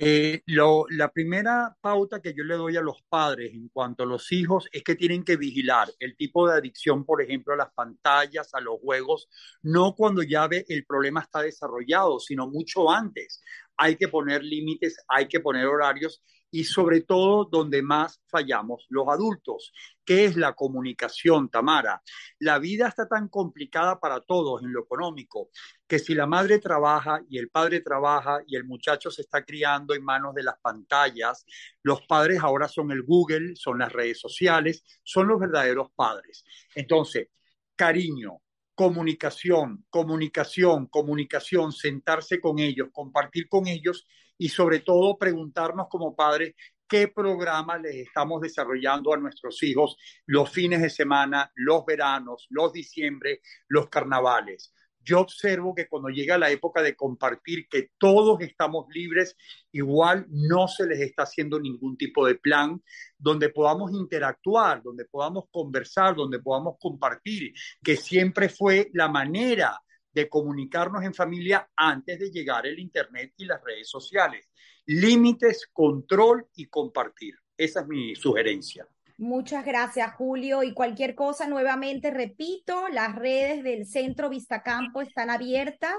Eh, 0.02 0.42
lo, 0.46 0.86
la 0.92 1.12
primera 1.12 1.76
pauta 1.82 2.22
que 2.22 2.34
yo 2.34 2.46
le 2.46 2.56
doy 2.56 2.78
a 2.78 2.82
los 2.82 3.02
padres 3.10 3.54
en 3.54 3.68
cuanto 3.68 4.04
a 4.04 4.06
los 4.06 4.32
hijos 4.32 4.70
es 4.72 4.82
que 4.82 4.96
tienen 4.96 5.26
que 5.26 5.36
vigilar 5.36 5.90
el 6.00 6.16
tipo 6.16 6.48
de 6.48 6.56
adicción, 6.58 7.04
por 7.04 7.22
ejemplo, 7.22 7.54
a 7.54 7.58
las 7.58 7.74
pantallas, 7.74 8.54
a 8.54 8.62
los 8.62 8.80
juegos, 8.80 9.28
no 9.62 9.96
cuando 9.96 10.24
ya 10.24 10.48
ve 10.48 10.64
el 10.70 10.86
problema 10.86 11.20
está 11.20 11.42
desarrollado, 11.42 12.18
sino 12.22 12.48
mucho 12.48 12.90
antes. 12.90 13.42
Hay 13.76 13.98
que 13.98 14.08
poner 14.08 14.42
límites, 14.42 14.96
hay 15.10 15.28
que 15.28 15.42
poner 15.42 15.66
horarios 15.66 16.24
y 16.52 16.64
sobre 16.64 17.02
todo 17.02 17.46
donde 17.46 17.82
más 17.82 18.22
fallamos 18.28 18.86
los 18.90 19.08
adultos. 19.08 19.72
¿Qué 20.04 20.26
es 20.26 20.36
la 20.36 20.54
comunicación, 20.54 21.50
Tamara? 21.50 22.02
La 22.40 22.58
vida 22.58 22.88
está 22.88 23.08
tan 23.08 23.28
complicada 23.28 24.00
para 24.00 24.22
todos 24.22 24.64
en 24.64 24.74
lo 24.74 24.82
económico 24.82 25.50
que 25.88 26.00
si 26.00 26.16
la 26.16 26.26
madre 26.26 26.60
trabaja 26.60 27.22
y 27.30 27.38
el 27.38 27.50
padre 27.50 27.82
trabaja 27.82 28.40
y 28.48 28.56
el 28.56 28.64
muchacho 28.64 29.12
se 29.12 29.22
está 29.22 29.44
criando 29.44 29.94
en 29.94 30.04
manos 30.04 30.34
de 30.34 30.44
las 30.44 30.60
pantallas, 30.60 31.46
los 31.84 32.02
padres 32.08 32.40
ahora 32.42 32.68
son 32.68 32.92
el 32.92 33.04
Google, 33.04 33.56
son 33.56 33.80
las 33.80 33.92
redes 33.92 34.20
sociales, 34.20 34.84
son 35.04 35.28
los 35.28 35.40
verdaderos 35.40 35.92
padres. 35.96 36.44
Entonces, 36.74 37.28
cariño, 37.76 38.42
comunicación, 38.74 39.86
comunicación, 39.90 40.88
comunicación, 40.88 41.72
sentarse 41.72 42.40
con 42.40 42.60
ellos, 42.60 42.90
compartir 42.92 43.48
con 43.50 43.68
ellos 43.68 44.08
y 44.40 44.50
sobre 44.50 44.80
todo 44.80 45.18
preguntarnos 45.18 45.88
como 45.90 46.16
padres 46.16 46.56
qué 46.88 47.10
programa 47.10 47.78
les 47.78 48.08
estamos 48.08 48.42
desarrollando 48.42 49.14
a 49.14 49.18
nuestros 49.18 49.62
hijos 49.62 49.98
los 50.26 50.50
fines 50.50 50.82
de 50.82 50.90
semana, 50.90 51.52
los 51.56 51.86
veranos, 51.86 52.48
los 52.50 52.74
diciembre, 52.74 53.42
los 53.68 53.90
carnavales. 53.90 54.74
Yo 55.02 55.22
observo 55.22 55.74
que 55.76 55.88
cuando 55.88 56.10
llega 56.10 56.38
la 56.38 56.50
época 56.50 56.82
de 56.82 56.96
compartir, 56.96 57.68
que 57.70 57.92
todos 57.98 58.42
estamos 58.42 58.86
libres, 58.90 59.36
igual 59.72 60.26
no 60.30 60.68
se 60.68 60.86
les 60.88 61.00
está 61.02 61.24
haciendo 61.24 61.60
ningún 61.60 61.98
tipo 61.98 62.26
de 62.26 62.36
plan 62.36 62.82
donde 63.18 63.50
podamos 63.50 63.92
interactuar, 63.94 64.82
donde 64.82 65.06
podamos 65.06 65.46
conversar, 65.52 66.16
donde 66.16 66.40
podamos 66.40 66.76
compartir, 66.80 67.54
que 67.84 67.98
siempre 67.98 68.50
fue 68.50 68.90
la 68.94 69.08
manera 69.10 69.80
de 70.12 70.30
comunicarnos 70.30 71.04
en 71.04 71.14
familia 71.14 71.70
antes 71.76 72.20
de 72.20 72.32
llegar 72.32 72.66
el 72.66 72.80
Internet 72.80 73.34
y 73.38 73.46
las 73.46 73.64
redes 73.64 73.90
sociales. 73.90 74.50
Límites, 74.86 75.68
control 75.72 76.48
y 76.56 76.66
compartir. 76.66 77.36
Esa 77.56 77.82
es 77.82 77.88
mi 77.88 78.16
sugerencia. 78.16 78.88
Muchas 79.18 79.66
gracias, 79.66 80.14
Julio. 80.16 80.64
Y 80.64 80.74
cualquier 80.74 81.14
cosa, 81.14 81.48
nuevamente 81.48 82.10
repito, 82.10 82.88
las 82.88 83.16
redes 83.16 83.64
del 83.64 83.86
Centro 83.86 84.30
Vistacampo 84.30 85.02
están 85.02 85.30
abiertas 85.30 85.98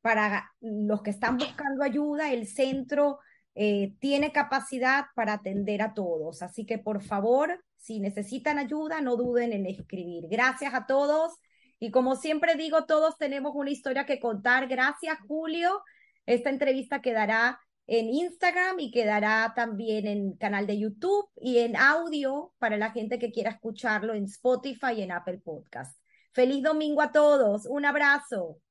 para 0.00 0.52
los 0.60 1.02
que 1.02 1.10
están 1.10 1.36
buscando 1.36 1.82
ayuda. 1.82 2.32
El 2.32 2.46
centro 2.46 3.18
eh, 3.56 3.94
tiene 3.98 4.32
capacidad 4.32 5.06
para 5.14 5.34
atender 5.34 5.82
a 5.82 5.94
todos. 5.94 6.42
Así 6.42 6.64
que, 6.64 6.78
por 6.78 7.02
favor, 7.02 7.60
si 7.76 7.98
necesitan 7.98 8.58
ayuda, 8.58 9.00
no 9.00 9.16
duden 9.16 9.52
en 9.52 9.66
escribir. 9.66 10.28
Gracias 10.28 10.74
a 10.74 10.86
todos 10.86 11.38
y 11.84 11.90
como 11.90 12.16
siempre 12.16 12.54
digo, 12.54 12.86
todos 12.86 13.18
tenemos 13.18 13.52
una 13.54 13.70
historia 13.70 14.06
que 14.06 14.18
contar. 14.18 14.68
Gracias, 14.68 15.18
Julio. 15.28 15.82
Esta 16.24 16.48
entrevista 16.48 17.02
quedará 17.02 17.60
en 17.86 18.08
Instagram 18.08 18.80
y 18.80 18.90
quedará 18.90 19.52
también 19.54 20.06
en 20.06 20.32
canal 20.38 20.66
de 20.66 20.78
YouTube 20.78 21.28
y 21.36 21.58
en 21.58 21.76
audio 21.76 22.54
para 22.58 22.78
la 22.78 22.90
gente 22.90 23.18
que 23.18 23.32
quiera 23.32 23.50
escucharlo 23.50 24.14
en 24.14 24.24
Spotify 24.24 24.94
y 24.96 25.02
en 25.02 25.12
Apple 25.12 25.42
Podcast. 25.44 26.00
Feliz 26.32 26.62
domingo 26.62 27.02
a 27.02 27.12
todos. 27.12 27.66
Un 27.66 27.84
abrazo. 27.84 28.63